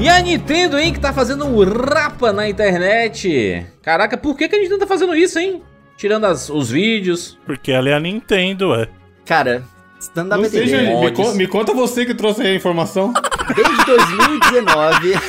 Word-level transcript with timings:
E 0.00 0.08
a 0.08 0.20
Nintendo, 0.20 0.78
hein, 0.78 0.92
que 0.92 0.98
tá 1.00 1.12
fazendo 1.12 1.44
um 1.44 1.62
rapa 1.62 2.32
na 2.32 2.48
internet. 2.48 3.66
Caraca, 3.82 4.16
por 4.16 4.36
que, 4.36 4.48
que 4.48 4.56
a 4.56 4.58
Nintendo 4.58 4.78
tá 4.80 4.86
fazendo 4.86 5.14
isso, 5.14 5.38
hein? 5.38 5.62
Tirando 5.96 6.24
as- 6.24 6.48
os 6.48 6.70
vídeos. 6.70 7.38
Porque 7.44 7.70
ela 7.70 7.90
é 7.90 7.94
a 7.94 8.00
Nintendo, 8.00 8.74
é. 8.74 8.88
Cara, 9.26 9.62
entender. 10.60 10.78
Julinho. 10.78 11.00
Me, 11.00 11.10
con- 11.12 11.32
me 11.34 11.46
conta 11.46 11.74
você 11.74 12.06
que 12.06 12.14
trouxe 12.14 12.40
aí 12.40 12.48
a 12.48 12.54
informação. 12.54 13.12
Desde 13.54 13.84
2019, 13.84 15.12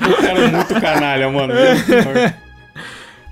O 0.00 0.22
cara 0.22 0.38
é 0.40 0.48
muito 0.48 0.80
canalha, 0.80 1.30
mano. 1.30 1.54
Senhor. 1.86 2.16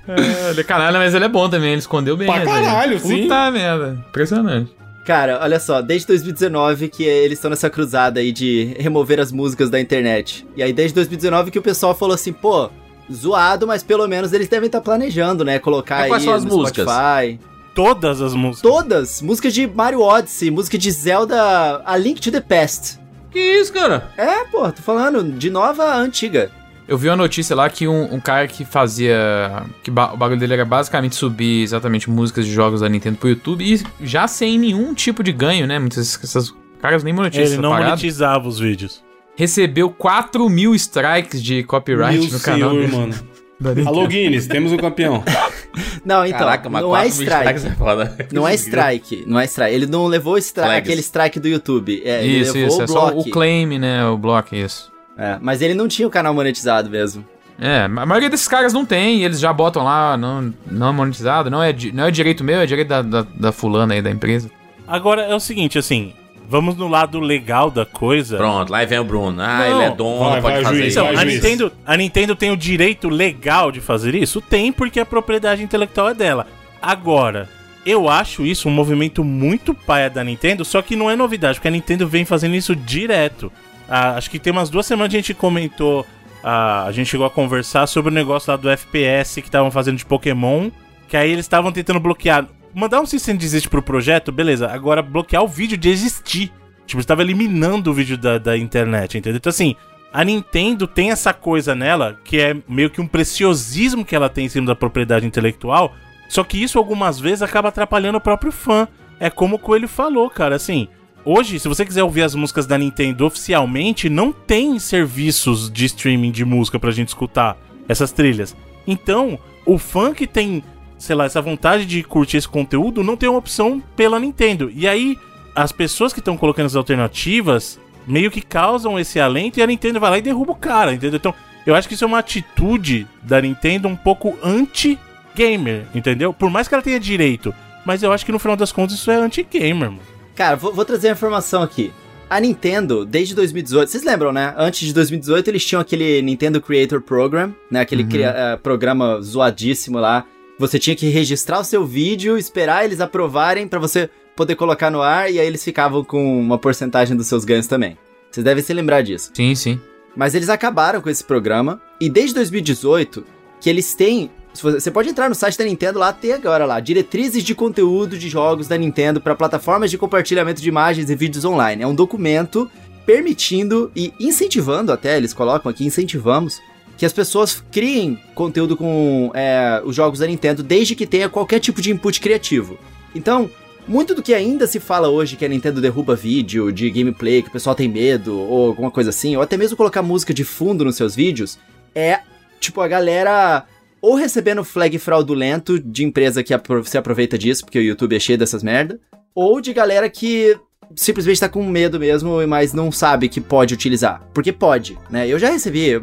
É, 0.05 0.49
ele 0.51 0.61
é 0.61 0.63
canalha, 0.63 0.99
mas 0.99 1.13
ele 1.13 1.25
é 1.25 1.29
bom 1.29 1.49
também. 1.49 1.71
Ele 1.71 1.79
escondeu 1.79 2.15
bem. 2.15 2.27
Pra 2.27 2.39
aí. 2.39 2.45
caralho, 2.45 2.99
sim. 2.99 3.23
Puta 3.23 3.51
merda. 3.51 3.97
Impressionante. 4.09 4.71
Cara, 5.05 5.39
olha 5.41 5.59
só, 5.59 5.81
desde 5.81 6.07
2019 6.07 6.89
que 6.89 7.03
eles 7.03 7.37
estão 7.37 7.49
nessa 7.49 7.69
cruzada 7.69 8.19
aí 8.19 8.31
de 8.31 8.75
remover 8.79 9.19
as 9.19 9.31
músicas 9.31 9.69
da 9.69 9.79
internet. 9.79 10.45
E 10.55 10.63
aí 10.63 10.73
desde 10.73 10.95
2019 10.95 11.51
que 11.51 11.59
o 11.59 11.61
pessoal 11.61 11.95
falou 11.95 12.15
assim, 12.15 12.33
pô, 12.33 12.69
zoado, 13.11 13.67
mas 13.67 13.83
pelo 13.83 14.07
menos 14.07 14.33
eles 14.33 14.47
devem 14.47 14.67
estar 14.67 14.81
planejando, 14.81 15.43
né, 15.43 15.59
colocar 15.59 15.95
Mas 15.95 16.03
aí 16.03 16.09
quais 16.09 16.23
são 16.23 16.33
as 16.33 16.43
no 16.43 16.57
músicas? 16.57 16.85
Spotify. 16.85 17.39
Todas 17.75 18.21
as 18.21 18.33
músicas. 18.35 18.61
Todas, 18.61 19.21
músicas 19.21 19.53
de 19.53 19.65
Mario 19.65 20.01
Odyssey, 20.01 20.51
música 20.51 20.77
de 20.77 20.91
Zelda, 20.91 21.81
A 21.83 21.97
Link 21.97 22.21
to 22.21 22.31
the 22.31 22.39
Past. 22.39 22.99
Que 23.31 23.39
isso, 23.39 23.73
cara? 23.73 24.11
É, 24.15 24.45
pô, 24.45 24.71
tô 24.71 24.81
falando 24.83 25.23
de 25.23 25.49
nova 25.49 25.85
a 25.85 25.97
antiga. 25.97 26.51
Eu 26.87 26.97
vi 26.97 27.07
uma 27.09 27.15
notícia 27.15 27.55
lá 27.55 27.69
que 27.69 27.87
um, 27.87 28.13
um 28.15 28.19
cara 28.19 28.47
que 28.47 28.65
fazia. 28.65 29.63
que 29.83 29.89
ba- 29.89 30.13
o 30.13 30.17
bagulho 30.17 30.39
dele 30.39 30.53
era 30.53 30.65
basicamente 30.65 31.15
subir 31.15 31.61
exatamente 31.63 32.09
músicas 32.09 32.45
de 32.45 32.51
jogos 32.51 32.81
da 32.81 32.89
Nintendo 32.89 33.17
pro 33.17 33.29
YouTube 33.29 33.63
e 33.63 33.81
já 34.05 34.27
sem 34.27 34.57
nenhum 34.59 34.93
tipo 34.93 35.23
de 35.23 35.31
ganho, 35.31 35.65
né? 35.65 35.79
Muitas 35.79 36.19
essas 36.23 36.53
caras 36.81 37.03
nem 37.03 37.13
monetizam 37.13 37.45
Ele 37.53 37.61
não 37.61 37.69
parada. 37.71 37.89
monetizava 37.91 38.47
os 38.47 38.59
vídeos. 38.59 39.01
Recebeu 39.35 39.89
4 39.89 40.47
mil 40.49 40.75
strikes 40.75 41.41
de 41.41 41.63
copyright 41.63 42.19
Meu 42.19 42.31
no 42.31 42.39
canal 42.39 42.69
senhor, 42.71 42.81
dele. 42.87 42.95
mano. 42.95 43.15
Alô, 43.87 44.05
Guinness, 44.07 44.45
temos 44.45 44.73
um 44.73 44.77
campeão. 44.77 45.23
Não, 46.05 46.25
então, 46.25 46.39
Caraca, 46.39 46.69
mas 46.69 46.81
não 46.83 46.95
é 46.95 47.07
strike. 47.07 47.65
é 47.65 47.71
foda. 47.71 48.17
Não 48.31 48.47
é 48.47 48.53
strike, 48.55 49.23
não 49.25 49.39
é 49.39 49.45
strike. 49.45 49.73
Ele 49.73 49.87
não 49.87 50.05
levou 50.05 50.37
strike, 50.37 50.67
Flags. 50.69 50.87
aquele 50.89 50.99
strike 51.01 51.39
do 51.39 51.47
YouTube. 51.47 52.01
É, 52.05 52.23
ele 52.23 52.41
Isso, 52.41 52.53
levou 52.53 52.67
isso. 52.67 52.79
o 52.79 52.83
É 52.83 52.87
só 52.87 53.07
o 53.17 53.23
claim, 53.31 53.79
né? 53.79 54.05
O 54.05 54.15
bloco, 54.17 54.53
isso. 54.53 54.91
É, 55.17 55.37
mas 55.41 55.61
ele 55.61 55.73
não 55.73 55.87
tinha 55.87 56.07
o 56.07 56.11
canal 56.11 56.33
monetizado 56.33 56.89
mesmo. 56.89 57.25
É, 57.59 57.83
a 57.83 57.87
maioria 57.87 58.29
desses 58.29 58.47
caras 58.47 58.73
não 58.73 58.85
tem, 58.85 59.19
e 59.19 59.25
eles 59.25 59.39
já 59.39 59.53
botam 59.53 59.83
lá, 59.83 60.17
não, 60.17 60.53
não 60.69 60.89
é 60.89 60.91
monetizado, 60.91 61.49
não 61.49 61.61
é, 61.61 61.73
não 61.93 62.05
é 62.05 62.11
direito 62.11 62.43
meu, 62.43 62.59
é 62.59 62.65
direito 62.65 62.87
da, 62.87 63.01
da, 63.01 63.21
da 63.21 63.51
fulana 63.51 63.93
aí 63.93 64.01
da 64.01 64.09
empresa. 64.09 64.49
Agora 64.87 65.21
é 65.21 65.35
o 65.35 65.39
seguinte, 65.39 65.77
assim, 65.77 66.13
vamos 66.49 66.75
no 66.75 66.87
lado 66.87 67.19
legal 67.19 67.69
da 67.69 67.85
coisa. 67.85 68.37
Pronto, 68.37 68.71
lá 68.71 68.83
vem 68.85 68.99
o 68.99 69.03
Bruno. 69.03 69.41
Ah, 69.41 69.59
Não, 69.59 69.75
ele 69.75 69.83
é 69.85 69.95
dono, 69.95 70.29
vai, 70.31 70.41
pode 70.41 70.55
vai, 70.55 70.63
fazer 70.63 70.75
juiz, 70.77 70.87
isso. 70.87 70.99
Então, 70.99 71.13
vai, 71.13 71.23
a. 71.23 71.25
Nintendo, 71.25 71.71
a 71.85 71.97
Nintendo 71.97 72.35
tem 72.35 72.51
o 72.51 72.57
direito 72.57 73.07
legal 73.07 73.71
de 73.71 73.79
fazer 73.79 74.15
isso? 74.15 74.41
Tem, 74.41 74.71
porque 74.71 74.99
a 74.99 75.05
propriedade 75.05 75.63
intelectual 75.63 76.09
é 76.09 76.13
dela. 76.13 76.47
Agora, 76.81 77.47
eu 77.85 78.09
acho 78.09 78.45
isso 78.45 78.67
um 78.67 78.71
movimento 78.71 79.23
muito 79.23 79.73
paia 79.73 80.09
da 80.09 80.23
Nintendo, 80.23 80.65
só 80.65 80.81
que 80.81 80.95
não 80.95 81.09
é 81.09 81.15
novidade, 81.15 81.59
porque 81.59 81.67
a 81.67 81.71
Nintendo 81.71 82.07
vem 82.07 82.25
fazendo 82.25 82.55
isso 82.55 82.75
direto. 82.75 83.51
Ah, 83.87 84.15
acho 84.15 84.29
que 84.29 84.39
tem 84.39 84.51
umas 84.51 84.69
duas 84.69 84.85
semanas 84.85 85.11
que 85.11 85.17
a 85.17 85.19
gente 85.19 85.33
comentou, 85.33 86.05
ah, 86.43 86.85
a 86.85 86.91
gente 86.91 87.09
chegou 87.09 87.25
a 87.25 87.29
conversar 87.29 87.87
sobre 87.87 88.11
o 88.11 88.13
negócio 88.13 88.51
lá 88.51 88.57
do 88.57 88.69
FPS 88.69 89.41
que 89.41 89.47
estavam 89.47 89.71
fazendo 89.71 89.97
de 89.97 90.05
Pokémon, 90.05 90.69
que 91.07 91.17
aí 91.17 91.31
eles 91.31 91.45
estavam 91.45 91.71
tentando 91.71 91.99
bloquear. 91.99 92.47
Mandar 92.73 93.01
um 93.01 93.05
cease 93.05 93.31
and 93.31 93.35
desist 93.35 93.69
pro 93.69 93.81
projeto, 93.81 94.31
beleza. 94.31 94.67
Agora 94.67 95.01
bloquear 95.01 95.43
o 95.43 95.47
vídeo 95.47 95.77
de 95.77 95.89
existir. 95.89 96.51
Tipo, 96.85 96.99
estava 96.99 97.21
eliminando 97.21 97.91
o 97.91 97.93
vídeo 97.93 98.17
da, 98.17 98.37
da 98.37 98.57
internet, 98.57 99.17
entendeu? 99.17 99.37
Então, 99.37 99.49
assim, 99.49 99.75
a 100.11 100.23
Nintendo 100.23 100.85
tem 100.85 101.11
essa 101.11 101.33
coisa 101.33 101.73
nela, 101.73 102.19
que 102.23 102.39
é 102.39 102.55
meio 102.67 102.89
que 102.89 102.99
um 102.99 103.07
preciosismo 103.07 104.03
que 104.03 104.15
ela 104.15 104.29
tem 104.29 104.45
em 104.45 104.49
cima 104.49 104.67
da 104.67 104.75
propriedade 104.75 105.25
intelectual, 105.25 105.95
só 106.27 106.43
que 106.43 106.61
isso 106.61 106.77
algumas 106.77 107.19
vezes 107.19 107.41
acaba 107.41 107.69
atrapalhando 107.69 108.17
o 108.17 108.21
próprio 108.21 108.51
fã. 108.51 108.87
É 109.19 109.29
como 109.29 109.55
o 109.55 109.59
Coelho 109.59 109.87
falou, 109.87 110.29
cara, 110.29 110.55
assim. 110.55 110.87
Hoje, 111.25 111.57
se 111.57 111.69
você 111.69 111.85
quiser 111.85 112.03
ouvir 112.03 112.23
as 112.23 112.35
músicas 112.35 112.65
da 112.65 112.77
Nintendo 112.77 113.25
oficialmente, 113.25 114.09
não 114.09 114.33
tem 114.33 114.77
serviços 114.77 115.71
de 115.71 115.85
streaming 115.85 116.31
de 116.31 116.43
música 116.43 116.77
pra 116.77 116.91
gente 116.91 117.09
escutar 117.09 117.57
essas 117.87 118.11
trilhas. 118.11 118.53
Então, 118.85 119.39
o 119.65 119.77
fã 119.77 120.13
que 120.13 120.27
tem, 120.27 120.61
sei 120.97 121.15
lá, 121.15 121.23
essa 121.23 121.41
vontade 121.41 121.85
de 121.85 122.03
curtir 122.03 122.37
esse 122.37 122.47
conteúdo 122.47 123.05
não 123.05 123.15
tem 123.15 123.29
uma 123.29 123.39
opção 123.39 123.81
pela 123.95 124.19
Nintendo. 124.19 124.69
E 124.75 124.85
aí, 124.85 125.17
as 125.55 125.71
pessoas 125.71 126.11
que 126.11 126.19
estão 126.19 126.35
colocando 126.35 126.65
as 126.65 126.75
alternativas 126.75 127.79
meio 128.05 128.29
que 128.29 128.41
causam 128.41 128.99
esse 128.99 129.17
alento 129.17 129.59
e 129.59 129.63
a 129.63 129.67
Nintendo 129.67 130.01
vai 130.01 130.09
lá 130.09 130.17
e 130.17 130.21
derruba 130.21 130.51
o 130.51 130.55
cara, 130.55 130.93
entendeu? 130.93 131.15
Então, 131.15 131.33
eu 131.65 131.73
acho 131.73 131.87
que 131.87 131.93
isso 131.93 132.03
é 132.03 132.07
uma 132.07 132.19
atitude 132.19 133.07
da 133.21 133.41
Nintendo 133.41 133.87
um 133.87 133.95
pouco 133.95 134.37
anti-gamer, 134.43 135.85
entendeu? 135.95 136.33
Por 136.33 136.49
mais 136.49 136.67
que 136.67 136.73
ela 136.73 136.83
tenha 136.83 136.99
direito, 136.99 137.55
mas 137.85 138.03
eu 138.03 138.11
acho 138.11 138.25
que 138.25 138.31
no 138.33 138.39
final 138.39 138.57
das 138.57 138.73
contas 138.73 138.97
isso 138.97 139.09
é 139.09 139.15
anti-gamer, 139.15 139.89
mano. 139.89 140.12
Cara, 140.35 140.55
vou, 140.55 140.73
vou 140.73 140.83
trazer 140.85 141.09
a 141.09 141.11
informação 141.11 141.61
aqui. 141.61 141.91
A 142.29 142.39
Nintendo, 142.39 143.05
desde 143.05 143.35
2018, 143.35 143.89
vocês 143.91 144.03
lembram, 144.03 144.31
né? 144.31 144.53
Antes 144.57 144.87
de 144.87 144.93
2018, 144.93 145.47
eles 145.49 145.63
tinham 145.65 145.81
aquele 145.81 146.21
Nintendo 146.21 146.59
Creator 146.59 147.01
Program, 147.01 147.53
né? 147.69 147.81
Aquele 147.81 148.03
cria- 148.03 148.33
eh, 148.35 148.57
programa 148.57 149.21
zoadíssimo 149.21 149.99
lá. 149.99 150.25
Você 150.57 150.79
tinha 150.79 150.95
que 150.95 151.09
registrar 151.09 151.59
o 151.59 151.63
seu 151.63 151.85
vídeo, 151.85 152.37
esperar 152.37 152.85
eles 152.85 152.99
aprovarem 153.01 153.67
pra 153.67 153.77
você 153.79 154.09
poder 154.35 154.55
colocar 154.55 154.89
no 154.89 155.01
ar, 155.01 155.31
e 155.31 155.39
aí 155.39 155.45
eles 155.45 155.63
ficavam 155.63 156.03
com 156.03 156.39
uma 156.39 156.57
porcentagem 156.57 157.15
dos 157.15 157.27
seus 157.27 157.45
ganhos 157.45 157.67
também. 157.67 157.97
Vocês 158.31 158.43
devem 158.43 158.63
se 158.63 158.73
lembrar 158.73 159.03
disso. 159.03 159.29
Sim, 159.35 159.53
sim. 159.53 159.79
Mas 160.15 160.33
eles 160.33 160.49
acabaram 160.49 161.01
com 161.01 161.09
esse 161.09 161.23
programa, 161.23 161.79
e 162.01 162.09
desde 162.09 162.33
2018, 162.35 163.23
que 163.61 163.69
eles 163.69 163.93
têm. 163.93 164.31
Você 164.53 164.91
pode 164.91 165.09
entrar 165.09 165.29
no 165.29 165.35
site 165.35 165.57
da 165.57 165.65
Nintendo 165.65 165.99
lá, 165.99 166.13
tem 166.13 166.33
agora 166.33 166.65
lá, 166.65 166.79
diretrizes 166.79 167.43
de 167.43 167.55
conteúdo 167.55 168.17
de 168.17 168.29
jogos 168.29 168.67
da 168.67 168.77
Nintendo 168.77 169.19
para 169.19 169.35
plataformas 169.35 169.89
de 169.89 169.97
compartilhamento 169.97 170.61
de 170.61 170.69
imagens 170.69 171.09
e 171.09 171.15
vídeos 171.15 171.43
online. 171.43 171.83
É 171.83 171.87
um 171.87 171.95
documento 171.95 172.69
permitindo 173.05 173.91
e 173.95 174.13
incentivando 174.19 174.91
até, 174.91 175.17
eles 175.17 175.33
colocam 175.33 175.69
aqui, 175.69 175.85
incentivamos, 175.85 176.61
que 176.97 177.05
as 177.05 177.11
pessoas 177.11 177.63
criem 177.71 178.19
conteúdo 178.35 178.77
com 178.77 179.31
é, 179.33 179.81
os 179.83 179.95
jogos 179.95 180.19
da 180.19 180.27
Nintendo, 180.27 180.61
desde 180.61 180.95
que 180.95 181.07
tenha 181.07 181.27
qualquer 181.27 181.59
tipo 181.59 181.81
de 181.81 181.91
input 181.91 182.21
criativo. 182.21 182.77
Então, 183.15 183.49
muito 183.87 184.15
do 184.15 184.21
que 184.21 184.33
ainda 184.33 184.65
se 184.67 184.79
fala 184.79 185.09
hoje 185.09 185.35
que 185.35 185.43
a 185.43 185.49
Nintendo 185.49 185.81
derruba 185.81 186.15
vídeo 186.15 186.71
de 186.71 186.89
gameplay, 186.89 187.41
que 187.41 187.49
o 187.49 187.51
pessoal 187.51 187.75
tem 187.75 187.89
medo, 187.89 188.39
ou 188.39 188.67
alguma 188.67 188.91
coisa 188.91 189.09
assim, 189.09 189.35
ou 189.35 189.41
até 189.41 189.57
mesmo 189.57 189.75
colocar 189.75 190.01
música 190.01 190.33
de 190.33 190.43
fundo 190.43 190.85
nos 190.85 190.95
seus 190.95 191.15
vídeos, 191.15 191.57
é 191.93 192.19
tipo 192.59 192.79
a 192.79 192.87
galera 192.87 193.65
ou 194.03 194.15
recebendo 194.15 194.65
flag 194.65 194.99
fraudulento 194.99 195.79
de 195.79 196.03
empresa 196.03 196.43
que 196.43 196.53
se 196.83 196.97
aproveita 196.97 197.37
disso, 197.37 197.63
porque 197.63 197.79
o 197.79 197.81
YouTube 197.81 198.13
é 198.13 198.19
cheio 198.19 198.37
dessas 198.37 198.61
merda, 198.61 198.99
ou 199.33 199.61
de 199.61 199.71
galera 199.71 200.09
que 200.09 200.57
simplesmente 200.93 201.39
tá 201.39 201.47
com 201.47 201.63
medo 201.63 201.97
mesmo, 201.97 202.45
mas 202.45 202.73
não 202.73 202.91
sabe 202.91 203.29
que 203.29 203.39
pode 203.39 203.73
utilizar. 203.73 204.21
Porque 204.33 204.51
pode, 204.51 204.97
né? 205.09 205.25
Eu 205.25 205.39
já 205.39 205.49
recebi, 205.49 205.87
eu, 205.87 206.01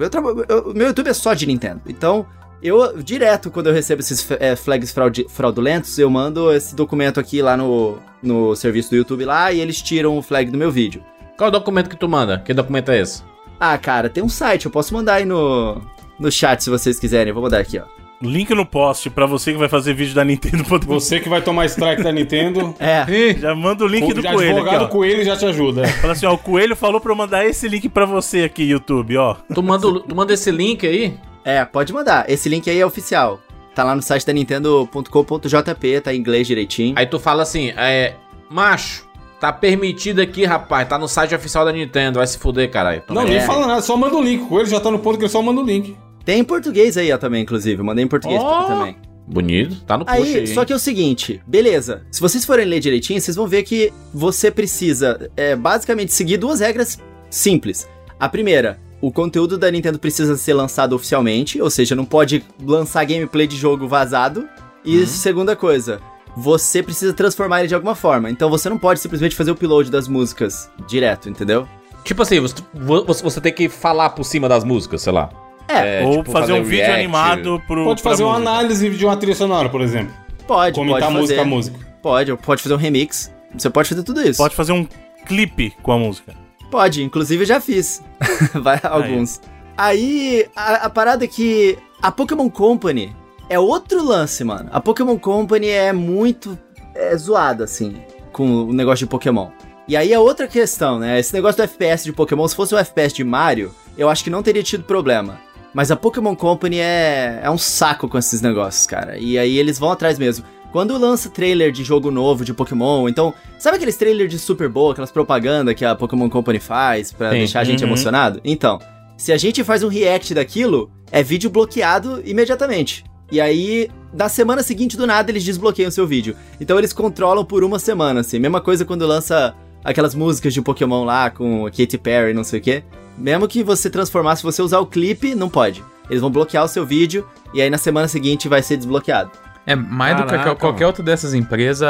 eu- 0.48 0.72
meu 0.74 0.86
YouTube 0.86 1.08
é 1.08 1.12
só 1.12 1.34
de 1.34 1.44
Nintendo. 1.46 1.82
Então, 1.86 2.24
eu, 2.62 3.02
direto, 3.02 3.50
quando 3.50 3.66
eu 3.66 3.74
recebo 3.74 4.00
esses 4.00 4.26
é, 4.40 4.56
flags 4.56 4.94
fraudulentos, 5.28 5.98
eu 5.98 6.08
mando 6.08 6.50
esse 6.54 6.74
documento 6.74 7.20
aqui 7.20 7.42
lá 7.42 7.54
no, 7.54 7.98
no 8.22 8.56
serviço 8.56 8.88
do 8.90 8.96
YouTube 8.96 9.26
lá 9.26 9.52
e 9.52 9.60
eles 9.60 9.82
tiram 9.82 10.16
o 10.16 10.22
flag 10.22 10.50
do 10.50 10.56
meu 10.56 10.70
vídeo. 10.72 11.04
Qual 11.36 11.48
o 11.48 11.52
documento 11.52 11.90
que 11.90 11.96
tu 11.98 12.08
manda? 12.08 12.38
Que 12.38 12.54
documento 12.54 12.90
é 12.90 13.00
esse? 13.00 13.22
Ah, 13.60 13.76
cara, 13.76 14.08
tem 14.08 14.24
um 14.24 14.28
site, 14.28 14.64
eu 14.64 14.70
posso 14.72 14.94
mandar 14.94 15.16
aí 15.16 15.26
no, 15.26 15.80
no 16.20 16.30
chat 16.30 16.62
se 16.62 16.70
vocês 16.70 16.98
quiserem. 17.00 17.32
Vou 17.32 17.42
mandar 17.42 17.58
aqui, 17.60 17.78
ó. 17.78 17.84
Link 18.22 18.54
no 18.54 18.66
post 18.66 19.08
pra 19.08 19.24
você 19.24 19.52
que 19.52 19.58
vai 19.58 19.68
fazer 19.68 19.94
vídeo 19.94 20.14
da 20.14 20.22
Nintendo. 20.22 20.62
Você 20.86 21.18
que 21.20 21.28
vai 21.28 21.40
tomar 21.40 21.64
strike 21.64 22.02
da 22.02 22.12
Nintendo. 22.12 22.74
É, 22.78 23.32
Já 23.32 23.54
manda 23.54 23.82
o 23.82 23.86
link 23.86 24.10
o 24.10 24.14
do 24.14 24.22
coelho 24.22 24.36
aqui, 24.36 24.50
advogado 24.50 24.84
ó. 24.84 24.88
Coelho 24.88 25.24
já 25.24 25.38
te 25.38 25.46
ajuda. 25.46 25.88
Fala 26.02 26.12
assim, 26.12 26.26
ó, 26.26 26.34
o 26.34 26.38
coelho 26.38 26.76
falou 26.76 27.00
pra 27.00 27.12
eu 27.12 27.16
mandar 27.16 27.46
esse 27.46 27.66
link 27.66 27.88
pra 27.88 28.04
você 28.04 28.42
aqui, 28.44 28.62
YouTube, 28.64 29.16
ó. 29.16 29.36
Tu 29.54 29.62
manda, 29.62 30.00
tu 30.00 30.14
manda 30.14 30.34
esse 30.34 30.50
link 30.50 30.86
aí? 30.86 31.16
é, 31.42 31.64
pode 31.64 31.94
mandar. 31.94 32.28
Esse 32.28 32.46
link 32.50 32.68
aí 32.68 32.78
é 32.78 32.84
oficial. 32.84 33.40
Tá 33.74 33.84
lá 33.84 33.94
no 33.94 34.02
site 34.02 34.26
da 34.26 34.34
nintendo.com.jp, 34.34 36.00
tá 36.02 36.12
em 36.12 36.18
inglês 36.18 36.46
direitinho. 36.46 36.94
Aí 36.98 37.06
tu 37.06 37.18
fala 37.18 37.42
assim, 37.42 37.72
é. 37.74 38.16
Macho, 38.50 39.06
tá 39.40 39.50
permitido 39.50 40.20
aqui, 40.20 40.44
rapaz. 40.44 40.86
Tá 40.86 40.98
no 40.98 41.08
site 41.08 41.34
oficial 41.34 41.64
da 41.64 41.72
Nintendo. 41.72 42.18
Vai 42.18 42.26
se 42.26 42.36
fuder, 42.36 42.70
caralho. 42.70 43.02
Não, 43.08 43.24
nem 43.24 43.38
aí. 43.38 43.46
fala 43.46 43.66
nada, 43.66 43.80
só 43.80 43.96
manda 43.96 44.16
o 44.16 44.22
link. 44.22 44.42
O 44.42 44.46
Coelho 44.48 44.68
já 44.68 44.80
tá 44.80 44.90
no 44.90 44.98
ponto 44.98 45.16
que 45.16 45.24
ele 45.24 45.30
só 45.30 45.40
manda 45.40 45.60
o 45.60 45.64
link. 45.64 45.96
Tem 46.24 46.40
em 46.40 46.44
português 46.44 46.96
aí, 46.96 47.12
ó, 47.12 47.18
também, 47.18 47.42
inclusive. 47.42 47.80
Eu 47.80 47.84
mandei 47.84 48.04
em 48.04 48.08
português 48.08 48.40
Ó. 48.42 48.64
também. 48.64 48.96
Bonito, 49.26 49.80
tá 49.84 49.96
no 49.96 50.04
post 50.04 50.20
aí. 50.20 50.40
Aí, 50.40 50.46
só 50.48 50.64
que 50.64 50.72
é 50.72 50.76
o 50.76 50.78
seguinte, 50.78 51.40
beleza. 51.46 52.02
Se 52.10 52.20
vocês 52.20 52.44
forem 52.44 52.66
ler 52.66 52.80
direitinho, 52.80 53.20
vocês 53.20 53.36
vão 53.36 53.46
ver 53.46 53.62
que 53.62 53.92
você 54.12 54.50
precisa, 54.50 55.30
é, 55.36 55.54
basicamente, 55.54 56.12
seguir 56.12 56.36
duas 56.36 56.58
regras 56.58 56.98
simples. 57.30 57.88
A 58.18 58.28
primeira, 58.28 58.80
o 59.00 59.12
conteúdo 59.12 59.56
da 59.56 59.70
Nintendo 59.70 59.98
precisa 59.98 60.36
ser 60.36 60.54
lançado 60.54 60.94
oficialmente, 60.94 61.62
ou 61.62 61.70
seja, 61.70 61.94
não 61.94 62.04
pode 62.04 62.44
lançar 62.60 63.04
gameplay 63.04 63.46
de 63.46 63.56
jogo 63.56 63.86
vazado. 63.86 64.48
E 64.84 65.06
segunda 65.06 65.54
coisa, 65.54 66.00
você 66.36 66.82
precisa 66.82 67.12
transformar 67.12 67.60
ele 67.60 67.68
de 67.68 67.74
alguma 67.74 67.94
forma. 67.94 68.30
Então 68.30 68.50
você 68.50 68.68
não 68.68 68.78
pode 68.78 68.98
simplesmente 68.98 69.36
fazer 69.36 69.50
o 69.50 69.54
upload 69.54 69.90
das 69.90 70.08
músicas 70.08 70.70
direto, 70.88 71.28
entendeu? 71.28 71.68
Tipo 72.04 72.22
assim, 72.22 72.40
você, 72.40 73.22
você 73.22 73.40
tem 73.40 73.52
que 73.52 73.68
falar 73.68 74.10
por 74.10 74.24
cima 74.24 74.48
das 74.48 74.64
músicas, 74.64 75.02
sei 75.02 75.12
lá. 75.12 75.30
É, 75.78 76.04
Ou 76.04 76.18
tipo, 76.18 76.32
fazer 76.32 76.52
um 76.52 76.62
vídeo 76.62 76.84
react. 76.84 77.00
animado 77.00 77.62
pro. 77.66 77.84
Pode 77.84 78.02
fazer 78.02 78.22
uma 78.24 78.34
música. 78.38 78.50
análise 78.50 78.90
de 78.90 79.04
uma 79.04 79.16
trilha 79.16 79.34
sonora, 79.34 79.68
por 79.68 79.80
exemplo. 79.80 80.12
pode, 80.46 80.74
Comentar 80.74 81.02
pode 81.02 81.14
música 81.14 81.36
fazer. 81.36 81.40
a 81.40 81.50
música. 81.50 81.78
Pode, 82.02 82.36
pode 82.36 82.62
fazer 82.62 82.74
um 82.74 82.78
remix. 82.78 83.32
Você 83.56 83.68
pode 83.70 83.88
fazer 83.88 84.02
tudo 84.02 84.22
isso. 84.22 84.38
Pode 84.38 84.54
fazer 84.54 84.72
um 84.72 84.86
clipe 85.26 85.72
com 85.82 85.92
a 85.92 85.98
música. 85.98 86.34
Pode, 86.70 87.02
inclusive 87.02 87.42
eu 87.42 87.46
já 87.46 87.60
fiz. 87.60 88.02
Vai 88.54 88.80
alguns. 88.82 89.40
Aí, 89.76 90.46
a, 90.54 90.86
a 90.86 90.90
parada 90.90 91.24
é 91.24 91.28
que 91.28 91.76
a 92.00 92.12
Pokémon 92.12 92.48
Company 92.48 93.14
é 93.48 93.58
outro 93.58 94.04
lance, 94.04 94.44
mano. 94.44 94.68
A 94.72 94.80
Pokémon 94.80 95.18
Company 95.18 95.68
é 95.68 95.92
muito 95.92 96.56
é, 96.94 97.16
zoada, 97.16 97.64
assim, 97.64 97.96
com 98.32 98.64
o 98.64 98.72
negócio 98.72 99.04
de 99.06 99.10
Pokémon. 99.10 99.48
E 99.88 99.96
aí 99.96 100.12
é 100.12 100.18
outra 100.18 100.46
questão, 100.46 100.98
né? 101.00 101.18
Esse 101.18 101.34
negócio 101.34 101.56
do 101.56 101.64
FPS 101.64 102.04
de 102.04 102.12
Pokémon, 102.12 102.46
se 102.46 102.54
fosse 102.54 102.74
um 102.74 102.78
FPS 102.78 103.12
de 103.12 103.24
Mario, 103.24 103.74
eu 103.98 104.08
acho 104.08 104.22
que 104.22 104.30
não 104.30 104.42
teria 104.42 104.62
tido 104.62 104.84
problema. 104.84 105.40
Mas 105.72 105.90
a 105.90 105.96
Pokémon 105.96 106.34
Company 106.34 106.78
é, 106.78 107.40
é 107.42 107.50
um 107.50 107.58
saco 107.58 108.08
com 108.08 108.18
esses 108.18 108.40
negócios, 108.40 108.86
cara. 108.86 109.18
E 109.18 109.38
aí 109.38 109.58
eles 109.58 109.78
vão 109.78 109.90
atrás 109.90 110.18
mesmo. 110.18 110.44
Quando 110.72 110.96
lança 110.96 111.28
trailer 111.28 111.72
de 111.72 111.82
jogo 111.82 112.10
novo 112.10 112.44
de 112.44 112.54
Pokémon, 112.54 113.08
então, 113.08 113.34
sabe 113.58 113.76
aqueles 113.76 113.96
trailers 113.96 114.30
de 114.30 114.38
Super 114.38 114.68
Bowl, 114.68 114.92
aquelas 114.92 115.10
propaganda 115.10 115.74
que 115.74 115.84
a 115.84 115.94
Pokémon 115.96 116.28
Company 116.30 116.60
faz 116.60 117.12
pra 117.12 117.30
Sim. 117.30 117.38
deixar 117.38 117.60
a 117.60 117.64
gente 117.64 117.82
Uhum. 117.82 117.88
emocionado? 117.88 118.40
Então, 118.44 118.78
se 119.16 119.32
a 119.32 119.36
gente 119.36 119.64
faz 119.64 119.82
um 119.82 119.88
react 119.88 120.32
daquilo, 120.32 120.90
é 121.10 121.22
vídeo 121.22 121.50
bloqueado 121.50 122.22
imediatamente. 122.24 123.04
E 123.32 123.40
aí, 123.40 123.88
na 124.12 124.28
semana 124.28 124.62
seguinte, 124.62 124.96
do 124.96 125.06
nada, 125.06 125.30
eles 125.30 125.44
desbloqueiam 125.44 125.90
seu 125.90 126.06
vídeo. 126.06 126.36
Então 126.60 126.78
eles 126.78 126.92
controlam 126.92 127.44
por 127.44 127.62
uma 127.62 127.78
semana, 127.78 128.20
assim. 128.20 128.38
Mesma 128.38 128.60
coisa 128.60 128.84
quando 128.84 129.06
lança 129.06 129.54
aquelas 129.84 130.14
músicas 130.14 130.54
de 130.54 130.62
Pokémon 130.62 131.04
lá 131.04 131.30
com 131.30 131.64
Katy 131.64 131.98
Perry, 131.98 132.34
não 132.34 132.44
sei 132.44 132.60
o 132.60 132.62
quê. 132.62 132.84
Mesmo 133.16 133.48
que 133.48 133.62
você 133.62 133.90
transformar, 133.90 134.36
se 134.36 134.42
você 134.42 134.62
usar 134.62 134.78
o 134.78 134.86
clipe, 134.86 135.34
não 135.34 135.48
pode. 135.48 135.84
Eles 136.08 136.20
vão 136.20 136.30
bloquear 136.30 136.64
o 136.64 136.68
seu 136.68 136.84
vídeo 136.84 137.26
e 137.54 137.60
aí 137.60 137.70
na 137.70 137.78
semana 137.78 138.08
seguinte 138.08 138.48
vai 138.48 138.62
ser 138.62 138.76
desbloqueado. 138.76 139.30
É, 139.66 139.76
mais 139.76 140.16
do 140.16 140.24
que 140.24 140.30
Caraca, 140.30 140.56
qualquer, 140.56 140.86
outra 140.86 141.02
dessas 141.02 141.34
empresas, 141.34 141.86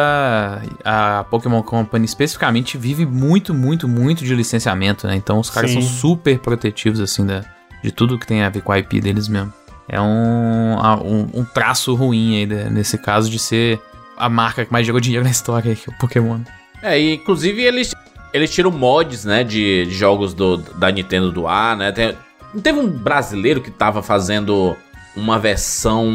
a 0.85 1.25
Pokémon 1.31 1.63
Company 1.63 2.05
especificamente 2.05 2.77
vive 2.77 3.07
muito, 3.07 3.55
muito, 3.55 3.89
muito 3.89 4.25
de 4.25 4.35
licenciamento, 4.35 5.07
né? 5.07 5.15
Então 5.15 5.39
os 5.39 5.49
caras 5.49 5.71
Sim. 5.71 5.81
são 5.81 5.89
super 5.89 6.39
protetivos, 6.41 7.01
assim, 7.01 7.25
da, 7.25 7.45
de 7.83 7.93
tudo 7.93 8.19
que 8.19 8.27
tem 8.27 8.43
a 8.43 8.51
ver 8.51 8.63
com 8.63 8.73
a 8.73 8.79
IP 8.79 9.01
deles 9.01 9.29
mesmo. 9.29 9.53
É 9.89 10.01
um, 10.01 10.77
um, 11.05 11.41
um 11.41 11.45
traço 11.45 11.95
ruim 11.95 12.37
aí, 12.37 12.47
né, 12.47 12.69
nesse 12.71 12.99
caso, 12.99 13.31
de 13.31 13.39
ser 13.39 13.81
a 14.17 14.29
marca 14.29 14.65
que 14.65 14.73
mais 14.73 14.87
jogou 14.87 15.01
dinheiro 15.01 15.25
na 15.25 15.31
história, 15.31 15.75
que 15.75 15.91
é 15.91 15.93
o 15.93 15.99
Pokémon. 15.99 16.41
É, 16.83 16.99
e 16.99 17.15
inclusive 17.15 17.63
eles, 17.63 17.95
eles 18.33 18.51
tiram 18.51 18.71
mods, 18.71 19.25
né, 19.25 19.45
de, 19.45 19.87
de 19.87 19.95
jogos 19.95 20.33
do, 20.35 20.57
da 20.57 20.91
Nintendo 20.91 21.31
do 21.31 21.47
ar, 21.47 21.77
né? 21.77 21.93
Tem- 21.93 22.15
não 22.55 22.61
teve 22.61 22.79
um 22.81 22.89
brasileiro 22.89 23.61
que 23.61 23.71
tava 23.71 24.03
fazendo 24.03 24.77
uma 25.17 25.39
versão. 25.39 26.09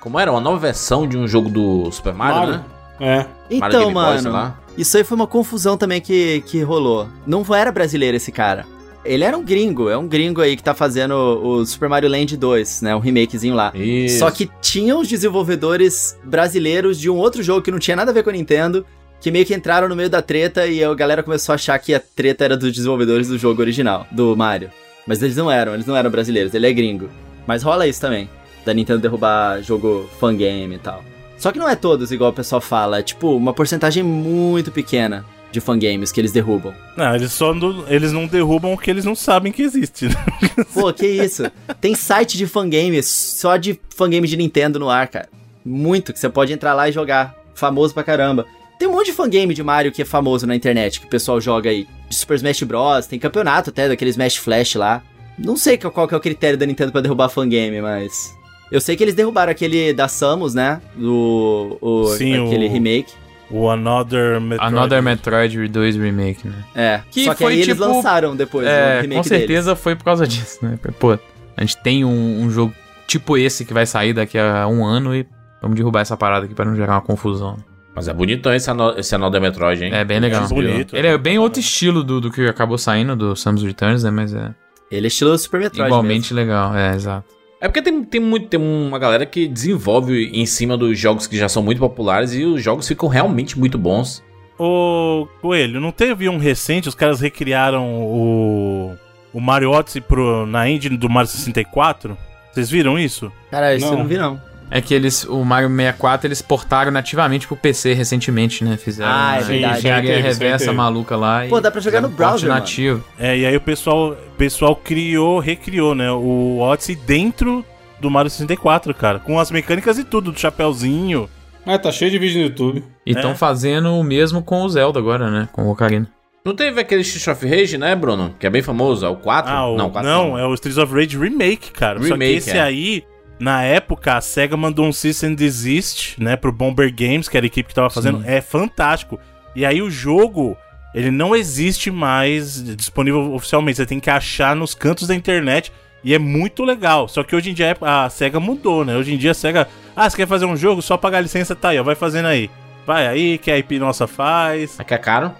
Como 0.00 0.18
era? 0.18 0.30
Uma 0.30 0.40
nova 0.40 0.58
versão 0.58 1.06
de 1.06 1.16
um 1.16 1.26
jogo 1.26 1.48
do 1.48 1.90
Super 1.92 2.12
Mario, 2.14 2.38
Mario. 2.38 2.54
né? 2.54 2.64
É. 2.98 3.16
Mario 3.58 3.76
Então, 3.78 3.84
Boy, 3.84 3.92
mano, 3.94 4.32
lá. 4.32 4.58
isso 4.76 4.96
aí 4.96 5.04
foi 5.04 5.14
uma 5.16 5.26
confusão 5.26 5.76
também 5.76 6.00
que, 6.00 6.42
que 6.46 6.62
rolou. 6.62 7.08
Não 7.26 7.44
era 7.54 7.70
brasileiro 7.70 8.16
esse 8.16 8.32
cara. 8.32 8.64
Ele 9.04 9.22
era 9.22 9.38
um 9.38 9.44
gringo, 9.44 9.88
é 9.88 9.96
um 9.96 10.08
gringo 10.08 10.40
aí 10.40 10.56
que 10.56 10.62
tá 10.64 10.74
fazendo 10.74 11.12
o 11.14 11.64
Super 11.64 11.88
Mario 11.88 12.08
Land 12.10 12.36
2, 12.36 12.82
né? 12.82 12.96
Um 12.96 12.98
remakezinho 12.98 13.54
lá. 13.54 13.70
Isso. 13.72 14.18
Só 14.18 14.30
que 14.32 14.50
tinha 14.60 14.96
os 14.96 15.06
desenvolvedores 15.06 16.18
brasileiros 16.24 16.98
de 16.98 17.08
um 17.08 17.14
outro 17.16 17.40
jogo 17.40 17.62
que 17.62 17.70
não 17.70 17.78
tinha 17.78 17.96
nada 17.96 18.10
a 18.10 18.14
ver 18.14 18.24
com 18.24 18.30
a 18.30 18.32
Nintendo, 18.32 18.84
que 19.20 19.30
meio 19.30 19.44
que 19.46 19.54
entraram 19.54 19.88
no 19.88 19.96
meio 19.96 20.10
da 20.10 20.22
treta 20.22 20.66
e 20.66 20.82
a 20.82 20.94
galera 20.94 21.22
começou 21.22 21.52
a 21.52 21.56
achar 21.56 21.78
que 21.78 21.94
a 21.94 22.00
treta 22.00 22.44
era 22.44 22.56
dos 22.56 22.72
desenvolvedores 22.72 23.28
do 23.28 23.38
jogo 23.38 23.60
original, 23.60 24.06
do 24.10 24.36
Mario. 24.36 24.70
Mas 25.06 25.22
eles 25.22 25.36
não 25.36 25.50
eram, 25.50 25.74
eles 25.74 25.86
não 25.86 25.96
eram 25.96 26.10
brasileiros, 26.10 26.54
ele 26.54 26.66
é 26.66 26.72
gringo. 26.72 27.08
Mas 27.46 27.62
rola 27.62 27.86
isso 27.86 28.00
também, 28.00 28.28
da 28.64 28.74
Nintendo 28.74 29.00
derrubar 29.00 29.62
jogo 29.62 30.08
fangame 30.18 30.74
e 30.74 30.78
tal. 30.78 31.04
Só 31.38 31.52
que 31.52 31.58
não 31.58 31.68
é 31.68 31.76
todos, 31.76 32.10
igual 32.12 32.30
o 32.30 32.34
pessoal 32.34 32.60
fala, 32.60 32.98
é 32.98 33.02
tipo 33.02 33.36
uma 33.36 33.52
porcentagem 33.52 34.02
muito 34.02 34.72
pequena 34.72 35.24
de 35.52 35.60
fangames 35.60 36.10
que 36.10 36.20
eles 36.20 36.32
derrubam. 36.32 36.74
Não, 36.96 37.14
eles 37.14 37.32
só 37.32 37.54
não, 37.54 37.84
eles 37.88 38.12
não 38.12 38.26
derrubam 38.26 38.72
o 38.72 38.78
que 38.78 38.90
eles 38.90 39.04
não 39.04 39.14
sabem 39.14 39.52
que 39.52 39.62
existe. 39.62 40.06
né? 40.06 40.14
Pô, 40.74 40.92
que 40.92 41.06
isso? 41.06 41.44
Tem 41.80 41.94
site 41.94 42.36
de 42.36 42.46
fangame 42.46 43.02
só 43.02 43.56
de 43.56 43.78
fangame 43.94 44.26
de 44.26 44.36
Nintendo 44.36 44.78
no 44.78 44.90
ar, 44.90 45.08
cara. 45.08 45.28
Muito, 45.64 46.12
que 46.12 46.18
você 46.18 46.28
pode 46.28 46.52
entrar 46.52 46.74
lá 46.74 46.88
e 46.88 46.92
jogar. 46.92 47.34
Famoso 47.54 47.94
pra 47.94 48.04
caramba. 48.04 48.44
Tem 48.78 48.86
um 48.88 48.92
monte 48.92 49.06
de 49.06 49.12
fangame 49.12 49.54
de 49.54 49.62
Mario 49.62 49.90
que 49.92 50.02
é 50.02 50.04
famoso 50.04 50.46
na 50.46 50.54
internet, 50.54 51.00
que 51.00 51.06
o 51.06 51.10
pessoal 51.10 51.40
joga 51.40 51.70
aí. 51.70 51.86
De 52.08 52.14
Super 52.14 52.34
Smash 52.36 52.62
Bros. 52.62 53.06
Tem 53.06 53.18
campeonato 53.18 53.70
até 53.70 53.88
daquele 53.88 54.10
Smash 54.10 54.36
Flash 54.36 54.74
lá. 54.74 55.02
Não 55.38 55.56
sei 55.56 55.76
qual 55.78 56.06
que 56.06 56.14
é 56.14 56.16
o 56.16 56.20
critério 56.20 56.58
da 56.58 56.64
Nintendo 56.66 56.92
pra 56.92 57.00
derrubar 57.00 57.28
fangame, 57.28 57.80
mas. 57.80 58.34
Eu 58.70 58.80
sei 58.80 58.96
que 58.96 59.04
eles 59.04 59.14
derrubaram 59.14 59.50
aquele 59.52 59.92
da 59.92 60.08
Samus, 60.08 60.54
né? 60.54 60.80
Do. 60.94 61.78
o- 61.80 62.06
Sim, 62.16 62.46
aquele 62.46 62.66
o- 62.66 62.70
remake. 62.70 63.12
O 63.48 63.70
Another 63.70 64.40
Metroid. 64.40 64.74
Another 64.74 65.02
Metroid 65.02 65.68
2 65.68 65.94
Remake, 65.96 66.48
né? 66.48 66.64
É. 66.74 67.00
Que 67.12 67.26
Só 67.26 67.34
que 67.34 67.44
foi, 67.44 67.52
aí 67.52 67.60
eles 67.60 67.76
tipo, 67.76 67.80
lançaram 67.88 68.34
depois 68.34 68.66
o 68.66 68.68
É, 68.70 69.02
remake 69.02 69.14
com 69.14 69.22
certeza 69.22 69.76
foi 69.76 69.94
por 69.94 70.02
causa 70.04 70.26
disso, 70.26 70.58
né? 70.62 70.76
Pô, 70.98 71.12
a 71.12 71.60
gente 71.60 71.76
tem 71.76 72.04
um, 72.04 72.40
um 72.42 72.50
jogo 72.50 72.74
tipo 73.06 73.38
esse 73.38 73.64
que 73.64 73.72
vai 73.72 73.86
sair 73.86 74.12
daqui 74.12 74.36
a 74.36 74.66
um 74.66 74.84
ano 74.84 75.14
e 75.14 75.24
vamos 75.62 75.76
derrubar 75.76 76.00
essa 76.00 76.16
parada 76.16 76.46
aqui 76.46 76.54
pra 76.56 76.64
não 76.64 76.74
gerar 76.74 76.94
uma 76.94 77.00
confusão. 77.02 77.56
Mas 77.96 78.08
é 78.08 78.12
bonitão 78.12 78.54
esse, 78.54 78.70
ano, 78.70 78.94
esse 78.98 79.14
Another 79.14 79.40
Metroid, 79.40 79.82
hein? 79.82 79.90
É 79.94 80.04
bem 80.04 80.20
legal. 80.20 80.44
Acho 80.44 80.54
bonito. 80.54 80.94
Ele 80.94 81.08
é 81.08 81.16
bem 81.16 81.38
outro 81.38 81.60
estilo 81.60 82.04
do, 82.04 82.20
do 82.20 82.30
que 82.30 82.46
acabou 82.46 82.76
saindo 82.76 83.16
do 83.16 83.34
Samus 83.34 83.62
Returns, 83.62 84.04
né? 84.04 84.10
Mas 84.10 84.34
é. 84.34 84.54
Ele 84.90 85.06
é 85.06 85.08
estilo 85.08 85.36
Super 85.38 85.60
Metroid. 85.60 85.88
igualmente 85.88 86.34
legal, 86.34 86.76
é, 86.76 86.94
exato. 86.94 87.34
É 87.58 87.66
porque 87.66 87.80
tem, 87.80 88.04
tem, 88.04 88.20
muito, 88.20 88.48
tem 88.48 88.60
uma 88.60 88.98
galera 88.98 89.24
que 89.24 89.48
desenvolve 89.48 90.30
em 90.30 90.44
cima 90.44 90.76
dos 90.76 90.98
jogos 90.98 91.26
que 91.26 91.38
já 91.38 91.48
são 91.48 91.62
muito 91.62 91.78
populares 91.78 92.34
e 92.34 92.44
os 92.44 92.62
jogos 92.62 92.86
ficam 92.86 93.08
realmente 93.08 93.58
muito 93.58 93.78
bons. 93.78 94.22
Ô, 94.58 95.26
Coelho, 95.40 95.80
não 95.80 95.90
teve 95.90 96.28
um 96.28 96.36
recente, 96.36 96.90
os 96.90 96.94
caras 96.94 97.20
recriaram 97.20 98.02
o, 98.02 98.94
o 99.32 99.40
Mario 99.40 99.70
Odyssey 99.70 100.02
pro, 100.02 100.44
na 100.44 100.68
engine 100.68 100.98
do 100.98 101.08
Mario 101.08 101.30
64? 101.30 102.16
Vocês 102.52 102.70
viram 102.70 102.98
isso? 102.98 103.24
mesmo. 103.26 103.38
Cara, 103.50 103.74
isso 103.74 103.86
eu 103.86 103.90
Não. 103.92 103.98
não 104.00 104.06
vi 104.06 104.18
não. 104.18 104.40
É 104.70 104.80
que 104.80 104.92
eles, 104.92 105.24
o 105.24 105.44
Mario 105.44 105.68
64, 105.68 106.26
eles 106.26 106.42
portaram 106.42 106.90
nativamente 106.90 107.46
pro 107.46 107.56
PC 107.56 107.92
recentemente, 107.94 108.64
né? 108.64 108.76
Fizeram 108.76 109.10
Ah, 109.12 109.36
é 109.36 109.42
verdade. 109.42 109.78
engenharia 109.78 110.20
reversa 110.20 110.72
maluca 110.72 111.14
lá. 111.16 111.44
Pô, 111.48 111.60
dá 111.60 111.70
pra 111.70 111.80
jogar 111.80 112.00
no 112.00 112.08
browser, 112.08 112.48
nativo. 112.48 113.04
É, 113.18 113.36
e 113.38 113.46
aí 113.46 113.56
o 113.56 113.60
pessoal, 113.60 114.16
pessoal 114.36 114.74
criou, 114.74 115.38
recriou, 115.38 115.94
né, 115.94 116.10
o 116.10 116.58
Odyssey 116.58 116.96
dentro 116.96 117.64
do 118.00 118.10
Mario 118.10 118.28
64, 118.30 118.92
cara. 118.92 119.20
Com 119.20 119.38
as 119.38 119.50
mecânicas 119.52 119.98
e 119.98 120.04
tudo, 120.04 120.32
do 120.32 120.38
chapéuzinho. 120.38 121.28
Ah, 121.64 121.78
tá 121.78 121.90
cheio 121.92 122.10
de 122.10 122.18
vídeo 122.18 122.38
no 122.38 122.44
YouTube. 122.48 122.84
E 123.04 123.12
estão 123.12 123.30
É. 123.30 123.34
fazendo 123.34 123.92
o 123.94 124.02
mesmo 124.02 124.42
com 124.42 124.62
o 124.62 124.68
Zelda 124.68 124.98
agora, 124.98 125.30
né? 125.30 125.48
Com 125.52 125.62
o 125.62 125.70
Ocarina. 125.70 126.08
Não 126.44 126.54
teve 126.54 126.80
aquele 126.80 127.00
Street 127.02 127.26
of 127.36 127.44
Rage, 127.48 127.76
né, 127.78 127.94
Bruno? 127.96 128.34
Que 128.38 128.46
é 128.46 128.50
bem 128.50 128.62
famoso, 128.62 129.04
é 129.04 129.08
o 129.08 129.16
4? 129.16 129.50
Ah, 129.52 129.66
o, 129.66 129.70
não, 129.76 129.78
não, 129.78 129.86
o 129.88 129.90
4 129.92 130.38
é 130.38 130.46
o 130.46 130.54
Streets 130.54 130.78
of 130.78 130.92
Rage 130.94 131.18
Remake, 131.18 131.72
cara. 131.72 131.98
Só 131.98 132.04
que 132.04 132.10
Remake, 132.12 132.34
esse 132.36 132.50
é. 132.56 132.60
aí, 132.60 133.02
na 133.38 133.62
época, 133.62 134.14
a 134.16 134.20
SEGA 134.20 134.56
mandou 134.56 134.86
um 134.86 134.90
and 135.24 135.34
Desist, 135.34 136.18
né, 136.18 136.36
pro 136.36 136.50
Bomber 136.50 136.92
Games, 136.94 137.28
que 137.28 137.36
era 137.36 137.44
a 137.44 137.48
equipe 137.48 137.68
que 137.68 137.74
tava 137.74 137.90
fazendo. 137.90 138.22
É 138.24 138.40
fantástico. 138.40 139.20
E 139.54 139.64
aí 139.64 139.82
o 139.82 139.90
jogo, 139.90 140.56
ele 140.94 141.10
não 141.10 141.36
existe 141.36 141.90
mais 141.90 142.62
disponível 142.76 143.34
oficialmente. 143.34 143.76
Você 143.76 143.86
tem 143.86 144.00
que 144.00 144.10
achar 144.10 144.56
nos 144.56 144.74
cantos 144.74 145.06
da 145.06 145.14
internet. 145.14 145.72
E 146.02 146.14
é 146.14 146.18
muito 146.18 146.64
legal. 146.64 147.08
Só 147.08 147.22
que 147.22 147.34
hoje 147.34 147.50
em 147.50 147.54
dia 147.54 147.76
a 147.80 148.08
SEGA 148.08 148.38
mudou, 148.38 148.84
né? 148.84 148.96
Hoje 148.96 149.12
em 149.12 149.18
dia 149.18 149.32
a 149.32 149.34
SEGA. 149.34 149.68
Ah, 149.94 150.08
você 150.08 150.16
quer 150.16 150.26
fazer 150.26 150.46
um 150.46 150.56
jogo? 150.56 150.80
Só 150.80 150.96
pagar 150.96 151.18
a 151.18 151.22
licença, 151.22 151.54
tá 151.54 151.70
aí, 151.70 151.78
ó. 151.78 151.82
Vai 151.82 151.94
fazendo 151.94 152.26
aí. 152.26 152.50
Vai 152.86 153.06
aí, 153.06 153.38
que 153.38 153.50
a 153.50 153.58
IP 153.58 153.78
nossa 153.78 154.06
faz. 154.06 154.78
Aqui 154.78 154.94
é 154.94 154.98
caro? 154.98 155.32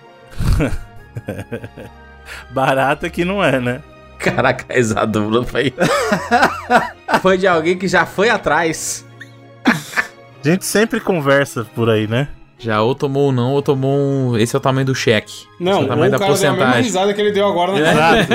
Barata 2.50 3.08
que 3.08 3.24
não 3.24 3.42
é, 3.42 3.60
né? 3.60 3.82
Caraca, 4.34 4.64
a 4.68 4.76
risada 4.76 5.06
do 5.06 5.28
Bruno 5.28 5.46
foi... 5.46 5.72
foi 7.20 7.38
de 7.38 7.46
alguém 7.46 7.76
que 7.76 7.86
já 7.88 8.06
foi 8.06 8.28
atrás. 8.28 9.06
A 9.64 10.48
gente 10.48 10.64
sempre 10.64 11.00
conversa 11.00 11.64
por 11.74 11.90
aí, 11.90 12.06
né? 12.06 12.28
Já 12.58 12.80
ou 12.80 12.94
tomou 12.94 13.24
ou 13.24 13.32
não, 13.32 13.52
ou 13.52 13.60
tomou 13.60 13.98
um... 13.98 14.38
Esse 14.38 14.56
é 14.56 14.58
o 14.58 14.60
tamanho 14.60 14.86
do 14.86 14.94
cheque. 14.94 15.44
Não, 15.60 15.72
Esse 15.72 15.80
é 15.80 15.84
o 15.84 15.88
tamanho 15.88 16.10
da 16.10 16.18
cara 16.18 16.32
deu 16.32 16.36
a 16.36 16.40
mesma 16.40 16.56
porcentagem. 16.56 16.82
risada 16.84 17.14
que 17.14 17.20
ele 17.20 17.32
deu 17.32 17.46
agora 17.46 17.72
na 17.72 17.78
Exato. 17.80 18.32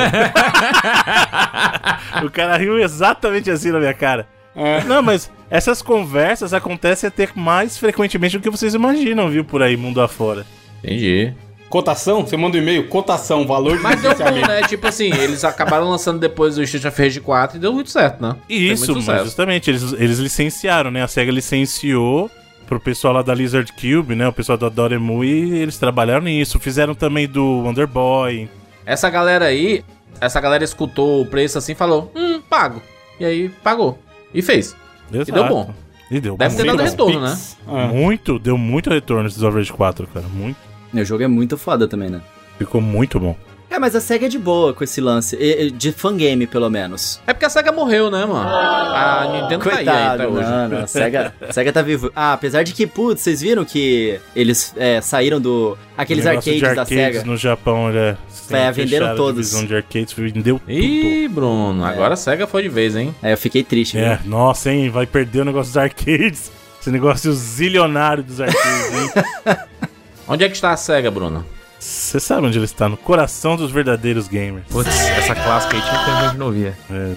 o 2.26 2.30
cara 2.30 2.58
riu 2.58 2.80
exatamente 2.80 3.50
assim 3.50 3.72
na 3.72 3.80
minha 3.80 3.94
cara. 3.94 4.28
É. 4.56 4.84
Não, 4.84 5.02
mas 5.02 5.32
essas 5.50 5.82
conversas 5.82 6.54
acontecem 6.54 7.08
até 7.08 7.28
mais 7.36 7.78
frequentemente 7.78 8.38
do 8.38 8.44
que 8.44 8.50
vocês 8.50 8.74
imaginam, 8.74 9.30
viu, 9.30 9.44
por 9.44 9.64
aí, 9.64 9.76
mundo 9.76 10.02
afora. 10.02 10.46
Entendi. 10.84 11.34
Cotação? 11.72 12.28
Você 12.28 12.36
manda 12.36 12.58
um 12.58 12.62
e-mail, 12.62 12.86
cotação, 12.90 13.48
valor 13.48 13.78
de 13.78 13.82
Mas 13.82 14.02
deu 14.02 14.14
bom, 14.14 14.46
né? 14.46 14.62
Tipo 14.68 14.88
assim, 14.88 15.06
eles 15.06 15.46
acabaram 15.46 15.90
lançando 15.90 16.20
depois 16.20 16.58
o 16.58 16.64
Street 16.64 16.84
of 16.84 17.02
Rage 17.02 17.22
4 17.22 17.56
e 17.56 17.60
deu 17.62 17.72
muito 17.72 17.90
certo, 17.90 18.22
né? 18.22 18.36
E 18.50 18.70
isso, 18.70 18.94
muito 18.94 19.08
mas 19.08 19.24
justamente, 19.24 19.72
eles, 19.72 19.94
eles 19.94 20.20
licenciaram, 20.20 20.92
né? 20.92 21.02
A 21.02 21.08
SEGA 21.08 21.32
licenciou 21.32 22.30
pro 22.68 22.78
pessoal 22.78 23.14
lá 23.14 23.22
da 23.22 23.34
Lizard 23.34 23.72
Cube, 23.72 24.16
né? 24.16 24.28
O 24.28 24.34
pessoal 24.34 24.58
da 24.58 24.68
Doremu 24.68 25.24
e 25.24 25.60
eles 25.60 25.78
trabalharam 25.78 26.24
nisso. 26.26 26.60
Fizeram 26.60 26.94
também 26.94 27.26
do 27.26 27.64
Wonder 27.64 27.88
Boy. 27.88 28.50
Essa 28.86 29.10
galera 29.10 29.46
aí, 29.46 29.86
essa 30.20 30.42
galera 30.42 30.66
escutou 30.66 31.22
o 31.22 31.26
preço 31.26 31.58
assim 31.58 31.72
e 31.72 31.76
falou: 31.76 32.12
hum, 32.14 32.42
pago. 32.50 32.82
E 33.18 33.24
aí 33.24 33.48
pagou. 33.64 33.98
E 34.34 34.42
fez. 34.42 34.76
Exato. 35.10 35.32
deu 35.32 35.48
bom. 35.48 35.74
E 36.10 36.20
deu 36.20 36.36
Deve 36.36 36.54
ter 36.54 36.66
muito 36.66 36.78
dado 36.78 36.98
bom. 36.98 37.06
retorno, 37.08 37.28
né? 37.28 37.40
Ah. 37.66 37.88
Muito, 37.88 38.38
deu 38.38 38.58
muito 38.58 38.90
retorno 38.90 39.30
esse 39.30 39.40
Overwatch 39.40 39.72
4, 39.72 40.08
cara. 40.08 40.26
Muito. 40.28 40.71
O 40.94 41.06
jogo 41.06 41.24
é 41.24 41.28
muito 41.28 41.58
foda 41.58 41.88
também, 41.88 42.10
né? 42.10 42.22
Ficou 42.58 42.82
muito 42.82 43.20
bom. 43.20 43.36
É, 43.70 43.80
mas 43.80 43.96
a 43.96 44.02
SEGA 44.02 44.26
é 44.26 44.30
de 44.30 44.38
boa 44.38 44.74
com 44.74 44.84
esse 44.84 45.00
lance. 45.00 45.38
De 45.76 45.94
fangame, 45.94 46.46
pelo 46.46 46.70
menos. 46.70 47.22
É 47.26 47.32
porque 47.32 47.46
a 47.46 47.50
SEGA 47.50 47.72
morreu, 47.72 48.12
né, 48.12 48.26
mano? 48.26 48.50
A 48.50 49.30
Nintendo 49.32 49.64
tá 49.64 49.78
aí 49.78 50.26
hoje. 50.28 50.50
não, 50.50 50.68
não. 50.68 50.78
A 50.80 50.88
SEGA, 50.88 51.34
a 51.48 51.54
SEGA 51.54 51.72
tá 51.72 51.82
vivo. 51.82 52.12
Ah, 52.14 52.34
apesar 52.34 52.64
de 52.64 52.74
que, 52.74 52.86
putz, 52.86 53.22
vocês 53.22 53.40
viram 53.40 53.64
que 53.64 54.20
eles 54.36 54.74
é, 54.76 55.00
saíram 55.00 55.40
do. 55.40 55.78
Aqueles 55.98 56.26
arcades, 56.28 56.56
de 56.56 56.60
da 56.60 56.68
arcades 56.70 56.90
SEGA. 56.90 57.24
no 57.24 57.38
Japão, 57.38 57.94
já. 57.94 58.18
É, 58.58 58.70
venderam 58.74 59.08
a 59.08 59.16
todos. 59.16 59.36
divisão 59.48 59.66
de 59.66 59.74
arcades, 59.74 60.12
vendeu 60.12 60.60
tudo. 60.60 60.70
Ih, 60.70 61.30
Bruno, 61.30 61.86
agora 61.86 62.16
a 62.16 62.18
SEGA 62.18 62.46
foi 62.46 62.64
de 62.64 62.70
vez, 62.70 62.94
hein? 62.98 63.16
É, 63.24 63.32
eu 63.32 63.38
fiquei 63.38 63.64
triste, 63.64 63.98
É, 63.98 64.18
viu? 64.18 64.30
nossa, 64.30 64.70
hein? 64.70 64.90
Vai 64.90 65.06
perder 65.06 65.40
o 65.40 65.46
negócio 65.46 65.72
dos 65.72 65.78
arcades. 65.78 66.52
Esse 66.82 66.92
negócio 66.92 67.32
zilionário 67.32 68.22
dos 68.22 68.42
arcades, 68.42 68.94
hein? 68.94 69.10
Onde 70.32 70.46
é 70.46 70.48
que 70.48 70.56
está 70.56 70.72
a 70.72 70.78
SEGA, 70.78 71.12
Bruno? 71.12 71.46
Você 71.78 72.18
sabe 72.18 72.48
onde 72.48 72.58
ele 72.58 72.64
está? 72.64 72.88
No 72.88 72.96
coração 72.96 73.58
dos 73.58 73.70
verdadeiros 73.70 74.30
gamers. 74.30 74.66
Putz, 74.70 74.88
essa 74.90 75.36
clássica 75.36 75.76
aí 75.76 75.82
tinha 75.82 76.00
que 76.00 76.06
ter 76.06 76.12
um 76.12 76.32
de 76.32 76.38
novinha. 76.38 76.78
É, 76.90 77.16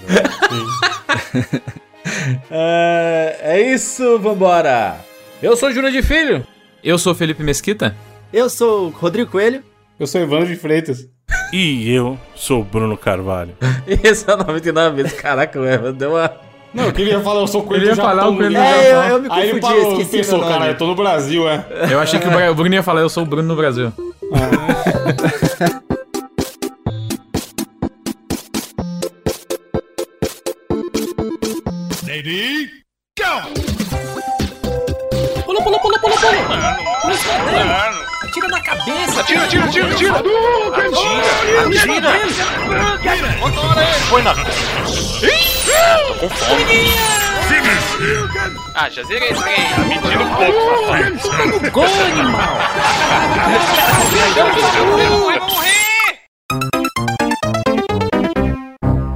É, 2.50 3.38
é 3.40 3.72
isso, 3.72 4.18
vambora! 4.18 4.96
Eu 5.40 5.56
sou 5.56 5.70
Júnior 5.70 5.92
de 5.92 6.02
Filho. 6.02 6.44
Eu 6.82 6.98
sou 6.98 7.14
Felipe 7.14 7.44
Mesquita. 7.44 7.94
Eu 8.32 8.50
sou 8.50 8.88
o 8.88 8.90
Rodrigo 8.90 9.30
Coelho. 9.30 9.62
Eu 9.98 10.08
sou 10.08 10.20
Evandro 10.20 10.48
de 10.48 10.56
Freitas. 10.56 11.08
e 11.52 11.88
eu 11.88 12.18
sou 12.34 12.62
o 12.62 12.64
Bruno 12.64 12.96
Carvalho. 12.96 13.54
E 13.86 13.92
esse 14.08 14.28
é 14.28 14.34
o 14.34 14.38
99 14.38 15.02
vezes. 15.02 15.20
Caraca, 15.20 15.60
o 15.60 15.92
deu 15.92 16.14
uma. 16.14 16.36
Não, 16.74 16.84
eu 16.86 16.92
queria 16.92 17.20
falar, 17.20 17.40
eu 17.40 17.46
sou 17.46 17.62
coelho 17.62 17.82
Ele 17.82 17.90
ia 17.90 17.94
do 17.94 18.00
falar 18.02 18.14
Japão. 18.16 18.32
o 18.32 18.36
coelho 18.36 18.50
do 18.50 18.58
né? 18.58 18.82
Japão. 18.82 19.02
É, 19.02 19.06
eu, 19.10 19.14
eu 19.14 19.22
me 19.22 19.28
Aí 19.30 19.48
ele 19.50 19.60
confundi, 19.60 19.80
parou, 19.80 19.92
esqueci 19.92 20.16
pensou, 20.16 20.38
meu 20.38 20.46
nome. 20.48 20.58
cara, 20.58 20.70
eu 20.72 20.76
tô 20.76 20.86
no 20.86 20.94
Brasil, 20.94 21.48
é. 21.48 21.64
Eu 21.90 22.00
achei 22.00 22.18
que 22.18 22.26
o 22.26 22.54
Bruno 22.54 22.74
ia 22.74 22.82
falar, 22.82 23.00
eu 23.00 23.08
sou 23.08 23.22
o 23.22 23.26
Bruno 23.26 23.48
no 23.48 23.56
Brasil. 23.56 23.92
Ah, 48.74 48.90
já 48.90 49.02
zerei 49.04 49.30
esse 49.30 49.44
aí. 49.44 49.88
Mentira 49.88 50.22
um 50.24 50.34
pouco, 50.34 51.70
Gol, 51.70 51.84
animal! 51.84 52.58
Vai 55.26 55.40
morrer! 55.40 55.74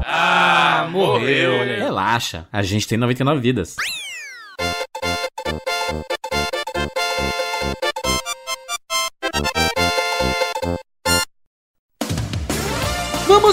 Ah, 0.07 0.89
morreu. 0.91 1.53
Relaxa, 1.79 2.47
a 2.53 2.63
gente 2.63 2.87
tem 2.87 2.99
99 2.99 3.41
vidas. 3.41 3.77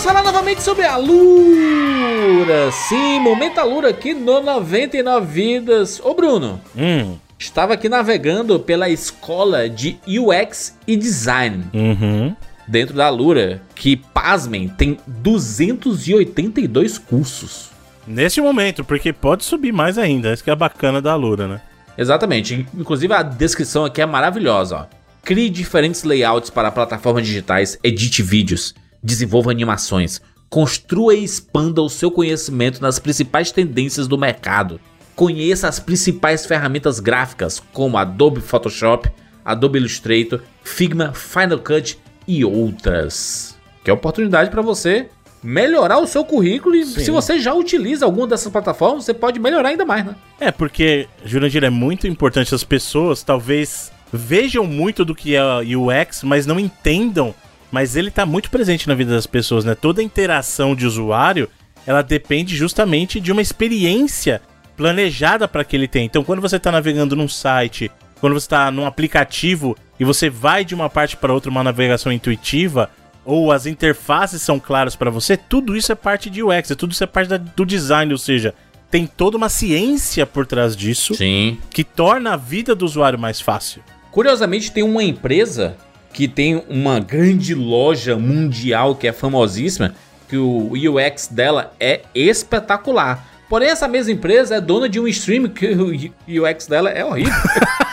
Falar 0.06 0.24
novamente 0.24 0.62
sobre 0.62 0.86
a 0.86 0.98
Lura. 0.98 2.72
Sim, 2.72 3.20
momento 3.20 3.58
Alura 3.58 3.90
aqui 3.90 4.14
no 4.14 4.40
99 4.40 5.26
vidas. 5.26 6.00
Ô 6.00 6.14
Bruno, 6.14 6.62
Hum, 6.78 7.18
estava 7.40 7.74
aqui 7.74 7.90
navegando 7.90 8.60
pela 8.60 8.88
escola 8.88 9.68
de 9.68 9.98
UX 10.08 10.78
e 10.86 10.96
Design 10.96 11.66
uhum. 11.74 12.36
dentro 12.68 12.96
da 12.96 13.10
Lura, 13.10 13.64
que, 13.74 13.98
pasmem, 13.98 14.68
tem 14.68 15.00
282 15.08 17.00
cursos. 17.00 17.72
Neste 18.06 18.40
momento, 18.40 18.84
porque 18.84 19.12
pode 19.12 19.44
subir 19.44 19.72
mais 19.72 19.98
ainda. 19.98 20.32
Isso 20.32 20.44
que 20.44 20.52
é 20.52 20.56
bacana 20.56 21.02
da 21.02 21.16
Lura, 21.16 21.48
né? 21.48 21.62
Exatamente. 21.98 22.68
Inclusive 22.78 23.12
a 23.12 23.24
descrição 23.24 23.84
aqui 23.84 24.04
é 24.04 24.06
maravilhosa. 24.06 24.76
Ó. 24.76 24.86
Crie 25.24 25.50
diferentes 25.50 26.04
layouts 26.04 26.52
para 26.52 26.70
plataformas 26.70 27.26
digitais, 27.26 27.80
edite 27.84 28.22
vídeos, 28.22 28.76
desenvolva 29.06 29.52
animações, 29.52 30.20
construa 30.50 31.14
e 31.14 31.24
expanda 31.24 31.82
o 31.82 31.90
seu 31.90 32.10
conhecimento 32.10 32.82
nas 32.82 32.98
principais 32.98 33.52
tendências 33.52 34.08
do 34.08 34.18
mercado. 34.18 34.80
Conheça 35.16 35.68
as 35.68 35.80
principais 35.80 36.46
ferramentas 36.46 37.00
gráficas 37.00 37.62
como 37.72 37.98
Adobe 37.98 38.42
Photoshop, 38.42 39.10
Adobe 39.46 39.78
Illustrator, 39.78 40.42
Figma, 40.64 41.14
Final 41.14 41.60
Cut 41.60 42.00
e 42.28 42.44
outras. 42.44 43.56
Que 43.84 43.92
é 43.92 43.94
oportunidade 43.94 44.50
para 44.50 44.62
você 44.62 45.08
melhorar 45.44 46.00
o 46.00 46.08
seu 46.08 46.26
currículo 46.26 46.76
e 46.76 46.84
se 46.84 47.12
você 47.12 47.40
já 47.40 47.54
utiliza 47.54 48.04
alguma 48.04 48.26
dessas 48.26 48.52
plataformas, 48.52 49.06
você 49.06 49.14
pode 49.14 49.40
melhorar 49.40 49.70
ainda 49.70 49.86
mais, 49.86 50.04
né? 50.04 50.16
É, 50.40 50.52
porque, 50.52 51.08
Jurandir, 51.24 51.64
é 51.64 51.70
muito 51.70 52.08
importante 52.08 52.56
as 52.56 52.64
pessoas 52.64 53.22
talvez 53.22 53.92
vejam 54.12 54.66
muito 54.66 55.06
do 55.06 55.14
que 55.14 55.36
é 55.36 55.42
UX, 55.78 56.24
mas 56.24 56.48
não 56.48 56.60
entendam. 56.60 57.36
Mas 57.72 57.96
ele 57.96 58.12
tá 58.12 58.26
muito 58.26 58.50
presente 58.50 58.88
na 58.88 58.96
vida 58.96 59.14
das 59.14 59.28
pessoas, 59.28 59.66
né? 59.66 59.76
Toda 59.76 60.02
interação 60.04 60.76
de 60.76 60.86
usuário, 60.86 61.50
ela 61.86 62.02
depende 62.02 62.56
justamente 62.56 63.20
de 63.20 63.32
uma 63.32 63.42
experiência 63.42 64.42
planejada 64.78 65.48
para 65.48 65.64
que 65.64 65.76
ele 65.76 65.88
tenha. 65.88 66.06
Então, 66.06 66.24
quando 66.24 66.42
você 66.42 66.60
tá 66.60 66.72
navegando 66.72 67.16
num 67.16 67.28
site, 67.28 67.90
quando 68.20 68.34
você 68.34 68.48
tá 68.48 68.70
num 68.72 68.86
aplicativo 68.86 69.76
e 70.00 70.04
você 70.04 70.30
vai 70.30 70.66
de 70.66 70.76
uma 70.76 70.90
parte 70.90 71.16
para 71.18 71.34
outra 71.34 71.50
uma 71.50 71.64
navegação 71.64 72.12
intuitiva, 72.12 72.90
ou 73.24 73.52
as 73.52 73.66
interfaces 73.66 74.42
são 74.42 74.60
claras 74.60 74.96
para 74.96 75.10
você, 75.10 75.36
tudo 75.36 75.76
isso 75.76 75.92
é 75.92 75.96
parte 75.96 76.30
de 76.30 76.44
UX, 76.44 76.70
tudo 76.78 76.92
isso 76.92 77.04
é 77.04 77.08
parte 77.08 77.30
da- 77.30 77.38
do 77.38 77.66
design, 77.66 78.12
ou 78.12 78.18
seja, 78.20 78.54
tem 78.92 79.08
toda 79.08 79.36
uma 79.38 79.50
ciência 79.50 80.26
por 80.26 80.46
trás 80.46 80.76
disso 80.76 81.16
Sim. 81.16 81.58
que 81.72 81.84
torna 81.84 82.34
a 82.34 82.38
vida 82.38 82.76
do 82.76 82.86
usuário 82.86 83.18
mais 83.18 83.42
fácil. 83.42 83.82
Curiosamente, 84.12 84.72
tem 84.72 84.84
uma 84.84 85.04
empresa 85.04 85.76
que 86.16 86.30
tem 86.30 86.64
uma 86.70 86.98
grande 86.98 87.54
loja 87.54 88.16
mundial 88.16 88.96
que 88.96 89.06
é 89.06 89.12
famosíssima, 89.12 89.94
que 90.30 90.38
o 90.38 90.72
UX 90.72 91.28
dela 91.28 91.74
é 91.78 92.04
espetacular. 92.16 93.28
Porém, 93.50 93.68
essa 93.68 93.86
mesma 93.86 94.14
empresa 94.14 94.56
é 94.56 94.62
dona 94.62 94.88
de 94.88 94.98
um 94.98 95.10
stream 95.10 95.50
que 95.50 95.68
o 95.68 96.42
UX 96.42 96.68
dela 96.68 96.90
é 96.90 97.04
horrível. 97.04 97.34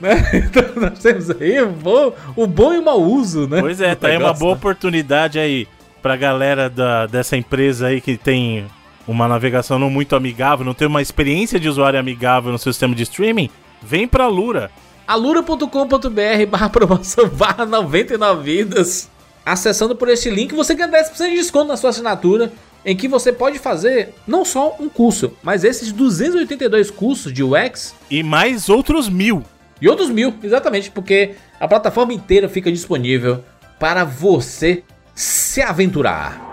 Né? 0.00 0.16
Então 0.34 0.64
nós 0.80 0.98
temos 0.98 1.30
aí 1.30 1.60
o 1.60 1.68
bom, 1.68 2.12
o 2.34 2.44
bom 2.44 2.74
e 2.74 2.78
o 2.78 2.84
mau 2.84 3.00
uso, 3.00 3.46
né? 3.46 3.60
Pois 3.60 3.80
é, 3.80 3.94
tá 3.94 4.08
aí 4.08 4.16
uma 4.16 4.32
boa 4.32 4.54
oportunidade 4.54 5.38
aí 5.38 5.68
pra 6.00 6.16
galera 6.16 6.68
da, 6.68 7.06
dessa 7.06 7.36
empresa 7.36 7.86
aí 7.86 8.00
que 8.00 8.16
tem 8.16 8.66
uma 9.06 9.28
navegação 9.28 9.78
não 9.78 9.88
muito 9.88 10.16
amigável, 10.16 10.66
não 10.66 10.74
tem 10.74 10.88
uma 10.88 11.00
experiência 11.00 11.58
de 11.58 11.68
usuário 11.68 12.00
amigável 12.00 12.50
no 12.50 12.58
seu 12.58 12.72
sistema 12.72 12.96
de 12.96 13.04
streaming. 13.04 13.48
Vem 13.80 14.08
pra 14.08 14.26
Lura. 14.26 14.72
alura.com.br 15.06 16.46
barra 16.48 16.68
promoção 16.68 17.28
barra 17.34 17.66
99 17.66 18.42
vidas. 18.42 19.08
Acessando 19.44 19.96
por 19.96 20.08
este 20.08 20.30
link, 20.30 20.54
você 20.54 20.74
ganha 20.74 20.90
10% 20.90 21.28
de 21.30 21.34
desconto 21.36 21.66
na 21.66 21.76
sua 21.76 21.90
assinatura, 21.90 22.52
em 22.84 22.96
que 22.96 23.08
você 23.08 23.32
pode 23.32 23.58
fazer 23.58 24.14
não 24.26 24.44
só 24.44 24.76
um 24.78 24.88
curso, 24.88 25.32
mas 25.42 25.64
esses 25.64 25.90
282 25.92 26.90
cursos 26.90 27.32
de 27.32 27.42
UX 27.42 27.94
E 28.10 28.22
mais 28.22 28.68
outros 28.68 29.08
mil. 29.08 29.42
e 29.80 29.88
outros 29.88 30.10
mil, 30.10 30.34
exatamente, 30.42 30.90
porque 30.90 31.34
a 31.58 31.66
plataforma 31.66 32.12
inteira 32.12 32.48
fica 32.48 32.70
disponível 32.70 33.42
para 33.80 34.04
você 34.04 34.84
se 35.14 35.60
aventurar. 35.60 36.51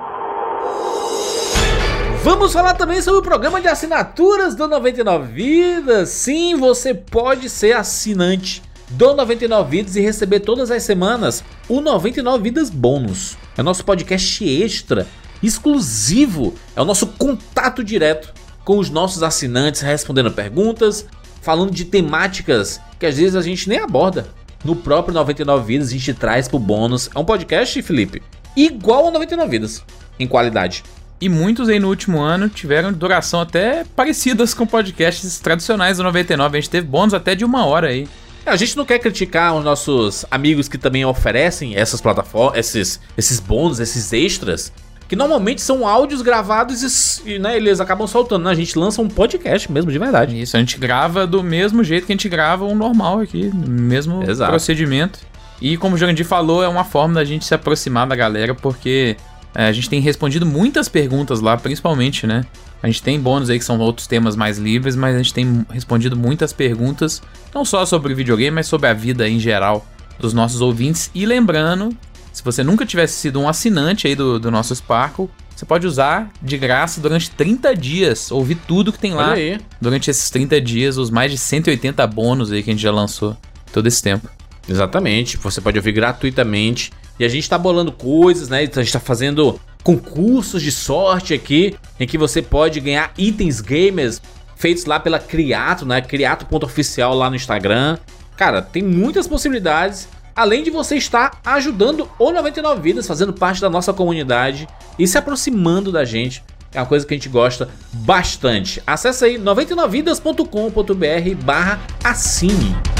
Vamos 2.21 2.51
falar 2.51 2.73
também 2.73 3.01
sobre 3.01 3.21
o 3.21 3.23
programa 3.23 3.61
de 3.61 3.69
assinaturas 3.69 4.53
do 4.53 4.67
99 4.67 5.31
Vidas. 5.31 6.09
Sim, 6.09 6.57
você 6.57 6.93
pode 6.93 7.49
ser 7.49 7.77
assinante 7.77 8.61
do 8.89 9.13
99 9.13 9.69
Vidas 9.69 9.95
e 9.95 10.01
receber 10.01 10.41
todas 10.41 10.69
as 10.69 10.83
semanas 10.83 11.41
o 11.69 11.79
99 11.79 12.43
Vidas 12.43 12.69
Bônus. 12.69 13.37
É 13.57 13.63
nosso 13.63 13.85
podcast 13.85 14.43
extra, 14.45 15.07
exclusivo, 15.41 16.53
é 16.75 16.81
o 16.81 16.85
nosso 16.85 17.07
contato 17.07 17.81
direto 17.85 18.33
com 18.65 18.77
os 18.77 18.89
nossos 18.89 19.23
assinantes, 19.23 19.79
respondendo 19.79 20.29
perguntas, 20.29 21.05
falando 21.41 21.71
de 21.71 21.85
temáticas 21.85 22.81
que 22.99 23.05
às 23.05 23.17
vezes 23.17 23.37
a 23.37 23.41
gente 23.41 23.69
nem 23.69 23.79
aborda. 23.79 24.27
No 24.65 24.75
próprio 24.75 25.13
99 25.13 25.65
Vidas 25.65 25.87
a 25.87 25.91
gente 25.91 26.13
traz 26.13 26.49
pro 26.49 26.59
bônus. 26.59 27.09
É 27.15 27.17
um 27.17 27.23
podcast, 27.23 27.81
Felipe, 27.81 28.21
igual 28.57 29.05
ao 29.05 29.11
99 29.11 29.49
Vidas 29.49 29.85
em 30.19 30.27
qualidade. 30.27 30.83
E 31.21 31.27
muitos 31.27 31.67
aí 31.67 31.79
no 31.79 31.89
último 31.89 32.19
ano 32.19 32.47
tiveram 32.47 32.93
duração 32.93 33.41
até 33.41 33.83
parecidas 33.95 34.53
com 34.53 34.65
podcasts 34.65 35.39
tradicionais 35.39 35.97
do 35.97 36.03
99. 36.03 36.57
A 36.57 36.61
gente 36.61 36.69
teve 36.69 36.87
bônus 36.87 37.13
até 37.13 37.35
de 37.35 37.43
uma 37.43 37.65
hora 37.65 37.87
aí. 37.87 38.07
A 38.45 38.55
gente 38.55 38.77
não 38.77 38.85
quer 38.85 38.99
criticar 38.99 39.53
os 39.53 39.63
nossos 39.63 40.25
amigos 40.31 40.67
que 40.67 40.77
também 40.77 41.03
oferecem 41.05 41.75
essas 41.75 41.99
plataformas, 41.99 42.57
esses, 42.57 42.99
esses 43.17 43.39
bônus, 43.39 43.79
esses 43.79 44.11
extras, 44.13 44.71
que 45.09 45.15
normalmente 45.15 45.61
são 45.61 45.85
áudios 45.85 46.21
gravados 46.21 47.21
e, 47.25 47.37
né, 47.37 47.57
eles 47.57 47.79
acabam 47.79 48.07
soltando. 48.07 48.45
né? 48.45 48.51
A 48.51 48.55
gente 48.55 48.79
lança 48.79 49.01
um 49.01 49.07
podcast 49.07 49.71
mesmo, 49.71 49.91
de 49.91 49.99
verdade. 49.99 50.39
Isso, 50.39 50.55
a 50.55 50.59
gente 50.59 50.77
grava 50.79 51.27
do 51.27 51.43
mesmo 51.43 51.83
jeito 51.83 52.07
que 52.07 52.13
a 52.13 52.15
gente 52.15 52.29
grava 52.29 52.63
um 52.63 52.75
normal 52.75 53.19
aqui, 53.19 53.51
mesmo 53.53 54.23
Exato. 54.23 54.51
procedimento. 54.51 55.19
E 55.61 55.75
como 55.77 55.95
o 55.95 55.97
Jandir 55.97 56.25
falou, 56.25 56.63
é 56.63 56.67
uma 56.67 56.85
forma 56.85 57.15
da 57.15 57.25
gente 57.25 57.45
se 57.45 57.53
aproximar 57.53 58.07
da 58.07 58.15
galera, 58.15 58.55
porque 58.55 59.17
é, 59.55 59.65
a 59.65 59.71
gente 59.71 59.89
tem 59.89 59.99
respondido 59.99 60.45
muitas 60.45 60.87
perguntas 60.87 61.41
lá, 61.41 61.57
principalmente, 61.57 62.27
né? 62.27 62.45
A 62.81 62.87
gente 62.87 63.03
tem 63.03 63.19
bônus 63.19 63.49
aí 63.49 63.59
que 63.59 63.65
são 63.65 63.77
outros 63.79 64.07
temas 64.07 64.35
mais 64.35 64.57
livres, 64.57 64.95
mas 64.95 65.15
a 65.15 65.17
gente 65.17 65.33
tem 65.33 65.65
respondido 65.69 66.15
muitas 66.15 66.53
perguntas, 66.53 67.21
não 67.53 67.65
só 67.65 67.85
sobre 67.85 68.13
videogame, 68.13 68.55
mas 68.55 68.67
sobre 68.67 68.87
a 68.87 68.93
vida 68.93 69.27
em 69.27 69.39
geral 69.39 69.85
dos 70.17 70.33
nossos 70.33 70.61
ouvintes. 70.61 71.11
E 71.13 71.25
lembrando, 71.25 71.95
se 72.31 72.43
você 72.43 72.63
nunca 72.63 72.85
tivesse 72.85 73.15
sido 73.15 73.39
um 73.39 73.49
assinante 73.49 74.07
aí 74.07 74.15
do, 74.15 74.39
do 74.39 74.49
nosso 74.49 74.73
Sparkle, 74.73 75.29
você 75.53 75.65
pode 75.65 75.85
usar 75.85 76.31
de 76.41 76.57
graça 76.57 77.01
durante 77.01 77.29
30 77.31 77.75
dias, 77.75 78.31
ouvir 78.31 78.55
tudo 78.55 78.93
que 78.93 78.99
tem 78.99 79.13
lá. 79.13 79.33
Durante 79.81 80.09
esses 80.09 80.29
30 80.29 80.61
dias, 80.61 80.97
os 80.97 81.09
mais 81.09 81.31
de 81.31 81.37
180 81.37 82.07
bônus 82.07 82.49
aí 82.49 82.63
que 82.63 82.69
a 82.69 82.73
gente 82.73 82.81
já 82.81 82.91
lançou 82.91 83.35
todo 83.73 83.85
esse 83.85 84.01
tempo. 84.01 84.29
Exatamente, 84.69 85.35
você 85.35 85.59
pode 85.59 85.77
ouvir 85.77 85.91
gratuitamente. 85.91 86.93
E 87.19 87.25
a 87.25 87.29
gente 87.29 87.49
tá 87.49 87.57
bolando 87.57 87.91
coisas, 87.91 88.47
né? 88.47 88.59
A 88.59 88.81
gente 88.81 88.93
tá 88.93 88.99
fazendo 88.99 89.59
concursos 89.83 90.61
de 90.61 90.71
sorte 90.71 91.33
aqui, 91.33 91.75
em 91.99 92.07
que 92.07 92.17
você 92.17 92.41
pode 92.41 92.79
ganhar 92.79 93.11
itens 93.17 93.59
gamers 93.59 94.21
feitos 94.55 94.85
lá 94.85 94.99
pela 94.99 95.19
Criato, 95.19 95.85
né? 95.85 96.01
Criato.oficial 96.01 97.13
lá 97.13 97.29
no 97.29 97.35
Instagram. 97.35 97.97
Cara, 98.37 98.61
tem 98.61 98.83
muitas 98.83 99.27
possibilidades. 99.27 100.07
Além 100.35 100.63
de 100.63 100.69
você 100.69 100.95
estar 100.95 101.41
ajudando 101.45 102.09
o 102.17 102.31
99 102.31 102.81
Vidas, 102.81 103.05
fazendo 103.05 103.33
parte 103.33 103.59
da 103.59 103.69
nossa 103.69 103.91
comunidade 103.91 104.67
e 104.97 105.05
se 105.05 105.17
aproximando 105.17 105.91
da 105.91 106.05
gente. 106.05 106.41
É 106.73 106.79
uma 106.79 106.85
coisa 106.85 107.05
que 107.05 107.13
a 107.13 107.17
gente 107.17 107.27
gosta 107.27 107.67
bastante. 107.91 108.81
Acesse 108.85 109.25
aí 109.25 109.37
99vidas.com.br 109.37 111.43
barra 111.43 111.81
assine. 112.03 112.98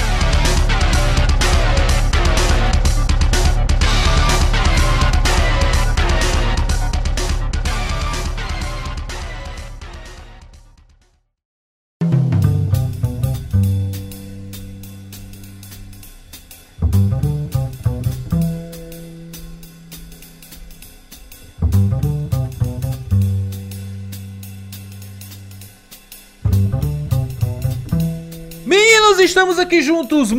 Meninos, 29.10 29.26
estamos 29.26 29.58
aqui 29.58 29.82
juntos 29.82 30.32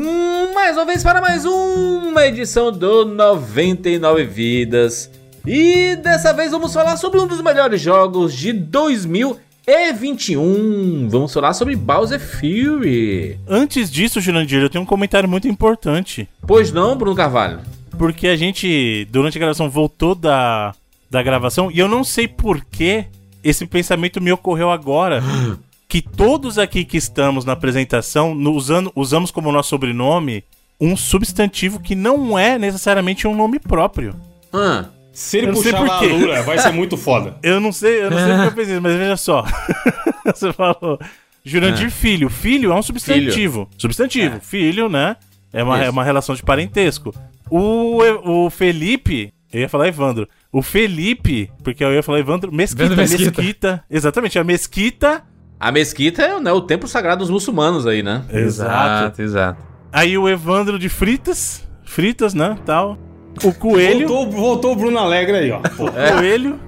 mais 0.54 0.76
uma 0.76 0.86
vez 0.86 1.02
para 1.02 1.20
mais 1.20 1.44
uma 1.44 2.24
edição 2.24 2.70
do 2.70 3.04
99 3.04 4.22
Vidas. 4.24 5.10
E 5.44 5.96
dessa 5.96 6.32
vez 6.32 6.52
vamos 6.52 6.72
falar 6.72 6.96
sobre 6.96 7.18
um 7.18 7.26
dos 7.26 7.42
melhores 7.42 7.80
jogos 7.80 8.32
de 8.32 8.52
2021. 8.52 11.08
Vamos 11.08 11.32
falar 11.32 11.52
sobre 11.52 11.74
Bowser 11.74 12.20
Fury. 12.20 13.40
Antes 13.48 13.90
disso, 13.90 14.20
Jurandir, 14.20 14.62
eu 14.62 14.70
tenho 14.70 14.84
um 14.84 14.86
comentário 14.86 15.28
muito 15.28 15.48
importante. 15.48 16.28
Pois 16.46 16.70
não, 16.70 16.94
Bruno 16.94 17.16
Carvalho? 17.16 17.58
Porque 17.98 18.28
a 18.28 18.36
gente, 18.36 19.04
durante 19.10 19.36
a 19.36 19.40
gravação, 19.40 19.68
voltou 19.68 20.14
da, 20.14 20.72
da 21.10 21.20
gravação 21.24 21.72
e 21.72 21.80
eu 21.80 21.88
não 21.88 22.04
sei 22.04 22.28
por 22.28 22.64
que 22.64 23.04
esse 23.42 23.66
pensamento 23.66 24.20
me 24.20 24.30
ocorreu 24.30 24.70
agora. 24.70 25.20
que 25.90 26.00
todos 26.00 26.56
aqui 26.56 26.84
que 26.84 26.96
estamos 26.96 27.44
na 27.44 27.52
apresentação 27.52 28.32
no- 28.34 28.52
usando, 28.52 28.92
usamos 28.94 29.30
como 29.32 29.50
nosso 29.50 29.70
sobrenome 29.70 30.44
um 30.80 30.96
substantivo 30.96 31.80
que 31.80 31.94
não 31.96 32.38
é 32.38 32.56
necessariamente 32.58 33.26
um 33.26 33.34
nome 33.34 33.58
próprio. 33.58 34.14
Ah, 34.52 34.84
Se 35.12 35.38
ele 35.38 35.48
puxar 35.52 35.76
por 35.78 35.90
a. 35.90 36.00
Lura, 36.00 36.42
vai 36.42 36.58
ser 36.58 36.70
muito 36.72 36.96
foda. 36.96 37.36
Eu 37.42 37.58
não 37.60 37.72
sei, 37.72 38.02
eu 38.04 38.10
não 38.10 38.16
sei 38.16 38.26
porque 38.28 38.46
eu 38.48 38.52
pensei, 38.52 38.80
mas 38.80 38.94
veja 38.96 39.16
só. 39.16 39.44
Você 40.24 40.52
falou. 40.52 40.98
Jurandir 41.44 41.90
Filho. 41.90 42.28
Filho 42.30 42.70
é 42.70 42.74
um 42.74 42.82
substantivo. 42.82 43.68
Substantivo. 43.76 44.36
É. 44.36 44.40
Filho, 44.40 44.88
né? 44.88 45.16
É 45.52 45.64
uma, 45.64 45.76
Isso. 45.78 45.84
é 45.86 45.90
uma 45.90 46.04
relação 46.04 46.34
de 46.34 46.42
parentesco. 46.42 47.12
O, 47.50 47.98
o 48.24 48.50
Felipe. 48.50 49.32
Eu 49.52 49.60
ia 49.62 49.68
falar 49.68 49.88
Evandro. 49.88 50.28
O 50.52 50.62
Felipe, 50.62 51.50
porque 51.64 51.82
eu 51.82 51.92
ia 51.92 52.02
falar 52.02 52.20
Evandro. 52.20 52.52
Mesquita. 52.52 52.84
Evandro 52.84 53.02
mesquita. 53.02 53.42
Mesquita. 53.42 53.84
Exatamente. 53.90 54.38
A 54.38 54.44
Mesquita. 54.44 55.24
A 55.60 55.70
mesquita 55.70 56.22
é 56.22 56.40
né, 56.40 56.50
o 56.50 56.62
templo 56.62 56.88
sagrado 56.88 57.18
dos 57.18 57.28
muçulmanos 57.30 57.86
aí, 57.86 58.02
né? 58.02 58.22
Exato. 58.32 59.20
exato. 59.20 59.62
Aí 59.92 60.16
o 60.16 60.26
Evandro 60.26 60.78
de 60.78 60.88
Fritas. 60.88 61.68
Fritas, 61.84 62.32
né? 62.32 62.56
Tal. 62.64 62.96
O 63.44 63.52
Coelho. 63.52 64.08
Voltou, 64.08 64.30
voltou 64.30 64.72
o 64.72 64.76
Bruno 64.76 64.98
Alegre 64.98 65.36
aí, 65.36 65.50
ó. 65.50 65.58
Pô. 65.58 65.90
Coelho. 66.16 66.58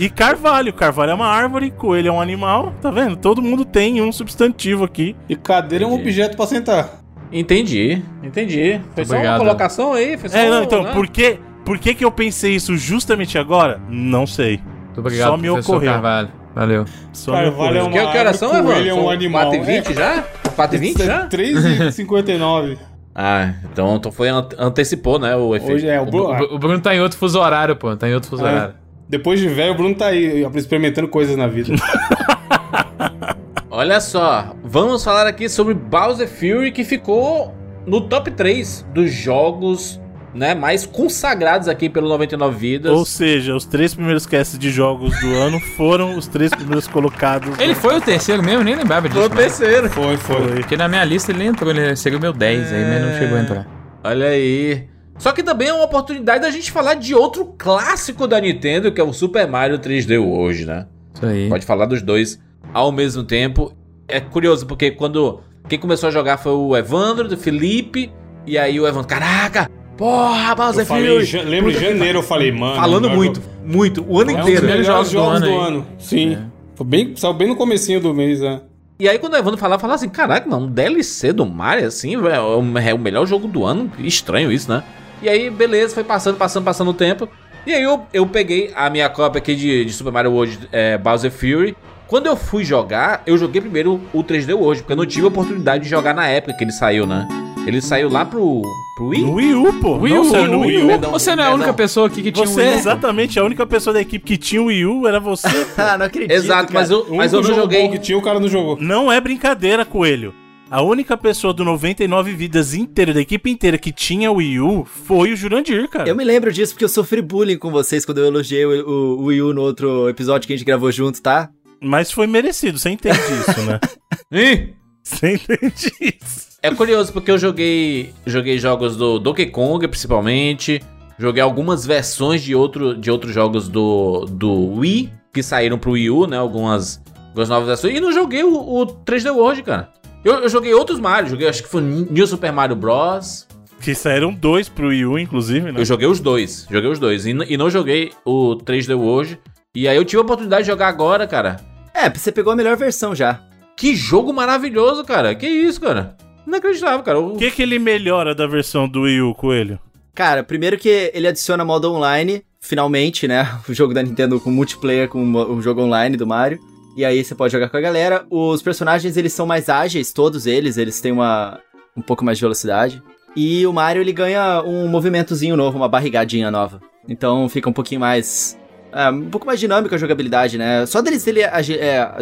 E 0.00 0.08
Carvalho. 0.10 0.72
Carvalho 0.72 1.12
é 1.12 1.14
uma 1.14 1.26
árvore, 1.28 1.70
coelho 1.70 2.08
é 2.08 2.12
um 2.12 2.20
animal. 2.20 2.74
Tá 2.82 2.90
vendo? 2.90 3.16
Todo 3.16 3.40
mundo 3.40 3.64
tem 3.64 4.02
um 4.02 4.10
substantivo 4.12 4.84
aqui. 4.84 5.14
E 5.28 5.36
cadeira 5.36 5.84
é 5.84 5.86
um 5.86 5.94
objeto 5.94 6.36
pra 6.36 6.46
sentar. 6.46 7.00
Entendi, 7.32 8.02
entendi. 8.22 8.80
Foi 8.94 9.04
só 9.04 9.14
uma 9.14 9.18
Obrigado. 9.18 9.38
colocação 9.38 9.92
aí, 9.92 10.16
foi 10.16 10.28
só 10.28 10.38
É, 10.38 10.48
não, 10.48 10.62
então, 10.62 10.82
né? 10.84 10.92
por 10.92 11.08
que, 11.08 11.38
por 11.64 11.78
que 11.78 11.94
que 11.94 12.04
eu 12.04 12.10
pensei 12.10 12.54
isso 12.54 12.76
justamente 12.76 13.36
agora? 13.36 13.80
Não 13.88 14.26
sei. 14.26 14.60
Muito 14.86 15.00
obrigado, 15.00 15.30
Só 15.30 15.36
me 15.36 15.50
ocorreu. 15.50 15.92
Carvalho. 15.92 16.28
Valeu. 16.56 16.86
Só 17.12 17.32
Carvalho 17.32 17.78
é 17.78 17.82
uma- 17.82 17.92
Que, 17.92 18.06
que 18.12 18.18
horas 18.18 18.36
são, 18.36 18.48
Evandro? 18.48 18.72
coelho 18.72 18.88
é 18.90 18.94
um 18.94 19.10
animal. 19.10 19.50
4 19.50 19.60
e 19.62 19.76
20 19.76 19.94
já? 19.94 20.24
4 20.56 20.76
e 20.76 20.78
20 20.80 21.04
já? 21.04 21.26
3,59. 21.28 22.78
Ah, 23.14 23.52
então, 23.70 23.96
então 23.96 24.10
foi 24.10 24.28
ante- 24.30 24.56
antecipou, 24.58 25.18
né, 25.18 25.36
o 25.36 25.54
efeito. 25.54 25.74
Hoje 25.74 25.86
é 25.86 26.00
o 26.00 26.04
O, 26.04 26.06
Bruno. 26.10 26.28
o- 26.44 26.54
o 26.54 26.58
Bruno 26.58 26.80
tá 26.80 26.94
em 26.96 27.00
outro 27.00 27.18
fuso 27.18 27.38
horário, 27.38 27.76
pô. 27.76 27.94
Tá 27.94 28.08
em 28.08 28.14
outro 28.14 28.30
fuso 28.30 28.44
É. 28.46 28.50
horário. 28.50 28.74
Depois 29.08 29.38
de 29.38 29.48
velho, 29.48 29.72
o 29.72 29.76
Bruno 29.76 29.94
tá 29.94 30.06
aí 30.06 30.44
experimentando 30.54 31.08
coisas 31.08 31.36
na 31.36 31.46
vida. 31.46 31.74
Olha 33.70 34.00
só, 34.00 34.54
vamos 34.64 35.04
falar 35.04 35.26
aqui 35.26 35.48
sobre 35.48 35.74
Bowser 35.74 36.26
Fury 36.28 36.72
que 36.72 36.82
ficou 36.84 37.54
no 37.86 38.00
top 38.00 38.30
3 38.30 38.86
dos 38.94 39.12
jogos, 39.12 40.00
né, 40.36 40.54
mais 40.54 40.84
consagrados 40.84 41.66
aqui 41.66 41.88
pelo 41.88 42.08
99 42.08 42.56
Vidas. 42.56 42.92
Ou 42.92 43.04
seja, 43.04 43.54
os 43.56 43.64
três 43.64 43.94
primeiros 43.94 44.26
casts 44.26 44.58
de 44.58 44.70
jogos 44.70 45.18
do 45.20 45.34
ano 45.34 45.58
foram 45.76 46.16
os 46.16 46.26
três 46.26 46.50
primeiros 46.50 46.86
colocados. 46.86 47.58
Ele 47.58 47.74
foi 47.74 47.96
o 47.96 48.00
terceiro 48.00 48.42
mesmo, 48.42 48.62
nem 48.62 48.74
lembrava 48.74 49.08
disso. 49.08 49.20
Foi 49.20 49.28
o 49.28 49.34
mas- 49.34 49.56
terceiro. 49.58 49.90
Foi, 49.90 50.16
foi. 50.16 50.36
Foi. 50.36 50.54
Porque 50.56 50.76
na 50.76 50.86
minha 50.88 51.04
lista 51.04 51.32
ele 51.32 51.44
entrou, 51.44 51.70
ele 51.70 51.96
seria 51.96 52.18
o 52.18 52.20
meu 52.20 52.32
10 52.32 52.72
aí, 52.72 52.84
mas 52.84 53.02
não 53.02 53.18
chegou 53.18 53.38
a 53.38 53.40
entrar. 53.40 53.66
Olha 54.04 54.26
aí. 54.28 54.84
Só 55.18 55.32
que 55.32 55.42
também 55.42 55.68
é 55.68 55.72
uma 55.72 55.84
oportunidade 55.84 56.42
da 56.42 56.50
gente 56.50 56.70
falar 56.70 56.94
de 56.94 57.14
outro 57.14 57.54
clássico 57.56 58.26
da 58.26 58.38
Nintendo, 58.38 58.92
que 58.92 59.00
é 59.00 59.04
o 59.04 59.12
Super 59.14 59.48
Mario 59.48 59.78
3D 59.78 60.18
hoje, 60.22 60.66
né? 60.66 60.86
Isso 61.14 61.24
aí. 61.24 61.48
Pode 61.48 61.64
falar 61.64 61.86
dos 61.86 62.02
dois 62.02 62.38
ao 62.74 62.92
mesmo 62.92 63.24
tempo. 63.24 63.72
É 64.06 64.20
curioso, 64.20 64.66
porque 64.66 64.90
quando 64.90 65.40
quem 65.68 65.78
começou 65.78 66.08
a 66.08 66.12
jogar 66.12 66.36
foi 66.36 66.52
o 66.52 66.76
Evandro, 66.76 67.26
do 67.26 67.36
Felipe, 67.36 68.12
e 68.46 68.58
aí 68.58 68.78
o 68.78 68.86
Evandro, 68.86 69.08
caraca, 69.08 69.70
porra, 69.96 70.54
Bowser 70.54 70.82
Eu 70.82 70.86
falei, 70.86 71.26
Fury. 71.26 71.42
lembro 71.44 71.70
em 71.70 71.74
janeiro, 71.74 72.18
eu 72.18 72.22
falei, 72.22 72.52
mano. 72.52 72.76
Falando 72.76 73.08
muito, 73.10 73.40
muito, 73.64 74.04
o 74.08 74.20
ano 74.20 74.30
É 74.30 74.34
um 74.34 74.36
dos 74.36 74.42
inteiro. 74.44 74.60
primeiros 74.60 74.86
melhores 74.86 75.10
jogos 75.10 75.10
jogos 75.10 75.40
do 75.40 75.46
do 75.46 75.52
ano 75.58 75.60
ano. 75.60 75.86
Sim. 75.98 76.38
Foi 76.74 76.86
bem, 76.86 77.16
saiu 77.16 77.32
bem 77.34 77.48
no 77.48 77.56
comecinho 77.56 78.00
do 78.00 78.12
mês, 78.14 78.40
né? 78.40 78.60
E 78.98 79.08
aí 79.08 79.18
quando 79.18 79.34
o 79.34 79.36
Evandro 79.36 79.58
falava, 79.58 79.80
falava 79.80 79.96
assim, 79.96 80.08
caraca, 80.08 80.48
não, 80.48 80.62
um 80.62 80.66
DLC 80.70 81.32
do 81.32 81.44
Mario, 81.46 81.86
assim, 81.86 82.16
velho, 82.20 82.34
é 82.34 82.40
o- 82.40 82.78
é 82.78 82.94
o 82.94 82.98
melhor 82.98 83.26
jogo 83.26 83.46
do 83.48 83.64
ano. 83.64 83.90
Estranho 83.98 84.50
isso, 84.52 84.70
né? 84.70 84.82
E 85.22 85.28
aí, 85.28 85.48
beleza, 85.50 85.94
foi 85.94 86.04
passando, 86.04 86.36
passando, 86.36 86.64
passando 86.64 86.90
o 86.90 86.94
tempo. 86.94 87.28
E 87.66 87.72
aí 87.72 87.82
eu, 87.82 88.02
eu 88.12 88.26
peguei 88.26 88.70
a 88.76 88.88
minha 88.90 89.08
cópia 89.08 89.38
aqui 89.38 89.54
de, 89.54 89.84
de 89.84 89.92
Super 89.92 90.12
Mario 90.12 90.30
World 90.32 90.58
é, 90.70 90.96
Bowser 90.98 91.30
Fury. 91.32 91.74
Quando 92.06 92.26
eu 92.26 92.36
fui 92.36 92.64
jogar, 92.64 93.22
eu 93.26 93.36
joguei 93.36 93.60
primeiro 93.60 94.00
o 94.12 94.22
3D 94.22 94.54
World, 94.54 94.82
porque 94.82 94.92
eu 94.92 94.96
não 94.96 95.04
tive 95.06 95.24
a 95.24 95.28
oportunidade 95.28 95.84
de 95.84 95.90
jogar 95.90 96.14
na 96.14 96.28
época 96.28 96.52
que 96.54 96.62
ele 96.62 96.70
saiu, 96.70 97.06
né? 97.06 97.26
Ele 97.66 97.80
saiu 97.80 98.08
lá 98.08 98.24
pro, 98.24 98.62
pro 98.96 99.08
Wii? 99.08 99.22
No 99.22 99.34
Wii 99.34 99.54
U, 99.54 99.72
pô. 99.80 99.96
Wii 99.98 100.14
Não, 100.14 100.20
U, 100.22 100.30
saiu 100.30 100.46
no 100.52 100.60
Wii 100.60 100.82
U. 100.84 100.86
Perdão, 100.86 101.10
Você 101.10 101.34
não 101.34 101.42
é 101.42 101.46
a 101.46 101.50
perdão. 101.50 101.54
única 101.56 101.74
pessoa 101.74 102.06
aqui 102.06 102.22
que 102.22 102.30
tinha 102.32 102.46
Você 102.46 102.60
um 102.60 102.64
Wii 102.64 102.74
U. 102.74 102.78
exatamente 102.78 103.38
a 103.40 103.44
única 103.44 103.66
pessoa 103.66 103.92
da 103.94 104.00
equipe 104.00 104.24
que 104.24 104.36
tinha 104.36 104.62
o 104.62 104.66
Wii 104.66 104.86
U, 104.86 105.06
era 105.08 105.18
você. 105.18 105.48
Ah, 105.76 105.98
não 105.98 106.06
acredito. 106.06 106.30
Exato, 106.30 106.72
mas 106.72 106.88
cara. 106.88 107.00
eu, 107.00 107.12
Um 107.12 107.16
mas 107.16 107.32
eu 107.32 107.42
não 107.42 107.54
joguei. 107.54 107.88
que 107.88 107.98
tinha, 107.98 108.16
o 108.16 108.22
cara 108.22 108.38
não 108.38 108.48
jogou. 108.48 108.78
Não 108.80 109.10
é 109.10 109.20
brincadeira, 109.20 109.84
Coelho. 109.84 110.32
A 110.70 110.82
única 110.82 111.16
pessoa 111.16 111.52
do 111.52 111.64
99 111.64 112.32
vidas 112.32 112.74
inteira, 112.74 113.12
da 113.14 113.20
equipe 113.20 113.48
inteira 113.50 113.78
que 113.78 113.92
tinha 113.92 114.30
o 114.32 114.36
Wii 114.36 114.60
U, 114.60 114.84
foi 114.84 115.32
o 115.32 115.36
Jurandir, 115.36 115.88
cara. 115.88 116.08
Eu 116.08 116.16
me 116.16 116.24
lembro 116.24 116.52
disso 116.52 116.72
porque 116.72 116.84
eu 116.84 116.88
sofri 116.88 117.22
bullying 117.22 117.56
com 117.58 117.70
vocês 117.70 118.04
quando 118.04 118.18
eu 118.18 118.26
elogiei 118.26 118.64
o, 118.64 118.88
o, 118.88 119.18
o 119.20 119.24
Wii 119.26 119.42
U 119.42 119.52
no 119.54 119.62
outro 119.62 120.08
episódio 120.08 120.46
que 120.46 120.52
a 120.52 120.56
gente 120.56 120.66
gravou 120.66 120.90
junto, 120.90 121.22
tá? 121.22 121.50
Mas 121.80 122.10
foi 122.10 122.26
merecido, 122.26 122.78
você 122.80 122.90
entende 122.90 123.18
isso, 123.18 123.60
né? 123.62 123.78
Ih, 124.32 124.74
Você 125.04 125.34
entende 125.34 125.92
isso. 126.00 126.45
É 126.66 126.74
curioso 126.74 127.12
porque 127.12 127.30
eu 127.30 127.38
joguei, 127.38 128.12
joguei 128.26 128.58
jogos 128.58 128.96
do 128.96 129.18
Donkey 129.18 129.46
Kong, 129.46 129.86
principalmente. 129.86 130.82
Joguei 131.18 131.40
algumas 131.40 131.86
versões 131.86 132.42
de, 132.42 132.54
outro, 132.54 132.94
de 132.96 133.10
outros 133.10 133.32
jogos 133.32 133.68
do, 133.68 134.26
do 134.28 134.76
Wii, 134.78 135.12
que 135.32 135.42
saíram 135.42 135.78
pro 135.78 135.92
Wii 135.92 136.10
U, 136.10 136.26
né? 136.26 136.36
Algumas, 136.36 137.00
algumas 137.28 137.48
novas 137.48 137.68
versões. 137.68 137.96
E 137.96 138.00
não 138.00 138.12
joguei 138.12 138.42
o, 138.42 138.54
o 138.54 138.86
3D 138.86 139.32
World, 139.32 139.62
cara. 139.62 139.90
Eu, 140.24 140.40
eu 140.40 140.48
joguei 140.48 140.74
outros 140.74 140.98
Mario. 140.98 141.30
Joguei, 141.30 141.48
acho 141.48 141.62
que 141.62 141.68
foi 141.68 141.80
New 141.80 142.26
Super 142.26 142.52
Mario 142.52 142.74
Bros. 142.74 143.46
Que 143.80 143.94
saíram 143.94 144.34
dois 144.34 144.68
pro 144.68 144.88
Wii 144.88 145.06
U, 145.06 145.18
inclusive, 145.18 145.70
né? 145.70 145.80
Eu 145.80 145.84
joguei 145.84 146.08
os 146.08 146.18
dois. 146.18 146.66
Joguei 146.68 146.90
os 146.90 146.98
dois. 146.98 147.26
E, 147.26 147.30
e 147.30 147.56
não 147.56 147.70
joguei 147.70 148.12
o 148.24 148.56
3D 148.56 148.98
World. 148.98 149.38
E 149.74 149.86
aí 149.86 149.96
eu 149.96 150.04
tive 150.04 150.18
a 150.18 150.24
oportunidade 150.24 150.64
de 150.64 150.70
jogar 150.70 150.88
agora, 150.88 151.26
cara. 151.28 151.60
É, 151.94 152.10
você 152.10 152.32
pegou 152.32 152.52
a 152.52 152.56
melhor 152.56 152.76
versão 152.76 153.14
já. 153.14 153.40
Que 153.76 153.94
jogo 153.94 154.32
maravilhoso, 154.32 155.04
cara. 155.04 155.34
Que 155.34 155.46
isso, 155.46 155.80
cara. 155.80 156.16
Inacreditável, 156.46 157.02
cara. 157.02 157.20
O- 157.20 157.36
que, 157.36 157.50
que 157.50 157.62
ele 157.62 157.78
melhora 157.78 158.34
da 158.34 158.46
versão 158.46 158.88
do 158.88 159.02
Wii 159.02 159.20
U, 159.22 159.34
Coelho? 159.34 159.78
Cara, 160.14 160.42
primeiro 160.42 160.78
que 160.78 161.10
ele 161.12 161.26
adiciona 161.28 161.64
modo 161.64 161.92
online, 161.92 162.42
finalmente, 162.60 163.26
né? 163.28 163.58
O 163.68 163.74
jogo 163.74 163.92
da 163.92 164.02
Nintendo 164.02 164.40
com 164.40 164.50
multiplayer, 164.50 165.08
com 165.08 165.22
o 165.34 165.60
jogo 165.60 165.82
online 165.82 166.16
do 166.16 166.26
Mario. 166.26 166.58
E 166.96 167.04
aí 167.04 167.22
você 167.22 167.34
pode 167.34 167.52
jogar 167.52 167.68
com 167.68 167.76
a 167.76 167.80
galera. 167.80 168.24
Os 168.30 168.62
personagens, 168.62 169.16
eles 169.16 169.32
são 169.34 169.44
mais 169.46 169.68
ágeis, 169.68 170.12
todos 170.12 170.46
eles. 170.46 170.78
Eles 170.78 171.00
têm 171.00 171.12
uma 171.12 171.60
um 171.96 172.00
pouco 172.00 172.24
mais 172.24 172.38
de 172.38 172.42
velocidade. 172.42 173.02
E 173.34 173.66
o 173.66 173.72
Mario, 173.72 174.00
ele 174.00 174.12
ganha 174.12 174.62
um 174.62 174.88
movimentozinho 174.88 175.56
novo, 175.56 175.76
uma 175.76 175.88
barrigadinha 175.88 176.50
nova. 176.50 176.80
Então 177.06 177.48
fica 177.50 177.68
um 177.68 177.72
pouquinho 177.72 178.00
mais... 178.00 178.58
é, 178.92 179.10
um 179.10 179.28
pouco 179.30 179.46
mais 179.46 179.58
dinâmica 179.60 179.94
a 179.94 179.98
jogabilidade, 179.98 180.56
né? 180.58 180.86
Só 180.86 181.00
deles 181.02 181.26
ele 181.26 181.40
é, 181.42 181.52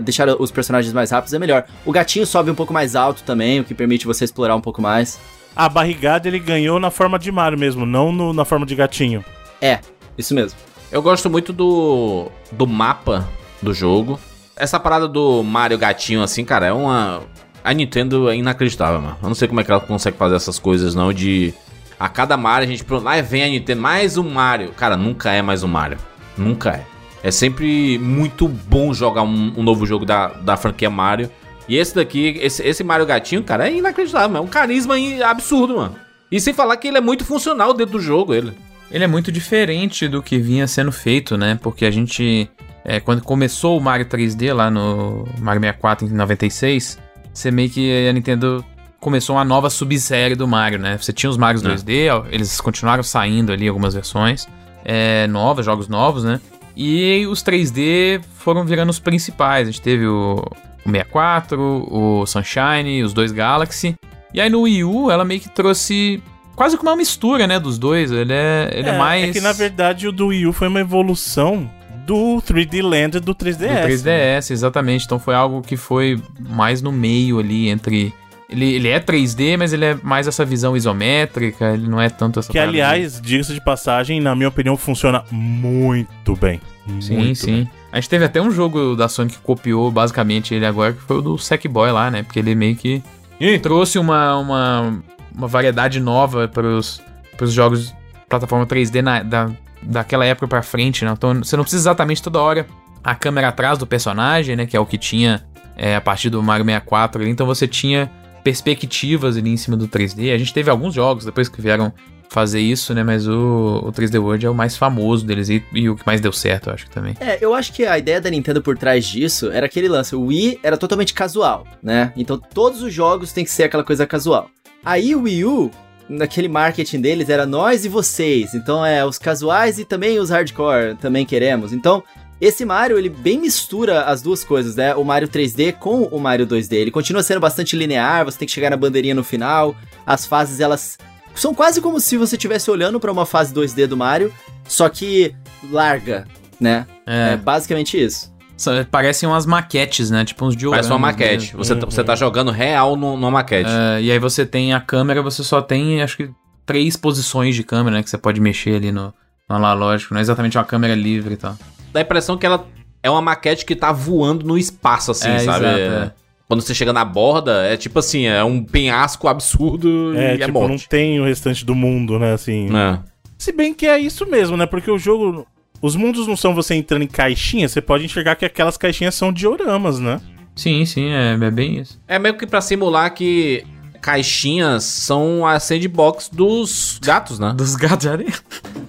deixar 0.02 0.28
os 0.40 0.50
personagens 0.50 0.92
mais 0.92 1.10
rápidos 1.10 1.34
é 1.34 1.38
melhor. 1.38 1.64
O 1.84 1.92
gatinho 1.92 2.26
sobe 2.26 2.50
um 2.50 2.54
pouco 2.54 2.72
mais 2.72 2.96
alto 2.96 3.22
também, 3.22 3.60
o 3.60 3.64
que 3.64 3.74
permite 3.74 4.06
você 4.06 4.24
explorar 4.24 4.56
um 4.56 4.60
pouco 4.60 4.80
mais. 4.82 5.18
A 5.56 5.68
barrigada 5.68 6.26
ele 6.26 6.38
ganhou 6.40 6.80
na 6.80 6.90
forma 6.90 7.18
de 7.18 7.30
Mario 7.30 7.58
mesmo, 7.58 7.86
não 7.86 8.10
no- 8.10 8.32
na 8.32 8.44
forma 8.44 8.66
de 8.66 8.74
gatinho. 8.74 9.24
É, 9.60 9.78
isso 10.18 10.34
mesmo. 10.34 10.58
Eu 10.90 11.00
gosto 11.02 11.30
muito 11.30 11.52
do, 11.52 12.28
do 12.52 12.66
mapa 12.66 13.28
do 13.62 13.72
jogo. 13.72 14.18
Essa 14.56 14.78
parada 14.78 15.08
do 15.08 15.42
Mario 15.42 15.78
gatinho, 15.78 16.22
assim, 16.22 16.44
cara, 16.44 16.66
é 16.66 16.72
uma. 16.72 17.22
A 17.62 17.72
Nintendo 17.72 18.28
é 18.28 18.36
inacreditável, 18.36 19.00
mano. 19.00 19.16
Eu 19.22 19.28
não 19.28 19.34
sei 19.34 19.48
como 19.48 19.60
é 19.60 19.64
que 19.64 19.70
ela 19.70 19.80
consegue 19.80 20.16
fazer 20.16 20.36
essas 20.36 20.58
coisas, 20.58 20.94
não. 20.94 21.12
De. 21.12 21.52
A 21.98 22.08
cada 22.08 22.36
Mario 22.36 22.68
a 22.68 22.70
gente. 22.70 22.84
Lá 22.88 23.20
vem 23.20 23.42
a 23.42 23.48
Nintendo, 23.48 23.80
mais 23.80 24.16
um 24.18 24.28
Mario. 24.28 24.70
Cara, 24.72 24.96
nunca 24.96 25.32
é 25.32 25.40
mais 25.40 25.62
um 25.62 25.68
Mario. 25.68 25.98
Nunca 26.36 26.70
é. 26.70 26.94
É 27.22 27.30
sempre 27.30 27.98
muito 27.98 28.46
bom 28.46 28.92
jogar 28.92 29.22
um, 29.22 29.54
um 29.56 29.62
novo 29.62 29.86
jogo 29.86 30.04
da, 30.04 30.28
da 30.28 30.56
franquia 30.56 30.90
Mario. 30.90 31.30
E 31.66 31.76
esse 31.76 31.94
daqui, 31.94 32.38
esse, 32.42 32.62
esse 32.62 32.84
Mario 32.84 33.06
gatinho, 33.06 33.42
cara, 33.42 33.68
é 33.68 33.74
inacreditável, 33.74 34.28
mano. 34.28 34.44
É 34.44 34.46
um 34.46 34.50
carisma 34.50 34.94
absurdo, 35.26 35.76
mano. 35.76 35.96
E 36.30 36.38
sem 36.38 36.52
falar 36.52 36.76
que 36.76 36.88
ele 36.88 36.98
é 36.98 37.00
muito 37.00 37.24
funcional 37.24 37.72
dentro 37.72 37.92
do 37.94 38.00
jogo, 38.00 38.34
ele. 38.34 38.52
Ele 38.90 39.04
é 39.04 39.06
muito 39.06 39.32
diferente 39.32 40.06
do 40.06 40.22
que 40.22 40.38
vinha 40.38 40.66
sendo 40.66 40.92
feito, 40.92 41.36
né? 41.38 41.58
Porque 41.62 41.86
a 41.86 41.90
gente. 41.90 42.50
é, 42.84 43.00
quando 43.00 43.22
começou 43.22 43.78
o 43.78 43.80
Mario 43.80 44.04
3D 44.04 44.52
lá 44.52 44.70
no 44.70 45.26
Mario 45.40 45.62
64 45.62 46.06
em 46.06 46.10
96, 46.10 46.98
você 47.32 47.50
meio 47.50 47.70
que 47.70 48.06
a 48.06 48.12
Nintendo 48.12 48.62
começou 49.00 49.36
uma 49.36 49.44
nova 49.44 49.70
subsérie 49.70 50.36
do 50.36 50.46
Mario, 50.46 50.78
né? 50.78 50.98
Você 50.98 51.12
tinha 51.12 51.30
os 51.30 51.38
Marios 51.38 51.64
É. 51.64 51.68
2D, 51.68 52.14
ó, 52.14 52.26
eles 52.30 52.60
continuaram 52.60 53.02
saindo 53.02 53.50
ali 53.50 53.66
algumas 53.66 53.94
versões 53.94 54.46
é, 54.84 55.26
novas, 55.26 55.64
jogos 55.64 55.88
novos, 55.88 56.24
né? 56.24 56.40
E 56.76 57.26
os 57.28 57.42
3D 57.42 58.20
foram 58.36 58.64
virando 58.64 58.90
os 58.90 58.98
principais. 58.98 59.68
A 59.68 59.70
gente 59.70 59.82
teve 59.82 60.06
o, 60.06 60.44
o 60.84 60.90
64, 60.90 61.88
o 61.90 62.26
Sunshine, 62.26 63.02
os 63.02 63.12
dois 63.12 63.32
Galaxy. 63.32 63.94
E 64.32 64.40
aí 64.40 64.50
no 64.50 64.62
Wii 64.62 64.84
U 64.84 65.10
ela 65.10 65.24
meio 65.24 65.40
que 65.40 65.48
trouxe 65.48 66.22
quase 66.56 66.76
que 66.76 66.82
uma 66.82 66.96
mistura, 66.96 67.46
né, 67.46 67.58
dos 67.60 67.78
dois. 67.78 68.10
Ele 68.10 68.32
é, 68.32 68.70
ele 68.72 68.88
é, 68.88 68.98
mais 68.98 69.30
É 69.30 69.32
que 69.32 69.40
na 69.40 69.52
verdade 69.52 70.08
o 70.08 70.12
do 70.12 70.28
Wii 70.28 70.46
U 70.48 70.52
foi 70.52 70.68
uma 70.68 70.80
evolução 70.80 71.70
do 72.04 72.42
3D 72.42 72.82
Land 72.82 73.20
do 73.20 73.34
3DS. 73.34 73.56
do 73.56 73.88
3DS, 73.88 74.50
exatamente. 74.50 75.04
Então 75.04 75.18
foi 75.18 75.34
algo 75.34 75.62
que 75.62 75.76
foi 75.76 76.20
mais 76.38 76.82
no 76.82 76.92
meio 76.92 77.38
ali 77.38 77.68
entre 77.68 78.12
ele, 78.48 78.74
ele 78.74 78.88
é 78.88 79.00
3D, 79.00 79.56
mas 79.58 79.72
ele 79.72 79.84
é 79.84 79.98
mais 80.02 80.26
essa 80.26 80.44
visão 80.44 80.76
isométrica, 80.76 81.72
ele 81.74 81.88
não 81.88 82.00
é 82.00 82.08
tanto 82.08 82.38
essa 82.40 82.50
Que, 82.52 82.58
aliás, 82.58 83.20
diga-se 83.20 83.52
de 83.54 83.60
passagem, 83.60 84.20
na 84.20 84.34
minha 84.34 84.48
opinião, 84.48 84.76
funciona 84.76 85.24
muito 85.30 86.36
bem. 86.36 86.60
Sim, 87.00 87.16
Muito 87.16 87.38
sim. 87.38 87.46
bem. 87.52 87.70
A 87.90 87.96
gente 87.96 88.10
teve 88.10 88.24
até 88.26 88.42
um 88.42 88.50
jogo 88.50 88.94
da 88.94 89.08
Sony 89.08 89.30
que 89.30 89.38
copiou 89.38 89.90
basicamente 89.90 90.54
ele 90.54 90.66
agora, 90.66 90.92
que 90.92 91.00
foi 91.00 91.16
o 91.18 91.22
do 91.22 91.38
Sackboy 91.38 91.90
lá, 91.90 92.10
né? 92.10 92.22
Porque 92.22 92.38
ele 92.38 92.54
meio 92.54 92.76
que 92.76 93.02
ele 93.40 93.58
trouxe 93.58 93.98
uma, 93.98 94.36
uma, 94.36 95.02
uma 95.34 95.46
variedade 95.48 95.98
nova 95.98 96.46
para 96.46 96.66
os 96.66 97.00
jogos 97.48 97.86
de 97.88 97.94
plataforma 98.28 98.66
3D 98.66 99.00
na- 99.00 99.22
da, 99.22 99.50
daquela 99.82 100.26
época 100.26 100.46
pra 100.46 100.60
frente, 100.62 101.04
né? 101.06 101.12
Então 101.16 101.34
você 101.42 101.56
não 101.56 101.64
precisa 101.64 101.82
exatamente 101.88 102.22
toda 102.22 102.38
hora 102.40 102.66
a 103.02 103.14
câmera 103.14 103.48
atrás 103.48 103.78
do 103.78 103.86
personagem, 103.86 104.54
né? 104.56 104.66
Que 104.66 104.76
é 104.76 104.80
o 104.80 104.84
que 104.84 104.98
tinha 104.98 105.42
é, 105.76 105.96
a 105.96 106.00
partir 106.02 106.28
do 106.28 106.42
Mario 106.42 106.66
64 106.66 107.22
ali. 107.22 107.30
Então 107.30 107.46
você 107.46 107.66
tinha 107.66 108.10
perspectivas 108.44 109.38
ali 109.38 109.50
em 109.50 109.56
cima 109.56 109.76
do 109.76 109.88
3D. 109.88 110.32
A 110.32 110.38
gente 110.38 110.52
teve 110.52 110.70
alguns 110.70 110.94
jogos 110.94 111.24
depois 111.24 111.48
que 111.48 111.60
vieram 111.60 111.92
fazer 112.28 112.60
isso, 112.60 112.92
né? 112.92 113.02
Mas 113.02 113.26
o, 113.26 113.80
o 113.84 113.92
3D 113.92 114.20
World 114.20 114.44
é 114.44 114.50
o 114.50 114.54
mais 114.54 114.76
famoso 114.76 115.24
deles 115.24 115.48
e, 115.48 115.64
e 115.72 115.88
o 115.88 115.96
que 115.96 116.04
mais 116.06 116.20
deu 116.20 116.32
certo, 116.32 116.68
eu 116.68 116.74
acho 116.74 116.84
que 116.84 116.90
também. 116.90 117.14
É, 117.20 117.38
eu 117.40 117.54
acho 117.54 117.72
que 117.72 117.86
a 117.86 117.98
ideia 117.98 118.20
da 118.20 118.28
Nintendo 118.28 118.60
por 118.60 118.76
trás 118.76 119.06
disso 119.06 119.50
era 119.50 119.66
aquele 119.66 119.88
lance. 119.88 120.14
O 120.14 120.26
Wii 120.26 120.60
era 120.62 120.76
totalmente 120.76 121.14
casual, 121.14 121.66
né? 121.82 122.12
Então 122.16 122.38
todos 122.38 122.82
os 122.82 122.92
jogos 122.92 123.32
tem 123.32 123.44
que 123.44 123.50
ser 123.50 123.64
aquela 123.64 123.84
coisa 123.84 124.06
casual. 124.06 124.50
Aí 124.84 125.14
o 125.14 125.22
Wii 125.22 125.44
U, 125.46 125.70
naquele 126.08 126.48
marketing 126.48 127.00
deles, 127.00 127.28
era 127.30 127.46
nós 127.46 127.84
e 127.84 127.88
vocês. 127.88 128.52
Então 128.52 128.84
é 128.84 129.04
os 129.04 129.18
casuais 129.18 129.78
e 129.78 129.84
também 129.84 130.18
os 130.18 130.28
hardcore 130.28 130.96
também 131.00 131.24
queremos. 131.24 131.72
Então 131.72 132.02
esse 132.46 132.64
Mario, 132.64 132.98
ele 132.98 133.08
bem 133.08 133.38
mistura 133.40 134.02
as 134.02 134.20
duas 134.22 134.44
coisas, 134.44 134.76
né? 134.76 134.94
O 134.94 135.04
Mario 135.04 135.28
3D 135.28 135.72
com 135.72 136.02
o 136.02 136.18
Mario 136.20 136.46
2D. 136.46 136.72
Ele 136.74 136.90
continua 136.90 137.22
sendo 137.22 137.40
bastante 137.40 137.76
linear, 137.76 138.24
você 138.24 138.38
tem 138.38 138.46
que 138.46 138.52
chegar 138.52 138.70
na 138.70 138.76
bandeirinha 138.76 139.14
no 139.14 139.24
final. 139.24 139.74
As 140.06 140.26
fases, 140.26 140.60
elas 140.60 140.98
são 141.34 141.54
quase 141.54 141.80
como 141.80 141.98
se 142.00 142.16
você 142.16 142.36
estivesse 142.36 142.70
olhando 142.70 143.00
pra 143.00 143.10
uma 143.12 143.26
fase 143.26 143.52
2D 143.54 143.86
do 143.86 143.96
Mario, 143.96 144.32
só 144.68 144.88
que 144.88 145.34
larga, 145.70 146.26
né? 146.60 146.86
É, 147.06 147.32
É, 147.32 147.36
basicamente 147.36 148.02
isso. 148.02 148.32
só- 148.56 148.84
parecem 148.84 149.28
umas 149.28 149.46
maquetes, 149.46 150.10
né? 150.10 150.24
Tipo 150.24 150.44
uns 150.46 150.54
dioramas. 150.56 150.86
Parece 150.86 150.92
uma 150.92 150.98
maquete. 150.98 151.56
Você, 151.56 151.74
tá- 151.74 151.86
você 151.86 152.04
tá 152.04 152.14
jogando 152.14 152.50
real 152.50 152.94
no- 152.96 153.16
numa 153.16 153.30
maquete. 153.30 153.68
É, 153.70 154.00
e 154.02 154.10
aí 154.12 154.18
você 154.18 154.44
tem 154.46 154.72
a 154.72 154.80
câmera, 154.80 155.22
você 155.22 155.42
só 155.42 155.60
tem, 155.60 156.02
acho 156.02 156.16
que, 156.16 156.30
três 156.64 156.96
posições 156.96 157.54
de 157.56 157.62
câmera, 157.64 157.96
né? 157.96 158.02
Que 158.02 158.08
você 158.10 158.16
pode 158.18 158.40
mexer 158.40 158.76
ali 158.76 158.92
no, 158.92 159.12
no 159.48 159.56
analógico. 159.56 160.14
Não 160.14 160.18
é 160.18 160.22
exatamente 160.22 160.56
uma 160.56 160.64
câmera 160.64 160.94
livre 160.94 161.34
e 161.34 161.36
tal. 161.36 161.56
Dá 161.94 162.00
a 162.00 162.02
impressão 162.02 162.36
que 162.36 162.44
ela 162.44 162.66
é 163.02 163.08
uma 163.08 163.22
maquete 163.22 163.64
que 163.64 163.76
tá 163.76 163.92
voando 163.92 164.44
no 164.44 164.58
espaço, 164.58 165.12
assim, 165.12 165.28
É, 165.30 165.38
sabe? 165.38 165.64
exato, 165.64 165.78
É. 165.80 166.06
é. 166.06 166.12
Quando 166.48 166.60
você 166.60 166.74
chega 166.74 166.92
na 166.92 167.04
borda, 167.04 167.62
é 167.64 167.76
tipo 167.76 167.98
assim, 168.00 168.26
é 168.26 168.42
um 168.44 168.62
penhasco 168.62 169.28
absurdo 169.28 170.12
É, 170.16 170.36
e 170.36 170.42
é 170.42 170.46
tipo, 170.46 170.60
não 170.60 170.68
morte. 170.70 170.88
tem 170.88 171.18
o 171.20 171.24
restante 171.24 171.64
do 171.64 171.74
mundo, 171.74 172.18
né? 172.18 172.32
Assim. 172.34 172.68
É. 172.76 172.98
Se 173.38 173.52
bem 173.52 173.72
que 173.72 173.86
é 173.86 173.98
isso 173.98 174.26
mesmo, 174.26 174.56
né? 174.56 174.66
Porque 174.66 174.90
o 174.90 174.98
jogo. 174.98 175.46
Os 175.80 175.96
mundos 175.96 176.26
não 176.26 176.36
são 176.36 176.54
você 176.54 176.74
entrando 176.74 177.02
em 177.02 177.06
caixinhas, 177.06 177.70
você 177.72 177.80
pode 177.80 178.04
enxergar 178.04 178.36
que 178.36 178.44
aquelas 178.44 178.76
caixinhas 178.76 179.14
são 179.14 179.32
dioramas, 179.32 179.98
né? 180.00 180.20
Sim, 180.56 180.84
sim, 180.86 181.10
é, 181.10 181.32
é 181.40 181.50
bem 181.50 181.78
isso. 181.78 182.00
É 182.08 182.18
meio 182.18 182.36
que 182.36 182.46
pra 182.46 182.60
simular 182.60 183.12
que 183.14 183.64
caixinhas 184.04 184.84
são 184.84 185.46
a 185.46 185.58
sandbox 185.58 186.28
dos 186.30 187.00
gatos, 187.02 187.38
né? 187.38 187.54
Dos 187.56 187.74
gatos 187.74 188.00
de 188.00 188.08
areia. 188.10 188.34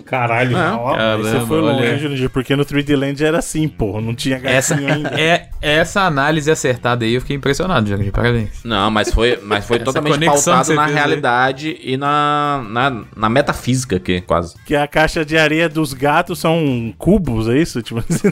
Caralho. 0.05 0.57
É. 0.57 0.71
Ó, 0.71 0.93
Caramba, 0.93 1.23
você 1.23 1.45
foi 1.45 1.61
longe, 1.61 1.97
Jurandir, 1.99 2.29
porque 2.29 2.53
no 2.53 2.65
3D 2.65 2.97
Land 2.97 3.23
era 3.23 3.39
assim, 3.39 3.65
pô. 3.67 4.01
Não 4.01 4.13
tinha 4.13 4.41
Essa, 4.43 4.75
gatinho 4.75 4.93
ainda. 4.93 5.09
é, 5.19 5.47
essa 5.61 6.01
análise 6.01 6.51
acertada 6.51 7.05
aí, 7.05 7.13
eu 7.13 7.21
fiquei 7.21 7.37
impressionado, 7.37 7.87
Jorge. 7.87 8.11
Parabéns. 8.11 8.49
Não, 8.65 8.91
mas 8.91 9.13
foi, 9.13 9.39
mas 9.41 9.65
foi 9.65 9.77
Essa 9.77 9.85
totalmente 9.85 10.25
pautado 10.25 10.73
na 10.73 10.83
fez 10.83 10.89
aí. 10.89 10.93
realidade 10.93 11.79
e 11.81 11.95
na, 11.95 12.65
na, 12.69 13.03
na 13.15 13.29
metafísica 13.29 13.95
aqui, 13.95 14.19
quase. 14.19 14.53
Que 14.65 14.75
a 14.75 14.85
caixa 14.85 15.23
de 15.23 15.37
areia 15.37 15.69
dos 15.69 15.93
gatos 15.93 16.39
são 16.39 16.93
cubos, 16.97 17.47
é 17.47 17.57
isso? 17.57 17.81
Tipo 17.85 17.99
assim. 17.99 18.31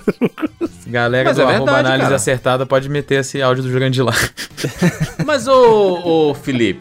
Galera 0.85 1.29
Mas 1.29 1.37
do 1.37 1.43
é 1.43 1.45
arroba 1.45 1.57
verdade, 1.65 1.87
análise 1.87 2.03
cara. 2.03 2.15
acertada 2.15 2.65
pode 2.65 2.89
meter 2.89 3.21
esse 3.21 3.41
áudio 3.41 3.63
do 3.63 3.71
Jurandir 3.71 4.03
lá. 4.03 4.13
Mas, 5.25 5.47
ô, 5.47 6.29
ô 6.29 6.33
Felipe, 6.33 6.72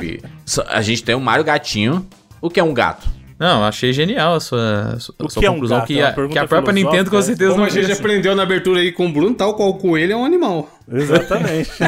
só- 0.45 0.65
a 0.69 0.81
gente 0.83 1.03
tem 1.05 1.15
um 1.15 1.21
Mario 1.21 1.45
Gatinho. 1.45 2.07
O 2.41 2.51
que 2.51 2.59
é 2.59 2.65
um 2.65 2.75
gato? 2.75 3.09
Não, 3.39 3.65
achei 3.65 3.93
genial 3.93 4.35
a 4.37 4.41
sua, 4.41 4.95
a 4.95 5.01
sua, 5.01 5.15
O 5.19 5.27
que 5.29 5.45
é 5.45 5.51
um 5.51 5.55
conclusão, 5.55 5.79
gato? 5.79 5.87
que, 5.89 5.99
É 6.01 6.07
a, 6.07 6.13
pergunta 6.13 6.33
que 6.33 6.39
a 6.39 6.47
própria 6.47 6.73
Nintendo 6.73 7.11
com 7.11 7.19
é? 7.19 7.23
certeza 7.23 7.51
Como 7.51 7.63
não 7.63 7.67
a 7.67 7.71
gente 7.71 7.91
aprendeu 7.91 8.37
na 8.37 8.45
abertura 8.45 8.81
aí 8.81 8.93
com 8.93 9.07
o 9.07 9.13
Bruno, 9.13 9.35
tal 9.35 9.55
qual 9.55 9.71
o 9.71 9.75
coelho 9.75 10.13
é 10.13 10.17
um 10.17 10.25
animal. 10.25 10.69
Exatamente. 10.93 11.71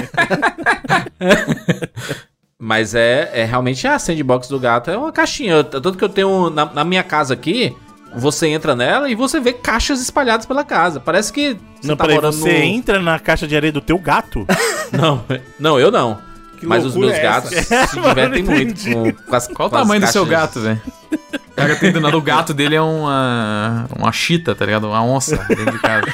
Mas 2.59 2.95
é, 2.95 3.31
é 3.35 3.45
realmente 3.45 3.87
a 3.87 3.99
sandbox 3.99 4.49
do 4.49 4.59
gato 4.59 4.91
é 4.91 4.97
uma 4.97 5.13
caixinha. 5.13 5.63
Tanto 5.63 5.93
que 5.97 6.03
eu 6.05 6.09
tenho 6.09 6.51
na, 6.51 6.65
na 6.67 6.85
minha 6.85 7.03
casa 7.03 7.35
aqui, 7.35 7.77
você 8.17 8.49
entra 8.49 8.75
nela 8.75 9.09
e 9.11 9.15
você 9.15 9.39
vê 9.39 9.53
caixas 9.53 10.01
espalhadas 10.01 10.47
pela 10.47 10.65
casa. 10.65 10.99
Parece 10.99 11.33
que 11.33 11.57
você 11.81 11.89
não, 11.89 11.97
tá 11.97 12.05
peraí, 12.05 12.17
morando 12.17 12.33
você 12.37 12.53
no... 12.53 12.65
entra 12.65 12.99
na 13.01 13.19
caixa 13.19 13.47
de 13.47 13.55
areia 13.55 13.73
do 13.73 13.81
teu 13.81 13.99
gato? 13.99 14.47
Não, 14.93 15.25
não, 15.59 15.81
eu 15.81 15.91
não. 15.91 16.19
Que 16.65 16.69
Mas 16.69 16.85
os 16.85 16.97
meus 16.97 17.13
é 17.13 17.21
gatos 17.21 17.51
se 17.51 17.69
divertem 18.01 18.43
muito 18.43 18.91
com, 18.91 19.13
com 19.13 19.37
as 19.37 19.47
Qual 19.47 19.69
o 19.69 19.71
com 19.71 19.77
as 19.77 19.83
tamanho 19.83 20.01
do 20.01 20.07
seu 20.07 20.25
gato, 20.25 20.61
velho? 20.61 20.81
O 21.13 21.55
cara 21.55 21.77
tem 21.77 21.93
do 21.93 22.01
nada, 22.01 22.17
o 22.17 22.23
gato 22.23 22.55
dele 22.55 22.75
é 22.75 22.81
uma. 22.81 23.87
uma 23.95 24.11
chita, 24.11 24.55
tá 24.55 24.65
ligado? 24.65 24.89
Uma 24.89 25.05
onça 25.05 25.37
dentro 25.49 25.73
de 25.73 25.79
casa. 25.79 26.07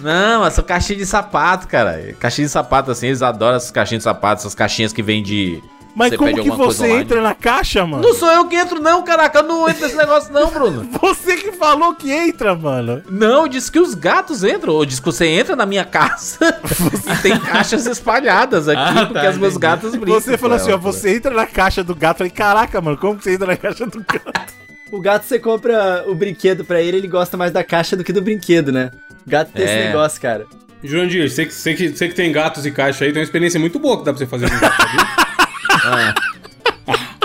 Não, 0.00 0.44
essa 0.44 0.60
caixinha 0.62 0.98
de 0.98 1.06
sapato, 1.06 1.68
cara. 1.68 2.14
Caixinha 2.18 2.46
de 2.46 2.52
sapato, 2.52 2.90
assim, 2.90 3.06
eles 3.06 3.22
adoram 3.22 3.56
essas 3.56 3.70
caixinhas 3.70 4.00
de 4.00 4.04
sapato, 4.04 4.40
essas 4.40 4.56
caixinhas 4.56 4.92
que 4.92 5.02
vem 5.02 5.22
de. 5.22 5.62
Mas 5.96 6.10
Você 6.10 6.18
como 6.18 6.30
pede 6.30 6.42
que 6.42 6.54
você 6.54 6.84
online. 6.84 7.00
entra 7.04 7.22
na 7.22 7.34
caixa, 7.34 7.86
mano? 7.86 8.02
Não 8.02 8.12
sou 8.14 8.30
eu 8.30 8.46
que 8.46 8.54
entro, 8.54 8.78
não, 8.82 9.02
caraca. 9.02 9.38
Eu 9.38 9.44
não 9.44 9.66
entro 9.66 9.82
nesse 9.82 9.96
negócio, 9.96 10.30
não, 10.30 10.50
Bruno. 10.50 10.86
Você 11.00 11.36
que 11.38 11.52
falou 11.52 11.94
que 11.94 12.12
entra, 12.12 12.54
mano. 12.54 13.02
Não, 13.10 13.48
disse 13.48 13.72
que 13.72 13.80
os 13.80 13.94
gatos 13.94 14.44
entram. 14.44 14.74
Ou 14.74 14.84
disse 14.84 15.00
que 15.00 15.06
você 15.06 15.26
entra 15.26 15.56
na 15.56 15.64
minha 15.64 15.86
casa 15.86 16.36
e 17.18 17.22
tem 17.22 17.40
caixas 17.40 17.86
espalhadas 17.86 18.68
aqui, 18.68 18.78
Ah, 18.78 19.06
porque 19.06 19.22
tá, 19.22 19.30
os 19.30 19.38
meus 19.38 19.56
gatos 19.56 19.92
brincam. 19.92 20.20
Você 20.20 20.36
falou 20.36 20.56
assim, 20.56 20.70
ó, 20.70 20.76
você 20.76 21.16
entra 21.16 21.32
na 21.32 21.46
caixa 21.46 21.82
do 21.82 21.94
gato. 21.94 22.16
Eu 22.16 22.18
falei, 22.18 22.30
caraca, 22.30 22.78
mano, 22.82 22.98
como 22.98 23.16
que 23.16 23.24
você 23.24 23.32
entra 23.32 23.46
na 23.46 23.56
caixa 23.56 23.86
do 23.86 23.98
gato? 24.00 24.52
O 24.92 25.00
gato, 25.00 25.24
você 25.24 25.36
compra 25.38 26.04
o 26.06 26.14
brinquedo 26.14 26.64
pra 26.64 26.80
ele, 26.80 26.98
ele 26.98 27.08
gosta 27.08 27.36
mais 27.36 27.50
da 27.52 27.64
caixa 27.64 27.96
do 27.96 28.04
que 28.04 28.12
do 28.12 28.22
brinquedo, 28.22 28.70
né? 28.70 28.92
O 29.26 29.30
gato 29.30 29.50
tem 29.50 29.64
esse 29.64 29.74
É. 29.74 29.86
negócio, 29.88 30.20
cara. 30.20 30.46
Jurandir, 30.84 31.28
você 31.28 31.44
que, 31.44 31.52
você, 31.52 31.74
que, 31.74 31.88
você 31.88 32.08
que 32.08 32.14
tem 32.14 32.30
gatos 32.30 32.64
e 32.64 32.70
caixa 32.70 33.04
aí, 33.04 33.10
tem 33.12 33.20
uma 33.20 33.24
experiência 33.24 33.58
muito 33.58 33.80
boa 33.80 33.98
que 33.98 34.04
dá 34.04 34.12
pra 34.12 34.18
você 34.18 34.26
fazer 34.26 34.48
com 34.48 34.58
gato, 34.60 34.76
sabia? 34.80 35.25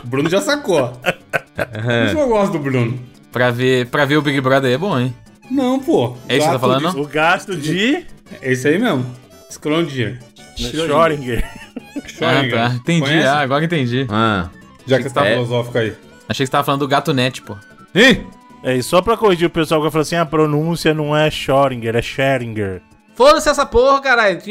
O 0.04 0.08
Bruno 0.08 0.30
já 0.30 0.42
sacou. 0.42 0.90
Por 0.90 2.06
isso 2.08 2.18
eu 2.18 2.28
gosto 2.28 2.52
do 2.54 2.60
Bruno. 2.60 3.00
Pra 3.32 3.52
ver, 3.52 3.88
pra 3.88 4.06
ver 4.06 4.18
o 4.18 4.22
Big 4.22 4.40
Brother 4.42 4.72
é 4.74 4.78
bom, 4.78 5.00
hein? 5.00 5.16
Não, 5.50 5.80
pô. 5.80 6.16
É 6.28 6.38
isso 6.38 6.46
que 6.46 6.52
você 6.52 6.52
tá 6.54 6.60
falando, 6.60 6.92
de- 6.92 7.00
O 7.00 7.06
gasto 7.08 7.56
de 7.56 8.06
É 8.42 8.52
isso 8.52 8.68
aí 8.68 8.78
mesmo. 8.80 9.06
Schrödinger. 9.50 10.20
Schrödinger. 10.58 11.44
Ah, 11.44 12.08
Schrödinger. 12.08 12.52
tá. 12.52 12.68
Entendi, 12.76 13.02
Conhece? 13.02 13.28
ah, 13.28 13.40
agora 13.40 13.66
entendi. 13.66 14.08
Ah. 14.10 14.50
Já 14.88 14.98
que 14.98 15.04
você 15.04 15.10
tá 15.10 15.26
É. 15.26 15.34
filosófico 15.34 15.78
aí. 15.78 15.94
Achei 16.30 16.44
que 16.46 16.48
você 16.48 16.52
tava 16.52 16.64
falando 16.64 16.82
do 16.82 16.88
gato 16.88 17.14
net, 17.14 17.42
pô. 17.42 17.56
Ih! 17.94 18.22
É, 18.64 18.76
e 18.76 18.84
só 18.84 19.02
pra 19.02 19.18
corrigir 19.18 19.48
o 19.48 19.50
pessoal 19.50 19.82
que 19.82 19.90
falou 19.90 20.02
assim, 20.04 20.16
a 20.16 20.26
pronúncia 20.26 20.94
não 20.94 21.16
é 21.16 21.30
Schrödinger, 21.30 21.96
é 21.96 22.02
Scheringer. 22.02 22.82
Foda-se 23.16 23.50
essa 23.50 23.66
porra, 23.66 24.00
caralho. 24.02 24.38
Tá... 24.40 24.50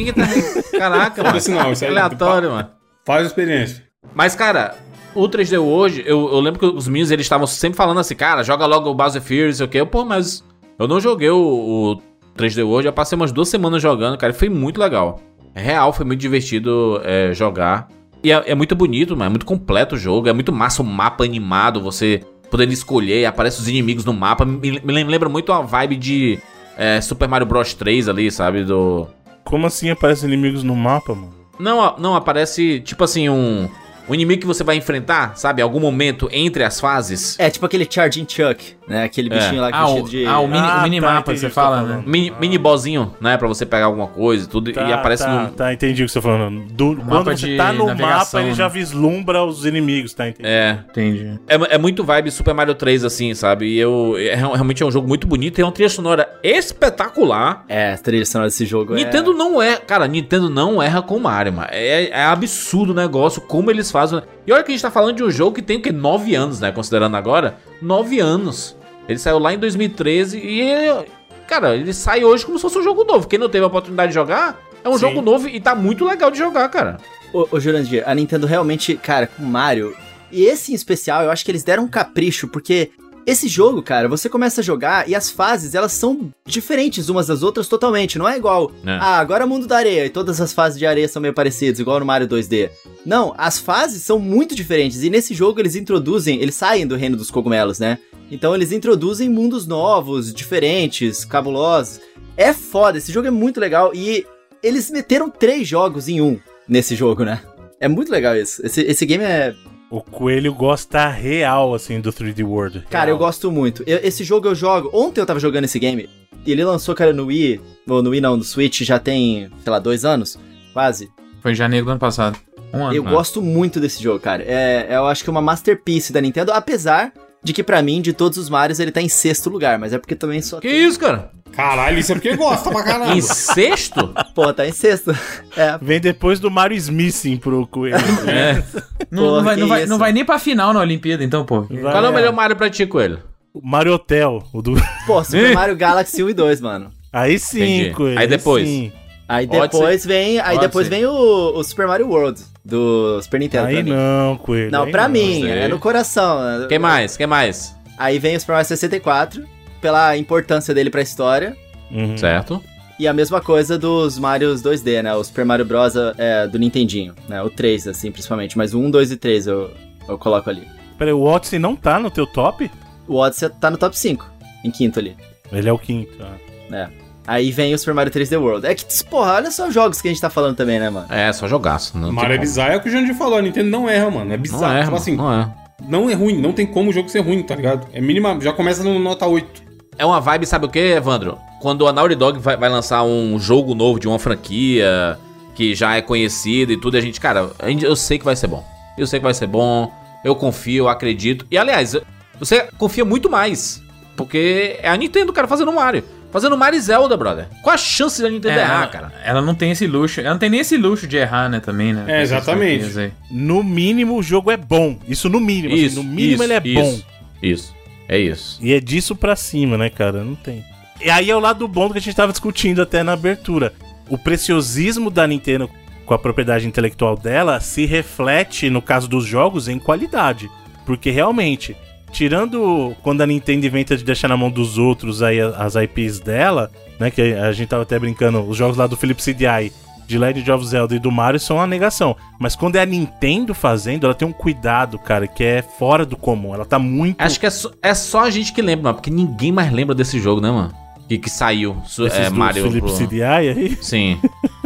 Caraca, 0.78 1.22
mano. 1.22 1.28
Foda-se 1.30 1.50
não, 1.50 1.72
isso 1.72 1.84
aí- 1.84 1.90
Aleatório, 1.90 2.50
mano. 2.50 2.70
Faz 3.06 3.22
a 3.24 3.26
experiência. 3.26 3.84
Mas, 4.14 4.34
cara, 4.34 4.76
o 5.14 5.28
3D 5.28 5.58
hoje, 5.58 6.02
eu, 6.06 6.30
eu 6.32 6.40
lembro 6.40 6.58
que 6.58 6.66
os 6.66 6.88
meninos 6.88 7.10
eles 7.10 7.26
estavam 7.26 7.46
sempre 7.46 7.76
falando 7.76 8.00
assim, 8.00 8.14
cara, 8.14 8.42
joga 8.42 8.66
logo 8.66 8.90
o 8.90 8.94
Bowser 8.94 9.22
Fury, 9.22 9.54
sei 9.54 9.66
o 9.66 9.68
quê. 9.68 9.80
Eu, 9.80 9.86
Pô, 9.86 10.04
mas 10.04 10.44
eu 10.78 10.88
não 10.88 11.00
joguei 11.00 11.30
o, 11.30 11.38
o 11.38 12.02
3D 12.36 12.66
hoje, 12.66 12.88
eu 12.88 12.92
passei 12.92 13.16
umas 13.16 13.32
duas 13.32 13.48
semanas 13.48 13.82
jogando, 13.82 14.18
cara, 14.18 14.32
e 14.32 14.36
foi 14.36 14.48
muito 14.48 14.80
legal. 14.80 15.20
É 15.54 15.60
real, 15.60 15.92
foi 15.92 16.04
muito 16.04 16.20
divertido 16.20 17.00
é, 17.04 17.32
jogar. 17.32 17.88
E 18.22 18.30
é, 18.30 18.50
é 18.50 18.54
muito 18.54 18.74
bonito, 18.74 19.16
mano, 19.16 19.26
é 19.26 19.28
muito 19.30 19.46
completo 19.46 19.94
o 19.94 19.98
jogo, 19.98 20.28
é 20.28 20.32
muito 20.32 20.52
massa 20.52 20.82
o 20.82 20.84
mapa 20.84 21.24
animado, 21.24 21.80
você 21.80 22.22
podendo 22.50 22.72
escolher, 22.72 23.24
aparece 23.26 23.60
os 23.60 23.68
inimigos 23.68 24.04
no 24.04 24.12
mapa. 24.12 24.44
Me, 24.44 24.80
me 24.80 24.92
lembra 24.92 25.28
muito 25.28 25.52
a 25.52 25.62
vibe 25.62 25.96
de 25.96 26.38
é, 26.76 27.00
Super 27.00 27.28
Mario 27.28 27.46
Bros 27.46 27.72
3 27.74 28.08
ali, 28.08 28.30
sabe? 28.30 28.64
Do. 28.64 29.06
Como 29.44 29.66
assim 29.66 29.90
aparecem 29.90 30.28
inimigos 30.28 30.62
no 30.62 30.76
mapa, 30.76 31.14
mano? 31.14 31.34
Não, 31.58 31.96
não, 31.98 32.16
aparece 32.16 32.80
tipo 32.80 33.04
assim 33.04 33.28
um. 33.28 33.68
Um 34.10 34.14
inimigo 34.14 34.40
que 34.40 34.46
você 34.46 34.64
vai 34.64 34.76
enfrentar, 34.76 35.36
sabe? 35.36 35.60
Em 35.60 35.62
algum 35.62 35.80
momento 35.80 36.28
entre 36.32 36.64
as 36.64 36.80
fases. 36.80 37.38
É 37.38 37.48
tipo 37.48 37.64
aquele 37.64 37.86
Charging 37.88 38.26
Chuck, 38.28 38.74
né? 38.88 39.04
Aquele 39.04 39.32
É. 39.32 39.38
bichinho 39.38 39.60
lá 39.60 39.70
que 39.70 39.76
Ah, 39.78 39.88
o, 39.88 40.02
de... 40.02 40.26
ah, 40.26 40.40
o, 40.40 40.46
mini, 40.48 40.58
Ah, 40.66 40.78
o 40.78 40.82
minimapa 40.82 41.14
tá, 41.16 41.22
que 41.22 41.30
entendi 41.30 41.40
você 41.40 41.46
o 41.46 41.48
que 41.48 41.54
você 41.54 41.60
tá 41.60 41.62
fala, 41.62 41.82
né? 41.82 42.02
Mini, 42.04 42.32
mini 42.40 42.58
bossinho, 42.58 43.14
né? 43.20 43.36
Pra 43.36 43.46
você 43.48 43.64
pegar 43.64 43.86
alguma 43.86 44.06
coisa 44.08 44.44
e 44.44 44.48
tudo. 44.48 44.72
Tá, 44.72 44.82
e 44.88 44.92
aparece 44.92 45.24
tá, 45.24 45.42
no. 45.44 45.50
tá, 45.52 45.72
entendi 45.72 46.02
o 46.02 46.06
que 46.06 46.12
você 46.12 46.18
tá 46.20 46.22
falando. 46.28 46.60
Do- 46.72 46.96
quando 46.96 47.24
você 47.24 47.56
tá 47.56 47.72
no 47.72 47.86
mapa, 47.94 48.40
ele 48.40 48.48
né? 48.50 48.54
já 48.54 48.68
vislumbra 48.68 49.44
os 49.44 49.64
inimigos, 49.64 50.12
tá 50.12 50.28
entendendo? 50.28 50.50
É, 50.52 50.78
Entendi. 50.90 51.40
é. 51.46 51.74
É 51.74 51.78
muito 51.78 52.02
vibe 52.02 52.30
Super 52.30 52.52
Mario 52.54 52.74
3, 52.74 53.04
assim, 53.04 53.32
sabe? 53.34 53.66
E 53.66 53.78
eu. 53.78 54.16
É, 54.18 54.34
realmente 54.34 54.82
é 54.82 54.86
um 54.86 54.90
jogo 54.90 55.06
muito 55.06 55.26
bonito. 55.26 55.54
Tem 55.54 55.64
uma 55.64 55.70
trilha 55.72 55.88
sonora 55.88 56.28
espetacular. 56.42 57.64
É, 57.68 57.92
a 57.92 57.98
trilha 57.98 58.24
sonora 58.26 58.48
desse 58.48 58.66
jogo 58.66 58.94
Nintendo 58.94 59.32
não 59.32 59.60
é. 59.62 59.76
Cara, 59.76 60.06
Nintendo 60.08 60.48
não 60.50 60.82
erra 60.82 61.02
com 61.02 61.18
Mario, 61.18 61.52
mano. 61.52 61.68
É, 61.70 62.08
é 62.08 62.24
absurdo 62.24 62.90
o 62.92 62.94
negócio, 62.94 63.40
como 63.42 63.70
eles 63.70 63.90
fazem. 63.90 63.99
E 64.46 64.52
olha 64.52 64.62
que 64.62 64.70
a 64.70 64.74
gente 64.74 64.82
tá 64.82 64.90
falando 64.90 65.16
de 65.16 65.24
um 65.24 65.30
jogo 65.30 65.54
que 65.56 65.62
tem 65.62 65.76
o 65.78 65.82
quê? 65.82 65.92
9 65.92 66.34
anos, 66.34 66.60
né? 66.60 66.70
Considerando 66.72 67.16
agora. 67.16 67.56
9 67.82 68.18
anos. 68.20 68.76
Ele 69.08 69.18
saiu 69.18 69.38
lá 69.38 69.52
em 69.52 69.58
2013 69.58 70.38
e. 70.38 70.60
ele- 70.60 71.06
Cara, 71.46 71.74
ele 71.74 71.92
sai 71.92 72.22
hoje 72.22 72.46
como 72.46 72.58
se 72.58 72.62
fosse 72.62 72.78
um 72.78 72.82
jogo 72.82 73.02
novo. 73.04 73.26
Quem 73.26 73.38
não 73.38 73.48
teve 73.48 73.64
a 73.64 73.66
oportunidade 73.66 74.10
de 74.10 74.14
jogar, 74.14 74.60
é 74.84 74.88
um 74.88 74.92
Sim. 74.94 75.00
jogo 75.00 75.20
novo 75.20 75.48
e 75.48 75.58
tá 75.60 75.74
muito 75.74 76.04
legal 76.04 76.30
de 76.30 76.38
jogar, 76.38 76.68
cara. 76.68 76.98
Ô, 77.32 77.48
ô 77.50 77.58
Jurandir, 77.58 78.04
a 78.06 78.14
Nintendo 78.14 78.46
realmente, 78.46 78.94
cara, 78.96 79.26
com 79.26 79.42
Mario, 79.42 79.92
e 80.30 80.44
esse 80.44 80.70
em 80.70 80.74
especial, 80.76 81.24
eu 81.24 81.30
acho 81.30 81.44
que 81.44 81.50
eles 81.50 81.64
deram 81.64 81.82
um 81.84 81.88
capricho, 81.88 82.46
porque 82.46 82.90
esse 83.26 83.46
jogo, 83.48 83.82
cara, 83.82 84.08
você 84.08 84.28
começa 84.28 84.60
a 84.60 84.64
jogar 84.64 85.08
e 85.08 85.14
as 85.14 85.30
fases, 85.30 85.74
elas 85.74 85.92
são 85.92 86.32
diferentes 86.46 87.08
umas 87.08 87.26
das 87.26 87.42
outras 87.42 87.68
totalmente, 87.68 88.18
não 88.18 88.28
é 88.28 88.36
igual, 88.36 88.70
É. 88.84 88.92
ah, 88.92 89.18
agora 89.18 89.44
é 89.44 89.46
mundo 89.46 89.66
da 89.66 89.76
areia, 89.76 90.06
e 90.06 90.10
todas 90.10 90.40
as 90.40 90.52
fases 90.52 90.78
de 90.78 90.86
areia 90.86 91.08
são 91.08 91.20
meio 91.22 91.34
parecidas, 91.34 91.78
igual 91.78 92.00
no 92.00 92.06
Mario 92.06 92.26
2D. 92.28 92.70
Não, 93.04 93.34
as 93.38 93.58
fases 93.58 94.02
são 94.02 94.18
muito 94.18 94.54
diferentes, 94.54 95.02
e 95.02 95.10
nesse 95.10 95.34
jogo 95.34 95.60
eles 95.60 95.76
introduzem, 95.76 96.40
eles 96.40 96.54
saem 96.54 96.86
do 96.86 96.96
reino 96.96 97.16
dos 97.16 97.30
cogumelos, 97.30 97.78
né? 97.78 97.98
Então 98.30 98.54
eles 98.54 98.72
introduzem 98.72 99.28
mundos 99.28 99.66
novos, 99.66 100.32
diferentes, 100.32 101.24
cabulosos. 101.24 102.00
É 102.36 102.52
foda, 102.52 102.98
esse 102.98 103.12
jogo 103.12 103.26
é 103.28 103.30
muito 103.30 103.60
legal, 103.60 103.92
e 103.94 104.24
eles 104.62 104.90
meteram 104.90 105.28
três 105.30 105.66
jogos 105.66 106.08
em 106.08 106.20
um 106.20 106.38
nesse 106.68 106.94
jogo, 106.94 107.24
né? 107.24 107.40
É 107.80 107.88
muito 107.88 108.12
legal 108.12 108.36
isso. 108.36 108.64
Esse, 108.64 108.82
esse 108.82 109.06
game 109.06 109.24
é. 109.24 109.54
O 109.90 110.00
coelho 110.00 110.54
gosta 110.54 111.08
real, 111.08 111.74
assim, 111.74 112.00
do 112.00 112.12
3D 112.12 112.44
World. 112.44 112.84
Cara, 112.88 113.10
eu 113.10 113.16
Real. 113.16 113.26
gosto 113.26 113.50
muito. 113.50 113.82
Eu- 113.86 113.98
esse 114.04 114.22
jogo 114.22 114.46
eu 114.46 114.54
jogo. 114.54 114.88
Ontem 114.92 115.20
eu 115.20 115.26
tava 115.26 115.40
jogando 115.40 115.64
esse 115.64 115.80
game. 115.80 116.08
E 116.46 116.52
ele 116.52 116.64
lançou, 116.64 116.94
cara, 116.94 117.12
no 117.12 117.26
Wii. 117.26 117.60
Ou 117.88 118.00
no 118.02 118.10
Wii 118.10 118.20
não, 118.20 118.36
no 118.36 118.44
Switch 118.44 118.82
já 118.82 118.98
tem, 119.00 119.50
sei 119.62 119.70
lá, 119.72 119.78
dois 119.80 120.04
anos. 120.04 120.38
Quase. 120.72 121.10
Foi 121.42 121.52
em 121.52 121.56
janeiro 121.56 121.86
do 121.86 121.90
ano 121.90 121.98
passado. 122.00 122.38
Um 122.72 122.84
ano. 122.84 122.94
Eu 122.94 123.02
né? 123.02 123.10
gosto 123.10 123.42
muito 123.42 123.80
desse 123.80 124.00
jogo, 124.00 124.20
cara. 124.20 124.44
É, 124.46 124.86
eu 124.90 125.06
acho 125.06 125.24
que 125.24 125.30
é 125.30 125.32
uma 125.32 125.42
masterpiece 125.42 126.12
da 126.12 126.20
Nintendo, 126.20 126.52
apesar 126.52 127.12
de 127.42 127.52
que 127.52 127.62
pra 127.62 127.82
mim, 127.82 128.00
de 128.00 128.12
todos 128.12 128.38
os 128.38 128.48
Marios, 128.50 128.78
ele 128.80 128.92
tá 128.92 129.00
em 129.00 129.08
sexto 129.08 129.48
lugar. 129.48 129.78
Mas 129.78 129.92
é 129.92 129.98
porque 129.98 130.14
também 130.14 130.42
só. 130.42 130.60
Que 130.60 130.68
isso, 130.68 130.98
cara? 130.98 131.30
Caralho, 131.52 131.98
isso 131.98 132.12
é 132.12 132.14
porque 132.14 132.36
gosta 132.36 132.70
pra 132.70 132.82
caralho. 132.82 133.18
Em 133.18 133.20
sexto? 133.20 134.14
Pô, 134.34 134.52
tá 134.52 134.66
em 134.66 134.72
sexto. 134.72 135.10
É. 135.56 135.78
Vem 135.82 136.00
depois 136.00 136.38
do 136.38 136.50
Mario 136.50 136.76
Smithing 136.76 137.38
pro 137.38 137.66
coelho. 137.66 137.96
É. 138.26 138.62
Não, 139.10 139.24
Porra, 139.24 139.36
não 139.36 139.42
vai, 139.44 139.56
não, 139.56 139.68
vai, 139.68 139.86
não 139.86 139.98
vai 139.98 140.12
nem 140.12 140.24
pra 140.24 140.38
final 140.38 140.72
na 140.72 140.80
Olimpíada, 140.80 141.24
então, 141.24 141.44
pô. 141.44 141.62
Vai, 141.62 141.80
Qual 141.92 142.04
é 142.04 142.08
o 142.08 142.12
melhor 142.12 142.32
Mario 142.32 142.56
pra 142.56 142.70
ti, 142.70 142.86
Coelho? 142.86 143.20
Mario 143.62 143.94
Hotel. 143.94 144.42
O 144.52 144.62
do... 144.62 144.74
Pô, 145.06 145.24
Super 145.24 145.52
Mario 145.54 145.76
Galaxy 145.76 146.22
1 146.22 146.30
e 146.30 146.34
2, 146.34 146.60
mano. 146.60 146.92
Aí 147.12 147.38
sim, 147.38 147.62
Entendi. 147.80 147.94
coelho. 147.94 148.18
Aí 148.18 148.28
depois? 148.28 148.68
sim. 148.68 148.92
Aí 149.28 149.46
Odyssey. 149.46 149.62
depois 149.68 150.06
vem. 150.06 150.38
Aí 150.38 150.44
Odyssey. 150.44 150.60
depois 150.60 150.88
vem 150.88 151.06
o, 151.06 151.12
o 151.56 151.64
Super 151.64 151.86
Mario 151.86 152.08
World 152.08 152.40
do 152.64 153.20
Super 153.22 153.40
Nintendo. 153.40 153.66
Aí 153.66 153.74
pra 153.76 153.84
mim. 153.84 153.90
não, 153.90 154.36
coelho. 154.36 154.70
Não, 154.70 154.90
pra 154.90 155.08
mim, 155.08 155.40
sei. 155.42 155.50
é 155.50 155.68
no 155.68 155.78
coração. 155.78 156.38
Quem 156.68 156.78
mais? 156.78 157.16
Quem 157.16 157.26
mais? 157.26 157.76
Aí 157.98 158.18
vem 158.18 158.36
o 158.36 158.40
Super 158.40 158.52
Mario 158.52 158.68
64, 158.68 159.44
pela 159.80 160.16
importância 160.16 160.74
dele 160.74 160.90
pra 160.90 161.02
história. 161.02 161.56
Uhum. 161.90 162.16
Certo. 162.16 162.62
E 162.98 163.08
a 163.08 163.12
mesma 163.14 163.40
coisa 163.40 163.78
dos 163.78 164.18
Marios 164.18 164.62
2D, 164.62 165.02
né? 165.02 165.14
O 165.14 165.24
Super 165.24 165.44
Mario 165.44 165.64
Bros. 165.64 165.94
é, 166.18 166.46
do 166.46 166.58
Nintendinho, 166.58 167.14
né? 167.28 167.42
O 167.42 167.48
3, 167.48 167.88
assim, 167.88 168.10
principalmente. 168.12 168.58
Mas 168.58 168.74
o 168.74 168.78
1, 168.78 168.90
2 168.90 169.12
e 169.12 169.16
3 169.16 169.46
eu, 169.46 169.70
eu 170.06 170.18
coloco 170.18 170.50
ali. 170.50 170.66
Peraí, 170.98 171.12
o 171.14 171.22
Odyssey 171.22 171.58
não 171.58 171.74
tá 171.74 171.98
no 171.98 172.10
teu 172.10 172.26
top? 172.26 172.70
O 173.08 173.16
Odyssey 173.16 173.48
tá 173.48 173.70
no 173.70 173.78
top 173.78 173.98
5, 173.98 174.30
em 174.62 174.70
quinto 174.70 174.98
ali. 174.98 175.16
Ele 175.50 175.68
é 175.68 175.72
o 175.72 175.78
quinto. 175.78 176.12
ah. 176.20 176.36
né? 176.68 176.90
Aí 177.30 177.52
vem 177.52 177.72
o 177.72 177.78
Super 177.78 177.94
Mario 177.94 178.12
3D 178.12 178.36
World. 178.36 178.66
É 178.66 178.74
que, 178.74 178.84
porra, 179.04 179.34
olha 179.34 179.52
só 179.52 179.68
os 179.68 179.72
jogos 179.72 180.02
que 180.02 180.08
a 180.08 180.10
gente 180.10 180.20
tá 180.20 180.28
falando 180.28 180.56
também, 180.56 180.80
né, 180.80 180.90
mano? 180.90 181.06
É, 181.08 181.32
só 181.32 181.46
jogaço. 181.46 181.96
Não 181.96 182.10
Mario 182.10 182.34
é 182.34 182.38
bizarro, 182.38 182.72
é 182.72 182.76
o 182.76 182.80
que 182.80 182.88
o 182.88 182.90
Jandir 182.90 183.14
falou. 183.14 183.38
A 183.38 183.42
Nintendo 183.42 183.70
não 183.70 183.88
erra, 183.88 184.10
mano. 184.10 184.32
É 184.32 184.36
bizarro. 184.36 184.64
Não 184.64 184.80
é, 184.80 184.82
Tipo 184.82 184.96
assim, 184.96 185.14
não 185.14 185.32
é. 185.32 185.48
não 185.88 186.10
é 186.10 186.12
ruim. 186.12 186.40
Não 186.40 186.52
tem 186.52 186.66
como 186.66 186.90
o 186.90 186.92
jogo 186.92 187.08
ser 187.08 187.20
ruim, 187.20 187.40
tá 187.44 187.54
ligado? 187.54 187.86
É 187.92 188.00
mínima. 188.00 188.36
Já 188.40 188.52
começa 188.52 188.82
no 188.82 188.98
nota 188.98 189.28
8. 189.28 189.62
É 189.96 190.04
uma 190.04 190.20
vibe, 190.20 190.44
sabe 190.44 190.66
o 190.66 190.68
que, 190.68 190.80
Evandro? 190.80 191.38
Quando 191.60 191.86
a 191.86 191.92
Naughty 191.92 192.16
Dog 192.16 192.40
vai, 192.40 192.56
vai 192.56 192.68
lançar 192.68 193.04
um 193.04 193.38
jogo 193.38 193.76
novo 193.76 194.00
de 194.00 194.08
uma 194.08 194.18
franquia 194.18 195.16
que 195.54 195.72
já 195.72 195.94
é 195.94 196.02
conhecida 196.02 196.72
e 196.72 196.76
tudo, 196.80 196.96
a 196.96 197.00
gente, 197.00 197.20
cara, 197.20 197.50
eu 197.80 197.94
sei 197.94 198.18
que 198.18 198.24
vai 198.24 198.34
ser 198.34 198.48
bom. 198.48 198.64
Eu 198.98 199.06
sei 199.06 199.20
que 199.20 199.24
vai 199.24 199.34
ser 199.34 199.46
bom, 199.46 199.88
eu 200.24 200.34
confio, 200.34 200.86
eu 200.86 200.88
acredito. 200.88 201.46
E 201.48 201.56
aliás, 201.56 201.96
você 202.40 202.66
confia 202.76 203.04
muito 203.04 203.30
mais. 203.30 203.80
Porque 204.16 204.80
é 204.82 204.88
a 204.88 204.96
Nintendo, 204.96 205.32
cara, 205.32 205.46
fazendo 205.46 205.72
Mario. 205.72 206.02
Fazendo 206.30 206.56
Mario 206.56 206.78
e 206.78 206.80
Zelda, 206.80 207.16
brother. 207.16 207.46
Qual 207.62 207.74
a 207.74 207.78
chance 207.78 208.22
da 208.22 208.30
Nintendo 208.30 208.58
É, 208.58 208.62
errar, 208.62 208.76
ela, 208.82 208.86
cara? 208.86 209.12
ela 209.24 209.42
não 209.42 209.54
tem 209.54 209.72
esse 209.72 209.86
luxo. 209.86 210.20
Ela 210.20 210.30
não 210.30 210.38
tem 210.38 210.48
nem 210.50 210.60
esse 210.60 210.76
luxo 210.76 211.06
de 211.06 211.16
errar, 211.16 211.48
né, 211.48 211.58
também, 211.60 211.92
né? 211.92 212.04
É, 212.06 212.22
exatamente. 212.22 213.12
No 213.30 213.62
mínimo, 213.64 214.16
o 214.16 214.22
jogo 214.22 214.50
é 214.50 214.56
bom. 214.56 214.96
Isso 215.08 215.28
no 215.28 215.40
mínimo. 215.40 215.74
assim, 215.74 215.96
no 215.96 216.04
mínimo, 216.04 216.42
ele 216.42 216.52
é 216.52 216.60
bom. 216.60 216.92
isso, 216.92 217.06
Isso, 217.42 217.74
é 218.08 218.18
isso. 218.18 218.58
E 218.62 218.72
é 218.72 218.80
disso 218.80 219.16
pra 219.16 219.34
cima, 219.34 219.76
né, 219.76 219.90
cara? 219.90 220.22
Não 220.22 220.34
tem. 220.36 220.64
E 221.02 221.10
aí 221.10 221.30
é 221.30 221.34
o 221.36 221.40
lado 221.40 221.66
bom 221.66 221.88
do 221.88 221.92
que 221.94 221.98
a 221.98 222.02
gente 222.02 222.14
tava 222.14 222.30
discutindo 222.32 222.80
até 222.82 223.02
na 223.02 223.12
abertura. 223.14 223.72
O 224.08 224.18
preciosismo 224.18 225.10
da 225.10 225.26
Nintendo 225.26 225.68
com 226.04 226.14
a 226.14 226.18
propriedade 226.18 226.66
intelectual 226.66 227.16
dela 227.16 227.58
se 227.60 227.86
reflete, 227.86 228.68
no 228.68 228.82
caso 228.82 229.08
dos 229.08 229.24
jogos, 229.24 229.68
em 229.68 229.78
qualidade. 229.78 230.50
Porque 230.84 231.10
realmente, 231.10 231.76
tirando 232.12 232.94
quando 233.02 233.20
a 233.22 233.26
Nintendo 233.26 233.66
inventa 233.66 233.96
de 233.96 234.04
deixar 234.04 234.28
na 234.28 234.36
mão 234.36 234.50
dos 234.50 234.78
outros 234.78 235.22
aí 235.22 235.40
as 235.40 235.74
IPs 235.74 236.20
dela, 236.20 236.70
né? 236.98 237.10
Que 237.10 237.22
a 237.34 237.52
gente 237.52 237.68
tava 237.68 237.82
até 237.82 237.98
brincando, 237.98 238.40
os 238.40 238.56
jogos 238.56 238.76
lá 238.76 238.86
do 238.86 238.96
Philips 238.96 239.24
CDI, 239.24 239.72
de 240.06 240.18
Legend 240.18 240.50
of 240.50 240.66
Zelda 240.66 240.94
e 240.94 240.98
do 240.98 241.10
Mario 241.10 241.38
são 241.38 241.56
uma 241.56 241.66
negação. 241.68 242.16
Mas 242.38 242.56
quando 242.56 242.76
é 242.76 242.80
a 242.82 242.86
Nintendo 242.86 243.54
fazendo, 243.54 244.04
ela 244.06 244.14
tem 244.14 244.26
um 244.26 244.32
cuidado, 244.32 244.98
cara, 244.98 245.26
que 245.28 245.44
é 245.44 245.62
fora 245.62 246.04
do 246.04 246.16
comum. 246.16 246.52
Ela 246.54 246.64
tá 246.64 246.78
muito. 246.80 247.20
Acho 247.20 247.38
que 247.38 247.46
é 247.46 247.50
só, 247.50 247.70
é 247.80 247.94
só 247.94 248.20
a 248.24 248.30
gente 248.30 248.52
que 248.52 248.60
lembra, 248.60 248.84
mano, 248.84 248.94
porque 248.96 249.10
ninguém 249.10 249.52
mais 249.52 249.72
lembra 249.72 249.94
desse 249.94 250.18
jogo, 250.18 250.40
né, 250.40 250.50
mano? 250.50 250.72
Que, 251.08 251.16
que 251.18 251.30
saiu. 251.30 251.76
Esses 251.86 252.12
É, 252.12 252.30
Mario. 252.30 252.64
Philips 252.64 252.92
pro- 252.96 253.06
CDI 253.06 253.22
aí. 253.22 253.78
Sim. 253.80 254.18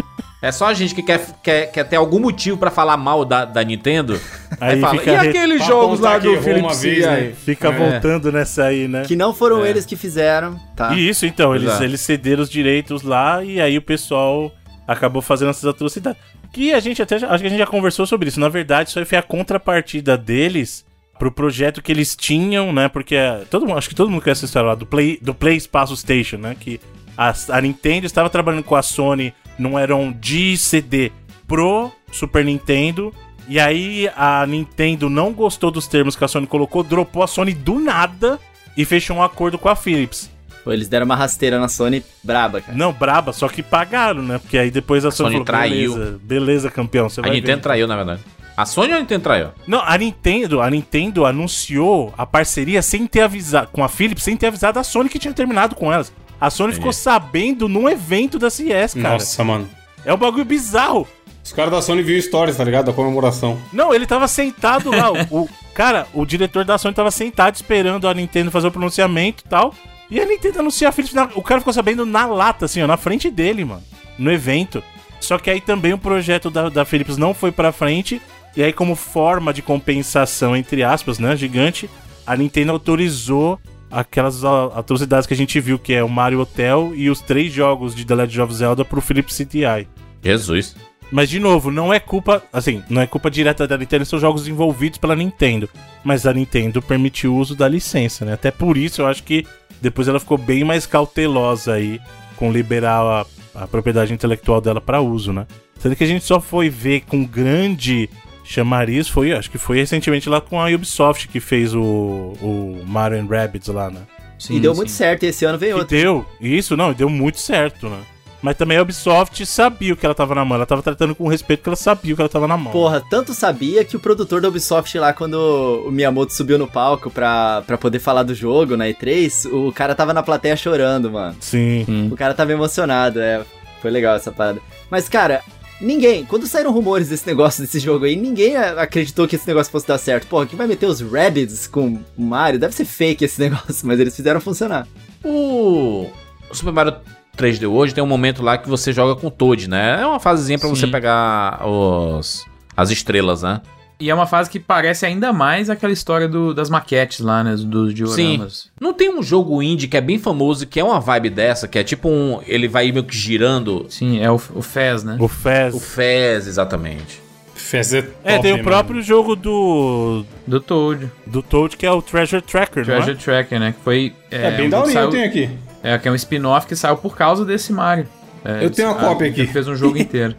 É 0.44 0.52
só 0.52 0.66
a 0.66 0.74
gente 0.74 0.94
que 0.94 1.02
quer, 1.02 1.24
quer, 1.42 1.66
quer 1.72 1.84
ter 1.84 1.96
algum 1.96 2.20
motivo 2.20 2.56
pra 2.58 2.70
falar 2.70 2.96
mal 2.96 3.24
da, 3.24 3.44
da 3.44 3.62
Nintendo. 3.64 4.20
Aí 4.60 4.80
fala, 4.80 4.98
fica 4.98 5.12
e 5.12 5.16
re- 5.16 5.28
aqueles 5.30 5.64
jogos 5.64 6.00
lá 6.00 6.18
do 6.18 6.40
Philips 6.42 6.82
vez, 6.82 7.06
né? 7.06 7.32
Fica 7.44 7.68
É. 7.68 7.72
voltando 7.72 8.30
nessa 8.30 8.64
aí, 8.64 8.86
né? 8.86 9.02
Que 9.06 9.16
não 9.16 9.32
foram 9.34 9.64
É. 9.64 9.70
eles 9.70 9.86
que 9.86 9.96
fizeram, 9.96 10.58
tá? 10.76 10.94
E 10.94 11.08
isso, 11.08 11.24
então, 11.26 11.54
eles, 11.54 11.68
Exato. 11.68 11.84
eles 11.84 12.00
cederam 12.00 12.42
os 12.42 12.50
direitos 12.50 13.02
lá 13.02 13.42
e 13.42 13.60
aí 13.60 13.76
o 13.78 13.82
pessoal 13.82 14.52
acabou 14.86 15.22
fazendo 15.22 15.48
essas 15.50 15.64
atrocidades. 15.64 16.20
Que 16.52 16.72
a 16.72 16.78
gente 16.80 17.00
até 17.02 17.16
acho 17.16 17.24
que 17.40 17.46
a 17.46 17.50
gente 17.50 17.58
já 17.58 17.66
conversou 17.66 18.06
sobre 18.06 18.28
isso. 18.28 18.38
Na 18.38 18.48
verdade, 18.48 18.90
isso 18.90 18.98
aí 18.98 19.04
foi 19.04 19.18
a 19.18 19.22
contrapartida 19.22 20.16
deles 20.16 20.84
pro 21.18 21.32
projeto 21.32 21.80
que 21.82 21.90
eles 21.90 22.14
tinham, 22.14 22.72
né? 22.72 22.88
Porque 22.88 23.14
é, 23.16 23.42
todo 23.50 23.66
mundo, 23.66 23.78
acho 23.78 23.88
que 23.88 23.94
todo 23.94 24.10
mundo 24.10 24.22
conhece 24.22 24.40
essa 24.40 24.46
história 24.46 24.68
lá 24.68 24.74
do 24.74 24.84
Play, 24.86 25.18
do 25.22 25.34
Play 25.34 25.56
Espaço 25.56 25.96
Station, 25.96 26.36
né? 26.36 26.54
Que 26.58 26.78
a, 27.16 27.32
a 27.48 27.60
Nintendo 27.60 28.04
estava 28.06 28.28
trabalhando 28.28 28.62
com 28.62 28.76
a 28.76 28.82
Sony 28.82 29.32
num 29.58 29.78
Eron 29.78 30.12
de 30.12 30.56
CD 30.56 31.10
pro 31.46 31.90
Super 32.12 32.44
Nintendo. 32.44 33.12
E 33.46 33.60
aí 33.60 34.10
a 34.16 34.46
Nintendo 34.46 35.10
não 35.10 35.32
gostou 35.32 35.70
dos 35.70 35.86
termos 35.86 36.16
que 36.16 36.24
a 36.24 36.28
Sony 36.28 36.46
colocou, 36.46 36.82
dropou 36.82 37.22
a 37.22 37.26
Sony 37.26 37.52
do 37.52 37.78
nada 37.78 38.38
e 38.76 38.84
fechou 38.84 39.16
um 39.16 39.22
acordo 39.22 39.58
com 39.58 39.68
a 39.68 39.76
Philips. 39.76 40.30
Pô, 40.64 40.72
Eles 40.72 40.88
deram 40.88 41.04
uma 41.04 41.14
rasteira 41.14 41.58
na 41.60 41.68
Sony 41.68 42.02
braba, 42.22 42.62
cara. 42.62 42.76
Não, 42.76 42.90
braba, 42.90 43.34
só 43.34 43.48
que 43.48 43.62
pagaram, 43.62 44.22
né? 44.22 44.38
Porque 44.38 44.56
aí 44.56 44.70
depois 44.70 45.04
a, 45.04 45.10
Sony, 45.10 45.34
Sony 45.34 45.44
falou, 45.44 45.44
traiu. 45.44 45.92
beleza, 45.92 46.20
beleza, 46.22 46.70
campeão, 46.70 47.08
você 47.10 47.20
A 47.20 47.24
vai 47.24 47.32
Nintendo 47.32 47.56
ver. 47.56 47.62
traiu, 47.62 47.86
na 47.86 47.96
verdade. 47.96 48.22
A 48.56 48.64
Sony 48.64 48.92
ou 48.92 48.96
a 48.96 49.00
Nintendo 49.00 49.22
traiu? 49.24 49.48
Não, 49.66 49.82
a 49.84 49.98
Nintendo, 49.98 50.62
a 50.62 50.70
Nintendo 50.70 51.26
anunciou 51.26 52.14
a 52.16 52.24
parceria 52.24 52.80
sem 52.80 53.06
ter 53.06 53.20
avisado, 53.20 53.68
com 53.72 53.84
a 53.84 53.88
Philips, 53.88 54.22
sem 54.24 54.36
ter 54.38 54.46
avisado 54.46 54.78
a 54.78 54.84
Sony 54.84 55.10
que 55.10 55.18
tinha 55.18 55.34
terminado 55.34 55.74
com 55.74 55.92
elas. 55.92 56.10
A 56.40 56.50
Sony 56.50 56.72
ficou 56.74 56.92
sabendo 56.92 57.68
num 57.68 57.88
evento 57.88 58.38
da 58.38 58.50
CS, 58.50 58.94
cara. 58.94 59.14
Nossa, 59.14 59.44
mano. 59.44 59.68
É 60.04 60.12
um 60.12 60.16
bagulho 60.18 60.44
bizarro. 60.44 61.06
Os 61.42 61.52
caras 61.52 61.70
da 61.72 61.82
Sony 61.82 62.02
viu 62.02 62.20
stories, 62.20 62.56
tá 62.56 62.64
ligado? 62.64 62.86
Da 62.86 62.92
comemoração. 62.92 63.58
Não, 63.72 63.94
ele 63.94 64.06
tava 64.06 64.26
sentado 64.28 64.90
lá. 64.90 65.10
o, 65.10 65.42
o- 65.42 65.48
cara, 65.74 66.06
o 66.12 66.24
diretor 66.26 66.64
da 66.64 66.76
Sony 66.78 66.94
tava 66.94 67.10
sentado 67.10 67.54
esperando 67.54 68.08
a 68.08 68.14
Nintendo 68.14 68.50
fazer 68.50 68.68
o 68.68 68.70
pronunciamento 68.70 69.42
e 69.44 69.48
tal. 69.48 69.74
E 70.10 70.20
a 70.20 70.26
Nintendo 70.26 70.60
anunciar 70.60 70.90
a 70.90 70.92
Philips. 70.92 71.14
na- 71.14 71.30
o 71.34 71.42
cara 71.42 71.60
ficou 71.60 71.72
sabendo 71.72 72.04
na 72.06 72.26
lata, 72.26 72.64
assim, 72.66 72.82
ó, 72.82 72.86
na 72.86 72.96
frente 72.96 73.30
dele, 73.30 73.64
mano. 73.64 73.82
No 74.18 74.30
evento. 74.32 74.82
Só 75.20 75.38
que 75.38 75.48
aí 75.50 75.60
também 75.60 75.92
o 75.94 75.98
projeto 75.98 76.50
da, 76.50 76.68
da 76.68 76.84
Philips 76.84 77.16
não 77.16 77.32
foi 77.32 77.50
pra 77.50 77.72
frente. 77.72 78.20
E 78.56 78.62
aí, 78.62 78.72
como 78.72 78.94
forma 78.94 79.52
de 79.52 79.62
compensação, 79.62 80.54
entre 80.56 80.82
aspas, 80.84 81.18
né, 81.18 81.34
gigante, 81.36 81.88
a 82.26 82.36
Nintendo 82.36 82.72
autorizou 82.72 83.58
aquelas 83.94 84.44
atrocidades 84.44 85.26
que 85.26 85.34
a 85.34 85.36
gente 85.36 85.60
viu, 85.60 85.78
que 85.78 85.94
é 85.94 86.02
o 86.02 86.08
Mario 86.08 86.40
Hotel 86.40 86.92
e 86.94 87.08
os 87.08 87.20
três 87.20 87.52
jogos 87.52 87.94
de 87.94 88.04
The 88.04 88.14
Legend 88.14 88.40
of 88.40 88.54
Zelda 88.54 88.84
pro 88.84 89.00
Philips 89.00 89.36
CTI. 89.36 89.88
Jesus. 90.22 90.74
Mas, 91.12 91.28
de 91.28 91.38
novo, 91.38 91.70
não 91.70 91.94
é 91.94 92.00
culpa. 92.00 92.42
Assim, 92.52 92.82
não 92.90 93.00
é 93.00 93.06
culpa 93.06 93.30
direta 93.30 93.68
da 93.68 93.78
Nintendo, 93.78 94.04
são 94.04 94.18
jogos 94.18 94.42
desenvolvidos 94.42 94.98
pela 94.98 95.14
Nintendo. 95.14 95.68
Mas 96.02 96.26
a 96.26 96.32
Nintendo 96.32 96.82
permitiu 96.82 97.34
o 97.34 97.38
uso 97.38 97.54
da 97.54 97.68
licença, 97.68 98.24
né? 98.24 98.32
Até 98.32 98.50
por 98.50 98.76
isso 98.76 99.02
eu 99.02 99.06
acho 99.06 99.22
que 99.22 99.46
depois 99.80 100.08
ela 100.08 100.18
ficou 100.18 100.38
bem 100.38 100.64
mais 100.64 100.86
cautelosa 100.86 101.74
aí 101.74 102.00
com 102.36 102.50
liberar 102.50 103.26
a, 103.54 103.62
a 103.62 103.66
propriedade 103.66 104.12
intelectual 104.12 104.60
dela 104.60 104.80
para 104.80 105.00
uso, 105.00 105.32
né? 105.32 105.46
Sendo 105.78 105.94
que 105.94 106.04
a 106.04 106.06
gente 106.06 106.24
só 106.24 106.40
foi 106.40 106.68
ver 106.68 107.02
com 107.02 107.24
grande 107.24 108.08
chamariz, 108.44 109.08
foi, 109.08 109.32
acho 109.32 109.50
que 109.50 109.58
foi 109.58 109.78
recentemente 109.78 110.28
lá 110.28 110.40
com 110.40 110.60
a 110.60 110.66
Ubisoft 110.68 111.28
que 111.28 111.40
fez 111.40 111.74
o, 111.74 111.80
o 111.80 112.82
Mario 112.86 113.18
and 113.20 113.26
Rabbids 113.26 113.68
lá, 113.68 113.90
né? 113.90 114.02
Sim, 114.38 114.56
e 114.56 114.60
deu 114.60 114.72
sim. 114.72 114.76
muito 114.78 114.92
certo, 114.92 115.22
e 115.24 115.28
esse 115.28 115.44
ano 115.44 115.56
veio 115.58 115.70
E 115.70 115.80
outro. 115.80 115.96
deu, 115.96 116.26
isso 116.40 116.76
não, 116.76 116.90
e 116.90 116.94
deu 116.94 117.08
muito 117.08 117.38
certo, 117.40 117.88
né? 117.88 117.98
Mas 118.42 118.58
também 118.58 118.76
a 118.76 118.82
Ubisoft 118.82 119.46
sabia 119.46 119.94
o 119.94 119.96
que 119.96 120.04
ela 120.04 120.14
tava 120.14 120.34
na 120.34 120.44
mão. 120.44 120.56
Ela 120.56 120.66
tava 120.66 120.82
tratando 120.82 121.14
com 121.14 121.26
respeito 121.28 121.60
porque 121.60 121.70
ela 121.70 121.76
sabia 121.76 122.12
o 122.12 122.16
que 122.16 122.20
ela 122.20 122.28
tava 122.28 122.46
na 122.46 122.58
mão. 122.58 122.70
Porra, 122.74 123.02
tanto 123.08 123.32
sabia 123.32 123.82
que 123.86 123.96
o 123.96 123.98
produtor 123.98 124.42
da 124.42 124.48
Ubisoft 124.48 124.98
lá, 124.98 125.14
quando 125.14 125.82
o 125.86 125.90
Miyamoto 125.90 126.34
subiu 126.34 126.58
no 126.58 126.68
palco 126.68 127.10
pra, 127.10 127.62
pra 127.66 127.78
poder 127.78 128.00
falar 128.00 128.22
do 128.22 128.34
jogo 128.34 128.76
na 128.76 128.84
E3, 128.84 129.50
o 129.50 129.72
cara 129.72 129.94
tava 129.94 130.12
na 130.12 130.22
plateia 130.22 130.54
chorando, 130.56 131.10
mano. 131.10 131.34
Sim. 131.40 132.10
O 132.12 132.16
cara 132.16 132.34
tava 132.34 132.52
emocionado, 132.52 133.18
é. 133.18 133.40
Foi 133.80 133.90
legal 133.90 134.14
essa 134.14 134.30
parada. 134.30 134.60
Mas, 134.90 135.08
cara, 135.08 135.40
ninguém, 135.80 136.24
quando 136.24 136.46
saíram 136.46 136.72
rumores 136.72 137.08
desse 137.08 137.26
negócio, 137.26 137.62
desse 137.62 137.78
jogo 137.78 138.04
aí, 138.04 138.16
ninguém 138.16 138.56
acreditou 138.56 139.26
que 139.26 139.36
esse 139.36 139.46
negócio 139.46 139.70
fosse 139.70 139.86
dar 139.86 139.98
certo. 139.98 140.26
Porra, 140.26 140.46
quem 140.46 140.56
vai 140.56 140.66
meter 140.66 140.86
os 140.86 141.00
Rabbids 141.00 141.66
com 141.66 141.98
o 142.16 142.22
Mario? 142.22 142.58
Deve 142.60 142.74
ser 142.74 142.84
fake 142.84 143.24
esse 143.24 143.40
negócio, 143.42 143.86
mas 143.86 143.98
eles 144.00 144.14
fizeram 144.14 144.40
funcionar. 144.40 144.86
O 145.24 146.08
Super 146.52 146.72
Mario 146.72 146.96
3D 147.36 147.68
hoje 147.68 147.94
tem 147.94 148.02
um 148.02 148.06
momento 148.06 148.42
lá 148.42 148.56
que 148.58 148.68
você 148.68 148.92
joga 148.92 149.18
com 149.20 149.26
o 149.26 149.30
Toad, 149.30 149.68
né? 149.68 150.00
É 150.00 150.06
uma 150.06 150.20
fasezinha 150.20 150.58
pra 150.58 150.68
Sim. 150.68 150.74
você 150.76 150.86
pegar 150.86 151.66
os 151.66 152.44
as 152.76 152.90
estrelas, 152.90 153.42
né? 153.42 153.60
E 154.00 154.10
é 154.10 154.14
uma 154.14 154.26
fase 154.26 154.50
que 154.50 154.58
parece 154.58 155.06
ainda 155.06 155.32
mais 155.32 155.70
aquela 155.70 155.92
história 155.92 156.26
do- 156.26 156.52
das 156.52 156.68
maquetes 156.68 157.20
lá, 157.20 157.44
né? 157.44 157.54
Dos 157.56 157.94
dioramas. 157.94 158.68
Não 158.80 158.92
tem 158.92 159.08
um 159.16 159.22
jogo 159.22 159.62
indie 159.62 159.86
que 159.86 159.96
é 159.96 160.00
bem 160.00 160.18
famoso, 160.18 160.66
que 160.66 160.80
é 160.80 160.84
uma 160.84 161.00
vibe 161.00 161.30
dessa, 161.30 161.68
que 161.68 161.78
é 161.78 161.84
tipo 161.84 162.08
um. 162.08 162.40
Ele 162.46 162.66
vai 162.66 162.90
meio 162.90 163.04
que 163.04 163.16
girando. 163.16 163.86
Sim, 163.88 164.20
é 164.20 164.30
o, 164.30 164.34
o 164.54 164.62
Fez, 164.62 165.04
né? 165.04 165.16
O 165.20 165.28
Fez. 165.28 165.74
O 165.74 165.80
Fez, 165.80 166.46
exatamente. 166.48 167.22
Fez 167.54 167.94
é 167.94 168.02
top, 168.02 168.14
É, 168.24 168.38
tem 168.40 168.52
o 168.52 168.56
mano. 168.56 168.68
próprio 168.68 169.00
jogo 169.00 169.36
do. 169.36 170.24
Do 170.46 170.60
Toad. 170.60 171.10
Do 171.24 171.40
Toad, 171.42 171.76
que 171.76 171.86
é 171.86 171.90
o 171.90 172.02
Treasure 172.02 172.42
Tracker, 172.42 172.84
Treasure 172.84 173.12
não 173.14 173.20
é? 173.20 173.22
Tracker, 173.24 173.60
né? 173.60 173.74
Que 173.78 173.82
foi. 173.84 174.12
É, 174.30 174.50
bem 174.50 174.66
um 174.66 174.70
da 174.70 174.84
saiu- 174.86 175.00
eu 175.02 175.10
tenho 175.10 175.24
aqui. 175.26 175.50
É, 175.82 175.96
que 175.98 176.08
é 176.08 176.10
um 176.10 176.14
spin-off 176.16 176.66
que 176.66 176.74
saiu 176.74 176.96
por 176.96 177.16
causa 177.16 177.44
desse 177.44 177.72
Mario. 177.72 178.06
É, 178.44 178.64
Eu 178.64 178.70
tenho 178.70 178.88
uma 178.88 178.96
a- 178.98 179.00
cópia 179.04 179.28
aqui. 179.28 179.46
que 179.46 179.52
fez 179.52 179.66
um 179.68 179.76
jogo 179.76 179.96
inteiro. 179.98 180.34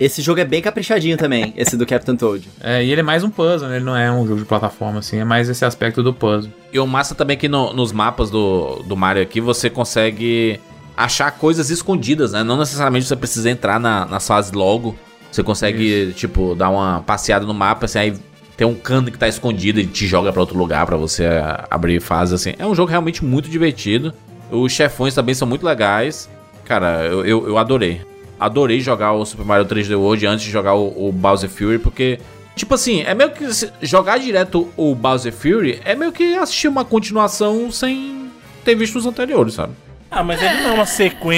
Esse 0.00 0.22
jogo 0.22 0.40
é 0.40 0.44
bem 0.46 0.62
caprichadinho 0.62 1.18
também, 1.18 1.52
esse 1.58 1.76
do 1.76 1.84
Captain 1.84 2.16
Toad. 2.16 2.48
É, 2.62 2.82
e 2.82 2.90
ele 2.90 3.00
é 3.00 3.04
mais 3.04 3.22
um 3.22 3.28
puzzle, 3.28 3.68
né? 3.68 3.76
Ele 3.76 3.84
não 3.84 3.94
é 3.94 4.10
um 4.10 4.26
jogo 4.26 4.40
de 4.40 4.46
plataforma, 4.46 5.00
assim. 5.00 5.18
É 5.18 5.24
mais 5.24 5.46
esse 5.48 5.62
aspecto 5.62 6.02
do 6.02 6.14
puzzle. 6.14 6.50
E 6.72 6.78
o 6.78 6.86
massa 6.86 7.14
também 7.14 7.34
é 7.34 7.38
que 7.38 7.48
no- 7.48 7.74
nos 7.74 7.92
mapas 7.92 8.30
do, 8.30 8.82
do 8.86 8.96
Mario 8.96 9.22
aqui 9.22 9.42
você 9.42 9.68
consegue 9.68 10.58
achar 10.96 11.30
coisas 11.32 11.68
escondidas, 11.68 12.32
né? 12.32 12.42
Não 12.42 12.56
necessariamente 12.56 13.04
você 13.06 13.14
precisa 13.14 13.50
entrar 13.50 13.78
na, 13.78 14.06
nas 14.06 14.26
fases 14.26 14.52
logo. 14.52 14.96
Você 15.30 15.42
consegue, 15.42 16.12
tipo, 16.16 16.54
dar 16.54 16.70
uma 16.70 17.02
passeada 17.06 17.44
no 17.44 17.52
mapa, 17.54 17.84
assim, 17.84 17.98
aí 17.98 18.14
tem 18.56 18.66
um 18.66 18.74
cano 18.74 19.10
que 19.12 19.18
tá 19.18 19.28
escondido 19.28 19.80
e 19.80 19.86
te 19.86 20.06
joga 20.06 20.32
pra 20.32 20.40
outro 20.40 20.56
lugar 20.58 20.84
pra 20.86 20.96
você 20.96 21.24
abrir 21.70 22.00
fase, 22.00 22.34
assim. 22.34 22.54
É 22.58 22.66
um 22.66 22.74
jogo 22.74 22.90
realmente 22.90 23.22
muito 23.24 23.48
divertido. 23.50 24.12
Os 24.50 24.72
chefões 24.72 25.14
também 25.14 25.34
são 25.34 25.46
muito 25.46 25.64
legais. 25.64 26.28
Cara, 26.64 27.04
eu, 27.04 27.24
eu, 27.24 27.48
eu 27.48 27.58
adorei. 27.58 28.00
Adorei 28.40 28.80
jogar 28.80 29.12
o 29.12 29.24
Super 29.26 29.44
Mario 29.44 29.66
3D 29.66 29.94
World 29.96 30.26
antes 30.26 30.44
de 30.46 30.50
jogar 30.50 30.74
o, 30.74 31.08
o 31.08 31.12
Bowser 31.12 31.48
Fury, 31.50 31.78
porque 31.78 32.18
Tipo 32.56 32.74
assim, 32.74 33.02
é 33.02 33.14
meio 33.14 33.30
que 33.30 33.44
jogar 33.80 34.18
direto 34.18 34.68
o 34.76 34.94
Bowser 34.94 35.32
Fury 35.32 35.80
é 35.84 35.94
meio 35.94 36.10
que 36.12 36.34
assistir 36.36 36.68
uma 36.68 36.84
continuação 36.84 37.70
sem 37.70 38.28
ter 38.64 38.74
visto 38.74 38.96
os 38.98 39.06
anteriores, 39.06 39.54
sabe? 39.54 39.72
Ah, 40.10 40.22
mas 40.22 40.42
ele 40.42 40.60
não 40.62 40.70
é 40.70 40.72
uma 40.72 40.84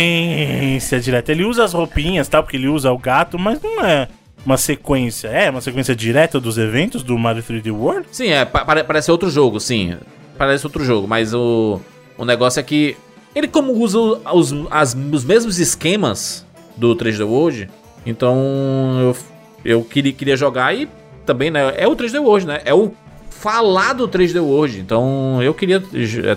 sequência 0.02 0.98
direta. 1.00 1.30
Ele 1.32 1.44
usa 1.44 1.64
as 1.64 1.72
roupinhas, 1.72 2.28
tá? 2.28 2.42
Porque 2.42 2.56
ele 2.56 2.68
usa 2.68 2.90
o 2.90 2.98
gato, 2.98 3.38
mas 3.38 3.60
não 3.62 3.85
é 3.85 4.08
uma 4.44 4.56
sequência. 4.56 5.29
É 5.29 5.50
uma 5.50 5.60
sequência 5.60 5.94
direta 5.94 6.40
dos 6.40 6.58
eventos 6.58 7.02
do 7.02 7.16
Mario 7.18 7.42
3D 7.42 7.70
World? 7.72 8.06
Sim, 8.10 8.29
é, 8.29 8.44
pa- 8.44 8.64
pare- 8.64 8.85
parece 8.85 9.10
outro 9.10 9.31
jogo, 9.31 9.60
sim. 9.60 9.96
Parece 10.38 10.66
outro 10.66 10.85
jogo, 10.85 11.06
mas 11.06 11.33
o, 11.35 11.81
o 12.18 12.24
negócio 12.24 12.58
é 12.58 12.62
que 12.62 12.96
ele 13.35 13.46
como 13.46 13.72
usa 13.74 13.98
os, 14.33 14.52
as- 14.70 14.96
os 15.12 15.24
mesmos 15.24 15.58
esquemas 15.60 16.44
do 16.77 16.94
3D 16.96 17.25
World, 17.27 17.68
então 18.06 18.37
eu, 19.00 19.16
eu 19.64 19.85
queria, 19.85 20.12
queria 20.12 20.37
jogar 20.37 20.75
e 20.75 20.88
também, 21.27 21.50
né, 21.50 21.73
é 21.77 21.87
o 21.87 21.94
3D 21.94 22.20
World, 22.20 22.46
né? 22.46 22.60
É 22.64 22.75
o 22.75 22.92
falado 23.31 24.06
3D 24.08 24.40
World, 24.40 24.79
então 24.81 25.42
eu 25.42 25.52
queria 25.54 25.81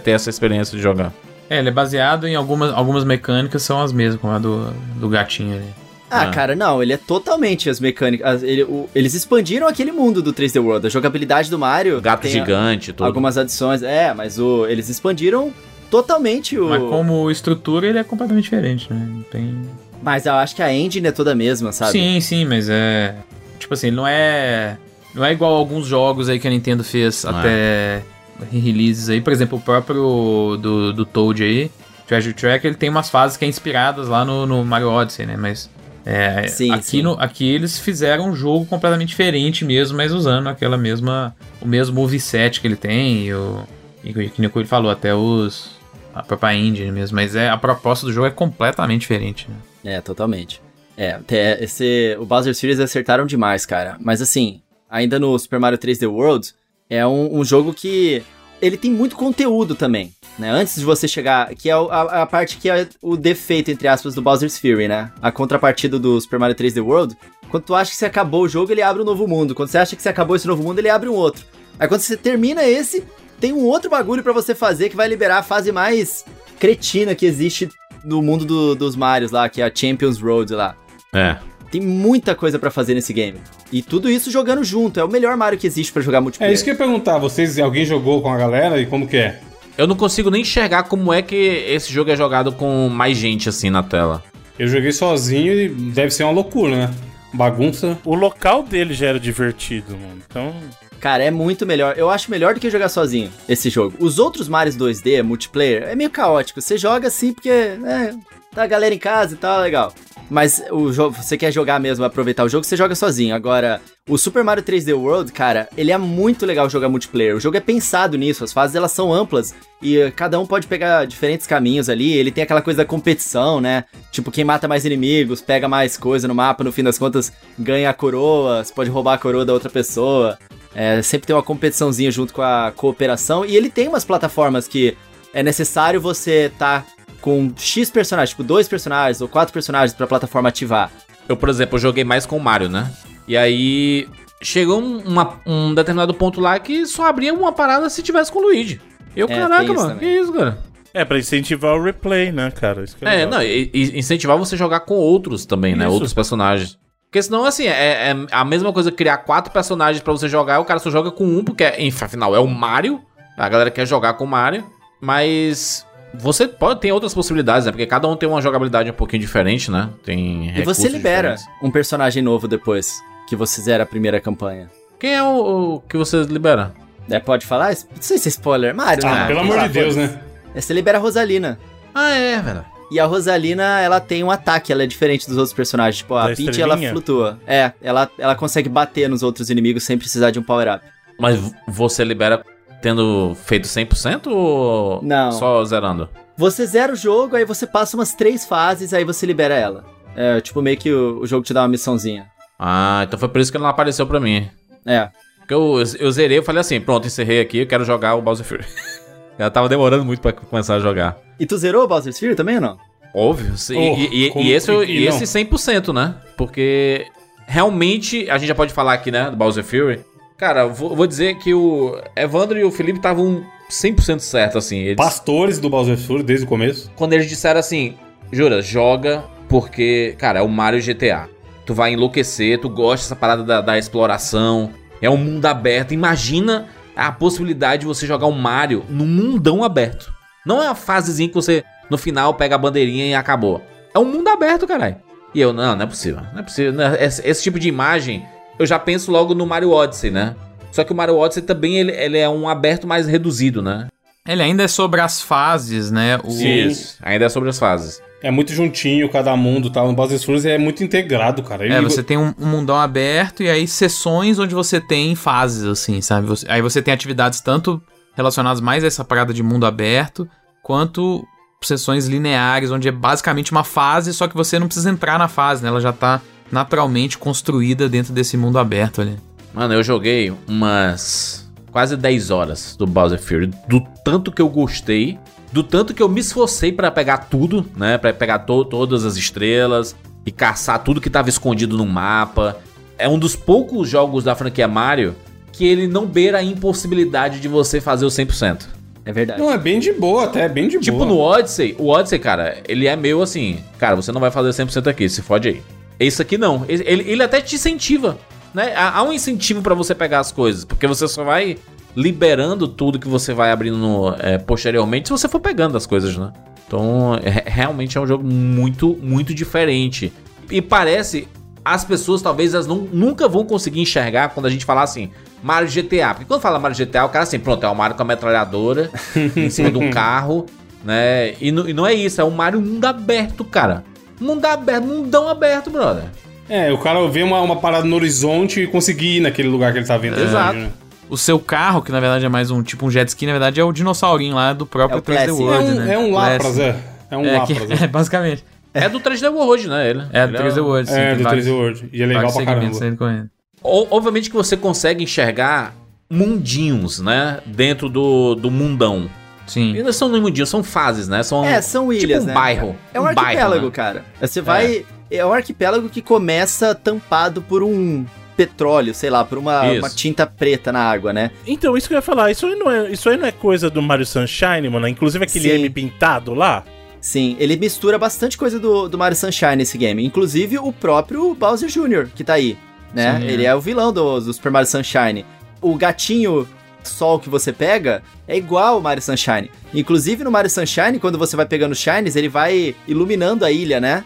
ter 0.04 0.12
essa 0.12 0.30
experiência 0.30 0.76
de 0.76 0.82
jogar. 0.84 1.14
É, 1.50 1.60
ele 1.60 1.70
é 1.70 1.72
baseado 1.72 2.28
em 2.28 2.36
algumas, 2.36 2.74
algumas 2.74 3.04
mecânicas, 3.04 3.62
são 3.62 3.82
as 3.82 3.92
mesmas, 3.94 4.20
como 4.20 4.34
a 4.34 4.40
do, 4.40 4.72
do 4.96 5.08
gatinho 5.08 5.56
ali. 5.56 5.66
Ah, 6.10 6.22
Ah. 6.24 6.30
cara, 6.32 6.56
não, 6.56 6.82
ele 6.82 6.94
é 6.94 6.98
totalmente 6.98 7.70
as 7.70 7.80
mecânicas. 7.80 8.28
as- 8.28 8.44
ele- 8.44 8.64
o- 8.64 8.88
eles 8.96 9.14
expandiram 9.14 9.68
aquele 9.68 9.92
mundo 9.92 10.22
do 10.22 10.32
3D 10.34 10.60
World. 10.60 10.86
A 10.86 10.90
jogabilidade 10.90 11.50
do 11.50 11.58
Mario. 11.60 12.00
Gato 12.02 12.22
tem 12.22 12.32
a- 12.32 12.34
gigante, 12.34 12.94
tudo. 12.94 13.06
Algumas 13.06 13.38
adições. 13.38 13.82
É, 13.84 14.14
mas 14.14 14.38
o, 14.40 14.66
eles 14.68 14.88
expandiram 14.88 15.52
totalmente 15.90 16.58
o. 16.60 16.70
Mas 16.70 16.82
como 16.84 17.30
estrutura, 17.32 17.88
ele 17.88 17.98
é 17.98 18.04
completamente 18.04 18.44
diferente, 18.46 18.92
né? 18.92 19.08
Não 19.12 19.22
tem... 19.24 19.62
Mas 20.06 20.28
eu 20.28 20.34
acho 20.34 20.56
que 20.56 20.62
a 20.62 20.72
engine 20.72 21.08
é 21.08 21.12
toda 21.12 21.32
a 21.32 21.36
mesma, 21.36 21.72
sabe? 21.72 21.94
Sim, 21.94 22.22
sim, 22.22 22.46
mas 22.46 22.70
é. 22.70 23.16
Tipo 23.58 23.74
assim, 23.74 23.90
não 23.90 24.06
é. 24.06 24.78
Não 25.16 25.26
é 25.26 25.32
igual 25.32 25.56
alguns 25.56 25.88
jogos 25.88 26.30
aí 26.30 26.40
que 26.40 26.48
a 26.48 26.52
Nintendo 26.52 26.84
fez 26.84 27.24
Não 27.24 27.36
até 27.36 28.04
releases 28.52 29.10
aí. 29.10 29.20
Por 29.20 29.34
exemplo, 29.34 29.58
o 29.58 29.62
próprio 29.62 30.60
do, 30.62 30.94
do 30.94 31.06
Toad 31.06 31.42
aí, 31.42 31.72
Treasure 32.06 32.36
Track, 32.36 32.68
ele 32.68 32.76
tem 32.76 32.88
umas 32.88 33.10
fases 33.10 33.36
que 33.36 33.46
é 33.46 33.48
inspiradas 33.48 34.08
lá 34.08 34.24
no, 34.24 34.46
no 34.46 34.64
Mario 34.64 34.92
Odyssey, 34.92 35.26
né? 35.26 35.36
Mas. 35.36 35.72
É, 36.06 36.48
Sim, 36.50 36.72
aqui, 36.72 36.84
sim. 36.84 37.02
No, 37.02 37.14
aqui 37.20 37.48
eles 37.48 37.80
fizeram 37.80 38.30
um 38.30 38.36
jogo 38.36 38.64
completamente 38.68 39.10
diferente 39.10 39.66
mesmo, 39.66 39.98
mas 39.98 40.12
usando 40.12 40.48
aquela 40.50 40.78
mesma. 40.78 41.36
O 41.60 41.68
mesmo 41.68 41.96
moveset 41.96 42.62
que 42.62 42.68
ele 42.68 42.76
tem 42.76 43.26
e 43.26 43.34
o. 43.34 43.64
E 44.04 44.14
que 44.30 44.46
o 44.46 44.50
Coelho 44.52 44.68
falou, 44.68 44.92
até 44.92 45.16
os. 45.16 45.72
A 46.14 46.22
própria 46.22 46.54
engine 46.54 46.92
mesmo. 46.92 47.16
Mas 47.16 47.36
é, 47.36 47.50
a 47.50 47.58
proposta 47.58 48.06
do 48.06 48.14
jogo 48.14 48.28
é 48.28 48.32
completamente 48.32 49.02
diferente, 49.02 49.48
né? 49.50 49.56
É, 49.86 50.02
totalmente. 50.02 50.62
É, 50.98 51.12
até 51.12 51.64
esse, 51.64 52.18
o 52.20 52.26
Bowser 52.26 52.56
Series 52.56 52.80
acertaram 52.80 53.26
demais, 53.26 53.66
cara. 53.66 53.98
Mas 54.00 54.22
assim, 54.22 54.62
ainda 54.90 55.20
no 55.20 55.38
Super 55.38 55.60
Mario 55.60 55.78
3D 55.78 56.10
World, 56.10 56.54
é 56.90 57.06
um, 57.06 57.40
um 57.40 57.46
jogo 57.46 57.74
que 57.74 58.24
ele 58.62 58.78
tem 58.78 58.90
muito 58.90 59.16
conteúdo 59.16 59.76
também, 59.76 60.14
né? 60.40 60.50
Antes 60.50 60.76
de 60.76 60.86
você 60.86 61.08
chegar, 61.08 61.54
que 61.54 61.70
é 61.70 61.74
a, 61.74 62.24
a 62.24 62.26
parte 62.26 62.58
que 62.58 62.70
é 62.70 62.88
o 63.02 63.18
defeito, 63.18 63.70
entre 63.70 63.88
aspas, 63.88 64.16
do 64.16 64.22
Bowser's 64.22 64.58
Fury, 64.58 64.88
né? 64.88 65.12
A 65.22 65.32
contrapartida 65.32 66.00
do 66.00 66.20
Super 66.20 66.40
Mario 66.40 66.56
3D 66.56 66.84
World, 66.84 67.16
quando 67.50 67.64
tu 67.64 67.76
acha 67.76 67.92
que 67.92 67.98
você 67.98 68.06
acabou 68.06 68.44
o 68.44 68.50
jogo, 68.50 68.72
ele 68.72 68.82
abre 68.82 69.02
um 69.02 69.06
novo 69.06 69.28
mundo. 69.28 69.54
Quando 69.54 69.70
você 69.70 69.78
acha 69.78 69.96
que 69.96 70.02
você 70.02 70.10
acabou 70.10 70.36
esse 70.36 70.48
novo 70.48 70.64
mundo, 70.64 70.80
ele 70.80 70.90
abre 70.90 71.10
um 71.10 71.14
outro. 71.14 71.46
Aí 71.78 71.88
quando 71.88 72.02
você 72.02 72.16
termina 72.16 72.64
esse, 72.64 73.04
tem 73.40 73.52
um 73.52 73.66
outro 73.66 73.90
bagulho 73.90 74.24
pra 74.24 74.34
você 74.34 74.56
fazer 74.56 74.90
que 74.90 74.96
vai 74.96 75.08
liberar 75.08 75.40
a 75.40 75.44
fase 75.44 75.72
mais 75.72 76.26
cretina 76.58 77.14
que 77.14 77.26
existe 77.26 77.70
no 78.06 78.22
mundo 78.22 78.46
do- 78.46 78.76
dos 78.76 78.96
Marios 78.96 79.32
lá, 79.32 79.50
que 79.50 79.62
é 79.62 79.66
a 79.66 79.72
Champions 79.74 80.20
Road 80.22 80.54
lá. 80.54 80.76
É. 81.14 81.38
Tem 81.72 81.82
muita 81.82 82.36
coisa 82.36 82.58
pra 82.60 82.70
fazer 82.72 82.94
nesse 82.94 83.12
game. 83.12 83.40
E 83.72 83.82
tudo 83.82 84.10
isso 84.10 84.30
jogando 84.32 84.64
junto. 84.64 85.00
É 85.00 85.04
o 85.04 85.10
melhor 85.10 85.36
Mario 85.36 85.58
que 85.60 85.68
existe 85.68 85.92
pra 85.92 86.02
jogar 86.02 86.20
É 86.20 86.22
multiplayer. 86.22 86.54
isso 86.54 86.64
que 86.64 86.70
eu 86.70 86.74
ia 86.74 86.78
perguntar. 86.78 87.18
Vocês, 87.18 87.58
alguém 87.60 87.84
jogou 87.86 88.22
com 88.22 88.32
a 88.32 88.38
galera 88.38 88.80
e 88.80 88.86
como 88.86 89.08
que 89.08 89.18
é? 89.18 89.40
Eu 89.78 89.88
não 89.88 89.96
consigo 89.96 90.30
nem 90.32 90.42
enxergar 90.44 90.84
como 90.84 91.12
é 91.12 91.22
que 91.22 91.36
esse 91.36 91.92
jogo 91.92 92.10
é 92.12 92.16
jogado 92.16 92.52
com 92.54 92.88
mais 92.88 93.18
gente 93.18 93.50
assim 93.50 93.70
na 93.70 93.84
tela. 93.84 94.24
Eu 94.58 94.68
joguei 94.70 94.94
sozinho 94.94 95.52
e 95.54 95.68
deve 95.68 96.12
ser 96.12 96.24
uma 96.24 96.32
loucura, 96.32 96.76
né? 96.88 96.94
Bagunça. 97.36 97.98
O 98.04 98.16
local 98.16 98.64
dele 98.64 98.94
já 98.94 99.08
era 99.08 99.20
divertido, 99.20 99.98
mano. 99.98 100.22
Então. 100.28 100.54
Cara, 101.00 101.24
é 101.24 101.30
muito 101.30 101.66
melhor. 101.66 101.96
Eu 101.98 102.10
acho 102.10 102.32
melhor 102.32 102.54
do 102.54 102.60
que 102.60 102.70
jogar 102.70 102.90
sozinho 102.90 103.32
esse 103.48 103.70
jogo. 103.70 103.96
Os 104.00 104.18
outros 104.18 104.48
Marios 104.48 104.78
2D, 104.78 105.22
multiplayer, 105.22 105.84
é 105.84 105.96
meio 105.96 106.10
caótico. 106.10 106.62
Você 106.62 106.78
joga 106.78 107.10
assim 107.10 107.34
porque, 107.34 107.50
é, 107.50 108.14
tá 108.54 108.64
a 108.64 108.68
galera 108.68 108.96
em 108.96 109.00
casa 109.00 109.36
e 109.36 109.38
tal, 109.38 109.62
legal. 109.62 109.94
Mas 110.30 110.64
o 110.72 110.92
jogo, 110.92 111.16
você 111.16 111.38
quer 111.38 111.52
jogar 111.52 111.80
mesmo, 111.80 112.04
aproveitar 112.04 112.44
o 112.44 112.50
jogo, 112.50 112.64
você 112.64 112.76
joga 112.76 112.96
sozinho. 112.96 113.36
Agora, 113.36 113.80
o 114.10 114.18
Super 114.18 114.44
Mario 114.44 114.64
3D 114.64 114.94
World, 114.96 115.32
cara, 115.32 115.70
ele 115.78 115.92
é 115.92 115.98
muito 115.98 116.46
legal 116.46 116.70
jogar 116.70 116.90
multiplayer. 116.90 117.36
O 117.36 117.40
jogo 117.40 117.58
é 117.58 117.60
pensado 117.60 118.18
nisso, 118.18 118.44
as 118.44 118.52
fases 118.52 118.76
elas 118.76 118.92
são 118.92 119.14
amplas 119.14 119.54
e 119.82 119.98
eh, 119.98 120.12
cada 120.12 120.40
um 120.40 120.46
pode 120.46 120.66
pegar 120.66 121.06
diferentes 121.06 121.46
caminhos 121.46 121.90
ali. 121.90 122.14
Ele 122.14 122.32
tem 122.32 122.44
aquela 122.44 122.62
coisa 122.62 122.78
da 122.78 122.86
competição, 122.86 123.62
né? 123.62 123.86
Tipo, 124.12 124.32
quem 124.32 124.44
mata 124.44 124.68
mais 124.68 124.84
inimigos, 124.84 125.42
pega 125.42 125.68
mais 125.68 125.96
coisa 125.96 126.28
no 126.28 126.34
mapa, 126.34 126.64
no 126.64 126.72
fim 126.72 126.84
das 126.84 126.98
contas, 126.98 127.32
ganha 127.58 127.90
a 127.90 127.94
coroa, 127.94 128.64
você 128.64 128.74
pode 128.74 128.90
roubar 128.90 129.14
a 129.14 129.18
coroa 129.20 129.46
da 129.46 129.54
outra 129.54 129.70
pessoa. 129.70 130.38
É, 130.74 131.02
sempre 131.02 131.28
tem 131.28 131.36
uma 131.36 131.44
competiçãozinha 131.44 132.12
junto 132.12 132.34
com 132.34 132.42
a 132.42 132.74
cooperação. 132.76 133.46
E 133.46 133.56
ele 133.56 133.70
tem 133.70 133.88
umas 133.88 134.04
plataformas 134.04 134.68
que 134.68 134.98
é 135.34 135.44
necessário 135.44 136.02
você 136.02 136.52
tá 136.58 136.84
com 137.26 137.52
X 137.58 137.90
personagens, 137.90 138.30
tipo 138.30 138.44
dois 138.44 138.68
personagens 138.68 139.20
ou 139.20 139.28
quatro 139.28 139.52
personagens 139.52 139.94
pra 139.96 140.06
plataforma 140.06 140.48
ativar. 140.50 140.92
Eu, 141.28 141.36
por 141.36 141.50
exemplo, 141.50 141.76
eu 141.76 141.82
joguei 141.82 142.04
mais 142.04 142.24
com 142.26 142.38
o 142.38 142.40
Mario, 142.40 142.70
né? 142.70 142.88
E 143.28 143.36
aí 143.36 144.08
chegou 144.42 144.80
um, 144.80 145.00
uma- 145.00 145.40
um 145.46 145.74
determinado 145.74 146.14
ponto 146.14 146.40
lá 146.40 146.60
que 146.60 146.86
só 146.86 147.08
abria 147.08 147.34
uma 147.34 147.52
parada 147.52 147.90
se 147.90 148.04
tivesse 148.04 148.32
com 148.32 148.38
o 148.40 148.44
Luigi. 148.44 148.80
Eu, 149.16 149.28
É, 149.28 149.36
caraca, 149.40 149.74
mano, 149.74 149.96
que 149.96 150.06
também. 150.06 150.22
isso, 150.22 150.32
cara? 150.32 150.60
É, 150.94 151.04
pra 151.04 151.18
incentivar 151.18 151.74
o 151.76 151.82
replay, 151.84 152.32
né, 152.32 152.52
cara? 152.52 152.84
Isso 152.84 152.96
que 152.96 153.04
É, 153.04 153.10
legal. 153.10 153.30
não, 153.32 153.42
e, 153.42 153.72
e 153.74 153.98
incentivar 153.98 154.38
você 154.38 154.54
a 154.56 154.58
jogar 154.58 154.82
com 154.82 154.94
outros 154.94 155.46
também, 155.48 155.76
né? 155.76 155.86
Isso. 155.86 155.94
Outros 155.94 156.14
personagens. 156.14 156.78
Porque 157.10 157.24
senão, 157.24 157.44
assim, 157.46 157.66
é, 157.66 158.12
é 158.12 158.16
a 158.32 158.46
mesma 158.46 158.72
coisa 158.72 158.92
criar 158.92 159.18
quatro 159.20 159.52
personagens 159.52 160.04
pra 160.04 160.14
você 160.14 160.30
jogar, 160.30 160.60
o 160.60 160.66
cara 160.66 160.80
só 160.80 160.90
joga 160.92 161.12
com 161.12 161.26
um, 161.26 161.44
porque, 161.44 161.66
enfim, 161.80 162.06
afinal, 162.06 162.36
é 162.36 162.40
o 162.40 162.48
Mario. 162.48 163.02
A 163.38 163.50
galera 163.50 163.72
quer 163.72 163.86
jogar 163.88 164.14
com 164.14 164.26
o 164.26 164.28
Mario. 164.28 164.64
Mas 165.02 165.85
você 166.20 166.48
pode 166.48 166.80
ter 166.82 166.92
outras 166.92 167.14
possibilidades, 167.14 167.66
né? 167.66 167.72
Porque 167.72 167.86
cada 167.86 168.08
um 168.08 168.16
tem 168.16 168.28
uma 168.28 168.42
jogabilidade 168.42 168.90
um 168.90 168.94
pouquinho 168.94 169.22
diferente, 169.22 169.70
né? 169.72 169.90
Tem 170.04 170.50
E 170.58 170.64
você 170.64 170.88
libera 170.88 171.36
diferentes. 171.36 171.64
um 171.64 171.72
personagem 171.72 172.22
novo 172.24 172.48
depois 172.48 173.02
que 173.28 173.36
você 173.36 173.62
zera 173.62 173.84
a 173.84 173.86
primeira 173.86 174.20
campanha. 174.20 174.70
Quem 175.00 175.14
é 175.16 175.24
o, 175.24 175.76
o 175.76 175.80
que 175.82 175.98
você 175.98 176.22
libera? 176.24 176.74
É, 177.10 177.20
pode 177.20 177.46
falar? 177.46 177.70
Não 177.70 178.02
sei 178.02 178.18
se 178.18 178.28
é 178.28 178.30
spoiler. 178.30 178.74
Mario, 178.76 179.06
Ah, 179.08 179.14
né? 179.16 179.28
pelo 179.28 179.40
amor 179.42 179.60
de 179.60 179.70
Deus, 179.70 179.96
né? 179.96 180.20
É, 180.56 180.62
Você 180.62 180.74
libera 180.74 180.98
a 180.98 181.02
Rosalina. 181.02 181.60
Ah, 181.94 182.12
é, 182.16 182.40
velho. 182.42 182.66
E 182.92 183.00
a 183.00 183.06
Rosalina, 183.06 183.80
ela 183.82 184.00
tem 184.00 184.24
um 184.24 184.30
ataque, 184.32 184.72
ela 184.72 184.84
é 184.84 184.88
diferente 184.88 185.28
dos 185.28 185.38
outros 185.38 185.54
personagens. 185.54 185.98
Tipo, 185.98 186.16
a 186.16 186.30
Da 186.30 186.36
Peach, 186.36 186.62
ela 186.62 186.78
flutua. 186.78 187.40
É, 187.48 187.72
ela, 187.82 188.10
ela 188.18 188.36
consegue 188.36 188.70
bater 188.70 189.10
nos 189.10 189.22
outros 189.24 189.50
inimigos 189.50 189.84
sem 189.84 189.98
precisar 189.98 190.32
de 190.32 190.40
um 190.40 190.44
power-up. 190.44 190.84
Mas 191.20 191.40
você 191.68 192.04
libera 192.04 192.44
tendo 192.86 193.36
feito 193.46 193.68
100% 193.68 194.28
ou 194.28 195.02
Não. 195.02 195.32
só 195.32 195.66
zerando? 195.66 196.08
Você 196.38 196.68
zera 196.68 196.94
o 196.94 196.96
jogo, 196.96 197.36
aí 197.36 197.44
você 197.44 197.66
passa 197.66 197.98
umas 197.98 198.14
três 198.14 198.46
fases, 198.46 198.94
aí 198.94 199.04
você 199.04 199.26
libera 199.26 199.56
ela. 199.56 199.84
É, 200.16 200.40
tipo, 200.40 200.62
meio 200.62 200.78
que 200.78 200.94
o, 200.94 201.22
o 201.22 201.26
jogo 201.26 201.44
te 201.44 201.52
dá 201.52 201.64
uma 201.64 201.68
missãozinha. 201.68 202.28
Ah, 202.60 203.02
então 203.08 203.18
foi 203.18 203.28
por 203.28 203.42
isso 203.42 203.50
que 203.52 203.58
ele 203.58 203.64
não 203.64 203.72
apareceu 203.72 204.06
pra 204.06 204.20
mim. 204.20 204.48
É. 204.86 205.10
Porque 205.40 205.54
eu, 205.56 205.82
eu 206.00 206.12
zerei, 206.12 206.38
eu 206.38 206.44
falei 206.44 206.62
assim, 206.62 206.80
pronto, 206.80 207.08
encerrei 207.08 207.42
aqui, 207.42 207.58
eu 207.60 207.68
quero 207.68 207.84
jogar 207.84 208.14
o 208.14 208.22
Bowser 208.22 208.46
Fury. 208.46 208.66
Ela 209.40 209.50
tava 209.50 209.68
demorando 209.68 210.06
muito 210.06 210.22
pra 210.22 210.32
começar 210.32 210.76
a 210.76 210.80
jogar. 210.80 211.18
E 211.40 211.46
tu 211.48 211.58
zerou 211.58 211.86
o 211.86 211.88
Bowser's 211.88 212.20
Fury 212.20 212.36
também 212.36 212.56
ou 212.56 212.62
não? 212.62 212.78
Óbvio, 213.16 213.58
sim. 213.58 213.76
Oh, 213.78 213.98
e, 213.98 214.28
e- 214.30 214.44
e 214.44 214.52
esse, 214.54 214.70
eu- 214.70 214.84
e 214.84 215.00
e 215.00 215.08
esse 215.08 215.24
100%, 215.26 215.92
né? 215.92 216.14
Porque 216.38 217.08
realmente, 217.48 218.30
a 218.30 218.38
gente 218.38 218.48
já 218.50 218.56
pode 218.56 218.74
falar 218.74 218.94
aqui, 218.94 219.10
né, 219.10 219.32
do 219.32 219.36
Bowser 219.36 219.64
Fury. 219.64 220.02
Cara, 220.38 220.66
vou, 220.68 220.96
vou 220.96 221.08
dizer 221.08 221.36
que 221.38 221.54
o 221.54 221.98
Evandro 222.16 222.58
e 222.60 222.64
o 222.64 222.72
Felipe 222.72 223.00
estavam 223.00 223.44
100% 223.70 224.20
certo, 224.20 224.58
assim. 224.58 224.80
Eles, 224.80 224.98
Pastores 224.98 225.60
do 225.60 225.70
Bowser 225.70 225.98
Fury 225.98 226.24
desde 226.24 226.46
o 226.46 226.50
começo. 226.50 226.92
quando 226.96 227.14
eles 227.14 227.28
disseram 227.30 227.60
assim, 227.60 227.96
Jura, 228.32 228.62
joga 228.62 229.24
porque, 229.48 230.16
cara, 230.18 230.40
é 230.40 230.42
o 230.42 230.50
Mario 230.50 230.82
GTA. 230.84 231.30
Tu 231.66 231.74
vai 231.74 231.94
enlouquecer, 231.94 232.60
tu 232.60 232.70
gosta 232.70 233.06
dessa 233.06 233.16
parada 233.16 233.44
da, 233.44 233.62
da 233.62 233.78
exploração, 233.78 234.72
é 235.02 235.10
um 235.10 235.18
mundo 235.18 235.46
aberto. 235.46 235.94
Imagina 235.94 236.68
a 236.96 237.12
possibilidade 237.12 237.82
de 237.82 237.86
você 237.88 238.06
jogar 238.06 238.28
um 238.28 238.32
Mario 238.32 238.84
num 238.90 239.06
mundão 239.08 239.64
aberto. 239.64 240.14
Não 240.46 240.62
é 240.62 240.66
uma 240.68 240.76
fasezinha 240.76 241.28
que 241.30 241.34
você, 241.36 241.64
no 241.90 241.98
final, 241.98 242.34
pega 242.36 242.56
a 242.56 242.58
bandeirinha 242.58 243.06
e 243.08 243.16
acabou. 243.16 243.64
É 243.94 244.00
um 244.00 244.06
mundo 244.06 244.28
aberto, 244.28 244.68
caralho. 244.68 244.98
E 245.34 245.42
eu, 245.42 245.52
não, 245.52 245.76
não 245.76 245.84
é 245.84 245.88
possível. 245.88 246.22
Não 246.34 246.40
é 246.40 246.44
possível. 246.44 246.74
não 246.74 246.84
é- 246.84 247.04
esse, 247.04 247.28
esse 247.28 247.42
tipo 247.44 247.60
de 247.60 247.68
imagem, 247.68 248.26
eu 248.60 248.66
já 248.66 248.78
penso 248.80 249.12
logo 249.12 249.34
no 249.34 249.46
Mario 249.46 249.72
Odyssey, 249.72 250.12
né? 250.12 250.36
Só 250.72 250.84
que 250.84 250.92
o 250.92 250.96
Mario 250.96 251.18
Odyssey 251.18 251.44
também, 251.44 251.78
ele, 251.78 251.92
ele 251.92 252.18
é 252.18 252.28
um 252.30 252.48
aberto 252.50 252.86
mais 252.86 253.08
reduzido, 253.08 253.62
né? 253.62 253.88
Ele 254.28 254.42
ainda 254.42 254.64
é 254.64 254.68
sobre 254.68 255.00
as 255.02 255.22
fases, 255.22 255.92
né? 255.92 256.20
O, 256.24 256.30
Isso. 256.32 256.98
Ainda 257.02 257.26
é 257.26 257.30
sobre 257.30 257.50
as 257.50 257.60
fases. 257.60 258.02
É 258.24 258.32
muito 258.32 258.52
juntinho, 258.54 259.08
cada 259.08 259.36
mundo 259.38 259.70
tal. 259.70 259.88
No 259.88 259.94
Bowser 259.94 260.20
Fury 260.20 260.50
é 260.50 260.58
muito 260.58 260.84
integrado, 260.84 261.44
cara. 261.44 261.68
É, 261.68 261.78
E 261.80 261.82
você 261.84 262.02
tem 262.02 262.18
um, 262.18 262.34
um 262.40 262.46
mundão 262.48 262.76
aberto 262.76 263.44
e 263.44 263.50
aí 263.50 263.68
sessões 263.68 264.40
onde 264.40 264.56
você 264.56 264.82
tem 264.82 265.14
fases, 265.16 265.64
assim, 265.64 266.02
sabe? 266.02 266.26
Você- 266.26 266.46
aí 266.50 266.62
você 266.62 266.82
tem 266.82 266.92
atividades 266.94 267.40
tanto 267.40 267.80
relacionadas 268.16 268.60
mais 268.62 268.84
a 268.84 268.88
essa 268.88 269.04
parada 269.06 269.32
de 269.32 269.44
mundo 269.44 269.66
aberto, 269.66 270.28
quanto 270.64 271.24
sessões 271.62 272.08
lineares, 272.08 272.72
onde 272.72 272.88
é 272.88 272.92
basicamente 272.92 273.52
uma 273.52 273.64
fase, 273.64 274.14
só 274.14 274.28
que 274.28 274.36
você 274.36 274.58
não 274.58 274.68
precisa 274.68 274.90
entrar 274.90 275.20
na 275.20 275.28
fase, 275.28 275.62
né? 275.62 275.70
Ela 275.70 275.82
já 275.82 275.94
tá 275.94 276.20
naturalmente 276.52 277.18
construída 277.18 277.88
dentro 277.90 278.14
desse 278.14 278.38
mundo 278.38 278.58
aberto 278.60 279.02
ali. 279.02 279.18
Mano, 279.54 279.74
eu 279.74 279.84
joguei 279.84 280.34
umas 280.48 281.50
quase 281.72 281.96
10 281.98 282.30
horas 282.32 282.76
do 282.78 282.86
Bowser 282.88 283.20
Fury, 283.22 283.52
do 283.68 283.82
tanto 284.04 284.32
que 284.32 284.42
eu 284.42 284.50
gostei, 284.50 285.18
do 285.52 285.64
tanto 285.64 285.94
que 285.94 286.02
eu 286.04 286.10
me 286.10 286.20
esforcei 286.22 286.72
pra 286.72 286.92
pegar 286.92 287.18
tudo, 287.30 287.66
né, 287.76 287.98
Pra 287.98 288.14
pegar 288.14 288.40
to- 288.40 288.66
todas 288.66 289.06
as 289.06 289.16
estrelas 289.18 289.96
e 290.26 290.32
caçar 290.32 290.84
tudo 290.84 291.00
que 291.02 291.10
tava 291.10 291.30
escondido 291.30 291.78
no 291.78 291.86
mapa. 291.86 292.58
É 292.98 293.08
um 293.10 293.20
dos 293.20 293.36
poucos 293.36 293.90
jogos 293.90 294.24
da 294.24 294.36
franquia 294.36 294.68
Mario 294.68 295.16
que 295.52 295.66
ele 295.66 295.88
não 295.88 296.06
beira 296.06 296.40
a 296.40 296.44
impossibilidade 296.44 297.40
de 297.40 297.48
você 297.48 297.80
fazer 297.80 298.06
o 298.06 298.10
100%. 298.10 298.68
É 299.06 299.14
verdade. 299.14 299.40
Não, 299.40 299.52
é 299.52 299.58
bem 299.58 299.80
de 299.80 299.94
boa 299.94 300.26
até, 300.26 300.42
é 300.46 300.50
bem 300.50 300.68
de 300.68 300.80
Tipo 300.80 300.98
boa. 300.98 301.08
no 301.10 301.18
Odyssey, 301.20 301.76
o 301.78 301.90
Odyssey, 301.90 302.18
cara, 302.20 302.58
ele 302.68 302.88
é 302.88 302.96
meio 302.96 303.22
assim, 303.22 303.60
cara, 303.78 303.96
você 303.96 304.12
não 304.12 304.20
vai 304.20 304.32
fazer 304.32 304.50
100% 304.50 304.88
aqui, 304.88 305.08
se 305.08 305.22
fode 305.22 305.48
aí. 305.50 305.62
Esse 306.00 306.22
aqui 306.22 306.38
não, 306.38 306.66
ele, 306.68 306.84
ele- 306.88 307.24
até 307.24 307.40
te 307.42 307.56
incentiva, 307.56 308.18
né? 308.54 308.74
Há, 308.76 309.02
um 309.04 309.14
incentivo 309.14 309.62
pra 309.62 309.74
você 309.74 309.94
pegar 309.96 310.20
as 310.20 310.32
coisas, 310.32 310.66
porque 310.66 310.86
você 310.88 311.08
só 311.08 311.24
vai 311.24 311.58
liberando 311.96 312.68
tudo 312.68 313.00
que 313.00 313.08
você 313.08 313.34
vai 313.34 313.52
abrindo 313.52 313.78
no, 313.78 314.14
é, 314.20 314.38
posteriormente 314.38 315.08
se 315.08 315.12
você 315.12 315.28
for 315.30 315.40
pegando 315.40 315.78
as 315.78 315.86
coisas, 315.86 316.18
né? 316.18 316.32
Então, 316.68 317.16
é- 317.24 317.44
realmente 317.50 317.98
é 317.98 318.02
um 318.02 318.08
jogo 318.08 318.24
muito, 318.26 318.98
muito 319.02 319.34
diferente. 319.34 320.12
E 320.52 320.62
parece, 320.62 321.28
as 321.64 321.86
pessoas 321.86 322.22
talvez 322.22 322.54
elas 322.54 322.68
não- 322.68 322.88
nunca 322.92 323.28
vão 323.30 323.46
conseguir 323.46 323.80
enxergar 323.82 324.30
quando 324.30 324.48
a 324.48 324.50
gente 324.50 324.66
falar 324.66 324.84
assim, 324.84 325.10
Mario 325.42 325.70
GTA. 325.70 326.14
Porque 326.14 326.26
quando 326.26 326.42
fala 326.42 326.60
Mario 326.60 326.76
GTA, 326.76 327.06
o 327.06 327.10
cara 327.10 327.24
assim, 327.24 327.40
pronto, 327.40 327.66
é 327.66 327.70
o 327.70 327.76
Mario 327.76 327.96
com 327.96 328.02
a 328.02 328.06
metralhadora 328.06 328.90
em 329.36 329.50
cima 329.50 329.72
de 329.72 329.78
um 329.78 329.90
carro, 329.92 330.46
né? 330.84 331.36
E, 331.40 331.52
não- 331.52 331.70
e 331.70 331.74
não 331.74 331.86
é 331.88 331.94
isso, 331.94 332.20
é 332.20 332.24
um 332.24 332.32
Mario 332.32 332.60
mundo 332.60 332.84
aberto, 332.86 333.46
cara. 333.46 333.84
Mundo 334.20 334.46
aberto, 334.46 334.84
mundão 334.86 335.28
aberto, 335.28 335.70
brother. 335.70 336.04
É, 336.48 336.72
o 336.72 336.78
cara 336.78 337.06
vê 337.08 337.24
uma, 337.24 337.42
uma 337.42 337.56
parada 337.56 337.86
no 337.86 337.96
horizonte 337.96 338.62
e 338.62 338.68
conseguir 338.68 339.18
ir 339.18 339.20
naquele 339.20 339.48
lugar 339.48 339.72
que 339.74 339.80
ele 339.80 339.86
tá 339.86 339.98
vendo. 339.98 340.20
Exato. 340.20 340.58
Né? 340.58 340.70
O 341.10 341.18
seu 341.18 341.40
carro, 341.40 341.82
que 341.82 341.92
na 341.92 342.00
verdade 342.00 342.26
é 342.26 342.30
mais 342.30 342.50
um 342.50 342.64
tipo 342.64 342.86
um 342.86 342.92
jet 342.92 343.08
ski, 343.10 343.26
na 343.26 343.32
verdade 343.34 343.60
é 343.60 343.64
o 343.64 343.72
dinossaurinho 343.72 344.36
lá 344.36 344.54
do 344.54 344.66
próprio 344.66 344.98
É 344.98 345.00
o 345.00 345.02
3D 345.02 345.06
Classic. 345.26 345.30
É 345.30 345.46
World, 345.46 345.70
um, 345.72 345.76
né? 345.76 345.94
é 345.94 345.98
um 346.00 346.12
Lapras, 346.14 346.56
Classic. 346.56 346.62
é. 346.62 346.80
É 347.12 347.18
um 347.18 347.26
É, 347.26 347.46
que- 347.46 347.54
Lapras. 347.54 347.82
é, 347.82 347.88
basicamente. 347.88 348.46
É 348.74 348.90
do 348.90 349.00
3D 349.00 349.30
World, 349.32 349.68
né? 349.70 349.90
Ele. 349.90 350.04
É, 350.12 350.28
do 350.28 350.36
Ele 350.36 350.44
3D 350.50 350.64
World, 350.64 350.90
sim. 350.90 350.96
É, 351.00 351.16
do 351.16 351.24
vários- 351.24 351.46
3D 351.46 351.52
World. 351.56 351.90
E 351.94 352.04
é 352.04 352.06
legal 352.06 352.34
pra 352.34 352.46
caramba. 352.46 353.30
Obviamente 353.64 354.30
que 354.30 354.36
você 354.36 354.58
consegue 354.58 355.04
enxergar 355.04 355.74
mundinhos, 356.10 357.00
né? 357.00 357.40
Dentro 357.46 357.90
do, 357.90 358.36
do 358.36 358.52
mundão. 358.52 359.10
Sim. 359.48 359.76
E 359.76 359.84
não 359.84 359.94
são 359.94 360.10
nem 360.10 360.22
mundinhos, 360.22 360.50
são 360.50 360.64
fases, 360.64 361.08
né? 361.08 361.24
São 361.24 361.46
É, 361.46 361.62
são 361.62 361.92
ilhas, 361.92 362.02
tipo 362.10 362.24
um 362.24 362.26
né? 362.26 362.34
bairro. 362.34 362.76
É 362.94 363.00
um, 363.00 363.04
bairro, 363.04 363.20
arquipélago, 363.22 363.66
né? 363.66 363.72
cara. 363.72 364.06
Você 364.20 364.42
vai. 364.42 364.86
É. 365.10 365.26
um 365.26 365.34
arquipélago 365.34 365.90
que 365.90 366.02
começa 366.02 366.74
tampado 366.74 367.42
por 367.42 367.64
um 367.64 368.06
petróleo, 368.36 368.94
sei 368.94 369.10
lá, 369.10 369.24
por 369.24 369.38
uma, 369.38 369.64
uma 369.72 369.90
tinta 369.90 370.26
preta 370.26 370.72
na 370.72 370.82
água, 370.82 371.14
né? 371.14 371.32
Então, 371.48 371.78
isso 371.78 371.88
que 371.88 371.94
eu 371.94 371.98
ia 371.98 372.02
falar, 372.02 372.32
isso 372.32 372.46
aí 372.46 372.56
não 372.56 372.70
é, 372.70 372.92
isso 372.92 373.10
aí 373.10 373.18
não 373.18 373.26
é 373.26 373.32
coisa 373.32 373.70
do 373.70 373.82
Mario 373.82 374.06
Sunshine, 374.06 374.70
mano? 374.70 374.88
Inclusive 374.88 375.24
aquele 375.24 375.50
Sim. 375.50 375.56
M 375.56 375.70
pintado 375.70 376.34
lá? 376.34 376.64
Sim, 377.00 377.38
ele 377.40 377.56
mistura 377.56 377.98
bastante 377.98 378.38
coisa 378.38 378.60
do, 378.60 378.90
do 378.90 378.98
Mario 378.98 379.16
Sunshine 379.16 379.58
nesse 379.58 379.78
game. 379.78 380.04
Inclusive 380.04 380.58
o 380.58 380.74
próprio 380.74 381.34
Bowser 381.36 381.70
Jr., 381.70 382.08
que 382.14 382.24
tá 382.24 382.34
aí, 382.34 382.58
né? 382.94 383.20
Sim, 383.20 383.28
é. 383.28 383.32
ele 383.32 383.46
é 383.46 383.56
o 383.56 383.62
vilão 383.62 383.94
do, 383.94 384.20
do 384.20 384.34
Super 384.34 384.52
Mario 384.52 384.68
Sunshine. 384.68 385.26
O 385.62 385.76
gatinho 385.76 386.48
sol 386.88 387.20
que 387.20 387.30
você 387.30 387.52
pega 387.54 388.02
é 388.28 388.38
igual 388.38 388.76
ao 388.76 388.82
Mario 388.82 389.02
Sunshine. 389.04 389.50
Inclusive 389.74 390.24
no 390.24 390.32
Mario 390.32 390.50
Sunshine, 390.50 391.00
quando 391.00 391.18
você 391.18 391.36
vai 391.36 391.46
pegando 391.46 391.76
shines, 391.76 392.16
ele 392.16 392.30
vai 392.30 392.76
iluminando 392.88 393.44
a 393.46 393.52
ilha, 393.52 393.80
né? 393.80 394.04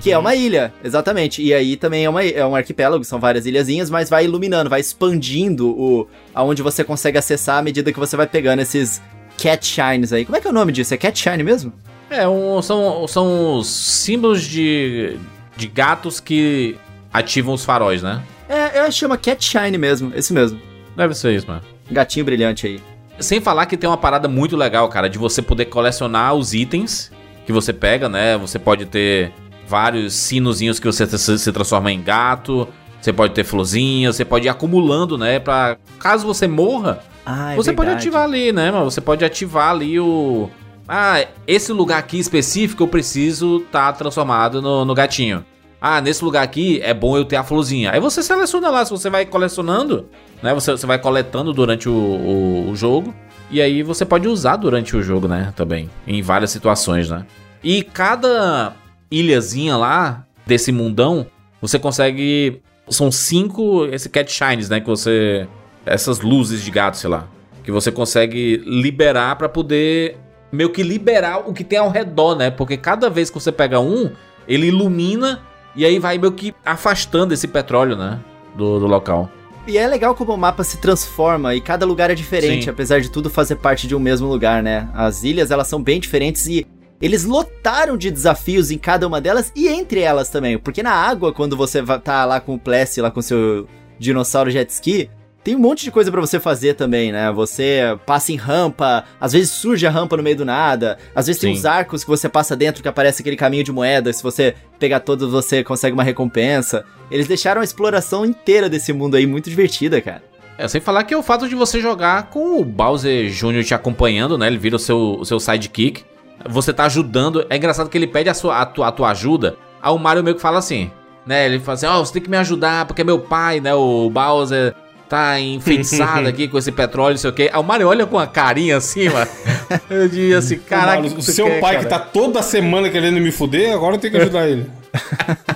Que 0.00 0.12
é 0.12 0.18
uma 0.18 0.32
ilha, 0.36 0.72
exatamente. 0.84 1.42
E 1.42 1.52
aí 1.52 1.76
também 1.76 2.04
é, 2.04 2.08
uma, 2.08 2.22
é 2.24 2.46
um 2.46 2.54
arquipélago, 2.54 3.02
são 3.04 3.18
várias 3.18 3.46
ilhazinhas, 3.46 3.90
mas 3.90 4.08
vai 4.08 4.24
iluminando, 4.26 4.70
vai 4.70 4.78
expandindo 4.80 5.68
o 5.70 6.06
aonde 6.32 6.62
você 6.62 6.84
consegue 6.84 7.18
acessar 7.18 7.58
à 7.58 7.62
medida 7.62 7.92
que 7.92 7.98
você 7.98 8.16
vai 8.16 8.28
pegando 8.28 8.60
esses 8.62 9.02
cat 9.36 9.66
shines 9.66 10.12
aí. 10.12 10.24
Como 10.24 10.36
é 10.36 10.40
que 10.40 10.46
é 10.46 10.50
o 10.50 10.54
nome 10.54 10.70
disso? 10.70 10.94
É 10.94 10.96
cat 10.96 11.18
shine 11.18 11.42
mesmo? 11.42 11.72
É, 12.08 12.28
um- 12.28 12.62
são, 12.62 13.08
são 13.08 13.56
os 13.58 13.66
símbolos 13.66 14.42
de, 14.42 15.16
de 15.56 15.66
gatos 15.66 16.20
que 16.20 16.76
ativam 17.12 17.52
os 17.54 17.64
faróis, 17.64 18.02
né? 18.04 18.22
É, 18.48 18.78
eu 18.78 18.82
acho 18.82 18.92
que 18.92 19.00
chama 19.00 19.16
cat 19.16 19.44
shine 19.44 19.76
mesmo, 19.78 20.12
esse 20.14 20.32
mesmo. 20.32 20.60
Deve 20.96 21.12
ser 21.14 21.34
isso, 21.34 21.48
mano. 21.48 21.62
Gatinho 21.90 22.24
brilhante 22.24 22.66
aí. 22.66 22.80
Sem 23.20 23.40
falar 23.40 23.66
que 23.66 23.76
tem 23.76 23.88
uma 23.88 23.96
parada 23.96 24.28
muito 24.28 24.56
legal, 24.56 24.88
cara, 24.88 25.08
de 25.08 25.18
você 25.18 25.42
poder 25.42 25.66
colecionar 25.66 26.34
os 26.34 26.54
itens 26.54 27.10
que 27.46 27.52
você 27.52 27.72
pega, 27.72 28.08
né? 28.08 28.36
Você 28.38 28.58
pode 28.58 28.86
ter 28.86 29.32
vários 29.66 30.14
sinozinhos 30.14 30.78
que 30.78 30.86
você 30.86 31.06
se, 31.06 31.52
transforma 31.52 31.92
em 31.92 32.02
gato. 32.02 32.66
Você 33.00 33.12
pode 33.12 33.34
ter 33.34 33.44
florzinhas, 33.44 34.16
você 34.16 34.24
pode 34.24 34.46
ir 34.46 34.48
acumulando, 34.48 35.18
né? 35.18 35.38
Pra 35.40 35.76
caso 35.98 36.26
você 36.26 36.46
morra, 36.46 37.00
Ah, 37.26 37.52
é 37.52 37.56
você 37.56 37.72
pode 37.72 37.88
verdade. 37.88 38.08
ativar 38.08 38.24
ali, 38.24 38.52
né, 38.52 38.70
mano? 38.70 38.90
Você 38.90 39.00
pode 39.00 39.24
ativar 39.24 39.70
ali 39.70 39.98
o. 39.98 40.48
Ah, 40.88 41.24
esse 41.46 41.72
lugar 41.72 41.98
aqui 41.98 42.18
específico 42.18 42.82
eu 42.82 42.88
preciso 42.88 43.58
estar 43.58 43.92
transformado 43.94 44.60
no, 44.62 44.84
no 44.84 44.94
gatinho. 44.94 45.44
Ah, 45.84 46.00
nesse 46.00 46.24
lugar 46.24 46.44
aqui 46.44 46.80
é 46.80 46.94
bom 46.94 47.16
eu 47.16 47.24
ter 47.24 47.34
a 47.34 47.42
florzinha. 47.42 47.90
Aí 47.90 47.98
você 47.98 48.22
seleciona 48.22 48.70
lá, 48.70 48.84
se 48.84 48.92
você 48.92 49.10
vai 49.10 49.26
colecionando, 49.26 50.08
né? 50.40 50.54
Você, 50.54 50.70
você 50.70 50.86
vai 50.86 50.96
coletando 50.96 51.52
durante 51.52 51.88
o, 51.88 51.92
o, 51.92 52.70
o 52.70 52.76
jogo. 52.76 53.12
E 53.50 53.60
aí 53.60 53.82
você 53.82 54.04
pode 54.04 54.28
usar 54.28 54.54
durante 54.54 54.96
o 54.96 55.02
jogo, 55.02 55.26
né? 55.26 55.52
Também. 55.56 55.90
Em 56.06 56.22
várias 56.22 56.52
situações, 56.52 57.10
né? 57.10 57.26
E 57.64 57.82
cada 57.82 58.74
ilhazinha 59.10 59.76
lá, 59.76 60.24
desse 60.46 60.70
mundão, 60.70 61.26
você 61.60 61.80
consegue. 61.80 62.62
São 62.88 63.10
cinco. 63.10 63.84
Esse 63.86 64.08
Cat 64.08 64.30
Shines, 64.30 64.68
né? 64.68 64.78
Que 64.78 64.86
você. 64.86 65.48
Essas 65.84 66.20
luzes 66.20 66.62
de 66.62 66.70
gato, 66.70 66.96
sei 66.96 67.10
lá. 67.10 67.26
Que 67.64 67.72
você 67.72 67.90
consegue 67.90 68.62
liberar 68.64 69.34
pra 69.34 69.48
poder. 69.48 70.16
Meio 70.52 70.70
que 70.70 70.84
liberar 70.84 71.38
o 71.38 71.52
que 71.52 71.64
tem 71.64 71.80
ao 71.80 71.90
redor, 71.90 72.36
né? 72.36 72.52
Porque 72.52 72.76
cada 72.76 73.10
vez 73.10 73.30
que 73.30 73.40
você 73.40 73.50
pega 73.50 73.80
um, 73.80 74.12
ele 74.46 74.68
ilumina 74.68 75.42
e 75.74 75.84
aí 75.84 75.98
vai 75.98 76.18
meio 76.18 76.32
que 76.32 76.54
afastando 76.64 77.32
esse 77.32 77.48
petróleo, 77.48 77.96
né? 77.96 78.20
Do, 78.54 78.78
do 78.78 78.86
local. 78.86 79.30
E 79.66 79.78
é 79.78 79.86
legal 79.86 80.14
como 80.14 80.34
o 80.34 80.36
mapa 80.36 80.64
se 80.64 80.78
transforma 80.78 81.54
e 81.54 81.60
cada 81.60 81.86
lugar 81.86 82.10
é 82.10 82.14
diferente, 82.14 82.64
Sim. 82.64 82.70
apesar 82.70 83.00
de 83.00 83.10
tudo 83.10 83.30
fazer 83.30 83.56
parte 83.56 83.86
de 83.86 83.94
um 83.94 84.00
mesmo 84.00 84.26
lugar, 84.26 84.62
né? 84.62 84.88
As 84.92 85.22
ilhas, 85.22 85.50
elas 85.50 85.68
são 85.68 85.80
bem 85.80 86.00
diferentes 86.00 86.46
e 86.46 86.66
eles 87.00 87.24
lotaram 87.24 87.96
de 87.96 88.10
desafios 88.10 88.70
em 88.70 88.78
cada 88.78 89.06
uma 89.06 89.20
delas 89.20 89.52
e 89.54 89.68
entre 89.68 90.00
elas 90.00 90.28
também. 90.28 90.58
Porque 90.58 90.82
na 90.82 90.92
água, 90.92 91.32
quando 91.32 91.56
você 91.56 91.82
tá 92.02 92.24
lá 92.24 92.40
com 92.40 92.54
o 92.54 92.58
Plessy, 92.58 93.00
lá 93.00 93.10
com 93.10 93.22
seu 93.22 93.68
dinossauro 93.98 94.50
jet 94.50 94.68
ski, 94.70 95.08
tem 95.44 95.56
um 95.56 95.58
monte 95.58 95.84
de 95.84 95.90
coisa 95.90 96.10
pra 96.10 96.20
você 96.20 96.38
fazer 96.38 96.74
também, 96.74 97.10
né? 97.10 97.30
Você 97.32 97.80
passa 98.06 98.32
em 98.32 98.36
rampa, 98.36 99.04
às 99.20 99.32
vezes 99.32 99.50
surge 99.50 99.86
a 99.86 99.90
rampa 99.90 100.16
no 100.16 100.22
meio 100.22 100.36
do 100.36 100.44
nada, 100.44 100.98
às 101.14 101.26
vezes 101.26 101.40
tem 101.40 101.52
Sim. 101.52 101.60
uns 101.60 101.64
arcos 101.64 102.04
que 102.04 102.10
você 102.10 102.28
passa 102.28 102.54
dentro 102.54 102.82
que 102.82 102.88
aparece 102.88 103.22
aquele 103.22 103.36
caminho 103.36 103.64
de 103.64 103.72
moeda, 103.72 104.12
se 104.12 104.22
você 104.22 104.54
pegar 104.78 105.00
todos 105.00 105.30
você 105.30 105.64
consegue 105.64 105.94
uma 105.94 106.04
recompensa. 106.04 106.84
Eles 107.10 107.26
deixaram 107.26 107.60
a 107.60 107.64
exploração 107.64 108.24
inteira 108.24 108.68
desse 108.68 108.92
mundo 108.92 109.16
aí 109.16 109.26
muito 109.26 109.50
divertida, 109.50 110.00
cara. 110.00 110.22
É, 110.56 110.68
sem 110.68 110.80
falar 110.80 111.02
que 111.04 111.14
é 111.14 111.16
o 111.16 111.22
fato 111.22 111.48
de 111.48 111.54
você 111.54 111.80
jogar 111.80 112.30
com 112.30 112.60
o 112.60 112.64
Bowser 112.64 113.28
Jr. 113.30 113.64
te 113.64 113.74
acompanhando, 113.74 114.38
né? 114.38 114.46
Ele 114.46 114.58
vira 114.58 114.76
o 114.76 114.78
seu, 114.78 115.16
o 115.18 115.24
seu 115.24 115.40
sidekick. 115.40 116.04
Você 116.48 116.72
tá 116.72 116.84
ajudando. 116.84 117.44
É 117.48 117.56
engraçado 117.56 117.88
que 117.88 117.98
ele 117.98 118.06
pede 118.06 118.28
a, 118.28 118.34
sua, 118.34 118.60
a, 118.60 118.66
tua, 118.66 118.88
a 118.88 118.92
tua 118.92 119.10
ajuda. 119.10 119.56
Aí 119.80 119.92
o 119.92 119.98
Mario 119.98 120.22
meio 120.22 120.36
que 120.36 120.42
fala 120.42 120.58
assim, 120.58 120.90
né? 121.26 121.46
Ele 121.46 121.58
fala 121.58 121.74
assim, 121.74 121.86
ó, 121.86 121.98
você 121.98 122.12
tem 122.12 122.22
que 122.22 122.30
me 122.30 122.36
ajudar, 122.36 122.86
porque 122.86 123.00
é 123.00 123.04
meu 123.04 123.18
pai, 123.18 123.60
né? 123.60 123.74
O 123.74 124.10
Bowser 124.10 124.74
tá 125.12 125.38
enfeitiçado 125.38 126.26
aqui 126.26 126.48
com 126.48 126.56
esse 126.56 126.72
petróleo, 126.72 127.12
não 127.12 127.18
sei 127.18 127.30
o 127.30 127.32
quê. 127.34 127.50
Aí 127.52 127.60
o 127.60 127.62
Mario 127.62 127.86
olha 127.88 128.06
com 128.06 128.16
uma 128.16 128.26
carinha 128.26 128.78
assim, 128.78 129.10
mano. 129.10 129.30
Eu 129.90 130.08
digo 130.08 130.34
assim, 130.36 130.58
caraca, 130.58 131.02
o 131.06 131.20
seu 131.22 131.60
pai 131.60 131.78
que 131.78 131.86
tá 131.86 131.98
toda 131.98 132.42
semana 132.42 132.88
querendo 132.88 133.20
me 133.20 133.30
fuder, 133.30 133.72
agora 133.74 133.96
eu 133.96 133.98
tenho 133.98 134.12
que 134.14 134.20
ajudar 134.20 134.48
ele. 134.48 134.66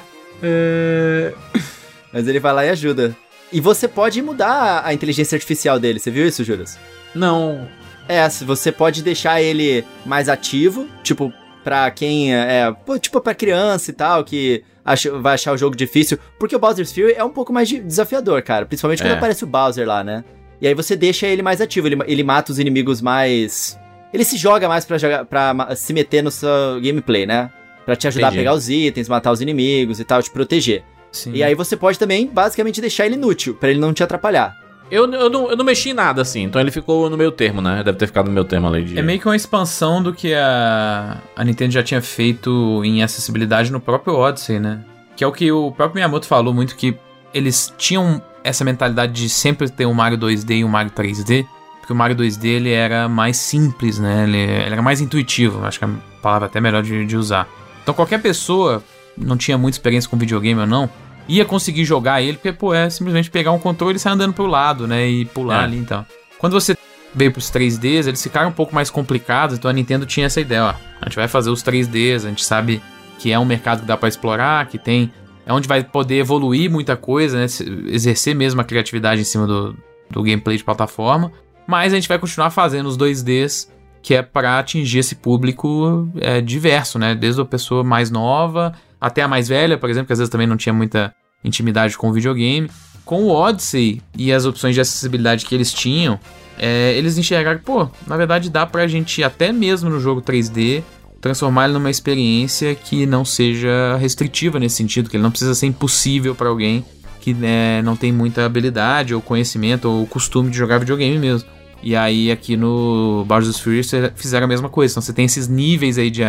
Mas 2.12 2.26
ele 2.28 2.40
vai 2.40 2.52
lá 2.52 2.64
e 2.64 2.70
ajuda. 2.70 3.14
E 3.52 3.60
você 3.60 3.86
pode 3.88 4.20
mudar 4.22 4.48
a- 4.48 4.86
a 4.88 4.94
inteligência 4.94 5.36
artificial 5.36 5.78
dele, 5.78 5.98
você 5.98 6.10
viu 6.10 6.26
isso, 6.26 6.44
Juras? 6.44 6.78
Não, 7.14 7.68
É, 8.08 8.28
você 8.28 8.70
pode 8.70 9.02
deixar 9.02 9.42
ele 9.42 9.84
mais 10.04 10.28
ativo, 10.28 10.86
tipo, 11.02 11.32
pra 11.64 11.90
quem 11.90 12.32
é, 12.32 12.68
é, 12.68 12.98
tipo, 13.00 13.20
pra 13.20 13.34
criança 13.34 13.90
e 13.90 13.94
tal, 13.94 14.22
que 14.22 14.62
acha- 14.86 15.10
vai 15.18 15.34
achar 15.34 15.52
o 15.52 15.56
jogo 15.56 15.76
difícil, 15.76 16.18
porque 16.38 16.54
o 16.54 16.58
Bowser's 16.58 16.92
Fury 16.92 17.12
é 17.14 17.24
um 17.24 17.30
pouco 17.30 17.52
mais 17.52 17.68
de- 17.68 17.80
desafiador, 17.80 18.40
cara, 18.42 18.64
principalmente 18.64 19.02
quando 19.02 19.12
É. 19.12 19.16
aparece 19.16 19.44
o 19.44 19.46
Bowser 19.46 19.86
lá, 19.86 20.02
né? 20.04 20.24
E 20.60 20.66
aí 20.66 20.72
você 20.74 20.96
deixa 20.96 21.26
ele 21.26 21.42
mais 21.42 21.60
ativo, 21.60 21.86
ele, 21.86 21.98
ele 22.06 22.22
mata 22.22 22.50
os 22.52 22.58
inimigos 22.58 23.02
mais... 23.02 23.78
Ele 24.14 24.24
se 24.24 24.36
joga 24.38 24.68
mais 24.68 24.84
pra, 24.86 24.96
jogar, 24.96 25.24
pra 25.26 25.74
se 25.76 25.92
meter 25.92 26.22
no 26.22 26.30
seu 26.30 26.48
gameplay, 26.82 27.26
né? 27.26 27.50
Pra 27.84 27.94
te 27.94 28.06
ajudar 28.08 28.28
Entendi. 28.28 28.38
a 28.38 28.40
pegar 28.40 28.54
os 28.54 28.70
itens, 28.70 29.08
matar 29.08 29.32
os 29.32 29.40
inimigos 29.42 30.00
e 30.00 30.04
tal, 30.04 30.22
te 30.22 30.30
proteger. 30.30 30.82
Sim. 31.12 31.32
E 31.34 31.42
aí 31.42 31.54
você 31.54 31.76
pode 31.76 31.98
também, 31.98 32.26
basicamente, 32.26 32.80
deixar 32.80 33.04
ele 33.06 33.16
inútil, 33.16 33.54
pra 33.54 33.68
ele 33.68 33.78
não 33.78 33.92
te 33.92 34.02
atrapalhar. 34.02 34.54
Eu, 34.90 35.10
eu, 35.12 35.30
não, 35.30 35.50
eu 35.50 35.56
não 35.56 35.64
mexi 35.64 35.90
em 35.90 35.94
nada 35.94 36.22
assim. 36.22 36.42
Então 36.44 36.60
ele 36.60 36.70
ficou 36.70 37.10
no 37.10 37.16
meio 37.16 37.32
termo, 37.32 37.60
né? 37.60 37.82
Deve 37.82 37.98
ter 37.98 38.06
ficado 38.06 38.26
no 38.26 38.32
meu 38.32 38.44
termo 38.44 38.68
ali 38.68 38.84
de. 38.84 38.98
É 38.98 39.02
meio 39.02 39.18
que 39.20 39.26
uma 39.26 39.36
expansão 39.36 40.02
do 40.02 40.12
que 40.12 40.34
a, 40.34 41.18
a 41.34 41.44
Nintendo 41.44 41.72
já 41.72 41.82
tinha 41.82 42.00
feito 42.00 42.82
em 42.84 43.02
acessibilidade 43.02 43.72
no 43.72 43.80
próprio 43.80 44.14
Odyssey, 44.14 44.60
né? 44.60 44.80
Que 45.16 45.24
é 45.24 45.26
o 45.26 45.32
que 45.32 45.50
o 45.50 45.72
próprio 45.72 45.96
Miyamoto 45.96 46.26
falou 46.26 46.52
muito, 46.52 46.76
que 46.76 46.96
eles 47.32 47.72
tinham 47.76 48.22
essa 48.44 48.64
mentalidade 48.64 49.12
de 49.12 49.28
sempre 49.28 49.68
ter 49.68 49.86
um 49.86 49.94
Mario 49.94 50.18
2D 50.18 50.58
e 50.58 50.64
um 50.64 50.68
Mario 50.68 50.92
3D, 50.92 51.46
porque 51.80 51.92
o 51.92 51.96
Mario 51.96 52.16
2D 52.16 52.44
ele 52.44 52.70
era 52.70 53.08
mais 53.08 53.36
simples, 53.36 53.98
né? 53.98 54.24
Ele, 54.24 54.38
ele 54.38 54.72
era 54.72 54.82
mais 54.82 55.00
intuitivo, 55.00 55.64
acho 55.64 55.78
que 55.78 55.84
é 55.84 55.88
a 55.88 56.20
palavra 56.22 56.46
até 56.46 56.60
melhor 56.60 56.82
de, 56.82 57.04
de 57.04 57.16
usar. 57.16 57.48
Então 57.82 57.92
qualquer 57.94 58.22
pessoa, 58.22 58.82
não 59.16 59.36
tinha 59.36 59.58
muita 59.58 59.76
experiência 59.76 60.08
com 60.08 60.16
videogame 60.16 60.60
ou 60.60 60.66
não, 60.66 60.88
ia 61.28 61.44
conseguir 61.44 61.84
jogar 61.84 62.22
ele, 62.22 62.34
porque, 62.34 62.52
pô, 62.52 62.72
é 62.74 62.88
simplesmente 62.90 63.30
pegar 63.30 63.52
um 63.52 63.58
controle 63.58 63.96
e 63.96 63.98
sair 63.98 64.12
andando 64.12 64.32
pro 64.32 64.46
lado, 64.46 64.86
né? 64.86 65.08
E 65.08 65.24
pular 65.24 65.62
É. 65.62 65.64
ali 65.64 65.76
então. 65.78 66.04
Quando 66.38 66.52
você 66.52 66.76
veio 67.14 67.32
pros 67.32 67.50
3Ds, 67.50 68.06
eles 68.06 68.22
ficaram 68.22 68.50
um 68.50 68.52
pouco 68.52 68.74
mais 68.74 68.90
complicados, 68.90 69.56
então 69.56 69.70
a 69.70 69.74
Nintendo 69.74 70.04
tinha 70.06 70.26
essa 70.26 70.40
ideia, 70.40 70.64
ó. 70.64 70.74
A 71.00 71.06
gente 71.08 71.16
vai 71.16 71.28
fazer 71.28 71.50
os 71.50 71.62
3Ds, 71.62 72.24
a 72.24 72.28
gente 72.28 72.44
sabe 72.44 72.82
que 73.18 73.32
é 73.32 73.38
um 73.38 73.44
mercado 73.44 73.80
que 73.80 73.86
dá 73.86 73.96
pra 73.96 74.08
explorar, 74.08 74.66
que 74.66 74.78
tem. 74.78 75.10
É 75.46 75.52
onde 75.52 75.66
vai 75.68 75.82
poder 75.82 76.16
evoluir 76.16 76.70
muita 76.70 76.96
coisa, 76.96 77.38
né? 77.38 77.46
Exercer 77.86 78.34
mesmo 78.34 78.60
a 78.60 78.64
criatividade 78.64 79.20
em 79.20 79.24
cima 79.24 79.46
do, 79.46 79.76
do 80.10 80.22
gameplay 80.22 80.56
de 80.56 80.64
plataforma. 80.64 81.32
Mas 81.66 81.92
a 81.92 81.96
gente 81.96 82.08
vai 82.08 82.18
continuar 82.18 82.50
fazendo 82.50 82.86
os 82.86 82.98
2Ds, 82.98 83.68
que 84.02 84.14
é 84.14 84.22
para 84.22 84.58
atingir 84.58 84.98
esse 84.98 85.14
público 85.14 86.08
é, 86.20 86.40
diverso, 86.40 86.98
né? 86.98 87.14
Desde 87.14 87.40
a 87.40 87.44
pessoa 87.44 87.82
mais 87.84 88.10
nova 88.10 88.72
até 89.00 89.22
a 89.22 89.28
mais 89.28 89.48
velha, 89.48 89.78
por 89.78 89.90
exemplo, 89.90 90.06
que 90.06 90.12
às 90.12 90.18
vezes 90.18 90.30
também 90.30 90.46
não 90.46 90.56
tinha 90.56 90.72
muita 90.72 91.14
intimidade 91.44 91.96
com 91.96 92.08
o 92.08 92.12
videogame. 92.12 92.70
Com 93.04 93.24
o 93.24 93.30
Odyssey 93.30 94.02
e 94.16 94.32
as 94.32 94.44
opções 94.44 94.74
de 94.74 94.80
acessibilidade 94.80 95.46
que 95.46 95.54
eles 95.54 95.72
tinham, 95.72 96.18
é, 96.58 96.92
eles 96.96 97.16
enxergaram 97.16 97.60
pô, 97.60 97.88
na 98.06 98.16
verdade 98.16 98.50
dá 98.50 98.66
pra 98.66 98.86
gente, 98.88 99.22
até 99.22 99.52
mesmo 99.52 99.88
no 99.88 100.00
jogo 100.00 100.20
3D, 100.20 100.82
transformar 101.20 101.66
ele 101.66 101.74
numa 101.74 101.90
experiência 101.90 102.74
que 102.74 103.06
não 103.06 103.24
seja 103.24 103.96
restritiva 103.96 104.58
nesse 104.58 104.76
sentido, 104.76 105.08
que 105.08 105.16
ele 105.16 105.22
não 105.22 105.30
precisa 105.30 105.54
ser 105.54 105.66
impossível 105.66 106.34
para 106.34 106.48
alguém 106.48 106.84
que 107.20 107.34
né, 107.34 107.82
não 107.82 107.96
tem 107.96 108.12
muita 108.12 108.44
habilidade 108.44 109.12
ou 109.12 109.20
conhecimento 109.20 109.88
ou 109.88 110.06
costume 110.06 110.50
de 110.50 110.56
jogar 110.56 110.78
videogame 110.78 111.18
mesmo. 111.18 111.48
E 111.82 111.96
aí 111.96 112.30
aqui 112.30 112.56
no 112.56 113.24
Bowser's 113.26 113.58
Fury 113.58 113.82
fizeram 114.14 114.44
a 114.44 114.48
mesma 114.48 114.68
coisa. 114.68 114.92
Então 114.92 115.02
você 115.02 115.12
tem 115.12 115.24
esses 115.24 115.48
níveis 115.48 115.98
aí 115.98 116.08
de, 116.08 116.22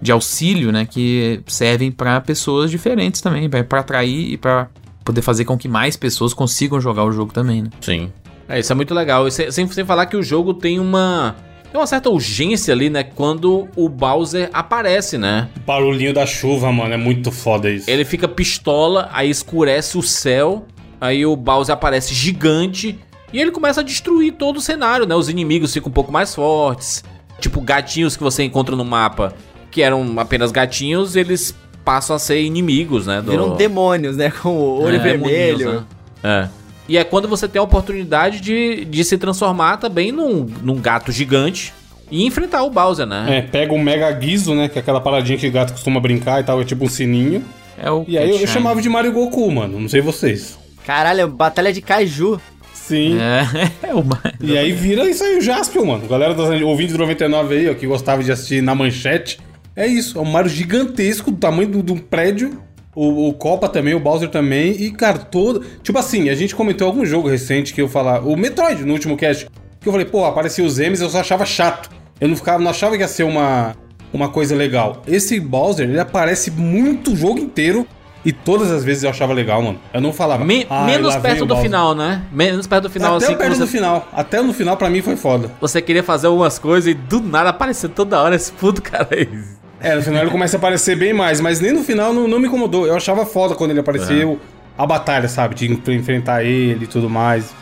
de 0.00 0.12
auxílio, 0.12 0.70
né, 0.70 0.86
que 0.86 1.40
servem 1.46 1.90
para 1.90 2.20
pessoas 2.20 2.70
diferentes 2.70 3.20
também, 3.20 3.48
para 3.48 3.80
atrair 3.80 4.32
e 4.32 4.36
para 4.36 4.68
poder 5.04 5.22
fazer 5.22 5.44
com 5.44 5.56
que 5.56 5.68
mais 5.68 5.96
pessoas 5.96 6.34
consigam 6.34 6.80
jogar 6.80 7.04
o 7.04 7.12
jogo 7.12 7.32
também, 7.32 7.62
né? 7.62 7.70
Sim. 7.80 8.12
É, 8.48 8.58
isso 8.60 8.72
é 8.72 8.74
muito 8.74 8.94
legal. 8.94 9.26
E 9.26 9.30
sem, 9.30 9.50
sem 9.50 9.84
falar 9.84 10.06
que 10.06 10.16
o 10.16 10.22
jogo 10.22 10.54
tem 10.54 10.78
uma 10.78 11.34
tem 11.70 11.78
uma 11.78 11.86
certa 11.86 12.08
urgência 12.08 12.72
ali, 12.72 12.88
né? 12.88 13.02
Quando 13.02 13.68
o 13.76 13.88
Bowser 13.88 14.48
aparece, 14.52 15.18
né? 15.18 15.48
O 15.56 15.60
barulhinho 15.60 16.14
da 16.14 16.24
chuva, 16.24 16.72
mano, 16.72 16.94
é 16.94 16.96
muito 16.96 17.30
foda 17.30 17.70
isso. 17.70 17.90
Ele 17.90 18.04
fica 18.04 18.26
pistola, 18.26 19.08
aí 19.12 19.28
escurece 19.28 19.98
o 19.98 20.02
céu, 20.02 20.66
aí 20.98 21.26
o 21.26 21.36
Bowser 21.36 21.74
aparece 21.74 22.14
gigante 22.14 22.98
e 23.32 23.38
ele 23.38 23.50
começa 23.50 23.80
a 23.80 23.84
destruir 23.84 24.32
todo 24.32 24.56
o 24.56 24.60
cenário, 24.60 25.06
né? 25.06 25.14
Os 25.14 25.28
inimigos 25.28 25.72
ficam 25.72 25.90
um 25.90 25.92
pouco 25.92 26.10
mais 26.10 26.34
fortes. 26.34 27.04
Tipo, 27.38 27.60
gatinhos 27.60 28.16
que 28.16 28.22
você 28.22 28.42
encontra 28.42 28.74
no 28.74 28.84
mapa, 28.84 29.34
que 29.70 29.82
eram 29.82 30.18
apenas 30.18 30.50
gatinhos, 30.50 31.16
eles 31.16 31.54
passam 31.84 32.14
a 32.14 32.18
ser 32.18 32.42
inimigos, 32.42 33.06
né? 33.06 33.22
Do... 33.22 33.30
Viram 33.30 33.56
demônios, 33.56 34.16
né? 34.16 34.30
Com 34.30 34.50
o 34.50 34.82
olho 34.82 34.96
é, 34.96 34.98
vermelho. 34.98 35.72
Né? 35.72 35.84
É. 36.22 36.48
E 36.88 36.96
é 36.96 37.04
quando 37.04 37.28
você 37.28 37.46
tem 37.46 37.60
a 37.60 37.62
oportunidade 37.62 38.40
de, 38.40 38.84
de 38.84 39.04
se 39.04 39.18
transformar 39.18 39.76
também 39.76 40.10
num, 40.10 40.46
num 40.62 40.76
gato 40.76 41.12
gigante 41.12 41.72
e 42.10 42.24
enfrentar 42.24 42.62
o 42.62 42.70
Bowser, 42.70 43.06
né? 43.06 43.38
É, 43.38 43.42
pega 43.42 43.72
o 43.72 43.78
Mega 43.78 44.10
Guizo, 44.12 44.54
né? 44.54 44.68
Que 44.68 44.78
é 44.78 44.80
aquela 44.82 45.00
paradinha 45.00 45.38
que 45.38 45.46
o 45.46 45.52
gato 45.52 45.72
costuma 45.72 46.00
brincar 46.00 46.40
e 46.40 46.44
tal, 46.44 46.60
é 46.60 46.64
tipo 46.64 46.84
um 46.84 46.88
sininho. 46.88 47.44
É 47.76 47.90
o 47.90 48.04
e 48.08 48.18
aí 48.18 48.28
eu, 48.28 48.38
eu, 48.38 48.46
chamava 48.46 48.80
de 48.82 48.88
Mario 48.88 49.12
Goku, 49.12 49.50
mano. 49.50 49.78
Não 49.78 49.88
sei 49.88 50.00
vocês. 50.00 50.58
Caralho, 50.84 51.28
batalha 51.28 51.72
de 51.72 51.82
Kaiju. 51.82 52.40
Sim. 52.72 53.18
É, 53.20 53.70
é 53.90 53.94
o 53.94 54.02
E 54.40 54.56
aí 54.56 54.72
vira 54.72 55.08
isso 55.08 55.22
aí 55.22 55.36
o 55.36 55.40
Jaspion, 55.40 55.84
mano. 55.84 56.08
Galera 56.08 56.34
das 56.34 56.48
ouvintes 56.62 56.94
do 56.94 56.98
99 56.98 57.54
aí, 57.54 57.70
ó, 57.70 57.74
que 57.74 57.86
gostava 57.86 58.22
de 58.24 58.32
assistir 58.32 58.62
na 58.62 58.74
manchete. 58.74 59.38
É 59.78 59.86
isso, 59.86 60.18
é 60.18 60.20
um 60.20 60.24
Mario 60.24 60.50
gigantesco, 60.50 61.30
do 61.30 61.36
tamanho 61.36 61.82
de 61.82 61.92
um 61.92 61.98
prédio 61.98 62.60
o, 63.00 63.28
o, 63.28 63.32
Copa 63.32 63.68
também, 63.68 63.94
o 63.94 64.00
Bowser 64.00 64.28
também. 64.28 64.72
E, 64.72 64.90
cara, 64.90 65.18
todo. 65.18 65.64
Tipo 65.84 66.00
assim, 66.00 66.28
a 66.28 66.34
gente 66.34 66.52
comentou 66.52 66.88
algum 66.88 67.06
jogo 67.06 67.28
recente 67.28 67.72
que 67.72 67.80
eu 67.80 67.86
falar. 67.86 68.26
O 68.26 68.36
Metroid, 68.36 68.84
no 68.84 68.92
último 68.92 69.16
cast. 69.16 69.48
Que 69.80 69.88
eu 69.88 69.92
falei, 69.92 70.04
pô, 70.04 70.24
apareceu 70.24 70.64
os 70.64 70.80
M's, 70.80 71.00
eu 71.00 71.08
só 71.08 71.20
achava 71.20 71.46
chato. 71.46 71.90
Eu 72.20 72.26
não 72.26 72.34
ficava, 72.34 72.58
não 72.58 72.72
achava 72.72 72.96
que 72.96 73.02
ia 73.02 73.06
ser 73.06 73.22
uma, 73.22 73.76
uma 74.12 74.28
coisa 74.28 74.56
legal. 74.56 75.02
Esse 75.06 75.38
Bowser, 75.38 75.88
ele 75.88 76.00
aparece 76.00 76.50
muito 76.50 77.12
o 77.12 77.16
jogo 77.16 77.38
inteiro. 77.38 77.86
E 78.24 78.32
todas 78.32 78.72
as 78.72 78.82
vezes 78.82 79.04
eu 79.04 79.10
achava 79.10 79.32
legal, 79.32 79.62
mano. 79.62 79.78
Eu 79.94 80.00
não 80.00 80.12
falava. 80.12 80.44
Me, 80.44 80.66
ah, 80.68 80.84
menos 80.84 81.14
perto 81.14 81.46
do 81.46 81.56
final, 81.56 81.94
né? 81.94 82.24
Menos 82.32 82.66
perto 82.66 82.82
do 82.82 82.90
final, 82.90 83.16
Até 83.16 83.26
assim. 83.26 83.36
perto 83.36 83.54
você... 83.54 83.60
do 83.60 83.66
final. 83.68 84.08
Até 84.12 84.42
no 84.42 84.52
final, 84.52 84.76
pra 84.76 84.90
mim, 84.90 85.00
foi 85.02 85.14
foda. 85.14 85.52
Você 85.60 85.80
queria 85.80 86.02
fazer 86.02 86.26
algumas 86.26 86.58
coisas 86.58 86.90
e 86.90 86.94
do 86.94 87.20
nada 87.20 87.50
apareceu 87.50 87.88
toda 87.88 88.20
hora 88.20 88.34
esse 88.34 88.50
puto 88.50 88.82
cara 88.82 89.08
aí. 89.12 89.28
É, 89.80 89.94
no 89.94 90.02
final 90.02 90.22
ele 90.22 90.30
começa 90.30 90.56
a 90.56 90.58
aparecer 90.58 90.96
bem 90.96 91.12
mais, 91.12 91.40
mas 91.40 91.60
nem 91.60 91.72
no 91.72 91.82
final 91.82 92.12
não, 92.12 92.26
não 92.26 92.38
me 92.38 92.48
incomodou. 92.48 92.86
Eu 92.86 92.96
achava 92.96 93.24
foda 93.24 93.54
quando 93.54 93.70
ele 93.70 93.80
apareceu. 93.80 94.40
É. 94.54 94.58
A 94.82 94.86
batalha, 94.86 95.28
sabe? 95.28 95.54
De 95.54 95.72
enfrentar 95.92 96.44
ele 96.44 96.84
e 96.84 96.86
tudo 96.86 97.10
mais. 97.10 97.52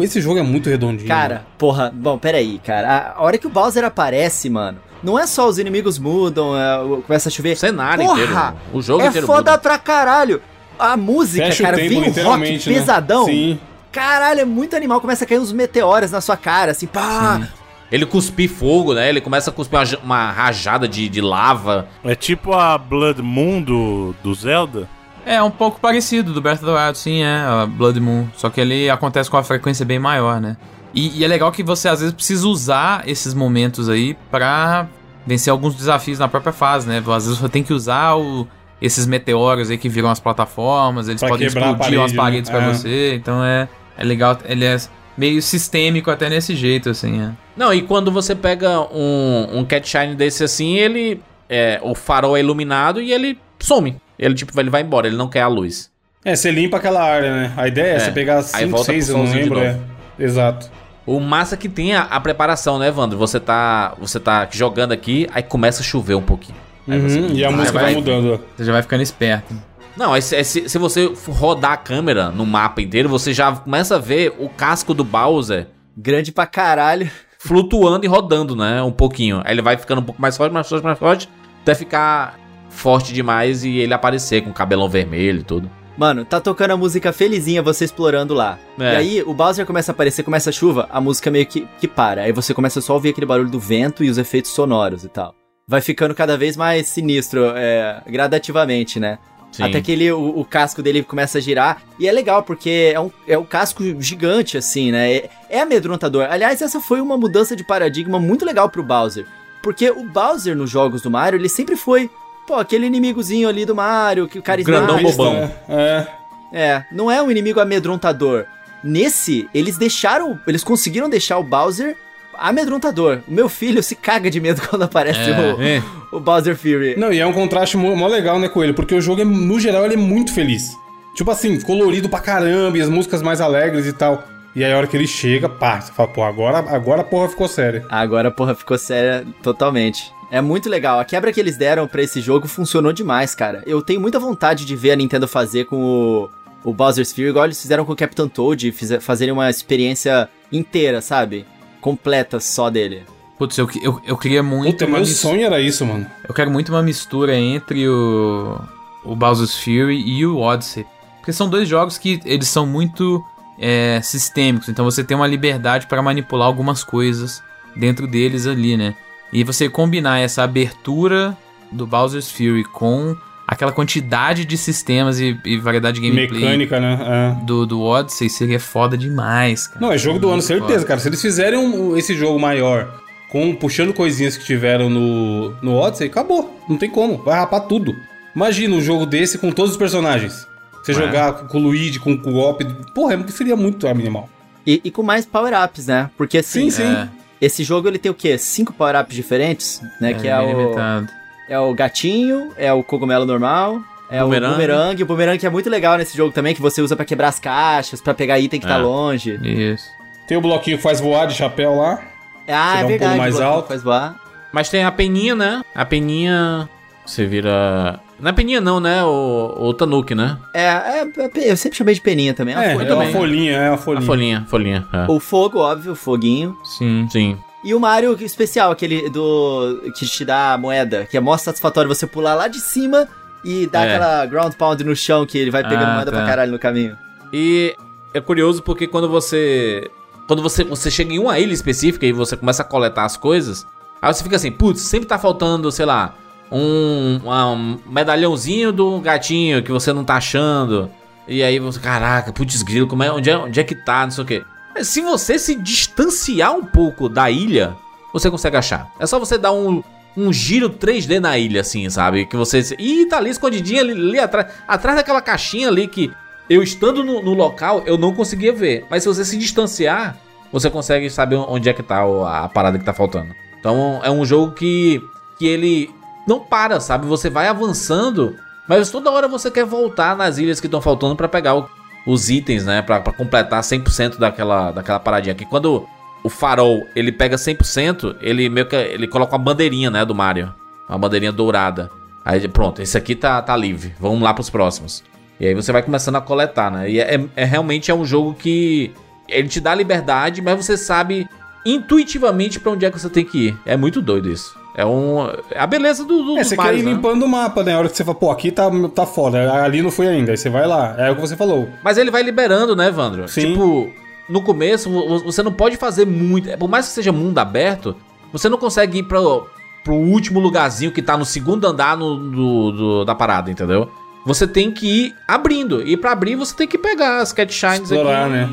Esse 0.00 0.20
jogo 0.20 0.38
é 0.38 0.42
muito 0.42 0.68
redondinho. 0.68 1.08
Cara, 1.08 1.34
mano. 1.36 1.46
porra, 1.58 1.92
bom, 1.94 2.18
peraí, 2.18 2.58
cara. 2.58 3.14
A 3.16 3.22
hora 3.22 3.36
que 3.36 3.46
o 3.46 3.50
Bowser 3.50 3.84
aparece, 3.84 4.48
mano, 4.48 4.78
não 5.02 5.18
é 5.18 5.26
só 5.26 5.46
os 5.46 5.58
inimigos 5.58 5.98
mudam, 5.98 6.56
é, 6.56 7.02
começa 7.06 7.28
a 7.28 7.32
chover. 7.32 7.52
O 7.52 7.56
cenário 7.58 8.04
porra, 8.04 8.22
inteiro. 8.22 8.56
O 8.72 8.82
jogo 8.82 9.02
é 9.02 9.08
inteiro. 9.08 9.24
É 9.24 9.28
foda 9.28 9.50
muda. 9.52 9.58
pra 9.58 9.78
caralho. 9.78 10.40
A 10.78 10.96
música, 10.96 11.46
Fecha 11.46 11.62
cara, 11.62 11.76
vem 11.76 11.98
o 11.98 12.24
rock 12.24 12.52
né? 12.52 12.58
pesadão. 12.58 13.26
Sim. 13.26 13.60
Caralho, 13.92 14.40
é 14.40 14.44
muito 14.44 14.74
animal. 14.74 15.00
Começa 15.00 15.24
a 15.24 15.26
cair 15.26 15.38
uns 15.38 15.52
meteoros 15.52 16.10
na 16.10 16.20
sua 16.20 16.36
cara, 16.36 16.72
assim, 16.72 16.86
pá. 16.86 17.40
Sim. 17.40 17.63
Ele 17.92 18.06
cuspir 18.06 18.50
fogo, 18.50 18.94
né? 18.94 19.08
Ele 19.08 19.20
começa 19.20 19.50
a 19.50 19.52
cuspir 19.52 19.78
uma, 19.78 19.98
uma 20.02 20.30
rajada 20.32 20.88
de, 20.88 21.08
de 21.08 21.20
lava. 21.20 21.86
É 22.02 22.14
tipo 22.14 22.52
a 22.52 22.76
Blood 22.76 23.22
Moon 23.22 23.62
do, 23.62 24.14
do 24.22 24.34
Zelda? 24.34 24.88
É, 25.26 25.42
um 25.42 25.50
pouco 25.50 25.80
parecido 25.80 26.32
do 26.32 26.40
Breath 26.40 26.62
of 26.62 26.66
the 26.66 26.72
Wild, 26.72 26.98
sim, 26.98 27.22
é, 27.22 27.36
a 27.36 27.66
Blood 27.66 28.00
Moon. 28.00 28.26
Só 28.36 28.50
que 28.50 28.60
ele 28.60 28.90
acontece 28.90 29.30
com 29.30 29.36
uma 29.36 29.42
frequência 29.42 29.84
bem 29.84 29.98
maior, 29.98 30.40
né? 30.40 30.56
E, 30.94 31.18
e, 31.18 31.24
é 31.24 31.28
legal 31.28 31.50
que 31.50 31.62
você 31.62 31.88
às 31.88 32.00
vezes 32.00 32.14
precisa 32.14 32.46
usar 32.46 33.02
esses 33.08 33.34
momentos 33.34 33.88
aí 33.88 34.14
pra 34.30 34.86
vencer 35.26 35.50
alguns 35.50 35.74
desafios 35.74 36.18
na 36.18 36.28
própria 36.28 36.52
fase, 36.52 36.86
né? 36.86 36.98
Às 36.98 37.24
vezes 37.24 37.38
você 37.38 37.48
tem 37.48 37.62
que 37.62 37.72
usar 37.72 38.14
o, 38.14 38.46
esses 38.80 39.06
meteoros 39.06 39.70
aí 39.70 39.78
que 39.78 39.88
viram 39.88 40.10
as 40.10 40.20
plataformas, 40.20 41.08
eles 41.08 41.20
pra 41.20 41.30
podem 41.30 41.46
explodir 41.46 41.78
parede, 41.78 42.02
as 42.02 42.12
paredes 42.12 42.50
né? 42.50 42.56
pra 42.58 42.66
é. 42.66 42.72
você. 42.72 43.14
Então 43.14 43.42
é, 43.42 43.68
é 43.96 44.04
legal, 44.04 44.38
ele 44.44 44.64
é 44.64 44.76
meio 45.16 45.40
sistêmico 45.40 46.10
até 46.10 46.28
nesse 46.28 46.54
jeito, 46.54 46.90
assim, 46.90 47.22
é. 47.22 47.30
Não, 47.56 47.72
e 47.72 47.82
quando 47.82 48.10
você 48.10 48.34
pega 48.34 48.80
um, 48.80 49.58
um 49.58 49.64
Cat 49.64 49.88
Shine 49.88 50.14
desse 50.14 50.44
assim, 50.44 50.76
ele. 50.76 51.20
É, 51.48 51.78
o 51.82 51.94
farol 51.94 52.36
é 52.36 52.40
iluminado 52.40 53.00
e 53.00 53.12
ele 53.12 53.38
some. 53.58 53.96
Ele, 54.18 54.34
tipo, 54.34 54.58
ele 54.58 54.70
vai 54.70 54.82
embora, 54.82 55.06
ele 55.06 55.16
não 55.16 55.28
quer 55.28 55.42
a 55.42 55.48
luz. 55.48 55.90
É, 56.24 56.34
você 56.34 56.50
limpa 56.50 56.78
aquela 56.78 57.02
área, 57.02 57.30
né? 57.34 57.52
A 57.56 57.68
ideia 57.68 57.92
é, 57.92 57.96
é 57.96 57.98
você 57.98 58.10
pegar 58.10 58.42
5, 58.42 58.78
6, 58.84 59.08
eu 59.10 59.18
não 59.18 59.30
lembro. 59.30 59.60
É. 59.60 59.78
Exato. 60.18 60.70
O 61.06 61.20
massa 61.20 61.56
que 61.56 61.68
tem 61.68 61.94
a, 61.94 62.02
a, 62.02 62.18
preparação, 62.18 62.78
né, 62.78 62.88
Evandro? 62.88 63.18
Você 63.18 63.38
tá, 63.38 63.94
você 63.98 64.18
tá 64.18 64.48
jogando 64.50 64.92
aqui, 64.92 65.28
aí 65.34 65.42
começa 65.42 65.82
a 65.82 65.84
chover 65.84 66.14
um 66.14 66.22
pouquinho. 66.22 66.56
Uhum, 66.88 67.00
você, 67.00 67.20
e 67.20 67.44
a 67.44 67.50
música 67.50 67.72
vai, 67.72 67.84
vai 67.84 67.94
mudando. 67.94 68.40
Você 68.56 68.64
já 68.64 68.72
vai 68.72 68.80
ficando 68.80 69.02
esperto. 69.02 69.54
Não, 69.96 70.20
se, 70.20 70.68
se, 70.68 70.78
você 70.78 71.12
rodar 71.28 71.72
a 71.72 71.76
câmera 71.76 72.30
no 72.30 72.44
mapa 72.44 72.82
inteiro, 72.82 73.08
você 73.08 73.32
já 73.32 73.52
começa 73.52 73.96
a 73.96 73.98
ver 73.98 74.34
o 74.38 74.48
casco 74.48 74.92
do 74.92 75.04
Bowser. 75.04 75.68
Grande 75.96 76.32
pra 76.32 76.46
caralho 76.46 77.08
flutuando 77.44 78.06
e 78.06 78.08
rodando, 78.08 78.56
né? 78.56 78.82
Um 78.82 78.90
pouquinho. 78.90 79.42
Aí 79.44 79.52
ele 79.52 79.60
vai 79.60 79.76
ficando 79.76 80.00
um 80.00 80.04
pouco 80.04 80.20
mais 80.20 80.34
forte, 80.36 80.52
mais 80.52 80.66
forte, 80.66 80.82
mais 80.82 80.98
forte, 80.98 81.28
até 81.62 81.74
ficar 81.74 82.38
forte 82.70 83.12
demais 83.12 83.62
e 83.64 83.76
ele 83.76 83.92
aparecer 83.92 84.42
com 84.42 84.52
cabelão 84.52 84.88
vermelho 84.88 85.40
e 85.40 85.44
tudo. 85.44 85.70
Mano, 85.96 86.24
tá 86.24 86.40
tocando 86.40 86.72
a 86.72 86.76
música 86.76 87.12
felizinha, 87.12 87.62
você 87.62 87.84
explorando 87.84 88.34
lá. 88.34 88.58
É. 88.80 88.94
E 88.94 88.96
aí 88.96 89.22
o 89.22 89.32
Bowser 89.32 89.64
começa 89.64 89.92
a 89.92 89.94
aparecer, 89.94 90.24
começa 90.24 90.50
a 90.50 90.52
chuva, 90.52 90.88
a 90.90 91.00
música 91.00 91.30
meio 91.30 91.46
que, 91.46 91.68
que 91.78 91.86
para. 91.86 92.22
Aí 92.22 92.32
você 92.32 92.52
começa 92.52 92.80
só 92.80 92.94
a 92.94 92.96
ouvir 92.96 93.10
aquele 93.10 93.26
barulho 93.26 93.50
do 93.50 93.60
vento 93.60 94.02
e 94.02 94.10
os 94.10 94.18
efeitos 94.18 94.50
sonoros 94.50 95.04
e 95.04 95.08
tal. 95.08 95.34
Vai 95.68 95.80
ficando 95.80 96.14
cada 96.14 96.36
vez 96.36 96.56
mais 96.56 96.88
sinistro, 96.88 97.52
é, 97.54 98.02
gradativamente, 98.06 98.98
né? 98.98 99.18
Sim. 99.54 99.62
Até 99.62 99.80
que 99.80 99.92
ele, 99.92 100.10
o, 100.10 100.40
o, 100.40 100.44
casco 100.44 100.82
dele 100.82 101.04
começa 101.04 101.38
a 101.38 101.40
girar. 101.40 101.80
E 101.96 102.08
é 102.08 102.12
legal, 102.12 102.42
porque 102.42 102.90
é 102.92 102.98
um, 102.98 103.08
é 103.24 103.38
um 103.38 103.44
casco 103.44 103.84
gigante, 104.00 104.58
assim, 104.58 104.90
né? 104.90 105.12
É, 105.12 105.30
é 105.48 105.60
amedrontador. 105.60 106.26
Aliás, 106.28 106.60
essa 106.60 106.80
foi 106.80 107.00
uma 107.00 107.16
mudança 107.16 107.54
de 107.54 107.62
paradigma 107.62 108.18
muito 108.18 108.44
legal 108.44 108.68
pro 108.68 108.82
Bowser. 108.82 109.24
Porque 109.62 109.88
o 109.88 110.02
Bowser 110.06 110.56
nos 110.56 110.68
jogos 110.68 111.02
do 111.02 111.10
Mario, 111.10 111.38
ele 111.38 111.48
sempre 111.48 111.76
foi, 111.76 112.10
pô, 112.48 112.56
aquele 112.56 112.86
inimigozinho 112.86 113.48
ali 113.48 113.64
do 113.64 113.76
Mario, 113.76 114.26
que 114.26 114.40
o 114.40 114.42
cara 114.42 114.60
Grandão 114.60 115.00
bobão. 115.00 115.48
É. 115.68 116.06
É, 116.52 116.84
não 116.90 117.08
é 117.08 117.22
um 117.22 117.30
inimigo 117.30 117.60
amedrontador. 117.60 118.46
Nesse, 118.82 119.48
eles 119.54 119.78
deixaram, 119.78 120.36
eles 120.48 120.64
conseguiram 120.64 121.08
deixar 121.08 121.38
o 121.38 121.44
Bowser 121.44 121.96
amedrontador. 122.38 123.20
O 123.28 123.32
meu 123.32 123.48
filho 123.48 123.82
se 123.82 123.94
caga 123.94 124.30
de 124.30 124.40
medo 124.40 124.62
quando 124.68 124.82
aparece 124.82 125.30
é, 125.30 125.54
o, 125.54 125.62
é. 125.62 125.82
o 126.12 126.20
Bowser 126.20 126.56
Fury. 126.56 126.96
Não, 126.96 127.12
e 127.12 127.18
é 127.18 127.26
um 127.26 127.32
contraste 127.32 127.76
mó 127.76 128.06
legal, 128.06 128.38
né, 128.38 128.48
com 128.48 128.62
ele, 128.62 128.72
porque 128.72 128.94
o 128.94 129.00
jogo, 129.00 129.20
é, 129.20 129.24
no 129.24 129.58
geral, 129.58 129.84
ele 129.84 129.94
é 129.94 129.98
muito 129.98 130.32
feliz. 130.32 130.76
Tipo 131.14 131.30
assim, 131.30 131.60
colorido 131.60 132.08
pra 132.08 132.18
caramba, 132.18 132.76
e 132.76 132.80
as 132.80 132.88
músicas 132.88 133.22
mais 133.22 133.40
alegres 133.40 133.86
e 133.86 133.92
tal. 133.92 134.24
E 134.54 134.62
aí 134.62 134.72
a 134.72 134.76
hora 134.76 134.86
que 134.86 134.96
ele 134.96 135.06
chega, 135.06 135.48
pá, 135.48 135.80
você 135.80 135.92
fala, 135.92 136.08
pô, 136.08 136.22
agora, 136.22 136.58
agora 136.58 137.00
a 137.00 137.04
porra 137.04 137.28
ficou 137.28 137.48
séria. 137.48 137.84
Agora 137.88 138.28
a 138.28 138.30
porra 138.30 138.54
ficou 138.54 138.78
séria 138.78 139.26
totalmente. 139.42 140.12
É 140.30 140.40
muito 140.40 140.68
legal. 140.68 140.98
A 140.98 141.04
quebra 141.04 141.32
que 141.32 141.40
eles 141.40 141.56
deram 141.56 141.86
para 141.86 142.02
esse 142.02 142.20
jogo 142.20 142.46
funcionou 142.46 142.92
demais, 142.92 143.34
cara. 143.34 143.62
Eu 143.66 143.82
tenho 143.82 144.00
muita 144.00 144.18
vontade 144.18 144.64
de 144.64 144.76
ver 144.76 144.92
a 144.92 144.96
Nintendo 144.96 145.26
fazer 145.26 145.64
com 145.64 145.76
o, 145.76 146.30
o 146.70 146.72
Bowser's 146.72 147.12
Fury, 147.12 147.28
igual 147.28 147.44
eles 147.44 147.60
fizeram 147.60 147.84
com 147.84 147.92
o 147.92 147.96
Captain 147.96 148.28
Toad, 148.28 148.72
fazerem 149.00 149.32
uma 149.32 149.50
experiência 149.50 150.28
inteira, 150.52 151.00
sabe? 151.00 151.44
Completa 151.84 152.40
só 152.40 152.70
dele. 152.70 153.02
Putz, 153.36 153.58
eu, 153.58 153.68
eu, 153.82 154.00
eu 154.06 154.16
queria 154.16 154.42
muito. 154.42 154.72
Puta, 154.72 154.86
meu 154.86 155.04
sonho 155.04 155.44
era 155.44 155.60
isso, 155.60 155.84
mano. 155.84 156.06
Eu 156.26 156.32
quero 156.32 156.50
muito 156.50 156.70
uma 156.72 156.82
mistura 156.82 157.36
entre 157.36 157.86
o, 157.86 158.58
o 159.04 159.14
Bowser's 159.14 159.58
Fury 159.58 160.02
e 160.02 160.24
o 160.24 160.38
Odyssey. 160.38 160.86
Porque 161.18 161.30
são 161.30 161.46
dois 161.46 161.68
jogos 161.68 161.98
que 161.98 162.20
eles 162.24 162.48
são 162.48 162.64
muito 162.64 163.22
é, 163.58 164.00
sistêmicos. 164.02 164.70
Então 164.70 164.82
você 164.82 165.04
tem 165.04 165.14
uma 165.14 165.26
liberdade 165.26 165.86
para 165.86 166.00
manipular 166.00 166.46
algumas 166.46 166.82
coisas 166.82 167.42
dentro 167.76 168.06
deles 168.06 168.46
ali, 168.46 168.78
né? 168.78 168.94
E 169.30 169.44
você 169.44 169.68
combinar 169.68 170.20
essa 170.20 170.42
abertura 170.42 171.36
do 171.70 171.86
Bowser's 171.86 172.30
Fury 172.30 172.64
com 172.64 173.14
aquela 173.46 173.72
quantidade 173.72 174.44
de 174.44 174.56
sistemas 174.56 175.20
e, 175.20 175.38
e 175.44 175.56
variedade 175.58 176.00
de 176.00 176.08
gameplay 176.08 176.40
Mecânica, 176.40 176.80
né? 176.80 176.98
É. 177.40 177.44
do, 177.44 177.66
do 177.66 177.80
Odyssey 177.82 178.28
seria 178.30 178.58
foda 178.60 178.96
demais, 178.96 179.66
cara. 179.66 179.80
Não, 179.80 179.92
é 179.92 179.98
jogo 179.98 180.18
do 180.18 180.30
ano, 180.30 180.42
certeza, 180.42 180.72
foda. 180.80 180.84
cara. 180.86 181.00
Se 181.00 181.08
eles 181.08 181.20
fizerem 181.20 181.58
um- 181.58 181.96
esse 181.96 182.14
jogo 182.14 182.38
maior, 182.38 183.00
com 183.30 183.54
puxando 183.54 183.92
coisinhas 183.92 184.36
que 184.36 184.44
tiveram 184.44 184.88
no, 184.88 185.50
no 185.62 185.74
Odyssey, 185.74 186.06
acabou. 186.06 186.58
Não 186.68 186.76
tem 186.76 186.88
como. 186.90 187.18
Vai 187.18 187.38
rapar 187.38 187.62
tudo. 187.66 187.94
Imagina 188.34 188.74
um 188.74 188.80
jogo 188.80 189.06
desse 189.06 189.38
com 189.38 189.50
todos 189.52 189.72
os 189.72 189.76
personagens. 189.76 190.46
Você 190.82 190.92
É. 190.92 190.94
jogar 190.94 191.32
com 191.48 191.58
o 191.58 191.62
Luigi, 191.62 191.98
com 191.98 192.12
o 192.12 192.18
co-op. 192.20 192.64
Porra, 192.94 193.14
é- 193.14 193.26
seria 193.28 193.56
muito 193.56 193.86
animal. 193.88 194.28
E, 194.66 194.80
e 194.84 194.90
com 194.90 195.02
mais 195.02 195.26
power-ups, 195.26 195.86
né? 195.86 196.10
Porque 196.16 196.38
assim, 196.38 196.70
Sim, 196.70 196.82
sim. 196.82 196.92
É, 196.92 197.08
esse 197.40 197.62
jogo 197.64 197.86
ele 197.88 197.98
tem 197.98 198.10
o 198.10 198.14
quê? 198.14 198.38
Cinco 198.38 198.72
power-ups 198.72 199.14
diferentes, 199.14 199.80
né? 200.00 200.14
que 200.14 200.26
é 200.28 200.38
o, 200.40 200.46
limitado. 200.46 201.08
É 201.48 201.58
o 201.58 201.72
gatinho, 201.74 202.52
é 202.56 202.72
o 202.72 202.82
cogumelo 202.82 203.24
normal, 203.24 203.80
é 204.10 204.20
Bumerangue. 204.22 204.46
o 204.52 204.54
bumerangue. 204.54 205.02
O 205.02 205.06
bumerangue 205.06 205.46
é 205.46 205.50
muito 205.50 205.68
legal 205.70 205.96
nesse 205.98 206.16
jogo 206.16 206.32
também, 206.32 206.54
que 206.54 206.60
você 206.62 206.80
usa 206.82 206.94
pra 206.96 207.04
quebrar 207.04 207.28
as 207.28 207.38
caixas, 207.38 208.00
pra 208.00 208.14
pegar 208.14 208.38
item 208.38 208.60
que 208.60 208.66
tá 208.66 208.74
É. 208.74 208.78
longe. 208.78 209.38
Isso. 209.42 209.90
Tem 210.26 210.36
o 210.36 210.40
bloquinho 210.40 210.76
que 210.76 210.82
faz 210.82 211.00
voar 211.00 211.26
de 211.26 211.34
chapéu 211.34 211.76
lá. 211.76 212.00
Ah, 212.48 212.76
Você 212.76 212.76
é 212.76 212.80
dá 212.80 212.84
um 212.84 212.88
verdade. 212.88 213.10
pulo 213.10 213.18
mais 213.22 213.40
alto. 213.40 213.68
Faz 213.68 213.82
voar. 213.82 214.16
Mas 214.52 214.68
tem 214.68 214.84
a 214.84 214.92
peninha, 214.92 215.34
né? 215.34 215.62
A 215.74 215.84
peninha. 215.84 216.68
Você 217.04 217.26
vira. 217.26 217.98
Não 218.20 218.30
é 218.30 218.32
peninha, 218.32 218.60
não, 218.60 218.78
né? 218.80 219.02
O, 219.04 219.54
o 219.58 219.74
Tanuki, 219.74 220.14
né? 220.14 220.38
É, 220.54 220.62
é, 220.62 221.00
é, 221.02 221.50
eu 221.52 221.56
sempre 221.56 221.76
chamei 221.76 221.94
de 221.94 222.00
peninha 222.00 222.32
também. 222.32 222.54
É, 222.54 222.58
uma 222.58 222.64
é 222.64 222.74
folha 222.74 222.84
uma 222.94 222.96
também. 223.04 223.12
folhinha, 223.12 223.52
é 223.56 223.68
uma 223.70 223.74
A 223.74 223.78
folhinha. 223.78 224.06
folhinha, 224.06 224.46
folhinha. 224.48 224.86
é. 224.92 225.10
O 225.10 225.18
fogo, 225.20 225.58
óbvio, 225.58 225.92
o 225.92 225.96
foguinho. 225.96 226.56
Sim. 226.64 227.06
Sim. 227.10 227.36
E 227.64 227.74
o 227.74 227.80
Mario 227.80 228.16
especial, 228.20 228.70
aquele 228.70 229.08
do. 229.08 229.80
que 229.96 230.04
te 230.06 230.24
dá 230.24 230.52
a 230.52 230.58
moeda, 230.58 231.06
que 231.10 231.16
é 231.16 231.20
mó 231.20 231.36
satisfatório 231.36 231.88
você 231.88 232.06
pular 232.06 232.34
lá 232.34 232.46
de 232.46 232.60
cima 232.60 233.08
e 233.42 233.66
dar 233.66 233.86
É. 233.86 233.94
aquela 233.94 234.26
ground 234.26 234.52
pound 234.54 234.84
no 234.84 234.94
chão 234.94 235.24
que 235.24 235.38
ele 235.38 235.50
vai 235.50 235.62
pegando 235.62 235.84
Ah, 235.90 235.94
moeda 235.94 236.10
tá. 236.10 236.18
pra 236.18 236.26
caralho 236.26 236.52
no 236.52 236.58
caminho. 236.58 236.96
E 237.32 237.74
é 238.12 238.20
curioso 238.20 238.62
porque 238.62 238.86
quando 238.86 239.08
você. 239.08 239.90
Quando 240.26 240.42
você, 240.42 240.62
você 240.64 240.90
chega 240.90 241.12
em 241.12 241.18
uma 241.18 241.38
ilha 241.38 241.52
específica 241.52 242.04
e 242.06 242.12
você 242.12 242.36
começa 242.36 242.62
a 242.62 242.64
coletar 242.64 243.04
as 243.04 243.16
coisas, 243.16 243.66
aí 244.00 244.12
você 244.12 244.22
fica 244.22 244.36
assim, 244.36 244.50
putz, 244.52 244.80
sempre 244.80 245.06
tá 245.06 245.18
faltando, 245.18 245.70
sei 245.72 245.84
lá, 245.84 246.14
um, 246.50 247.20
um 247.26 247.78
medalhãozinho 247.86 248.72
do 248.72 249.00
gatinho 249.00 249.62
que 249.62 249.70
você 249.72 249.92
não 249.92 250.04
tá 250.04 250.16
achando. 250.16 250.90
E 251.26 251.42
aí 251.42 251.58
você, 251.58 251.80
caraca, 251.80 252.32
putz 252.32 252.62
grilo, 252.62 252.86
como 252.86 253.02
é, 253.02 253.10
onde, 253.10 253.28
é, 253.30 253.36
onde 253.36 253.58
é 253.58 253.64
que 253.64 253.74
tá, 253.74 254.04
não 254.04 254.10
sei 254.10 254.24
o 254.24 254.26
quê. 254.26 254.44
Mas 254.74 254.88
Se 254.88 255.00
você 255.00 255.38
se 255.38 255.54
distanciar 255.54 256.52
um 256.54 256.64
pouco 256.64 257.08
da 257.08 257.30
ilha, 257.30 257.76
você 258.12 258.30
consegue 258.30 258.56
achar. 258.56 258.90
É 258.98 259.06
só 259.06 259.18
você 259.18 259.38
dar 259.38 259.52
um, 259.52 259.82
um 260.16 260.32
giro 260.32 260.70
3D 260.70 261.20
na 261.20 261.38
ilha, 261.38 261.60
assim, 261.60 261.88
sabe? 261.90 262.26
Que 262.26 262.36
você. 262.36 262.60
Ih, 262.78 263.06
tá 263.06 263.18
ali 263.18 263.30
escondidinha 263.30 263.80
ali, 263.80 263.92
ali 263.92 264.18
atrás. 264.18 264.48
Atrás 264.66 264.96
daquela 264.96 265.20
caixinha 265.22 265.68
ali 265.68 265.86
que 265.86 266.10
eu 266.48 266.62
estando 266.62 267.02
no, 267.02 267.22
no 267.22 267.34
local, 267.34 267.82
eu 267.86 267.96
não 267.96 268.12
conseguia 268.14 268.52
ver. 268.52 268.86
Mas 268.90 269.02
se 269.02 269.08
você 269.08 269.24
se 269.24 269.36
distanciar, 269.36 270.16
você 270.52 270.68
consegue 270.70 271.08
saber 271.08 271.36
onde 271.36 271.68
é 271.68 271.72
que 271.72 271.82
tá 271.82 272.02
a 272.26 272.48
parada 272.48 272.78
que 272.78 272.84
tá 272.84 272.92
faltando. 272.92 273.34
Então 273.58 274.00
é 274.04 274.10
um 274.10 274.24
jogo 274.24 274.52
que, 274.52 275.00
que 275.38 275.46
ele 275.46 275.90
não 276.28 276.38
para, 276.40 276.80
sabe? 276.80 277.06
Você 277.06 277.30
vai 277.30 277.48
avançando, 277.48 278.36
mas 278.68 278.90
toda 278.90 279.10
hora 279.10 279.26
você 279.26 279.50
quer 279.50 279.64
voltar 279.64 280.16
nas 280.16 280.36
ilhas 280.38 280.60
que 280.60 280.66
estão 280.66 280.80
faltando 280.82 281.16
pra 281.16 281.28
pegar 281.28 281.54
o- 281.56 281.68
os 282.06 282.28
itens, 282.30 282.64
né? 282.64 282.82
Pra, 282.82 283.00
pra 283.00 283.12
completar 283.12 283.60
100% 283.62 284.18
daquela, 284.18 284.70
daquela 284.72 285.00
paradinha. 285.00 285.34
Que 285.34 285.44
quando 285.44 285.86
o 286.22 286.28
farol 286.28 286.86
ele 286.94 287.12
pega 287.12 287.36
100%, 287.36 288.16
ele 288.20 288.48
meio 288.48 288.66
que 288.66 288.76
ele 288.76 289.06
coloca 289.06 289.32
uma 289.36 289.42
bandeirinha, 289.42 289.90
né? 289.90 290.04
Do 290.04 290.14
Mario. 290.14 290.54
Uma 290.88 290.98
bandeirinha 290.98 291.32
dourada. 291.32 291.90
Aí 292.24 292.46
pronto, 292.48 292.80
esse 292.80 292.96
aqui 292.96 293.14
tá, 293.14 293.40
tá 293.42 293.56
livre. 293.56 293.94
Vamos 294.00 294.22
lá 294.22 294.32
pros 294.32 294.48
próximos. 294.48 295.02
E 295.38 295.46
aí 295.46 295.54
você 295.54 295.72
vai 295.72 295.82
começando 295.82 296.16
a 296.16 296.20
coletar, 296.20 296.70
né? 296.70 296.90
E 296.90 297.00
é, 297.00 297.20
é- 297.36 297.44
realmente 297.44 297.90
é 297.90 297.94
um 297.94 298.04
jogo 298.04 298.34
que 298.34 298.92
ele 299.28 299.48
te 299.48 299.60
dá 299.60 299.74
liberdade, 299.74 300.40
mas 300.40 300.64
você 300.64 300.76
sabe 300.76 301.26
intuitivamente 301.66 302.60
pra 302.60 302.72
onde 302.72 302.84
é 302.86 302.90
que 302.90 302.98
você 302.98 303.08
tem 303.10 303.24
que 303.24 303.48
ir. 303.48 303.58
É 303.66 303.76
muito 303.76 304.00
doido 304.00 304.30
isso. 304.30 304.56
É 304.76 304.84
um 304.84 305.28
é 305.50 305.58
a 305.60 305.66
beleza 305.66 306.04
do, 306.04 306.22
do 306.22 306.38
É, 306.38 306.42
você 306.44 306.56
quer 306.56 306.74
ir 306.74 306.82
né? 306.82 306.90
limpando 306.92 307.24
o 307.24 307.28
mapa, 307.28 307.62
né? 307.62 307.74
A 307.74 307.78
hora 307.78 307.88
que 307.88 307.96
você 307.96 308.04
fala, 308.04 308.16
pô, 308.16 308.30
aqui 308.30 308.50
tá, 308.50 308.68
tá 308.94 309.06
foda, 309.06 309.52
ali 309.62 309.80
não 309.82 309.90
foi 309.90 310.08
ainda. 310.08 310.32
Aí 310.32 310.36
você 310.36 310.50
vai 310.50 310.66
lá. 310.66 310.94
É 310.98 311.10
o 311.10 311.14
que 311.14 311.20
você 311.20 311.36
falou. 311.36 311.68
Mas 311.82 311.96
ele 311.96 312.10
vai 312.10 312.22
liberando, 312.22 312.74
né, 312.74 312.88
Evandro? 312.88 313.28
Sim. 313.28 313.52
Tipo, 313.52 313.90
no 314.28 314.42
começo 314.42 314.90
vo- 314.90 315.20
você 315.20 315.42
não 315.44 315.52
pode 315.52 315.76
fazer 315.76 316.04
muito. 316.06 316.48
Por 316.58 316.68
mais 316.68 316.88
que 316.88 316.92
seja 316.92 317.12
mundo 317.12 317.38
aberto, 317.38 317.94
você 318.32 318.48
não 318.48 318.58
consegue 318.58 318.98
ir 318.98 319.02
pro, 319.04 319.46
pro 319.84 319.94
último 319.94 320.40
lugarzinho 320.40 320.90
que 320.90 321.00
tá 321.02 321.16
no 321.16 321.24
segundo 321.24 321.64
andar 321.66 321.96
no- 321.96 322.16
do, 322.30 322.72
do- 322.72 323.04
da 323.04 323.14
parada, 323.14 323.50
entendeu? 323.52 323.88
Você 324.26 324.44
tem 324.46 324.72
que 324.72 324.86
ir 325.06 325.14
abrindo. 325.28 325.86
E 325.86 325.96
pra 325.96 326.10
abrir 326.12 326.34
você 326.34 326.56
tem 326.56 326.66
que 326.66 326.78
pegar 326.78 327.18
as 327.18 327.32
cat 327.32 327.52
shines 327.54 327.90
Explorar, 327.92 328.22
aqui 328.24 328.32
né? 328.32 328.48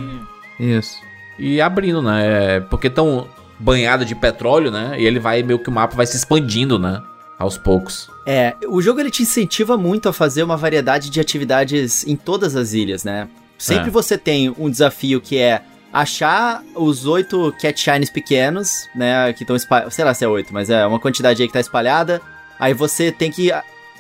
Isso. 0.60 0.98
e 1.40 1.60
abrindo, 1.60 2.00
né? 2.02 2.58
É, 2.58 2.60
Porque 2.60 2.90
tão 2.92 3.26
banhada 3.62 4.04
de 4.04 4.16
petróleo, 4.16 4.72
né? 4.72 4.96
E 5.00 5.06
ele 5.06 5.20
vai 5.20 5.44
meio 5.44 5.60
que 5.60 5.70
o 5.70 5.72
mapa 5.72 5.96
vai 5.96 6.06
se 6.06 6.18
expandindo, 6.18 6.78
né? 6.80 7.02
Aos 7.38 7.58
poucos. 7.58 8.10
É, 8.26 8.56
o 8.68 8.82
jogo 8.82 9.00
ele 9.00 9.10
te 9.10 9.24
incentiva 9.24 9.76
muito 9.78 10.08
a 10.08 10.14
fazer 10.14 10.44
uma 10.44 10.56
variedade 10.58 11.10
de 11.10 11.20
atividades 11.20 12.06
em 12.06 12.16
todas 12.16 12.56
as 12.56 12.74
ilhas, 12.74 13.04
né? 13.04 13.28
Sempre 13.58 13.88
É. 13.88 13.92
você 13.92 14.18
tem 14.18 14.54
um 14.58 14.70
desafio 14.70 15.20
que 15.22 15.38
é 15.38 15.62
achar 15.94 16.64
os 16.76 17.06
oito 17.06 17.54
cat 17.60 17.80
shines 17.80 18.10
pequenos, 18.10 18.88
né? 18.96 19.34
Que 19.34 19.44
estão 19.44 19.56
espalhados. 19.56 19.94
Sei 19.94 20.06
lá 20.06 20.14
se 20.14 20.24
é 20.24 20.28
oito, 20.28 20.54
mas 20.54 20.70
é 20.70 20.86
uma 20.86 21.00
quantidade 21.00 21.42
aí 21.42 21.48
que 21.48 21.54
tá 21.54 21.60
espalhada. 21.60 22.22
Aí 22.60 22.74
você 22.74 23.12
tem 23.12 23.32
que 23.32 23.52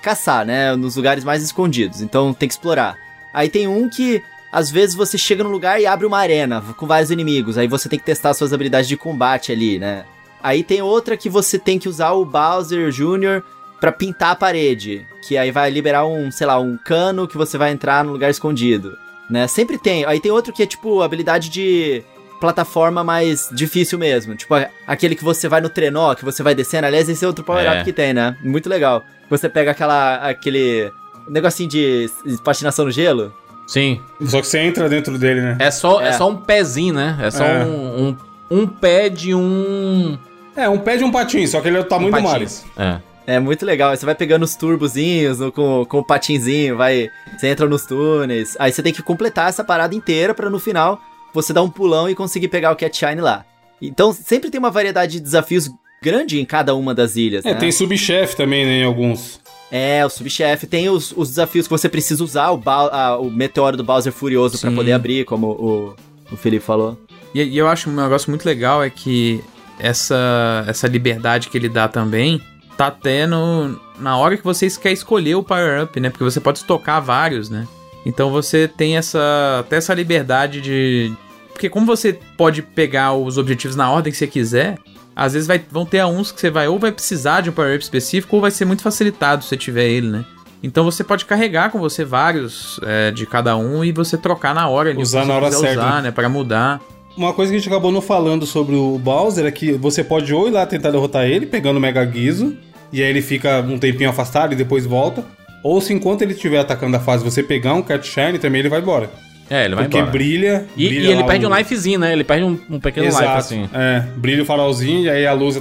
caçar, 0.01 0.45
né? 0.45 0.76
Nos 0.76 0.95
lugares 0.95 1.24
mais 1.24 1.43
escondidos. 1.43 2.01
Então 2.01 2.34
tem 2.34 2.47
que 2.47 2.53
explorar. 2.53 2.95
Aí 3.34 3.49
tem 3.49 3.68
um 3.68 3.89
que. 3.89 4.22
Às 4.52 4.70
vezes 4.70 4.95
você 4.95 5.18
chega 5.18 5.43
num 5.43 5.49
lugar 5.52 5.80
e 5.82 5.86
abre 5.86 6.06
uma 6.06 6.18
arena 6.20 6.62
com 6.76 6.86
vários 6.86 7.10
inimigos. 7.12 7.58
Aí 7.58 7.68
você 7.68 7.88
tem 7.88 7.97
que 7.97 8.06
testar 8.06 8.34
suas 8.34 8.52
habilidades 8.52 8.88
de 8.88 8.97
combate 8.97 9.52
ali, 9.52 9.80
né? 9.80 10.04
Aí 10.43 10.64
tem 10.64 10.82
outra 10.82 11.16
que 11.16 11.30
você 11.30 11.58
tem 11.58 11.80
que 11.80 11.88
usar 11.88 12.12
o 12.12 12.26
Bowser 12.26 12.89
Jr. 12.91 13.43
pra 13.80 13.91
pintar 13.91 14.32
a 14.32 14.36
parede. 14.36 15.06
Que 15.28 15.38
aí 15.38 15.52
vai 15.52 15.70
liberar 15.70 16.06
um, 16.06 16.32
sei 16.32 16.47
lá, 16.47 16.60
um 16.60 16.78
cano 16.78 17.28
que 17.28 17.38
você 17.38 17.58
vai 17.58 17.72
entrar 17.72 18.04
num 18.04 18.12
lugar 18.12 18.30
escondido. 18.30 18.97
Né? 19.30 19.47
Sempre 19.47 19.78
tem. 19.78 20.04
Aí 20.06 20.20
tem 20.20 20.32
outro 20.32 20.52
que 20.52 20.64
é 20.64 20.66
tipo 20.66 21.02
habilidade 21.02 21.49
de 21.49 22.04
plataforma 22.41 23.04
mais 23.04 23.47
difícil 23.54 23.97
mesmo. 23.99 24.36
Tipo, 24.36 24.56
aquele 24.86 25.16
que 25.16 25.24
você 25.24 25.47
vai 25.47 25.62
no 25.62 25.70
trenó, 25.70 26.14
que 26.16 26.26
você 26.26 26.41
vai 26.43 26.56
descendo. 26.56 26.88
Aliás, 26.88 27.08
esse 27.08 27.24
é 27.24 27.28
outro 27.28 27.43
power-up 27.45 27.78
É. 27.78 27.84
que 27.84 27.93
tem, 27.93 28.14
né? 28.14 28.36
Muito 28.43 28.68
legal. 28.68 29.06
Você 29.30 29.47
pega 29.47 29.72
aquela. 29.72 30.16
aquele. 30.16 30.91
negocinho 31.30 31.70
de 31.70 32.10
patinação 32.43 32.84
no 32.86 32.91
gelo. 32.91 33.32
Sim. 33.72 34.02
Só 34.26 34.42
que 34.42 34.48
você 34.48 34.60
entra 34.60 34.90
dentro 34.90 35.18
dele, 35.18 35.40
né? 35.42 35.56
É 35.60 35.72
só, 35.72 36.02
é. 36.02 36.10
É. 36.10 36.12
só 36.12 36.28
um 36.30 36.36
pezinho, 36.36 36.94
né? 36.94 37.18
É 37.22 37.32
só 37.32 37.46
É. 37.46 37.64
um, 37.64 38.10
um, 38.52 38.60
um 38.64 38.68
pé 38.68 39.08
de 39.08 39.34
um. 39.34 40.18
É, 40.56 40.68
um 40.68 40.78
pé 40.78 40.98
de 40.98 41.06
um 41.06 41.12
patinho, 41.12 41.48
só 41.48 41.62
que 41.62 41.70
ele 41.70 41.78
é 41.78 41.80
o 41.80 41.84
tamanho 41.86 42.10
um 42.14 42.18
do 42.18 42.22
Mario. 42.22 42.48
É. 42.78 43.00
É 43.26 43.40
muito 43.40 43.66
legal. 43.66 43.92
Aí 43.92 43.98
Você 43.98 44.06
vai 44.06 44.14
pegando 44.16 44.44
os 44.44 44.56
turbozinhos 44.56 45.40
no- 45.40 45.52
com, 45.54 45.86
com 45.86 46.00
o 46.00 46.04
patinzinho, 46.04 46.76
vai. 46.76 47.08
Você 47.38 47.48
entra 47.48 47.66
nos 47.70 47.86
túneis. 47.86 48.58
Aí 48.60 48.74
você 48.74 48.84
tem 48.84 48.92
que 48.92 49.02
completar 49.02 49.48
essa 49.48 49.64
parada 49.64 49.96
inteira 49.96 50.34
pra 50.34 50.50
no 50.50 50.60
final 50.60 51.00
você 51.34 51.54
dar 51.54 51.62
um 51.64 51.70
pulão 51.70 52.10
e 52.10 52.16
conseguir 52.16 52.50
pegar 52.50 52.72
o 52.72 52.76
Cat 52.76 52.98
Shine 52.98 53.22
lá. 53.22 53.46
Então 53.82 54.12
sempre 54.12 54.50
tem 54.50 54.60
uma 54.60 54.70
variedade 54.72 55.14
de 55.14 55.20
desafios 55.22 55.70
grande 56.04 56.42
em 56.42 56.46
cada 56.46 56.76
uma 56.76 56.94
das 56.94 57.16
ilhas. 57.16 57.46
É, 57.46 57.54
né? 57.54 57.60
tem 57.60 57.72
subchefe 57.72 58.36
também, 58.36 58.66
né, 58.66 58.80
em 58.80 58.84
alguns. 58.84 59.40
É, 59.72 60.06
o 60.06 60.10
subchefe. 60.10 60.68
Tem 60.68 60.90
os, 60.90 61.14
os 61.16 61.30
desafios 61.30 61.66
que 61.66 61.72
você 61.72 61.88
precisa 61.88 62.22
usar, 62.24 62.50
o, 62.52 62.58
Bau- 62.58 62.90
a- 62.94 63.18
o 63.18 63.32
meteoro 63.32 63.78
do 63.78 63.84
Bowser 63.84 64.12
Furioso 64.12 64.60
pra 64.60 64.70
Sim. 64.70 64.76
poder 64.76 64.92
abrir, 64.92 65.24
como 65.26 65.48
o, 65.48 65.96
o 66.32 66.36
Felipe 66.36 66.66
falou. 66.66 67.00
E, 67.34 67.42
e 67.42 67.58
eu 67.58 67.68
acho 67.68 67.90
um 67.90 67.94
negócio 67.96 68.30
muito 68.30 68.46
legal 68.46 68.84
é 68.84 68.90
que 68.90 69.42
essa, 69.80 70.64
essa 70.68 70.88
liberdade 70.88 71.50
que 71.50 71.58
ele 71.58 71.70
dá 71.70 71.88
também 71.88 72.42
tá 72.78 72.88
até 72.88 73.26
no, 73.26 73.80
na 74.00 74.18
hora 74.18 74.36
que 74.38 74.44
você 74.44 74.70
quer 74.72 74.92
escolher 74.92 75.36
o 75.36 75.44
power-up, 75.44 76.00
né? 76.00 76.10
Porque 76.10 76.24
você 76.24 76.40
pode 76.40 76.60
estocar 76.60 77.02
vários, 77.02 77.50
né? 77.50 77.68
Então 78.06 78.30
você 78.32 78.68
tem 78.68 78.98
essa 78.98 79.58
até 79.60 79.78
essa 79.78 79.94
liberdade 79.94 80.60
de... 80.60 81.14
Porque 81.54 81.70
como 81.70 81.86
você 81.86 82.18
pode 82.36 82.62
pegar 82.62 83.14
os 83.14 83.38
objetivos 83.38 83.76
na 83.76 83.90
ordem 83.92 84.12
que 84.12 84.18
você 84.18 84.26
quiser, 84.28 84.78
às 85.16 85.34
vezes 85.34 85.47
vai, 85.47 85.64
vão 85.70 85.86
ter 85.86 86.03
uns 86.05 86.32
que 86.32 86.39
você 86.39 86.49
vai 86.49 86.68
ou 86.68 86.80
vai 86.80 86.91
precisar 86.91 87.41
de 87.41 87.49
um 87.49 87.53
power-up 87.53 87.84
específico 87.84 88.36
ou 88.36 88.41
vai 88.41 88.51
ser 88.51 88.66
muito 88.66 88.82
facilitado 88.82 89.43
se 89.43 89.49
você 89.49 89.57
tiver 89.57 89.88
ele, 89.88 90.07
né? 90.07 90.26
Então 90.64 90.84
você 90.84 91.03
pode 91.03 91.26
carregar 91.26 91.72
com 91.72 91.80
você 91.80 92.05
vários 92.05 92.80
é, 92.84 93.12
de 93.12 93.26
cada 93.26 93.57
um 93.57 93.84
e 93.84 93.91
você 93.91 94.18
trocar 94.18 94.53
na 94.53 94.68
hora 94.68 94.97
Usar 94.99 95.26
na 95.26 95.36
hora 95.36 95.51
certa, 95.51 95.82
Usar, 95.82 95.95
né? 95.95 96.01
né? 96.03 96.12
Para 96.12 96.30
mudar. 96.30 96.80
Uma 97.18 97.34
coisa 97.34 97.51
que 97.51 97.57
a 97.57 97.59
gente 97.59 97.68
acabou 97.68 97.91
não 97.91 98.01
falando 98.01 98.45
sobre 98.45 98.76
o 98.76 98.97
Bowser 98.97 99.45
é 99.45 99.51
que 99.51 99.74
você 99.74 100.03
pode 100.03 100.34
ou 100.34 100.47
ir 100.47 100.51
lá 100.51 100.66
tentar 100.66 100.91
derrotar 100.91 101.26
ele, 101.26 101.45
pegando 101.45 101.78
o 101.78 101.80
Mega 101.80 102.05
Guizo, 102.05 102.55
e 102.91 103.01
aí 103.01 103.09
ele 103.09 103.22
fica 103.22 103.59
um 103.62 103.78
tempinho 103.78 104.09
afastado 104.09 104.53
e 104.53 104.55
depois 104.55 104.86
volta. 104.86 105.26
Ou 105.64 105.82
se 105.82 105.93
enquanto 105.93 106.22
ele 106.22 106.34
estiver 106.34 106.59
atacando 106.59 106.95
a 106.95 106.99
fase, 106.99 107.24
você 107.24 107.43
pegar 107.43 107.74
um 107.74 107.82
Cat 107.82 108.07
Shine, 108.07 108.39
também 108.39 108.59
ele 108.59 108.70
vai 108.70 108.80
embora. 108.80 109.09
É, 109.52 109.66
ele 109.66 109.76
vai 109.76 109.84
Porque 109.84 109.97
embora. 109.97 110.12
brilha. 110.12 110.66
E, 110.78 110.88
brilha 110.88 111.08
e 111.10 111.12
ele 111.12 111.24
perde 111.26 111.45
um 111.45 111.54
lifezinho, 111.54 111.99
né? 111.99 112.14
Ele 112.14 112.24
perde 112.24 112.45
um, 112.45 112.58
um 112.70 112.80
pequeno 112.80 113.08
Exato. 113.08 113.24
life, 113.26 113.38
assim. 113.38 113.70
É, 113.74 113.99
brilha 114.16 114.43
o 114.43 114.45
farolzinho 114.45 115.04
e 115.04 115.10
aí 115.10 115.28
a 115.28 115.34
luz 115.34 115.60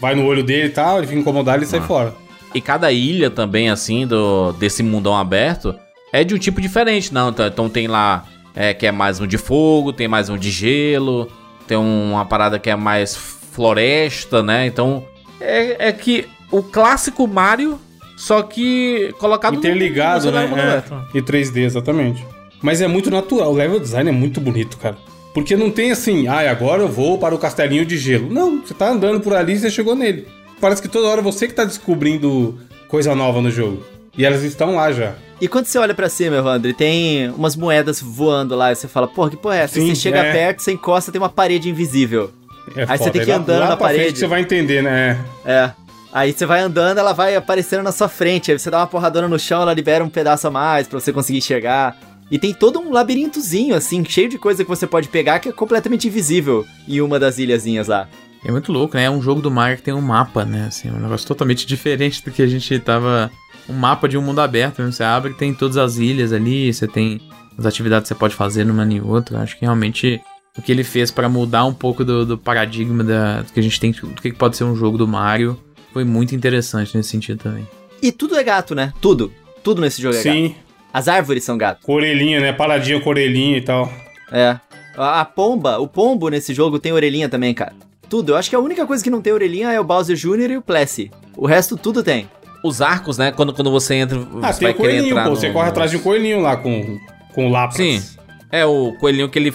vai 0.00 0.14
no 0.14 0.24
olho 0.24 0.42
dele 0.42 0.68
e 0.68 0.70
tal, 0.70 0.96
ele 0.98 1.06
fica 1.06 1.20
incomodado 1.20 1.62
e 1.62 1.66
sai 1.66 1.80
fora. 1.80 2.14
E 2.54 2.60
cada 2.62 2.90
ilha 2.90 3.28
também, 3.28 3.68
assim, 3.68 4.06
do 4.06 4.52
desse 4.52 4.82
mundão 4.82 5.14
aberto, 5.14 5.74
é 6.10 6.24
de 6.24 6.34
um 6.34 6.38
tipo 6.38 6.58
diferente, 6.60 7.12
não. 7.12 7.28
Então, 7.28 7.46
então 7.46 7.68
tem 7.68 7.86
lá 7.86 8.24
é, 8.56 8.72
que 8.72 8.86
é 8.86 8.92
mais 8.92 9.20
um 9.20 9.26
de 9.26 9.36
fogo, 9.36 9.92
tem 9.92 10.08
mais 10.08 10.30
um 10.30 10.38
de 10.38 10.50
gelo, 10.50 11.30
tem 11.66 11.76
uma 11.76 12.24
parada 12.24 12.58
que 12.58 12.70
é 12.70 12.76
mais 12.76 13.14
floresta, 13.14 14.42
né? 14.42 14.66
Então 14.66 15.04
é, 15.40 15.88
é 15.88 15.92
que 15.92 16.26
o 16.50 16.62
clássico 16.62 17.26
Mario, 17.28 17.78
só 18.16 18.40
que 18.42 19.14
colocado 19.18 19.52
no- 19.52 19.58
Interligado, 19.58 20.26
no 20.30 20.32
né? 20.32 20.46
mundo 20.46 20.60
aberto. 20.60 20.94
É, 21.14 21.18
e 21.18 21.20
3D, 21.22 21.58
exatamente. 21.64 22.24
Mas 22.62 22.80
é 22.80 22.88
muito 22.88 23.10
natural. 23.10 23.52
O 23.52 23.56
level 23.56 23.80
design 23.80 24.08
é 24.08 24.12
muito 24.12 24.40
bonito, 24.40 24.76
cara. 24.78 24.96
Porque 25.34 25.56
não 25.56 25.70
tem 25.70 25.92
assim, 25.92 26.26
ah, 26.26 26.50
agora 26.50 26.82
eu 26.82 26.88
vou 26.88 27.18
para 27.18 27.34
o 27.34 27.38
castelinho 27.38 27.86
de 27.86 27.96
gelo. 27.96 28.32
Não, 28.32 28.60
você 28.60 28.74
tá 28.74 28.90
andando 28.90 29.20
por 29.20 29.34
ali 29.34 29.54
e 29.54 29.58
você 29.58 29.70
chegou 29.70 29.94
nele. 29.94 30.26
Parece 30.60 30.82
que 30.82 30.88
toda 30.88 31.06
hora 31.06 31.22
você 31.22 31.46
que 31.46 31.54
tá 31.54 31.64
descobrindo 31.64 32.58
coisa 32.88 33.14
nova 33.14 33.40
no 33.40 33.50
jogo. 33.50 33.82
E 34.16 34.24
elas 34.24 34.42
estão 34.42 34.74
lá 34.74 34.90
já. 34.90 35.14
E 35.40 35.46
quando 35.46 35.66
você 35.66 35.78
olha 35.78 35.94
pra 35.94 36.08
cima, 36.08 36.36
Evandro, 36.36 36.68
e 36.68 36.74
tem 36.74 37.30
umas 37.30 37.54
moedas 37.54 38.00
voando 38.02 38.56
lá, 38.56 38.72
e 38.72 38.74
você 38.74 38.88
fala, 38.88 39.06
porra, 39.06 39.30
que 39.30 39.36
porra 39.36 39.56
é 39.56 39.60
essa? 39.60 39.74
Sim, 39.74 39.94
você 39.94 39.94
chega 39.94 40.18
é. 40.18 40.32
perto, 40.32 40.60
você 40.60 40.72
encosta, 40.72 41.12
tem 41.12 41.20
uma 41.20 41.28
parede 41.28 41.70
invisível. 41.70 42.32
É 42.74 42.84
Aí 42.88 42.98
você 42.98 43.10
tem 43.10 43.22
que 43.22 43.30
ir 43.30 43.32
andando 43.32 43.60
lá 43.60 43.68
na 43.68 43.76
parede. 43.76 44.18
você 44.18 44.26
vai 44.26 44.40
entender, 44.40 44.82
né? 44.82 45.24
É. 45.46 45.70
Aí 46.12 46.32
você 46.32 46.44
vai 46.44 46.60
andando, 46.60 46.98
ela 46.98 47.12
vai 47.12 47.36
aparecendo 47.36 47.82
na 47.82 47.92
sua 47.92 48.08
frente. 48.08 48.50
Aí 48.50 48.58
você 48.58 48.70
dá 48.70 48.78
uma 48.78 48.86
porradona 48.86 49.28
no 49.28 49.38
chão, 49.38 49.62
ela 49.62 49.72
libera 49.72 50.02
um 50.02 50.08
pedaço 50.08 50.48
a 50.48 50.50
mais 50.50 50.88
pra 50.88 50.98
você 50.98 51.12
conseguir 51.12 51.38
enxergar. 51.38 51.96
E 52.30 52.38
tem 52.38 52.52
todo 52.52 52.78
um 52.78 52.92
labirintozinho, 52.92 53.74
assim, 53.74 54.04
cheio 54.04 54.28
de 54.28 54.38
coisa 54.38 54.62
que 54.62 54.68
você 54.68 54.86
pode 54.86 55.08
pegar 55.08 55.38
que 55.38 55.48
é 55.48 55.52
completamente 55.52 56.08
invisível 56.08 56.66
em 56.86 57.00
uma 57.00 57.18
das 57.18 57.38
ilhazinhas 57.38 57.88
lá. 57.88 58.08
É 58.44 58.50
muito 58.52 58.72
louco, 58.72 58.96
né? 58.96 59.04
É 59.04 59.10
um 59.10 59.20
jogo 59.20 59.40
do 59.40 59.50
Mario 59.50 59.78
que 59.78 59.82
tem 59.82 59.94
um 59.94 60.00
mapa, 60.00 60.44
né? 60.44 60.66
Assim, 60.68 60.90
um 60.90 61.00
negócio 61.00 61.26
totalmente 61.26 61.64
diferente 61.66 62.22
do 62.24 62.30
que 62.30 62.42
a 62.42 62.46
gente 62.46 62.78
tava. 62.78 63.30
Um 63.68 63.74
mapa 63.74 64.08
de 64.08 64.16
um 64.16 64.22
mundo 64.22 64.40
aberto 64.40 64.78
mesmo. 64.78 64.92
Você 64.92 65.02
abre 65.02 65.34
tem 65.34 65.52
todas 65.52 65.76
as 65.76 65.96
ilhas 65.96 66.32
ali, 66.32 66.72
você 66.72 66.86
tem 66.86 67.20
as 67.56 67.66
atividades 67.66 68.04
que 68.04 68.14
você 68.14 68.18
pode 68.18 68.34
fazer 68.34 68.64
numa 68.64 68.86
e 68.86 69.00
outra. 69.00 69.40
Acho 69.40 69.58
que 69.58 69.64
realmente 69.64 70.20
o 70.56 70.62
que 70.62 70.72
ele 70.72 70.84
fez 70.84 71.10
pra 71.10 71.28
mudar 71.28 71.64
um 71.64 71.74
pouco 71.74 72.04
do, 72.04 72.24
do 72.24 72.38
paradigma 72.38 73.04
da, 73.04 73.42
do 73.42 73.52
que 73.52 73.60
a 73.60 73.62
gente 73.62 73.78
tem, 73.78 73.90
do 73.90 74.22
que 74.22 74.32
pode 74.32 74.56
ser 74.56 74.64
um 74.64 74.74
jogo 74.74 74.96
do 74.96 75.06
Mario, 75.06 75.58
foi 75.92 76.04
muito 76.04 76.34
interessante 76.34 76.96
nesse 76.96 77.10
sentido 77.10 77.42
também. 77.42 77.66
E 78.00 78.12
tudo 78.12 78.36
é 78.36 78.42
gato, 78.42 78.74
né? 78.74 78.92
Tudo. 79.00 79.32
Tudo 79.62 79.80
nesse 79.80 80.00
jogo 80.00 80.16
é 80.16 80.22
gato. 80.22 80.34
Sim, 80.34 80.54
As 80.92 81.06
árvores 81.08 81.44
são 81.44 81.56
gato. 81.58 81.82
com 81.84 81.92
orelhinha, 81.94 82.40
né? 82.40 82.52
Paradinha 82.52 83.00
com 83.00 83.10
orelhinha 83.10 83.58
e 83.58 83.60
tal. 83.62 83.92
É. 84.32 84.58
A, 84.96 85.20
a 85.20 85.24
pomba, 85.24 85.78
o 85.78 85.86
pombo 85.86 86.28
nesse 86.28 86.52
jogo 86.54 86.78
tem 86.78 86.92
orelhinha 86.92 87.28
também, 87.28 87.52
cara. 87.54 87.72
Tudo. 88.08 88.32
Eu 88.32 88.36
acho 88.36 88.48
que 88.50 88.56
a 88.56 88.58
única 88.60 88.86
coisa 88.86 89.04
que 89.04 89.10
não 89.10 89.20
tem 89.20 89.32
orelhinha 89.32 89.70
é 89.70 89.78
o 89.78 89.84
Bowser 89.84 90.16
Jr. 90.16 90.50
e 90.52 90.56
o 90.56 90.62
Plessy. 90.62 91.10
O 91.36 91.46
resto 91.46 91.76
tudo 91.76 92.02
tem. 92.02 92.28
Os 92.64 92.80
arcos, 92.80 93.18
né? 93.18 93.30
Quando, 93.30 93.52
quando 93.52 93.70
você 93.70 93.94
entra, 93.94 94.18
Ah, 94.42 94.52
você 94.52 94.58
tem 94.60 94.68
vai 94.68 94.72
o 94.72 94.76
querer 94.76 94.76
coelhinho, 94.76 95.10
entrar 95.12 95.24
pô. 95.24 95.30
no- 95.30 95.36
Você 95.36 95.50
corre 95.50 95.68
atrás 95.68 95.90
de 95.90 95.98
um 95.98 96.00
coelhinho 96.00 96.40
lá 96.40 96.56
com, 96.56 96.98
com 97.34 97.46
o 97.46 97.50
lápis. 97.50 97.76
Sim. 97.76 98.02
É 98.50 98.64
o 98.64 98.94
coelhinho 98.98 99.28
que 99.28 99.38
ele 99.38 99.54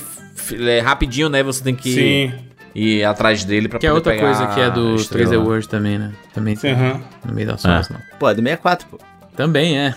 é 0.70 0.80
rapidinho, 0.80 1.28
né? 1.30 1.42
Você 1.44 1.64
tem 1.64 1.76
que 1.76 1.94
Sim. 1.94 2.34
ir 2.76 3.04
atrás 3.04 3.44
dele 3.44 3.68
pra 3.68 3.80
Que 3.80 3.88
é 3.88 3.90
poder 3.90 3.98
outra 3.98 4.14
pegar 4.14 4.26
coisa 4.28 4.48
que 4.54 4.60
é 4.62 4.66
a 4.66 4.70
do 4.70 4.96
estrela. 4.96 5.32
3D 5.32 5.44
World 5.44 5.68
também, 5.68 5.98
né? 5.98 6.14
Também 6.34 6.56
Sim, 6.56 6.62
tem 6.62 6.72
aham. 6.74 7.02
no 7.26 7.34
meio 7.34 7.48
das 7.48 7.60
sombras, 7.62 7.90
não. 7.90 8.00
Pô, 8.20 8.30
é 8.30 8.34
do 8.36 8.42
64, 8.42 8.88
pô. 8.88 9.00
Também 9.36 9.78
é. 9.80 9.94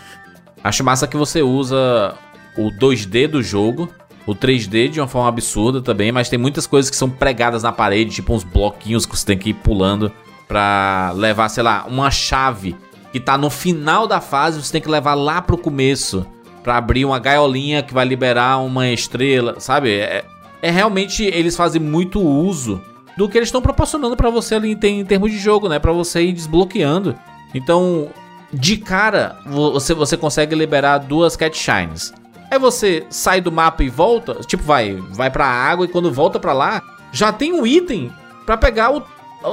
Acho 0.67 0.83
massa 0.83 1.07
que 1.07 1.17
você 1.17 1.43
usa 1.43 2.17
o 2.59 2.73
2D 2.73 3.29
do 3.29 3.41
jogo, 3.41 3.89
o 4.27 4.35
3D 4.35 4.89
de 4.89 5.01
uma 5.01 5.07
forma 5.07 5.29
absurda 5.29 5.81
também, 5.81 6.11
mas 6.11 6.29
tem 6.29 6.37
muitas 6.37 6.67
coisas 6.67 6.91
que 6.91 6.97
são 6.97 7.09
pregadas 7.09 7.63
na 7.63 7.71
parede, 7.71 8.17
tipo 8.17 8.35
uns 8.35 8.43
bloquinhos 8.43 9.07
que 9.07 9.17
você 9.17 9.25
tem 9.25 9.39
que 9.39 9.51
ir 9.51 9.55
pulando 9.55 10.11
pra 10.49 11.13
levar, 11.15 11.49
sei 11.51 11.63
lá, 11.63 11.87
uma 11.89 12.11
chave 12.11 12.75
que 13.13 13.21
tá 13.21 13.39
no 13.39 13.49
final 13.49 14.09
da 14.09 14.21
fase, 14.21 14.61
você 14.61 14.73
tem 14.73 14.81
que 14.81 14.89
levar 14.89 15.15
lá 15.15 15.41
pro 15.41 15.57
começo 15.57 16.27
pra 16.65 16.79
abrir 16.79 17.05
uma 17.05 17.21
gaiolinha 17.21 17.81
que 17.81 17.95
vai 17.95 18.05
liberar 18.05 18.59
uma 18.59 18.89
estrela, 18.89 19.61
sabe? 19.61 19.93
É, 19.93 20.25
é 20.61 20.71
realmente 20.73 21.23
eles 21.23 21.55
fazem 21.55 21.81
muito 21.81 22.21
uso 22.21 22.83
do 23.17 23.29
que 23.29 23.39
eles 23.39 23.51
estão 23.51 23.63
proporcionando 23.63 24.17
pra 24.17 24.31
você 24.31 24.57
ali 24.57 24.73
em, 24.73 25.01
em 25.01 25.05
termos 25.05 25.31
de 25.31 25.39
jogo, 25.39 25.69
né? 25.69 25.79
Pra 25.79 25.93
você 25.93 26.25
ir 26.25 26.33
desbloqueando. 26.33 27.15
Então, 27.55 28.09
de 28.53 28.77
cara, 28.77 29.37
vo- 29.47 29.73
você, 29.73 29.93
você 29.95 30.17
consegue 30.17 30.55
liberar 30.55 30.99
duas 30.99 31.37
Cat 31.37 31.57
Shines. 31.57 32.13
Aí 32.51 32.59
você 32.59 33.05
sai 33.11 33.41
do 33.41 33.51
mapa 33.51 33.83
e 33.83 33.89
volta, 33.89 34.35
tipo, 34.47 34.63
vai, 34.63 34.95
vai 35.11 35.31
pra 35.31 35.47
água 35.47 35.85
e 35.85 35.89
quando 35.89 36.13
volta 36.13 36.39
pra 36.39 36.53
lá, 36.53 36.83
já 37.13 37.33
tem 37.33 37.53
um 37.53 37.67
item 37.67 38.11
pra 38.45 38.57
pegar 38.57 38.93
o, 38.95 39.03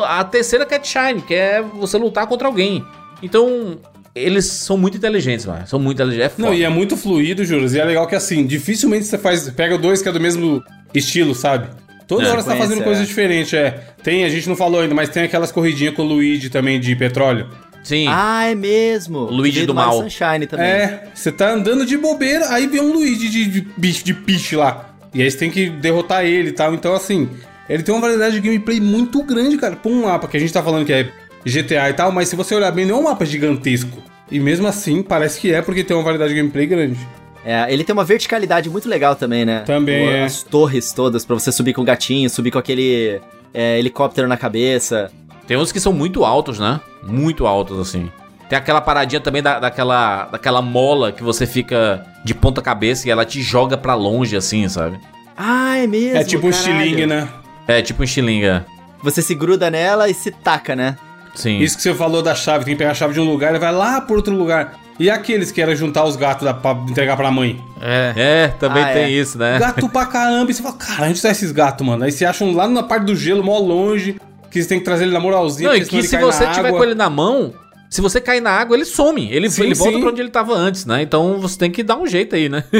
a 0.05 0.23
terceira 0.23 0.65
Cat 0.65 0.87
Shine, 0.87 1.21
que 1.21 1.33
é 1.33 1.61
você 1.61 1.97
lutar 1.97 2.27
contra 2.27 2.47
alguém. 2.47 2.85
Então, 3.21 3.77
eles 4.13 4.45
são 4.45 4.77
muito 4.77 4.95
inteligentes, 4.97 5.45
mano. 5.45 5.65
São 5.65 5.79
muito 5.79 6.01
inteligentes. 6.01 6.37
É 6.37 6.41
Não, 6.41 6.53
e 6.53 6.63
é 6.63 6.69
muito 6.69 6.95
fluido, 6.95 7.43
Juras. 7.43 7.73
E 7.73 7.79
é 7.79 7.83
legal 7.85 8.05
que 8.05 8.15
assim, 8.15 8.45
dificilmente 8.45 9.05
você 9.05 9.17
faz. 9.17 9.49
Pega 9.49 9.75
dois 9.77 10.01
que 10.01 10.09
é 10.09 10.11
do 10.11 10.19
mesmo 10.19 10.63
estilo, 10.93 11.33
sabe? 11.33 11.69
Toda 12.07 12.23
É. 12.25 12.29
hora 12.29 12.41
você 12.41 12.49
tá 12.49 12.55
fazendo 12.57 12.77
Sequência, 12.79 12.83
coisa 12.85 13.01
é. 13.01 13.05
diferente, 13.05 13.55
é. 13.55 13.71
Tem, 14.03 14.23
a 14.23 14.29
gente 14.29 14.47
não 14.47 14.55
falou 14.55 14.81
ainda, 14.81 14.93
mas 14.93 15.09
tem 15.09 15.23
aquelas 15.23 15.51
corridinhas 15.51 15.95
com 15.95 16.03
o 16.03 16.05
Luigi 16.05 16.49
também 16.49 16.79
de 16.79 16.95
petróleo. 16.95 17.49
Sim. 17.83 18.05
Ah, 18.09 18.45
é 18.49 18.55
mesmo. 18.55 19.19
Luigi 19.25 19.65
do 19.65 19.73
Mario 19.73 19.91
mal. 19.99 20.03
Sunshine 20.09 20.47
também. 20.47 20.65
É, 20.65 21.07
você 21.13 21.31
tá 21.31 21.51
andando 21.51 21.85
de 21.85 21.97
bobeira, 21.97 22.49
aí 22.49 22.65
vem 22.67 22.81
um 22.81 22.93
Luigi 22.93 23.29
de, 23.29 23.45
de 23.45 23.61
bicho, 23.77 24.03
de 24.05 24.13
piche 24.13 24.55
lá. 24.55 24.89
E 25.13 25.21
aí 25.21 25.29
você 25.29 25.37
tem 25.37 25.51
que 25.51 25.69
derrotar 25.69 26.25
ele 26.25 26.49
e 26.49 26.53
tal. 26.53 26.73
Então, 26.73 26.93
assim, 26.95 27.29
ele 27.69 27.83
tem 27.83 27.93
uma 27.93 28.01
variedade 28.01 28.39
de 28.39 28.41
gameplay 28.41 28.79
muito 28.79 29.21
grande, 29.23 29.57
cara. 29.57 29.75
Pra 29.75 29.91
um 29.91 30.03
mapa 30.03 30.27
que 30.27 30.37
a 30.37 30.39
gente 30.39 30.51
tá 30.53 30.63
falando 30.63 30.85
que 30.85 30.93
é 30.93 31.11
GTA 31.45 31.89
e 31.89 31.93
tal, 31.93 32.11
mas 32.11 32.29
se 32.29 32.35
você 32.35 32.55
olhar 32.55 32.71
bem, 32.71 32.85
não 32.85 32.95
é 32.95 32.99
um 32.99 33.03
mapa 33.03 33.25
gigantesco. 33.25 34.01
E 34.31 34.39
mesmo 34.39 34.65
assim, 34.65 35.03
parece 35.03 35.39
que 35.39 35.53
é 35.53 35.61
porque 35.61 35.83
tem 35.83 35.95
uma 35.95 36.01
variedade 36.03 36.33
de 36.33 36.39
gameplay 36.39 36.65
grande. 36.65 36.97
É, 37.45 37.65
ele 37.71 37.83
tem 37.83 37.93
uma 37.93 38.05
verticalidade 38.05 38.69
muito 38.69 38.87
legal 38.87 39.15
também, 39.17 39.43
né? 39.43 39.59
Também 39.65 40.07
O- 40.07 40.11
é. 40.11 40.23
As 40.23 40.41
torres 40.41 40.93
todas 40.93 41.25
pra 41.25 41.35
você 41.35 41.51
subir 41.51 41.73
com 41.73 41.81
o 41.81 41.85
gatinho, 41.85 42.29
subir 42.29 42.49
com 42.51 42.57
aquele 42.57 43.19
é, 43.53 43.77
helicóptero 43.77 44.27
na 44.27 44.37
cabeça. 44.37 45.11
Tem 45.47 45.57
uns 45.57 45.71
que 45.71 45.79
são 45.79 45.91
muito 45.93 46.23
altos, 46.23 46.59
né? 46.59 46.79
Muito 47.03 47.45
altos, 47.45 47.79
assim. 47.79 48.09
Tem 48.49 48.57
aquela 48.57 48.81
paradinha 48.81 49.19
também 49.19 49.41
da, 49.41 49.59
daquela, 49.59 50.25
daquela 50.25 50.61
mola 50.61 51.11
que 51.11 51.23
você 51.23 51.45
fica 51.45 52.05
de 52.23 52.33
ponta 52.33 52.61
cabeça 52.61 53.07
e 53.07 53.11
ela 53.11 53.25
te 53.25 53.41
joga 53.41 53.75
pra 53.77 53.93
longe, 53.95 54.35
assim, 54.35 54.67
sabe? 54.69 54.99
Ah, 55.35 55.77
é 55.77 55.87
mesmo. 55.87 56.17
é 56.17 56.23
tipo 56.23 56.47
um 56.47 56.51
caralho. 56.51 56.71
estilingue, 56.77 57.05
né? 57.05 57.27
É 57.67 57.81
tipo 57.81 58.01
um 58.01 58.05
estilinga. 58.05 58.65
Você 59.01 59.21
se 59.21 59.33
gruda 59.35 59.69
nela 59.69 60.09
e 60.09 60.13
se 60.13 60.31
taca, 60.31 60.75
né? 60.75 60.97
Sim. 61.35 61.57
Isso 61.59 61.75
que 61.75 61.81
você 61.83 61.93
falou 61.95 62.21
da 62.21 62.35
chave, 62.35 62.63
tem 62.63 62.75
que 62.75 62.77
pegar 62.77 62.91
a 62.91 62.93
chave 62.93 63.13
de 63.13 63.19
um 63.19 63.25
lugar 63.29 63.55
e 63.55 63.59
vai 63.59 63.71
lá 63.73 63.99
por 63.99 64.17
outro 64.17 64.33
lugar. 64.35 64.75
E 64.99 65.09
aqueles 65.09 65.51
que 65.51 65.59
era 65.59 65.75
juntar 65.75 66.03
os 66.05 66.15
gatos 66.15 66.45
da, 66.45 66.53
pra 66.53 66.73
entregar 66.87 67.17
pra 67.17 67.31
mãe? 67.31 67.59
É. 67.81 68.13
É, 68.15 68.47
também 68.59 68.83
Ah, 68.83 68.93
tem 68.93 69.03
é. 69.05 69.09
isso, 69.09 69.37
né? 69.39 69.57
Gato 69.57 69.89
pra 69.89 70.05
caramba. 70.05 70.51
E 70.51 70.53
você 70.53 70.61
fala, 70.61 70.75
cara, 70.75 71.07
onde 71.09 71.19
tá 71.19 71.31
esses 71.31 71.51
gatos, 71.51 71.85
mano? 71.85 72.03
Aí 72.03 72.11
você 72.11 72.23
acha 72.23 72.43
um 72.45 72.55
lá 72.55 72.67
na 72.67 72.83
parte 72.83 73.05
do 73.05 73.15
gelo, 73.15 73.43
mó 73.43 73.57
longe, 73.57 74.17
que 74.53 74.61
você 74.61 74.69
tem 74.69 74.79
que 74.79 74.85
trazer 74.85 75.05
ele 75.05 75.13
na 75.13 75.19
moralzinha. 75.19 75.69
Não, 75.69 75.75
e 75.75 75.83
que 75.83 76.03
se 76.03 76.11
cai 76.11 76.21
na 76.21 76.31
você 76.31 76.47
tiver 76.47 76.67
água. 76.67 76.77
com 76.77 76.83
ele 76.83 76.95
na 76.95 77.09
mão, 77.09 77.53
se 77.89 77.99
você 78.01 78.21
cair 78.21 78.39
na 78.39 78.51
água, 78.51 78.77
ele 78.77 78.85
some. 78.85 79.27
Ele, 79.31 79.49
Sim, 79.49 79.63
ele 79.63 79.73
volta 79.73 79.93
sim. 79.93 79.99
pra 79.99 80.09
onde 80.11 80.21
ele 80.21 80.29
tava 80.29 80.53
antes, 80.53 80.85
né? 80.85 81.01
Então 81.01 81.39
você 81.39 81.57
tem 81.57 81.71
que 81.71 81.81
dar 81.83 81.97
um 81.97 82.07
jeito 82.07 82.35
aí, 82.35 82.47
né? 82.47 82.63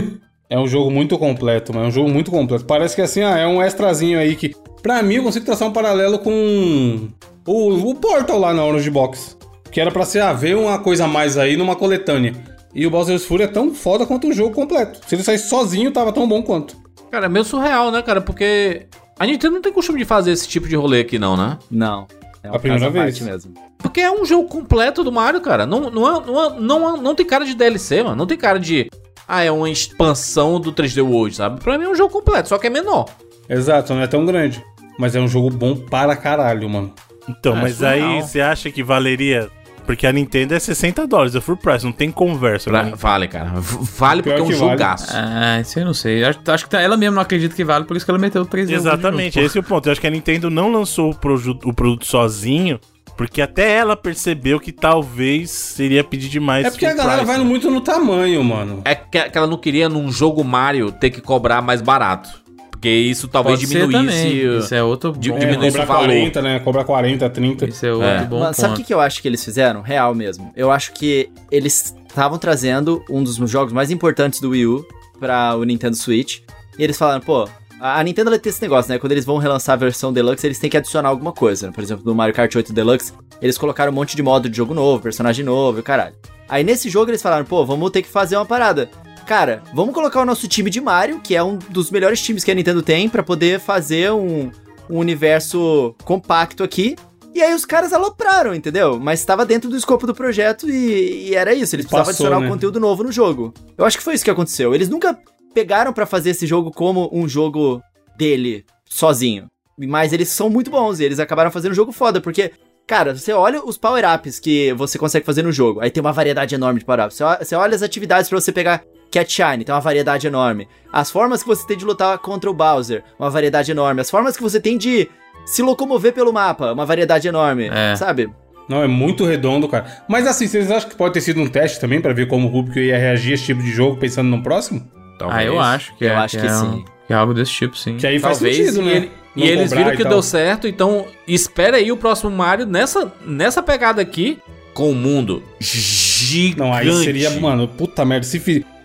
É 0.50 0.60
um 0.60 0.68
jogo 0.68 0.92
muito 0.92 1.18
completo, 1.18 1.74
mano. 1.74 1.86
É 1.86 1.88
um 1.88 1.92
jogo 1.92 2.10
muito 2.10 2.30
completo. 2.30 2.66
Parece 2.66 2.94
que 2.94 3.02
assim, 3.02 3.24
ah, 3.24 3.40
é 3.40 3.48
um 3.48 3.64
extrazinho 3.64 4.20
aí 4.20 4.36
que. 4.36 4.54
Pra 4.84 5.02
mim, 5.02 5.16
eu 5.16 5.24
consigo 5.24 5.44
traçar 5.44 5.68
um 5.68 5.72
paralelo 5.72 6.20
com 6.20 7.10
o, 7.48 7.90
o 7.90 7.96
Portal 7.96 8.38
lá 8.38 8.54
na 8.54 8.64
Orange 8.64 8.92
Box. 8.92 9.36
Que 9.72 9.82
era 9.82 9.90
pra 9.90 10.06
ser, 10.06 10.20
ah, 10.20 10.32
ver 10.32 10.56
uma 10.56 10.78
coisa 10.78 11.06
a 11.06 11.08
mais 11.08 11.40
aí 11.40 11.58
numa 11.58 11.76
coletânea. 11.76 12.36
E 12.76 12.86
o 12.86 12.92
Bowser's 12.92 13.26
Fury 13.26 13.44
é 13.44 13.48
tão 13.48 13.74
foda 13.74 14.06
quanto 14.06 14.28
o 14.28 14.34
jogo 14.34 14.54
completo. 14.54 15.00
Se 15.08 15.16
ele 15.16 15.24
saísse 15.24 15.50
sozinho, 15.50 15.90
tava 15.90 16.12
tão 16.12 16.28
bom 16.28 16.44
quanto. 16.44 16.76
Cara, 17.10 17.26
é 17.26 17.30
meio 17.30 17.46
surreal, 17.46 17.90
né, 17.90 18.04
cara? 18.04 18.22
Porque 18.22 18.86
a 19.20 19.26
Nintendo 19.26 19.56
não 19.56 19.62
tem 19.62 19.72
costume 19.74 20.00
de 20.00 20.06
fazer 20.06 20.32
esse 20.32 20.48
tipo 20.48 20.68
de 20.68 20.76
rolê 20.76 21.02
aqui, 21.02 21.18
não, 21.20 21.36
né? 21.38 21.58
Não. 21.70 22.08
É 22.44 22.50
A 22.50 22.60
primeira 22.60 22.90
vez. 22.90 23.20
mesmo. 23.22 23.54
Porque 23.78 24.02
é 24.02 24.12
um 24.12 24.26
jogo 24.26 24.48
completo 24.50 25.04
do 25.04 25.12
Mario, 25.12 25.40
cara. 25.42 25.66
Não, 25.66 25.90
não, 25.90 26.08
é- 26.18 26.26
não, 26.26 26.44
é- 26.44 26.60
não, 26.60 26.96
é- 26.98 27.02
não 27.02 27.16
tem 27.16 27.26
cara 27.26 27.46
de 27.46 27.54
DLC, 27.56 28.04
mano. 28.04 28.16
Não 28.16 28.26
tem 28.28 28.38
cara 28.38 28.60
de. 28.60 28.90
Ah, 29.28 29.44
é 29.44 29.52
uma 29.52 29.70
expansão 29.70 30.60
do 30.60 30.72
3D 30.74 31.02
World, 31.02 31.36
sabe? 31.36 31.62
Pra 31.62 31.78
mim 31.78 31.86
é 31.86 31.90
um 31.90 31.96
jogo 31.96 32.12
completo, 32.12 32.50
só 32.50 32.58
que 32.58 32.68
é 32.68 32.70
menor. 32.70 33.06
Exato, 33.48 33.94
não 33.94 34.02
é 34.02 34.08
tão 34.08 34.26
grande. 34.26 34.64
Mas 35.00 35.16
é 35.16 35.20
um 35.22 35.28
jogo 35.28 35.50
bom 35.50 35.76
para 35.76 36.16
caralho, 36.16 36.70
mano. 36.70 36.94
Então, 37.28 37.56
É 37.58 37.62
mas 37.62 37.76
surreal. 37.78 38.10
aí 38.12 38.22
você 38.22 38.42
acha 38.42 38.70
que 38.70 38.84
valeria. 38.84 39.50
Porque 39.86 40.08
a 40.08 40.12
Nintendo 40.14 40.54
é 40.54 40.60
60 40.60 41.06
dólares, 41.06 41.36
é 41.36 41.42
full 41.42 41.58
price, 41.58 41.84
não 41.84 41.92
tem 41.92 42.10
conversa. 42.10 42.70
Pra- 42.70 42.84
né? 42.84 42.94
vale, 42.96 43.28
cara. 43.28 43.52
V- 43.60 43.80
Vale 43.98 44.24
Pior 44.24 44.38
porque 44.38 44.42
é 44.42 44.44
um 44.44 44.48
que 44.58 44.64
vale. 44.66 44.72
jogaço. 44.72 45.08
Ah, 45.14 45.60
isso 45.60 45.78
eu 45.80 45.86
não 45.86 45.94
sei. 45.94 46.24
Acho, 46.24 46.40
acho 46.48 46.64
que 46.64 46.70
tá- 46.70 46.82
ela 46.82 46.96
mesma 46.96 47.16
não 47.16 47.22
acredita 47.22 47.54
que 47.56 47.64
vale, 47.66 47.86
por 47.86 47.98
isso 47.98 48.06
que 48.06 48.12
ela 48.12 48.20
meteu 48.20 48.42
o 48.42 48.46
3D. 48.46 48.74
Exatamente, 48.74 49.40
esse 49.40 49.58
é 49.58 49.62
o 49.62 49.64
ponto. 49.64 49.88
Eu 49.88 49.92
acho 49.92 50.00
que 50.02 50.08
a 50.08 50.10
Nintendo 50.10 50.50
não 50.50 50.72
lançou 50.72 51.12
o, 51.12 51.16
proju- 51.16 51.60
o 51.66 51.74
produto 51.74 52.06
sozinho, 52.06 52.80
porque 53.18 53.42
até 53.42 53.72
ela 53.74 53.96
percebeu 53.96 54.60
que 54.60 54.72
talvez 54.72 55.52
seria 55.52 56.04
pedir 56.04 56.30
demais. 56.30 56.66
É 56.66 56.70
porque 56.72 56.86
a 56.86 56.94
galera 56.94 57.18
price, 57.18 57.28
vai 57.28 57.38
né? 57.38 57.44
muito 57.44 57.70
no 57.70 57.82
tamanho, 57.82 58.44
mano. 58.44 58.82
É 58.86 58.96
que, 58.96 59.22
que 59.30 59.38
ela 59.38 59.48
não 59.48 59.58
queria 59.58 59.90
num 59.90 60.12
jogo 60.12 60.44
Mario 60.44 60.92
ter 60.92 61.10
que 61.10 61.22
cobrar 61.22 61.62
mais 61.62 61.82
barato. 61.82 62.43
Porque 62.84 62.90
isso 62.90 63.30
talvez 63.30 63.62
Pode 63.62 63.72
diminuísse. 63.72 64.46
Isso 64.58 64.76
é 64.76 64.84
outro 64.84 65.14
bom 65.14 65.18
É, 65.18 65.40
diminui 65.40 65.68
esse 65.68 65.78
cobrar 65.78 65.94
valor. 65.94 66.08
40, 66.08 66.42
né? 66.42 66.60
Cobrar 66.60 66.84
40, 66.84 67.30
30. 67.30 67.66
Isso 67.70 67.86
é 67.86 67.94
outro 67.94 68.08
É. 68.10 68.26
bom 68.26 68.40
Mano, 68.40 68.54
sabe 68.54 68.82
o 68.82 68.84
que, 68.84 68.94
eu 68.94 69.00
acho 69.00 69.22
que 69.22 69.28
eles 69.30 69.42
fizeram? 69.42 69.82
Real 69.82 70.14
mesmo. 70.14 70.52
Eu 70.54 70.70
acho 70.70 70.92
que 70.92 71.30
eles 71.50 71.96
estavam 72.10 72.38
trazendo 72.38 73.02
um 73.10 73.24
dos 73.24 73.38
jogos 73.50 73.72
mais 73.72 73.90
importantes 73.90 74.42
do 74.42 74.50
Wii 74.50 74.66
U 74.68 74.86
pra 75.18 75.56
o 75.56 75.64
Nintendo 75.64 75.96
Switch. 75.96 76.40
E 76.78 76.84
eles 76.84 76.98
falaram, 76.98 77.22
pô, 77.22 77.48
a 77.80 78.04
Nintendo 78.04 78.32
ela 78.32 78.38
tem 78.38 78.50
esse 78.50 78.62
negócio, 78.62 78.92
né? 78.92 79.00
Quando 79.00 79.14
eles 79.14 79.24
vão 79.24 79.38
relançar 79.38 79.76
a 79.76 79.78
versão 79.78 80.12
Deluxe, 80.12 80.46
eles 80.46 80.60
têm 80.60 80.70
que 80.70 80.76
adicionar 80.76 81.08
alguma 81.08 81.32
coisa. 81.32 81.68
né? 81.68 81.74
Por 81.74 81.82
exemplo, 81.82 82.04
no 82.06 82.14
Mario 82.14 82.36
Kart 82.36 82.54
8 82.54 82.74
Deluxe, 82.74 83.14
eles 83.42 83.58
colocaram 83.58 83.94
um 83.94 83.96
monte 83.96 84.14
de 84.14 84.22
modo 84.22 84.50
de 84.50 84.58
jogo 84.58 84.74
novo, 84.74 85.02
personagem 85.02 85.46
novo, 85.46 85.78
e 85.78 85.80
o 85.80 85.84
caralho. 85.84 86.16
Aí 86.50 86.66
nesse 86.66 86.90
jogo 86.90 87.10
eles 87.10 87.22
falaram, 87.22 87.46
pô, 87.46 87.66
vamos 87.66 87.90
ter 87.92 88.02
que 88.02 88.10
fazer 88.10 88.36
uma 88.36 88.46
parada. 88.46 88.90
Cara, 89.26 89.64
vamos 89.74 89.94
colocar 89.94 90.22
o 90.22 90.26
nosso 90.26 90.48
time 90.48 90.70
de 90.70 90.82
Mario, 90.82 91.20
que 91.22 91.36
é 91.36 91.42
um 91.44 91.58
dos 91.58 91.90
melhores 91.90 92.22
times 92.22 92.44
que 92.44 92.52
a 92.52 92.54
Nintendo 92.56 92.82
tem, 92.84 93.08
pra 93.08 93.24
poder 93.24 93.60
fazer 93.60 94.12
um, 94.12 94.52
um 94.90 94.98
universo 94.98 95.96
compacto 96.04 96.64
aqui. 96.64 96.96
E 97.34 97.42
aí 97.42 97.54
os 97.54 97.66
caras 97.66 97.94
alopraram, 97.94 98.54
entendeu? 98.54 99.00
Mas 99.00 99.20
estava 99.22 99.46
dentro 99.46 99.70
do 99.70 99.78
escopo 99.78 100.06
do 100.06 100.14
projeto 100.14 100.70
e, 100.70 101.30
e 101.30 101.36
era 101.36 101.54
isso. 101.54 101.76
Eles 101.76 101.86
precisavam 101.86 102.06
Passou, 102.06 102.26
adicionar 102.28 102.40
né? 102.42 102.46
um 102.48 102.50
conteúdo 102.52 102.80
novo 102.80 103.04
no 103.04 103.12
jogo. 103.12 103.54
Eu 103.78 103.86
acho 103.86 103.98
que 103.98 104.04
foi 104.04 104.14
isso 104.14 104.24
que 104.24 104.30
aconteceu. 104.30 104.76
Eles 104.76 104.88
nunca 104.90 105.18
pegaram 105.54 105.92
pra 105.94 106.06
fazer 106.06 106.30
esse 106.32 106.46
jogo 106.46 106.70
como 106.70 107.10
um 107.12 107.28
jogo 107.28 107.82
dele, 108.18 108.66
sozinho. 108.88 109.50
Mas 109.78 110.14
eles 110.14 110.30
são 110.30 110.48
muito 110.50 110.70
bons 110.70 111.00
e 111.00 111.06
eles 111.06 111.20
acabaram 111.20 111.50
fazendo 111.50 111.72
um 111.72 111.76
jogo 111.76 111.92
foda, 111.92 112.22
porque, 112.22 112.52
cara, 112.86 113.16
você 113.16 113.32
olha 113.34 113.64
os 113.66 113.78
power-ups 113.80 114.40
que 114.40 114.72
você 114.74 115.00
consegue 115.00 115.26
fazer 115.26 115.42
no 115.42 115.52
jogo. 115.52 115.80
Aí 115.80 115.90
tem 115.90 116.02
uma 116.02 116.12
variedade 116.14 116.54
enorme 116.54 116.80
de 116.82 116.86
power-ups. 116.86 117.16
Você, 117.18 117.24
olha- 117.24 117.44
você 117.44 117.56
olha 117.56 117.76
as 117.76 117.82
atividades 117.82 118.30
pra 118.30 118.40
você 118.40 118.52
pegar 118.52 118.84
Cat 119.14 119.32
Shine, 119.32 119.64
tem 119.64 119.74
uma 119.74 119.80
variedade 119.82 120.26
enorme. 120.26 120.68
As 120.92 121.12
formas 121.12 121.42
que 121.44 121.48
você 121.48 121.66
tem 121.68 121.78
de 121.78 121.86
lutar 121.86 122.18
contra 122.18 122.50
o 122.50 122.54
Bowser, 122.54 123.04
uma 123.20 123.30
variedade 123.30 123.70
enorme. 123.72 124.02
As 124.02 124.10
formas 124.10 124.36
que 124.36 124.42
você 124.44 124.60
tem 124.60 124.78
de 124.78 125.08
se 125.46 125.62
locomover 125.62 126.14
pelo 126.14 126.34
mapa, 126.34 126.72
uma 126.74 126.86
variedade 126.86 127.28
enorme. 127.28 127.70
É. 127.72 127.96
Sabe? 127.96 128.30
Não, 128.68 128.82
é 128.82 128.88
muito 128.88 129.26
redondo, 129.26 129.68
cara. 129.68 129.86
Mas 130.08 130.26
assim, 130.26 130.48
vocês 130.48 130.72
acham 130.72 130.90
que 130.90 130.96
pode 130.96 131.14
ter 131.14 131.22
sido 131.22 131.40
um 131.42 131.48
teste 131.48 131.80
também 131.80 132.02
pra 132.02 132.14
ver 132.14 132.28
como 132.28 132.48
o 132.48 132.52
público 132.52 132.80
ia 132.80 132.98
reagir 132.98 133.32
a 133.32 133.36
esse 133.36 133.44
tipo 133.46 133.62
de 133.62 133.72
jogo 133.72 133.98
pensando 133.98 134.30
no 134.30 134.42
próximo? 134.42 134.90
Ah, 135.22 135.44
eu 135.44 135.60
acho 135.60 135.96
que 135.96 136.06
Eu 136.06 136.10
é. 136.12 136.16
acho 136.16 136.40
que 136.40 136.46
é 136.48 136.52
um- 136.52 136.72
sim. 136.78 136.86
que 137.08 137.14
é 137.14 137.16
algo 137.16 137.34
desse 137.34 137.52
tipo, 137.52 137.78
sim. 137.78 137.98
Que 137.98 138.08
aí 138.08 138.20
faz 138.20 138.38
Talvez, 138.40 138.58
sentido, 138.58 138.82
e, 138.82 138.86
né? 138.86 138.92
ele- 138.96 139.12
e 139.36 139.44
eles 139.48 139.72
viram 139.72 139.94
e 139.94 139.98
que 139.98 140.04
tal. 140.04 140.12
deu 140.14 140.22
certo, 140.22 140.68
então 140.68 141.06
espera 141.28 141.78
aí 141.78 141.92
o 141.92 141.98
próximo 141.98 142.32
Mario 142.32 142.66
nessa, 142.66 143.12
nessa 143.26 143.62
pegada 143.62 144.02
aqui, 144.02 144.40
com 144.74 144.90
o 144.92 144.96
mundo 144.96 145.44
gigante. 145.60 146.58
Não, 146.60 146.74
aí 146.74 146.92
seria, 147.04 147.30
mano, 147.32 147.68
puta 147.68 148.04
merda. 148.06 148.26
Se 148.26 148.40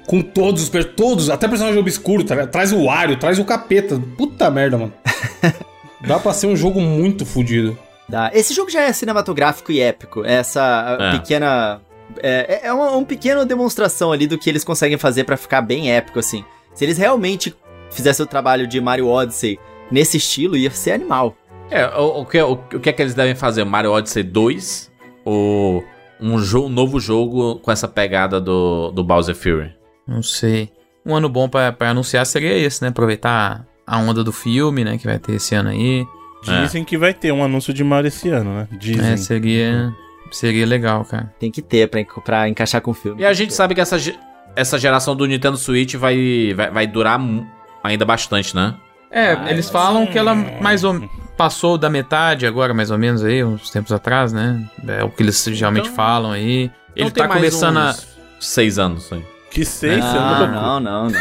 com 0.08 0.20
todos 0.22 0.62
os 0.64 0.68
per- 0.68 0.94
todos, 0.94 1.28
até 1.30 1.46
personagem 1.46 1.78
obscuro, 1.78 2.24
tra- 2.24 2.46
traz 2.46 2.72
o 2.72 2.84
Wario, 2.86 3.16
traz 3.18 3.38
o 3.38 3.44
capeta. 3.44 4.00
Puta 4.16 4.50
merda, 4.50 4.76
mano. 4.78 4.92
Dá 6.06 6.18
pra 6.18 6.32
ser 6.32 6.46
um 6.46 6.56
jogo 6.56 6.80
muito 6.80 7.26
fodido. 7.26 7.78
Dá. 8.08 8.30
Esse 8.32 8.54
jogo 8.54 8.70
já 8.70 8.82
é 8.82 8.92
cinematográfico 8.92 9.70
e 9.70 9.80
épico. 9.80 10.24
Essa 10.24 10.96
É. 10.98 11.10
pequena. 11.18 11.80
É, 12.22 12.60
é 12.68 12.72
uma, 12.72 12.90
uma 12.92 13.04
pequena 13.04 13.44
demonstração 13.44 14.10
ali 14.10 14.26
do 14.26 14.38
que 14.38 14.48
eles 14.48 14.64
conseguem 14.64 14.96
fazer 14.96 15.24
pra 15.24 15.36
ficar 15.36 15.60
bem 15.60 15.90
épico, 15.92 16.18
assim. 16.18 16.42
Se 16.74 16.84
eles 16.84 16.96
realmente 16.96 17.54
fizessem 17.90 18.24
o 18.24 18.26
trabalho 18.26 18.66
de 18.66 18.80
Mario 18.80 19.08
Odyssey 19.08 19.58
nesse 19.90 20.16
estilo, 20.16 20.56
ia 20.56 20.70
ser 20.70 20.92
animal. 20.92 21.36
É, 21.70 21.84
o, 21.86 22.20
o 22.22 22.24
que, 22.24 22.40
o, 22.40 22.52
o 22.52 22.56
que 22.80 22.88
é 22.88 22.92
que 22.94 23.02
eles 23.02 23.12
devem 23.14 23.34
fazer? 23.34 23.62
Mario 23.64 23.90
Odyssey 23.92 24.22
2 24.22 24.90
ou 25.24 25.84
um, 26.18 26.38
jo 26.38 26.64
um 26.64 26.68
novo 26.70 26.98
jogo 26.98 27.56
com 27.56 27.70
essa 27.70 27.86
pegada 27.86 28.40
do, 28.40 28.90
do 28.92 29.04
Bowser 29.04 29.34
Fury? 29.34 29.72
Não 30.08 30.22
sei. 30.22 30.70
Um 31.04 31.14
ano 31.14 31.28
bom 31.28 31.48
pra, 31.48 31.70
pra 31.70 31.90
anunciar 31.90 32.24
seria 32.26 32.56
esse, 32.56 32.82
né? 32.82 32.88
Aproveitar 32.88 33.64
a 33.86 33.98
onda 33.98 34.24
do 34.24 34.32
filme, 34.32 34.84
né? 34.84 34.96
Que 34.98 35.06
vai 35.06 35.18
ter 35.18 35.34
esse 35.34 35.54
ano 35.54 35.68
aí. 35.70 36.06
Dizem 36.42 36.84
que 36.84 36.96
vai 36.96 37.12
ter 37.12 37.32
um 37.32 37.42
anúncio 37.44 37.72
de 37.74 37.82
Mario 37.84 38.08
esse 38.08 38.28
ano, 38.30 38.54
né? 38.54 38.68
Dizem. 38.78 39.12
É, 39.12 39.16
seria, 39.16 39.92
seria 40.30 40.64
legal, 40.66 41.04
cara. 41.04 41.32
Tem 41.38 41.50
que 41.50 41.60
ter 41.60 41.88
pra, 41.88 42.00
pra 42.24 42.48
encaixar 42.48 42.80
com 42.80 42.90
o 42.92 42.94
filme. 42.94 43.22
E 43.22 43.26
a 43.26 43.32
gente 43.32 43.52
sabe 43.52 43.74
que 43.74 43.80
essa, 43.80 43.96
essa 44.54 44.78
geração 44.78 45.14
do 45.16 45.26
Nintendo 45.26 45.56
Switch 45.56 45.94
vai, 45.96 46.52
vai, 46.54 46.70
vai 46.70 46.86
durar 46.86 47.20
ainda 47.82 48.04
bastante, 48.04 48.54
né? 48.54 48.74
É, 49.10 49.32
Ah, 49.32 49.50
eles 49.50 49.68
falam 49.70 50.06
que 50.06 50.18
ela 50.18 50.34
mais 50.34 50.84
ou 50.84 51.00
passou 51.36 51.78
da 51.78 51.88
metade 51.88 52.46
agora, 52.46 52.74
mais 52.74 52.90
ou 52.90 52.98
menos 52.98 53.24
aí, 53.24 53.42
uns 53.42 53.70
tempos 53.70 53.90
atrás, 53.92 54.32
né? 54.32 54.68
É 54.86 55.02
o 55.02 55.08
que 55.10 55.22
eles 55.22 55.42
geralmente 55.52 55.84
Então- 55.86 55.96
falam 55.96 56.30
aí. 56.32 56.70
Ele 56.94 57.06
Então 57.06 57.10
tem 57.10 57.22
tá 57.22 57.28
mais 57.28 57.40
começando 57.40 57.78
a. 57.78 57.94
Seis 58.40 58.78
anos 58.78 59.12
aí. 59.12 59.24
Que 59.50 59.64
sei, 59.64 59.96
você 60.00 60.16
Ah, 60.16 60.38
louco. 60.38 60.52
não, 60.54 60.80
não, 60.80 61.10
não. 61.10 61.20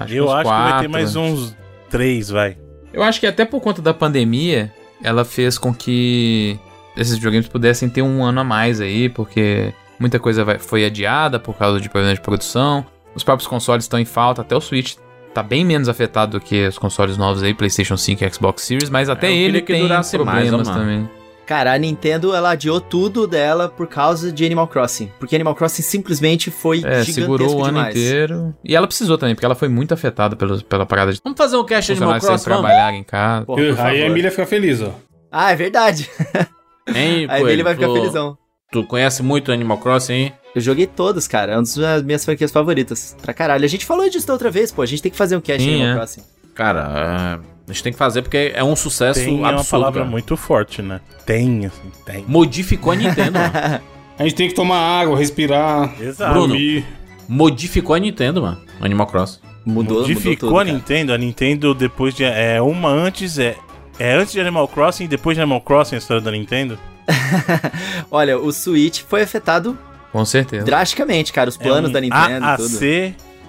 Acho 0.00 0.14
Eu 0.14 0.30
acho 0.32 0.42
que 0.42 0.48
vai 0.48 0.64
ter 0.66 0.70
quatro. 0.72 0.90
mais 0.90 1.16
uns 1.16 1.56
três, 1.90 2.28
vai. 2.28 2.56
Eu 2.92 3.02
acho 3.02 3.20
que 3.20 3.26
até 3.26 3.44
por 3.44 3.60
conta 3.60 3.80
da 3.82 3.92
pandemia, 3.94 4.72
ela 5.02 5.24
fez 5.24 5.56
com 5.58 5.72
que 5.74 6.58
esses 6.96 7.14
videogames 7.14 7.48
pudessem 7.48 7.88
ter 7.88 8.02
um 8.02 8.24
ano 8.24 8.40
a 8.40 8.44
mais 8.44 8.80
aí, 8.80 9.08
porque 9.08 9.72
muita 9.98 10.18
coisa 10.18 10.44
vai- 10.44 10.58
foi 10.58 10.84
adiada 10.84 11.38
por 11.38 11.54
causa 11.56 11.80
de 11.80 11.88
problemas 11.88 12.18
de 12.18 12.22
produção. 12.24 12.84
Os 13.14 13.22
próprios 13.22 13.46
consoles 13.46 13.84
estão 13.84 13.98
em 14.00 14.04
falta, 14.04 14.42
até 14.42 14.56
o 14.56 14.60
Switch 14.60 14.94
tá 15.32 15.42
bem 15.42 15.64
menos 15.64 15.88
afetado 15.88 16.38
do 16.38 16.40
que 16.40 16.66
os 16.66 16.78
consoles 16.78 17.16
novos 17.16 17.42
aí, 17.42 17.52
PlayStation 17.54 17.96
5 17.96 18.24
e 18.24 18.32
Xbox 18.32 18.62
Series, 18.62 18.88
mas 18.88 19.08
até 19.08 19.28
eu 19.28 19.32
ele 19.32 19.44
queria 19.44 19.60
que 19.62 19.72
tem 19.72 19.82
durasse 19.82 20.16
mais, 20.18 20.48
problemas 20.48 20.68
mano. 20.68 20.80
também. 20.80 21.10
Cara, 21.46 21.72
a 21.74 21.78
Nintendo, 21.78 22.34
ela 22.34 22.50
adiou 22.52 22.80
tudo 22.80 23.26
dela 23.26 23.68
por 23.68 23.86
causa 23.86 24.32
de 24.32 24.44
Animal 24.46 24.66
Crossing. 24.66 25.10
Porque 25.18 25.34
Animal 25.34 25.54
Crossing 25.54 25.82
simplesmente 25.82 26.50
foi 26.50 26.78
É, 26.78 26.80
gigantesco 27.02 27.12
segurou 27.12 27.56
o 27.56 27.64
ano 27.64 27.74
demais. 27.78 27.94
inteiro. 27.96 28.54
E 28.64 28.74
ela 28.74 28.86
precisou 28.86 29.18
também, 29.18 29.34
porque 29.34 29.44
ela 29.44 29.54
foi 29.54 29.68
muito 29.68 29.92
afetada 29.92 30.34
pelo, 30.36 30.62
pela 30.64 30.86
parada 30.86 31.12
de 31.12 31.20
Vamos 31.22 31.36
fazer 31.36 31.56
um 31.56 31.64
cast 31.66 31.92
de 31.92 31.98
Animal 32.02 32.18
Crossing, 32.20 32.26
vamos? 32.28 32.42
trabalhar 32.44 32.94
em 32.94 33.04
casa. 33.04 33.44
Porra, 33.46 33.60
aí 33.84 34.02
a. 34.02 34.06
Emília 34.06 34.30
fica 34.30 34.46
feliz, 34.46 34.80
ó. 34.80 34.90
Ah, 35.30 35.52
é 35.52 35.56
verdade. 35.56 36.08
Hein, 36.86 37.26
Aí 37.30 37.42
ele 37.44 37.62
vai 37.62 37.74
ficar 37.74 37.86
Tu- 37.86 37.94
felizão. 37.94 38.36
Tu 38.70 38.84
conhece 38.84 39.22
muito 39.22 39.50
Animal 39.50 39.78
Crossing, 39.78 40.12
hein? 40.12 40.32
Eu 40.54 40.60
joguei 40.60 40.86
todos, 40.86 41.26
cara. 41.26 41.52
É 41.52 41.56
uma 41.56 41.62
das 41.64 42.02
minhas 42.02 42.24
franquias 42.24 42.50
favoritas. 42.52 43.16
Pra 43.22 43.32
caralho. 43.32 43.64
A 43.64 43.68
gente 43.68 43.86
falou 43.86 44.08
disso 44.10 44.26
da 44.26 44.32
outra 44.34 44.50
vez, 44.50 44.70
pô. 44.70 44.82
A 44.82 44.86
gente 44.86 45.00
tem 45.02 45.10
que 45.10 45.16
fazer 45.16 45.34
um 45.36 45.40
cast 45.40 45.62
de 45.64 45.64
Sim, 45.70 45.76
Animal 45.76 45.92
é. 45.92 45.96
Crossing. 45.96 46.22
Cara, 46.54 47.40
é, 47.42 47.53
a 47.68 47.72
gente 47.72 47.82
tem 47.82 47.92
que 47.92 47.98
fazer 47.98 48.22
porque 48.22 48.52
é 48.54 48.62
um 48.62 48.76
sucesso 48.76 49.20
Tem 49.20 49.34
é 49.36 49.38
uma 49.38 49.48
absurdo. 49.50 49.70
palavra 49.70 50.00
cara. 50.00 50.10
muito 50.10 50.36
forte, 50.36 50.82
né? 50.82 51.00
Tem, 51.24 51.66
assim, 51.66 51.90
tem. 52.04 52.24
Modificou 52.28 52.92
a 52.92 52.96
Nintendo, 52.96 53.38
mano. 53.38 53.80
A 54.16 54.22
gente 54.22 54.36
tem 54.36 54.48
que 54.48 54.54
tomar 54.54 54.78
água, 54.78 55.18
respirar, 55.18 55.92
Exato. 56.00 56.32
Bruno. 56.32 56.48
dormir. 56.48 56.84
Modificou 57.28 57.96
a 57.96 57.98
Nintendo, 57.98 58.42
mano. 58.42 58.60
Animal 58.80 59.06
Crossing. 59.08 59.40
Mudou, 59.64 60.02
Modificou 60.02 60.30
mudou 60.30 60.36
tudo, 60.36 60.58
a 60.60 60.64
cara. 60.64 60.72
Nintendo. 60.76 61.12
A 61.12 61.18
Nintendo 61.18 61.74
depois 61.74 62.14
de. 62.14 62.22
É 62.22 62.60
uma 62.62 62.88
antes, 62.90 63.38
é. 63.38 63.56
É 63.98 64.14
antes 64.14 64.32
de 64.32 64.40
Animal 64.40 64.68
Crossing 64.68 65.04
e 65.04 65.08
depois 65.08 65.36
de 65.36 65.40
Animal 65.42 65.60
Crossing 65.62 65.96
a 65.96 65.98
história 65.98 66.22
da 66.22 66.30
Nintendo? 66.30 66.78
Olha, 68.10 68.38
o 68.38 68.52
Switch 68.52 69.02
foi 69.02 69.22
afetado 69.22 69.76
Com 70.12 70.24
certeza. 70.24 70.64
drasticamente, 70.64 71.32
cara. 71.32 71.48
Os 71.48 71.56
planos 71.56 71.86
é 71.86 71.90
um 71.90 71.92
da 71.92 72.00
Nintendo 72.00 72.46
e 72.46 72.56
tudo. 72.56 72.84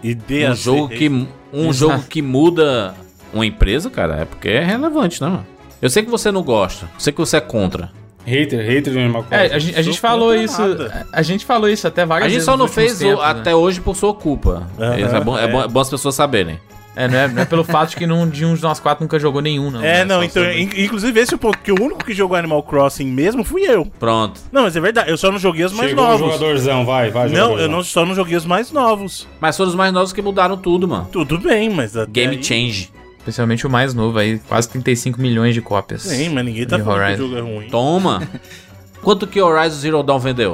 E 0.03 0.15
DAC. 0.15 0.51
Um 0.51 0.55
jogo 0.55 0.89
que 0.89 1.27
um 1.53 1.73
jogo 1.73 2.03
que 2.09 2.21
muda 2.21 2.95
uma 3.35 3.45
empresa, 3.45 3.89
cara, 3.89 4.15
é 4.21 4.25
porque 4.25 4.49
é 4.49 4.63
relevante, 4.63 5.21
né, 5.21 5.27
mano? 5.27 5.45
Eu 5.81 5.89
sei 5.89 6.03
que 6.03 6.09
você 6.09 6.31
não 6.31 6.41
gosta, 6.41 6.85
eu 6.85 6.99
sei 6.99 7.13
que 7.13 7.19
você 7.19 7.37
é 7.37 7.41
contra. 7.41 7.91
Hater, 8.25 8.59
hater 8.65 8.91
do 8.93 8.97
Animal 8.99 9.23
Crossing. 9.23 9.43
É, 9.43 9.55
a 9.55 9.59
gente, 9.59 9.77
a 9.77 9.81
gente 9.83 9.99
falou 9.99 10.33
isso. 10.33 10.59
nada. 10.59 11.05
A 11.13 11.21
gente 11.21 11.45
falou 11.45 11.69
isso 11.69 11.87
até 11.87 12.05
várias 12.07 12.25
A 12.25 12.29
gente 12.29 12.37
vezes. 12.37 12.45
só 12.45 12.57
não 12.57 12.67
fez 12.67 12.95
o- 12.95 12.99
tempos, 12.99 13.19
né? 13.23 13.29
até 13.29 13.55
hoje 13.55 13.79
por 13.81 13.95
sua 13.95 14.15
culpa. 14.15 14.67
É, 14.79 15.19
bom, 15.19 15.37
é, 15.37 15.43
é. 15.43 15.47
bom, 15.47 15.61
é 15.61 15.67
bom 15.67 15.79
as 15.79 15.89
pessoas 15.91 16.15
saberem. 16.15 16.59
É, 16.95 17.07
não 17.09 17.17
é, 17.19 17.27
não 17.27 17.41
é 17.41 17.45
pelo 17.45 17.61
fato 17.65 17.89
de 17.89 17.97
que 17.97 18.07
não, 18.07 18.27
de 18.27 18.43
um 18.43 18.55
de 18.55 18.63
nós 18.63 18.79
quatro 18.79 19.03
nunca 19.03 19.19
jogou 19.19 19.41
nenhum, 19.41 19.69
não. 19.69 19.81
É, 19.83 19.97
né? 19.99 20.05
não, 20.05 20.15
Só 20.21 20.23
então, 20.23 20.51
in- 20.51 20.71
inclusive 20.75 21.19
esse 21.19 21.33
é 21.33 21.35
o 21.35 21.37
ponto, 21.37 21.59
que 21.59 21.71
o 21.71 21.75
único 21.79 22.03
que 22.03 22.13
jogou 22.15 22.35
Animal 22.35 22.63
Crossing 22.63 23.05
mesmo 23.05 23.43
fui 23.43 23.61
eu. 23.63 23.85
Pronto. 23.99 24.39
Não, 24.51 24.63
mas 24.63 24.75
é 24.75 24.79
verdade, 24.79 25.11
eu 25.11 25.17
só 25.17 25.29
não 25.29 25.37
joguei 25.37 25.63
os 25.65 25.73
mais 25.73 25.89
Chegou 25.89 26.03
o 26.03 26.07
novos. 26.07 26.25
jogadorzão, 26.33 26.83
vai, 26.85 27.11
vai, 27.11 27.25
Não, 27.27 27.35
jogadorzão. 27.35 27.59
eu 27.65 27.69
não, 27.69 27.83
só 27.83 28.05
não 28.07 28.15
joguei 28.15 28.35
os 28.37 28.45
mais 28.45 28.71
novos. 28.71 29.27
Mas 29.39 29.55
foram 29.55 29.69
os 29.69 29.75
mais 29.75 29.93
novos 29.93 30.11
que 30.13 30.21
mudaram 30.21 30.57
tudo, 30.57 30.87
mano. 30.87 31.07
Tudo 31.11 31.37
bem, 31.37 31.69
mas 31.69 31.93
Game 32.09 32.37
aí- 32.37 32.43
change. 32.43 32.89
Especialmente 33.25 33.65
o 33.65 33.69
mais 33.71 33.95
novo 33.95 34.19
aí, 34.19 34.37
quase 34.37 34.69
35 34.69 35.19
milhões 35.19 35.55
de 35.55 35.59
cópias. 35.59 36.03
Sim, 36.03 36.29
mas 36.29 36.45
ninguém 36.45 36.67
tá 36.67 36.77
falando 36.77 36.85
que 36.85 36.91
o 36.91 37.03
Horizon. 37.03 37.23
jogo 37.23 37.37
é 37.37 37.41
ruim. 37.41 37.69
Toma. 37.69 38.21
Quanto 39.01 39.25
que 39.25 39.41
Horizon 39.41 39.75
Zero 39.77 40.03
Dawn 40.03 40.19
vendeu? 40.19 40.53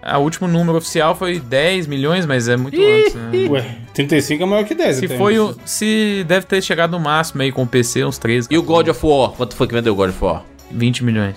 A 0.00 0.18
último 0.18 0.46
número 0.46 0.78
oficial 0.78 1.16
foi 1.16 1.40
10 1.40 1.88
milhões, 1.88 2.24
mas 2.24 2.46
é 2.46 2.56
muito 2.56 2.80
antes, 2.80 3.14
né? 3.14 3.48
Ué, 3.50 3.78
35 3.92 4.42
é 4.42 4.46
maior 4.46 4.64
que 4.64 4.76
10. 4.76 4.96
Se 4.96 5.06
até. 5.06 5.18
foi 5.18 5.40
o. 5.40 5.56
Se 5.64 6.24
deve 6.28 6.46
ter 6.46 6.62
chegado 6.62 6.92
no 6.92 7.00
máximo 7.00 7.42
aí 7.42 7.50
com 7.50 7.64
o 7.64 7.66
PC, 7.66 8.04
uns 8.04 8.16
13. 8.16 8.46
E 8.48 8.56
o 8.56 8.62
God 8.62 8.86
of 8.86 9.04
War? 9.04 9.30
Quanto 9.30 9.56
foi 9.56 9.66
que 9.66 9.74
vendeu 9.74 9.92
o 9.92 9.96
God 9.96 10.10
of 10.10 10.24
War? 10.24 10.44
20 10.70 11.02
milhões. 11.02 11.36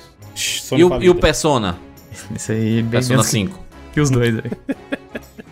E 0.76 0.84
o, 0.84 1.02
e 1.02 1.10
o 1.10 1.16
Persona? 1.16 1.76
Isso 2.36 2.52
aí, 2.52 2.84
bem 2.84 2.92
Persona 2.92 3.16
menos 3.16 3.26
que, 3.26 3.32
5. 3.32 3.60
que 3.94 4.00
os 4.00 4.12
dois 4.12 4.36
aí. 4.36 4.52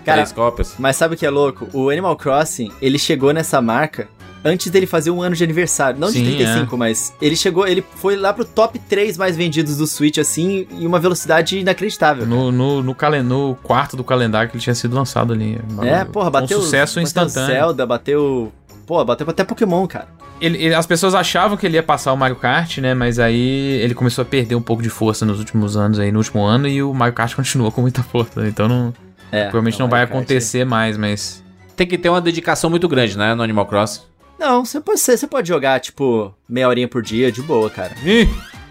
Cara, 0.05 0.17
Três 0.17 0.31
cópias. 0.31 0.75
Mas 0.77 0.95
sabe 0.97 1.15
o 1.15 1.17
que 1.17 1.25
é 1.25 1.31
louco? 1.31 1.67
O 1.73 1.89
Animal 1.89 2.15
Crossing, 2.15 2.71
ele 2.79 2.99
chegou 2.99 3.33
nessa 3.33 3.59
marca 3.59 4.07
antes 4.45 4.69
dele 4.71 4.85
fazer 4.85 5.09
um 5.11 5.21
ano 5.21 5.35
de 5.35 5.43
aniversário. 5.43 5.99
Não 5.99 6.07
Sim, 6.09 6.23
de 6.23 6.35
35, 6.37 6.77
mas 6.77 7.13
ele 7.19 7.35
chegou, 7.35 7.67
ele 7.67 7.83
foi 7.95 8.15
lá 8.15 8.31
pro 8.31 8.45
top 8.45 8.77
3 8.79 9.17
mais 9.17 9.35
vendidos 9.35 9.75
do 9.77 9.87
Switch, 9.87 10.19
assim, 10.19 10.67
em 10.71 10.85
uma 10.85 10.99
velocidade 10.99 11.59
inacreditável. 11.59 12.25
No, 12.25 12.51
no, 12.51 12.83
no, 12.83 12.93
calen 12.93 13.23
no 13.23 13.57
quarto 13.63 13.97
do 13.97 14.03
calendário 14.03 14.49
que 14.49 14.55
ele 14.55 14.63
tinha 14.63 14.75
sido 14.75 14.95
lançado 14.95 15.33
ali. 15.33 15.59
É, 15.83 16.05
porra, 16.05 16.29
bateu. 16.29 16.59
Um 16.59 16.61
sucesso 16.61 16.93
bateu 16.93 17.03
instantâneo. 17.03 17.47
Zelda, 17.55 17.85
bateu. 17.85 18.53
Pô, 18.85 19.03
bateu 19.03 19.27
até 19.27 19.43
Pokémon, 19.43 19.87
cara. 19.87 20.07
ele- 20.39 20.61
ele- 20.63 20.75
as 20.75 20.85
pessoas 20.85 21.15
achavam 21.15 21.57
que 21.57 21.65
ele 21.65 21.75
ia 21.75 21.81
passar 21.81 22.13
o 22.13 22.15
Mario 22.17 22.35
Kart, 22.35 22.77
né? 22.77 22.93
Mas 22.93 23.17
aí 23.17 23.79
ele 23.81 23.95
começou 23.95 24.21
a 24.21 24.25
perder 24.25 24.53
um 24.55 24.61
pouco 24.61 24.83
de 24.83 24.89
força 24.89 25.25
nos 25.25 25.39
últimos 25.39 25.75
anos 25.75 25.97
aí, 25.97 26.11
no 26.11 26.19
último 26.19 26.43
ano, 26.43 26.67
e 26.67 26.83
o 26.83 26.93
Mario 26.93 27.15
Kart 27.15 27.33
continua 27.35 27.71
com 27.71 27.81
muita 27.81 28.03
força. 28.03 28.47
Então 28.47 28.67
não, 28.67 28.93
É, 29.31 29.43
provavelmente 29.45 29.79
não, 29.79 29.87
vai 29.89 30.01
Kart- 30.01 30.11
acontecer 30.11 30.63
mais, 30.65 30.97
mas. 30.97 31.43
Tem 31.75 31.87
que 31.87 31.97
ter 31.97 32.09
uma 32.09 32.21
dedicação 32.21 32.69
muito 32.69 32.87
grande, 32.87 33.17
né, 33.17 33.33
no 33.33 33.41
Animal 33.43 33.65
Crossing. 33.65 34.01
Não, 34.39 34.65
você 34.65 34.79
pode, 34.81 34.99
ser- 34.99 35.17
você 35.17 35.27
pode 35.27 35.47
jogar, 35.47 35.79
tipo, 35.79 36.33
meia 36.47 36.67
horinha 36.67 36.87
por 36.87 37.01
dia, 37.01 37.31
de 37.31 37.41
boa, 37.41 37.69
cara. 37.69 37.93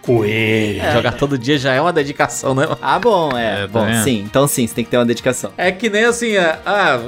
Coelho. 0.02 0.92
Jogar 0.92 1.12
todo 1.12 1.38
dia 1.38 1.58
já 1.58 1.72
é 1.72 1.80
uma 1.80 1.92
dedicação, 1.92 2.54
né? 2.54 2.66
Ah, 2.82 2.98
bom, 2.98 3.30
é. 3.36 3.62
É, 3.62 3.66
bom, 3.66 3.84
vendo? 3.86 4.04
sim. 4.04 4.20
Então 4.20 4.46
sim, 4.46 4.66
você 4.66 4.74
tem 4.74 4.84
que 4.84 4.90
ter 4.90 4.98
uma 4.98 5.06
dedicação. 5.06 5.50
É 5.56 5.72
que 5.72 5.88
nem 5.88 6.04
assim, 6.04 6.36
ah, 6.36 6.58
ah, 6.66 7.00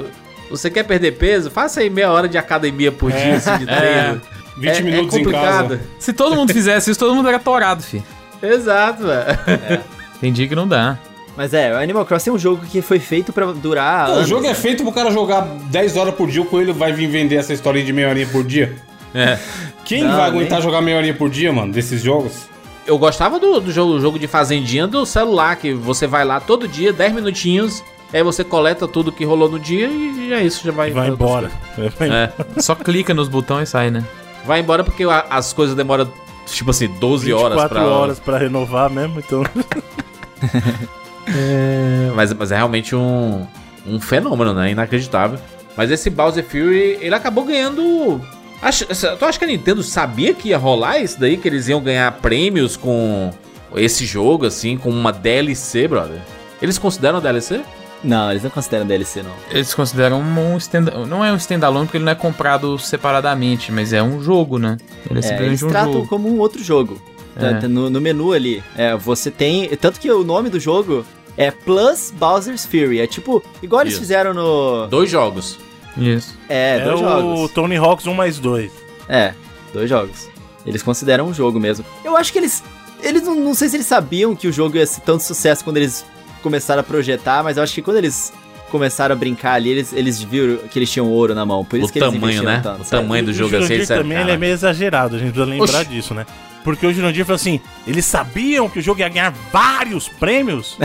você 0.49 0.69
quer 0.71 0.83
perder 0.83 1.11
peso? 1.13 1.51
Faça 1.51 1.81
aí 1.81 1.89
meia 1.89 2.11
hora 2.11 2.27
de 2.27 2.37
academia 2.37 2.91
por 2.91 3.11
dia, 3.11 3.35
assim, 3.35 3.57
de 3.59 3.65
treino. 3.67 4.21
20 4.57 4.67
é, 4.77 4.81
minutos 4.81 5.13
é 5.15 5.19
em 5.19 5.23
complicado. 5.23 5.69
casa. 5.69 5.81
Se 5.99 6.11
todo 6.13 6.35
mundo 6.35 6.51
fizesse 6.51 6.89
isso, 6.89 6.99
todo 6.99 7.13
mundo 7.13 7.29
era 7.29 7.37
torado, 7.37 7.83
fi. 7.83 8.01
Exato, 8.41 9.03
velho. 9.05 9.83
Tem 10.19 10.33
dia 10.33 10.47
que 10.47 10.55
não 10.55 10.67
dá. 10.67 10.97
Mas 11.37 11.53
é, 11.53 11.71
o 11.71 11.77
Animal 11.77 12.03
Crossing 12.03 12.31
é 12.31 12.33
um 12.33 12.37
jogo 12.39 12.65
que 12.65 12.81
foi 12.81 12.97
feito 12.99 13.31
pra 13.31 13.45
durar 13.53 14.07
Não, 14.07 14.15
o 14.15 14.17
anos. 14.17 14.27
jogo 14.29 14.45
é 14.47 14.55
feito 14.55 14.81
pro 14.83 14.91
cara 14.91 15.11
jogar 15.11 15.41
10 15.41 15.95
horas 15.95 16.15
por 16.15 16.27
dia, 16.27 16.41
o 16.41 16.45
Coelho 16.45 16.73
vai 16.73 16.91
vir 16.91 17.07
vender 17.07 17.35
essa 17.35 17.53
historinha 17.53 17.85
de 17.85 17.93
meia 17.93 18.09
horinha 18.09 18.27
por 18.27 18.43
dia. 18.43 18.75
É. 19.13 19.37
Quem 19.85 20.03
Não, 20.03 20.17
vai 20.17 20.25
aguentar 20.27 20.57
nem- 20.57 20.61
jogar 20.63 20.81
meia 20.81 20.97
horinha 20.97 21.13
por 21.13 21.29
dia, 21.29 21.53
mano, 21.53 21.71
desses 21.71 22.01
jogos? 22.01 22.47
Eu 22.87 22.97
gostava 22.97 23.39
do, 23.39 23.59
do 23.59 23.71
jogo, 23.71 23.99
jogo 23.99 24.17
de 24.17 24.25
fazendinha 24.27 24.87
do 24.87 25.05
celular, 25.05 25.55
que 25.57 25.73
você 25.73 26.07
vai 26.07 26.25
lá 26.25 26.39
todo 26.39 26.67
dia, 26.67 26.91
10 26.91 27.13
minutinhos, 27.13 27.83
aí 28.11 28.23
você 28.23 28.43
coleta 28.43 28.87
tudo 28.87 29.11
que 29.11 29.23
rolou 29.23 29.47
no 29.49 29.59
dia 29.59 29.87
e 29.87 30.33
é 30.33 30.41
isso, 30.41 30.65
já 30.65 30.71
vai, 30.71 30.89
Vai 30.89 31.11
pra 31.11 31.25
outras 31.25 31.51
embora. 31.77 32.33
É. 32.55 32.61
Só 32.61 32.73
clica 32.73 33.13
nos 33.13 33.27
botões 33.27 33.69
e 33.69 33.71
sai, 33.71 33.91
né? 33.91 34.03
Vai 34.45 34.59
embora 34.61 34.83
porque 34.83 35.03
a- 35.03 35.25
as 35.29 35.53
coisas 35.53 35.75
demoram, 35.75 36.11
tipo 36.47 36.71
assim, 36.71 36.87
12 36.87 37.31
horas 37.31 37.59
24 37.61 37.75
pra... 37.77 37.87
horas 37.87 38.19
pra 38.19 38.37
renovar 38.39 38.89
mesmo, 38.89 39.19
então. 39.19 39.43
É, 41.27 42.11
mas, 42.15 42.33
mas 42.33 42.51
é 42.51 42.55
realmente 42.55 42.95
um, 42.95 43.45
um 43.85 43.99
fenômeno, 43.99 44.53
né? 44.53 44.71
Inacreditável. 44.71 45.39
Mas 45.75 45.91
esse 45.91 46.09
Bowser 46.09 46.43
Fury, 46.43 46.97
ele 47.01 47.13
acabou 47.13 47.43
ganhando. 47.45 48.21
Acho, 48.61 48.85
tu 49.17 49.25
acha 49.25 49.37
que 49.37 49.45
a 49.45 49.47
Nintendo 49.47 49.83
sabia 49.83 50.33
que 50.33 50.49
ia 50.49 50.57
rolar 50.57 50.99
isso 50.99 51.19
daí? 51.19 51.37
Que 51.37 51.47
eles 51.47 51.67
iam 51.67 51.79
ganhar 51.81 52.11
prêmios 52.13 52.75
com 52.75 53.31
esse 53.75 54.05
jogo, 54.05 54.45
assim, 54.47 54.77
com 54.77 54.89
uma 54.89 55.11
DLC, 55.13 55.87
brother? 55.87 56.19
Eles 56.61 56.77
consideram 56.79 57.21
DLC? 57.21 57.61
Não, 58.03 58.31
eles 58.31 58.43
não 58.43 58.49
consideram 58.49 58.85
DLC, 58.87 59.21
não. 59.21 59.31
Eles 59.51 59.73
consideram 59.73 60.21
um 60.21 60.57
stand 60.57 60.85
Não 61.07 61.23
é 61.25 61.31
um 61.31 61.35
standalone 61.35 61.85
porque 61.85 61.97
ele 61.97 62.05
não 62.05 62.11
é 62.11 62.15
comprado 62.15 62.77
separadamente, 62.79 63.71
mas 63.71 63.91
é 63.93 64.01
um 64.01 64.21
jogo, 64.21 64.57
né? 64.57 64.77
Ele 65.09 65.17
é, 65.17 65.19
É, 65.19 65.21
simplesmente 65.21 65.49
eles 65.49 65.63
um 65.63 65.67
tratam 65.69 65.93
jogo. 65.93 66.07
como 66.07 66.29
um 66.29 66.39
outro 66.39 66.63
jogo. 66.63 66.99
É. 67.37 67.53
Tá- 67.61 67.67
No, 67.67 67.89
no 67.89 68.01
menu 68.01 68.33
ali, 68.33 68.63
é, 68.75 68.95
você 68.95 69.29
tem. 69.31 69.67
Tanto 69.77 69.99
que 69.99 70.09
o 70.11 70.23
nome 70.23 70.49
do 70.49 70.59
jogo 70.59 71.05
é 71.37 71.51
Plus 71.51 72.11
Bowser's 72.17 72.65
Fury. 72.65 72.99
É 72.99 73.07
tipo, 73.07 73.43
igual 73.61 73.81
eles 73.81 73.93
Isso. 73.93 74.01
fizeram 74.01 74.33
no. 74.33 74.87
Dois 74.87 75.09
jogos. 75.09 75.57
Isso. 75.97 76.37
É, 76.49 76.77
É, 76.77 76.83
dois 76.83 76.99
o 76.99 77.03
jogos. 77.03 77.51
Tony 77.51 77.75
Hawk's 77.77 78.05
1 78.07 78.13
mais 78.13 78.37
2. 78.39 78.71
É, 79.09 79.33
dois 79.73 79.89
jogos. 79.89 80.27
Eles 80.65 80.83
consideram 80.83 81.27
um 81.27 81.33
jogo 81.33 81.59
mesmo. 81.59 81.85
Eu 82.03 82.17
acho 82.17 82.31
que 82.33 82.39
eles. 82.39 82.63
Eles 83.01 83.23
não, 83.23 83.35
não 83.35 83.53
sei 83.53 83.69
se 83.69 83.75
eles 83.77 83.85
sabiam 83.87 84.35
que 84.35 84.47
o 84.47 84.51
jogo 84.51 84.75
ia 84.77 84.85
ser 84.85 85.01
tanto 85.01 85.23
sucesso 85.23 85.63
quando 85.63 85.77
eles 85.77 86.03
começaram 86.41 86.81
a 86.81 86.83
projetar, 86.83 87.43
mas 87.43 87.57
eu 87.57 87.63
acho 87.63 87.73
que 87.73 87.81
quando 87.81 87.97
eles 87.97 88.33
começaram 88.71 89.13
a 89.13 89.17
brincar 89.17 89.53
ali, 89.53 89.69
eles, 89.69 89.93
eles 89.93 90.21
viram 90.21 90.57
que 90.67 90.77
eles 90.77 90.89
tinham 90.91 91.07
ouro 91.09 91.33
na 91.33 91.45
mão. 91.45 91.63
Por 91.63 91.77
isso 91.79 91.87
O 91.87 91.91
que 91.91 91.99
eles 91.99 92.09
tamanho, 92.11 92.23
investiram 92.31 92.51
né? 92.51 92.59
tanto, 92.61 92.81
O 92.81 92.85
sabe? 92.85 93.03
tamanho 93.03 93.25
do 93.25 93.31
o 93.31 93.33
jogo 93.33 93.55
assim, 93.55 93.65
eles 93.73 93.79
disseram, 93.81 94.01
também 94.01 94.17
ele 94.17 94.23
é 94.23 94.27
"Cara, 94.27 94.39
meio 94.39 94.53
exagerado, 94.53 95.15
a 95.15 95.19
gente 95.19 95.31
precisa 95.31 95.49
lembrar 95.49 95.79
Oxi. 95.81 95.89
disso, 95.89 96.13
né? 96.13 96.25
Porque 96.67 96.85
o 96.85 96.91
Jurandir 96.91 97.23
falou 97.23 97.37
assim: 97.37 97.61
eles 97.87 98.03
sabiam 98.03 98.67
que 98.67 98.79
o 98.79 98.81
jogo 98.81 98.99
ia 98.99 99.07
ganhar 99.07 99.33
vários 99.53 100.09
prêmios 100.09 100.77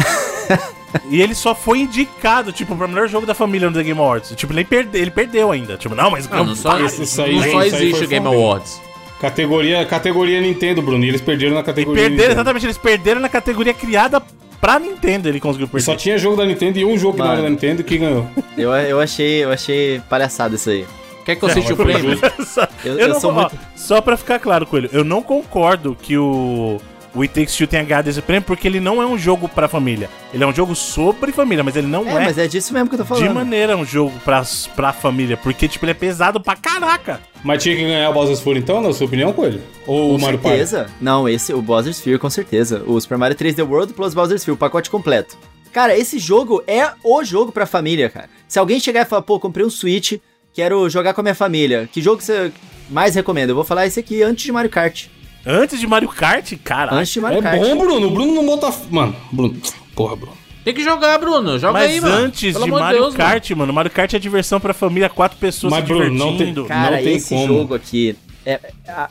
e 1.10 1.20
ele 1.20 1.34
só 1.34 1.56
foi 1.56 1.80
indicado, 1.80 2.52
tipo, 2.52 2.76
pra 2.76 2.86
melhor 2.86 3.08
jogo 3.08 3.26
da 3.26 3.34
família 3.34 3.68
no 3.68 3.74
The 3.76 3.82
Game 3.82 3.98
Awards. 3.98 4.32
Tipo, 4.36 4.52
ele, 4.52 4.64
perde, 4.64 4.96
ele 4.96 5.10
perdeu 5.10 5.50
ainda. 5.50 5.76
Tipo, 5.76 5.96
não, 5.96 6.08
mas 6.08 6.28
Não, 6.28 6.44
não 6.44 6.54
só. 6.54 6.78
Isso 6.78 7.20
aí, 7.20 7.34
não 7.34 7.50
só 7.50 7.64
existe 7.64 8.04
o 8.04 8.06
Game. 8.06 8.24
Awards. 8.24 8.80
Categoria, 9.20 9.84
categoria 9.84 10.40
Nintendo, 10.40 10.80
Bruno. 10.82 11.04
E 11.04 11.08
eles 11.08 11.20
perderam 11.20 11.54
na 11.54 11.62
E 11.62 11.64
categoria 11.64 12.00
perderam, 12.00 12.16
Nintendo. 12.22 12.32
exatamente, 12.40 12.66
eles 12.66 12.78
perderam 12.78 13.20
na 13.20 13.28
categoria 13.28 13.74
criada 13.74 14.22
pra 14.60 14.78
Nintendo, 14.78 15.28
ele 15.28 15.40
conseguiu 15.40 15.66
E 15.66 15.70
perder. 15.70 15.84
só 15.84 15.96
tinha 15.96 16.16
jogo 16.16 16.36
da 16.36 16.46
Nintendo 16.46 16.78
e 16.78 16.84
um 16.84 16.96
jogo 16.96 17.14
que 17.14 17.22
não 17.24 17.32
era 17.32 17.42
da 17.42 17.50
Nintendo 17.50 17.82
que 17.82 17.98
ganhou. 17.98 18.24
Eu, 18.56 18.70
eu, 18.72 19.00
achei, 19.00 19.42
eu 19.42 19.50
achei 19.50 20.00
palhaçada 20.08 20.54
isso 20.54 20.70
aí. 20.70 20.86
Quer 21.24 21.36
que 21.36 21.44
eu 21.44 21.48
cite 21.50 21.72
o 21.72 21.76
prêmio? 21.76 22.18
Eu, 22.84 22.92
Eu, 22.94 22.98
eu 22.98 23.08
não 23.08 23.20
sou 23.20 23.32
vou- 23.32 23.42
ó, 23.44 23.48
muito. 23.48 23.58
Só 23.76 24.00
pra 24.00 24.16
ficar 24.16 24.38
claro 24.38 24.66
com 24.66 24.76
ele, 24.76 24.88
eu 24.92 25.04
não 25.04 25.22
concordo 25.22 25.96
que 26.00 26.16
o, 26.18 26.80
o 27.14 27.22
It 27.22 27.32
Takes 27.34 27.56
Two 27.56 27.66
tenha 27.66 27.82
ganhado 27.84 28.10
esse 28.10 28.20
prêmio, 28.20 28.42
porque 28.42 28.66
ele 28.66 28.80
não 28.80 29.00
é 29.00 29.06
um 29.06 29.16
jogo 29.16 29.48
pra 29.48 29.68
família. 29.68 30.10
Ele 30.34 30.42
é 30.42 30.46
um 30.46 30.52
jogo 30.54 30.74
sobre 30.74 31.30
família, 31.32 31.62
mas 31.62 31.76
ele 31.76 31.86
não 31.86 32.06
É, 32.08 32.10
é, 32.10 32.14
mas 32.24 32.38
é 32.38 32.46
disso 32.48 32.72
mesmo 32.72 32.88
que 32.88 32.94
eu 32.96 32.98
tô 32.98 33.14
de 33.14 33.20
falando. 33.20 33.34
maneira 33.34 33.76
um 33.76 33.84
jogo 33.84 34.12
pra, 34.24 34.42
pra 34.74 34.92
família, 34.92 35.36
porque, 35.36 35.68
tipo, 35.68 35.84
ele 35.84 35.92
é 35.92 35.94
pesado 35.94 36.40
pra 36.40 36.56
caraca. 36.56 37.20
Mas 37.44 37.62
tinha 37.62 37.76
que 37.76 37.82
ganhar 37.82 38.10
o 38.10 38.12
Bowser's 38.12 38.40
Fury 38.40 38.58
então, 38.58 38.80
na 38.80 38.92
sua 38.92 39.06
opinião, 39.06 39.32
Coelho? 39.32 39.60
Ou 39.86 40.10
Com 40.10 40.16
o 40.16 40.20
Mario 40.20 40.38
Party? 40.38 40.58
certeza. 40.58 40.90
Não, 41.00 41.28
esse, 41.28 41.52
o 41.54 41.62
Bowser's 41.62 42.00
Fury, 42.00 42.18
com 42.18 42.30
certeza. 42.30 42.82
O 42.86 43.00
Super 43.00 43.18
Mario 43.18 43.36
3D 43.36 43.66
World 43.68 43.92
plus 43.92 44.12
Bowser's 44.14 44.44
Fury, 44.44 44.54
o 44.54 44.58
pacote 44.58 44.90
completo. 44.90 45.36
Cara, 45.72 45.96
esse 45.96 46.18
jogo 46.18 46.62
é 46.66 46.90
o 47.02 47.24
jogo 47.24 47.50
pra 47.50 47.64
família, 47.64 48.10
cara. 48.10 48.28
Se 48.46 48.58
alguém 48.58 48.78
chegar 48.78 49.02
e 49.02 49.04
falar, 49.08 49.22
pô, 49.22 49.40
comprei 49.40 49.64
um 49.64 49.70
Switch, 49.70 50.14
quero 50.54 50.88
jogar 50.88 51.14
com 51.14 51.20
a 51.20 51.24
minha 51.24 51.34
família, 51.34 51.88
que 51.92 52.00
jogo 52.02 52.20
você 52.22 52.52
mais 52.90 53.14
recomenda? 53.14 53.52
Eu 53.52 53.56
vou 53.56 53.64
falar 53.64 53.86
esse 53.86 53.98
aqui 54.00 54.22
antes 54.22 54.44
de 54.44 54.52
Mario 54.52 54.70
Kart. 54.70 55.06
Antes 55.44 55.80
de 55.80 55.86
Mario 55.86 56.08
Kart, 56.08 56.52
cara. 56.62 56.94
Antes 56.94 57.12
de 57.12 57.20
Mario 57.20 57.38
É 57.38 57.42
Kart. 57.42 57.60
bom, 57.60 57.76
Bruno. 57.78 58.06
O 58.06 58.10
Bruno 58.10 58.32
não 58.34 58.46
bota... 58.46 58.72
Mano, 58.90 59.14
Bruno... 59.32 59.56
Porra, 59.94 60.14
Bruno. 60.16 60.32
Tem 60.64 60.72
que 60.72 60.84
jogar, 60.84 61.18
Bruno. 61.18 61.58
Joga 61.58 61.72
Mas 61.80 61.90
aí, 61.90 62.00
mano. 62.00 62.14
antes 62.14 62.52
Pelo 62.52 62.64
de 62.66 62.70
Mario 62.70 63.00
Deus, 63.00 63.14
mano. 63.14 63.30
Kart, 63.30 63.50
mano. 63.50 63.72
Mario 63.72 63.90
Kart 63.90 64.14
é 64.14 64.18
diversão 64.18 64.60
pra 64.60 64.72
família, 64.72 65.08
quatro 65.08 65.36
pessoas 65.38 65.72
Mas, 65.72 65.82
se 65.82 65.88
Bruno, 65.88 66.10
não 66.10 66.26
tem- 66.28 66.36
divertindo. 66.36 66.64
Cara, 66.66 66.96
Não 66.96 67.02
tem 67.04 67.16
esse 67.16 67.28
como. 67.34 67.46
jogo 67.58 67.74
aqui. 67.74 68.16
É, 68.46 68.52
é- 68.52 68.90
a- 68.92 69.08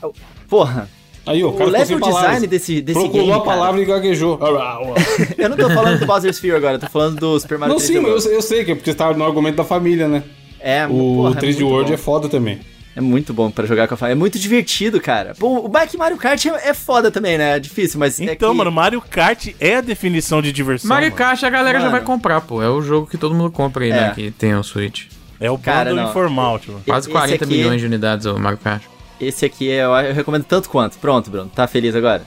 porra, 0.48 0.88
Aí, 1.26 1.44
ó, 1.44 1.48
o 1.48 1.50
o 1.50 1.56
cara 1.58 1.70
level 1.70 2.00
palavras. 2.00 2.24
design 2.24 2.46
desse, 2.48 2.80
desse 2.80 2.98
Procurou 2.98 3.26
game. 3.26 3.38
a 3.38 3.42
palavra 3.42 3.80
e 3.80 3.84
gaguejou. 3.84 4.38
cara, 4.38 4.78
eu 5.38 5.48
não 5.50 5.56
tô 5.56 5.68
falando 5.70 6.00
do 6.00 6.06
Bowser's 6.06 6.38
Fury 6.40 6.52
agora, 6.52 6.74
eu 6.76 6.80
tô 6.80 6.88
falando 6.88 7.20
do 7.20 7.38
Super 7.38 7.58
Mario 7.58 7.74
Não, 7.74 7.80
3D 7.80 7.86
sim, 7.86 7.98
mas 8.00 8.24
eu, 8.26 8.32
eu 8.32 8.42
sei 8.42 8.64
que 8.64 8.72
é 8.72 8.74
porque 8.74 8.90
você 8.90 8.96
tava 8.96 9.16
no 9.16 9.24
argumento 9.24 9.56
da 9.56 9.64
família, 9.64 10.08
né? 10.08 10.22
É, 10.62 10.86
O 10.86 10.90
porra, 10.90 11.34
3D 11.36 11.44
muito 11.60 11.66
World 11.68 11.88
bom. 11.88 11.94
é 11.94 11.96
foda 11.96 12.28
também. 12.28 12.60
É 12.94 13.00
muito 13.00 13.32
bom 13.32 13.50
pra 13.50 13.64
jogar 13.64 13.88
com 13.88 13.94
a 13.94 13.96
família. 13.96 14.12
É 14.14 14.18
muito 14.18 14.38
divertido, 14.38 15.00
cara. 15.00 15.34
Pô, 15.38 15.64
o 15.64 15.68
Bike 15.68 15.96
Mario 15.96 16.18
Kart 16.18 16.44
é, 16.44 16.68
é 16.68 16.74
foda 16.74 17.10
também, 17.10 17.38
né? 17.38 17.56
É 17.56 17.58
difícil, 17.58 17.98
mas 17.98 18.20
é 18.20 18.24
Então, 18.34 18.50
que... 18.50 18.56
mano, 18.58 18.70
Mario 18.70 19.00
Kart 19.00 19.48
é 19.58 19.76
a 19.76 19.80
definição 19.80 20.42
de 20.42 20.52
diversão. 20.52 20.88
Mario 20.90 21.06
mano. 21.08 21.16
Kart 21.16 21.42
a 21.42 21.48
galera 21.50 21.78
já 21.78 21.86
Mano. 21.86 21.96
vai 21.96 22.02
comprar, 22.02 22.42
pô. 22.42 22.62
É 22.62 22.68
o 22.68 22.82
jogo 22.82 23.06
que 23.06 23.16
todo 23.16 23.34
mundo 23.34 23.50
compra 23.50 23.84
aí, 23.84 23.90
né? 23.90 24.08
É. 24.08 24.14
Que 24.14 24.30
tem 24.30 24.54
o 24.54 24.62
Switch. 24.62 25.06
É 25.40 25.50
o 25.50 25.56
Cara, 25.56 25.94
não. 25.94 26.10
informal, 26.10 26.58
tipo. 26.58 26.78
Quase 26.84 27.06
Esse 27.08 27.12
40 27.12 27.44
aqui- 27.44 27.54
milhões 27.56 27.80
de 27.80 27.86
unidades 27.86 28.26
o 28.26 28.38
Mario 28.38 28.58
Kart. 28.58 28.82
Esse 29.18 29.46
aqui 29.46 29.66
eu, 29.68 29.90
eu 29.92 30.12
recomendo 30.14 30.44
tanto 30.44 30.68
quanto. 30.68 30.98
Pronto, 30.98 31.30
Bruno. 31.30 31.48
Tá 31.54 31.66
feliz 31.66 31.94
agora? 31.94 32.22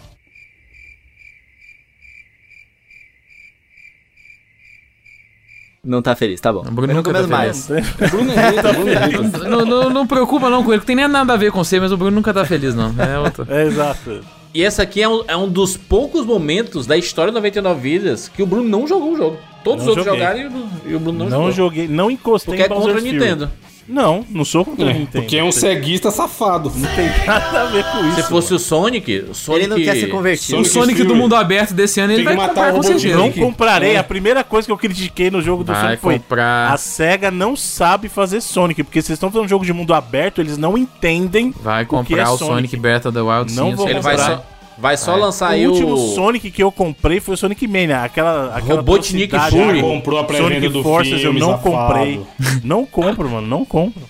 Não 5.85 6.01
tá 6.01 6.15
feliz, 6.15 6.41
tá 6.41 6.51
bom. 6.51 6.61
O 6.67 6.71
Bruno 6.71 6.91
eu 6.91 6.95
nunca 6.97 7.13
tá 7.13 7.27
mais. 7.27 7.67
Bruno 8.09 8.31
é 8.31 8.49
rico, 8.49 8.73
Bruno 8.73 8.89
é 8.89 9.05
rico. 9.05 9.49
não, 9.49 9.65
não, 9.65 9.89
não 9.91 10.07
preocupa 10.07 10.49
não 10.49 10.63
com 10.63 10.71
ele, 10.73 10.79
que 10.79 10.85
tem 10.87 10.95
nem 10.95 11.07
nada 11.07 11.33
a 11.33 11.37
ver 11.37 11.51
com 11.51 11.63
você, 11.63 11.79
mas 11.79 11.91
o 11.91 11.97
Bruno 11.97 12.15
nunca 12.15 12.33
tá 12.33 12.43
feliz, 12.43 12.73
não. 12.73 12.93
É 12.97 13.19
outro. 13.19 13.45
É, 13.47 13.65
exato. 13.65 14.21
E 14.53 14.61
esse 14.63 14.81
aqui 14.81 15.01
é 15.01 15.07
um, 15.07 15.23
é 15.27 15.37
um 15.37 15.47
dos 15.49 15.77
poucos 15.77 16.25
momentos 16.25 16.87
da 16.87 16.97
história 16.97 17.31
do 17.31 17.35
99 17.35 17.79
Vidas 17.81 18.27
que 18.29 18.41
o 18.41 18.45
Bruno 18.47 18.67
não 18.67 18.87
jogou 18.87 19.13
o 19.13 19.17
jogo. 19.17 19.37
Todos 19.63 19.83
Não 19.85 19.91
os 19.91 19.97
outros 19.97 20.05
joguei. 20.05 20.19
jogaram 20.21 20.39
e 20.39 20.45
o 20.45 20.49
Bruno, 20.49 20.69
e 20.85 20.95
o 20.95 20.99
Bruno 20.99 21.19
não, 21.19 21.25
Não, 21.25 21.37
jogou. 21.37 21.51
joguei, 21.51 21.87
não 21.87 22.09
encostei 22.09 22.51
Porque 22.55 22.63
é 22.63 22.65
em 22.65 22.69
Bowser's 22.69 22.93
contra 22.93 22.99
a 22.99 23.03
Fury. 23.11 23.19
Nintendo. 23.19 23.51
Não, 23.87 24.25
não 24.29 24.43
sou 24.43 24.65
contra 24.65 24.85
a 24.85 24.89
É, 24.89 24.93
Nintendo. 24.93 25.11
porque 25.23 25.37
é 25.37 25.43
um 25.43 25.51
ceguista 25.51 26.09
safado. 26.09 26.71
Não 26.75 26.89
tem 26.95 27.07
nada 27.27 27.61
a 27.61 27.65
ver 27.65 27.83
com 27.91 28.05
isso. 28.07 28.15
Se 28.15 28.23
fosse 28.23 28.53
o 28.53 28.57
Sonic, 28.59 29.25
o 29.29 29.35
Sonic... 29.35 29.63
Ele 29.65 29.67
não 29.75 29.77
quer 29.83 29.99
ser 29.99 30.07
convertido. 30.07 30.51
Sonic 30.65 30.69
O 30.69 30.73
Sonic 30.73 31.03
do 31.03 31.15
mundo 31.15 31.35
aberto 31.35 31.73
desse 31.73 31.99
ano 31.99 32.13
ele 32.13 32.23
Tem 32.23 32.31
que 32.31 32.35
vai 32.35 32.47
matar 32.47 32.71
comprar 32.71 32.73
o 32.73 32.75
com 32.77 32.83
certeza. 32.83 33.15
Não 33.17 33.31
comprarei. 33.31 33.93
É. 33.93 33.97
A 33.97 34.03
primeira 34.03 34.43
coisa 34.43 34.65
que 34.65 34.71
eu 34.71 34.77
critiquei 34.77 35.29
no 35.29 35.41
jogo 35.41 35.63
do 35.63 35.71
Vai 35.71 35.81
Sonic 35.81 36.01
foi 36.01 36.19
comprar. 36.19 36.73
a 36.73 36.77
SEGA 36.77 37.29
não 37.29 37.55
sabe 37.55 38.09
fazer 38.09 38.41
Sonic, 38.41 38.83
porque 38.83 39.01
vocês 39.01 39.15
estão 39.15 39.29
fazendo 39.29 39.45
um 39.45 39.49
jogo 39.49 39.63
de 39.65 39.71
mundo 39.73 39.93
aberto, 39.93 40.41
eles 40.41 40.57
não 40.57 40.75
entendem. 40.77 41.53
Vai 41.61 41.83
o 41.83 41.85
que 41.85 41.89
comprar 41.91 42.19
é 42.21 42.23
o 42.23 42.37
Sonic, 42.37 42.47
Sonic. 42.69 42.77
Breath 42.77 43.05
of 43.05 43.13
the 43.15 43.21
Wild 43.21 43.53
Não 43.53 43.69
sim, 43.69 43.75
vou 43.75 43.85
Ele 43.87 44.01
sei 44.01 44.01
vai 44.01 44.17
comprar. 44.17 44.54
Vai 44.77 44.97
só 44.97 45.13
É. 45.15 45.19
lançar 45.19 45.49
o 45.49 45.53
aí 45.53 45.67
último 45.67 45.93
o... 45.93 46.15
Sonic 46.15 46.51
que 46.51 46.61
eu 46.63 46.71
comprei 46.71 47.19
foi 47.19 47.33
o 47.35 47.37
Sonic 47.37 47.67
Mania, 47.67 48.03
aquela, 48.03 48.55
aquela 48.55 48.75
Robotnik. 48.81 49.33
Fury. 49.49 49.81
Comprou 49.81 50.19
a 50.19 50.23
pré-venda 50.23 50.55
Sonic 50.55 50.69
do 50.69 50.83
Forces 50.83 51.21
filme, 51.21 51.39
eu 51.39 51.47
não 51.47 51.53
safado. 51.57 51.77
comprei. 51.77 52.21
Não 52.63 52.85
compro, 52.85 53.29
mano, 53.29 53.47
não 53.47 53.63
compro. 53.65 54.01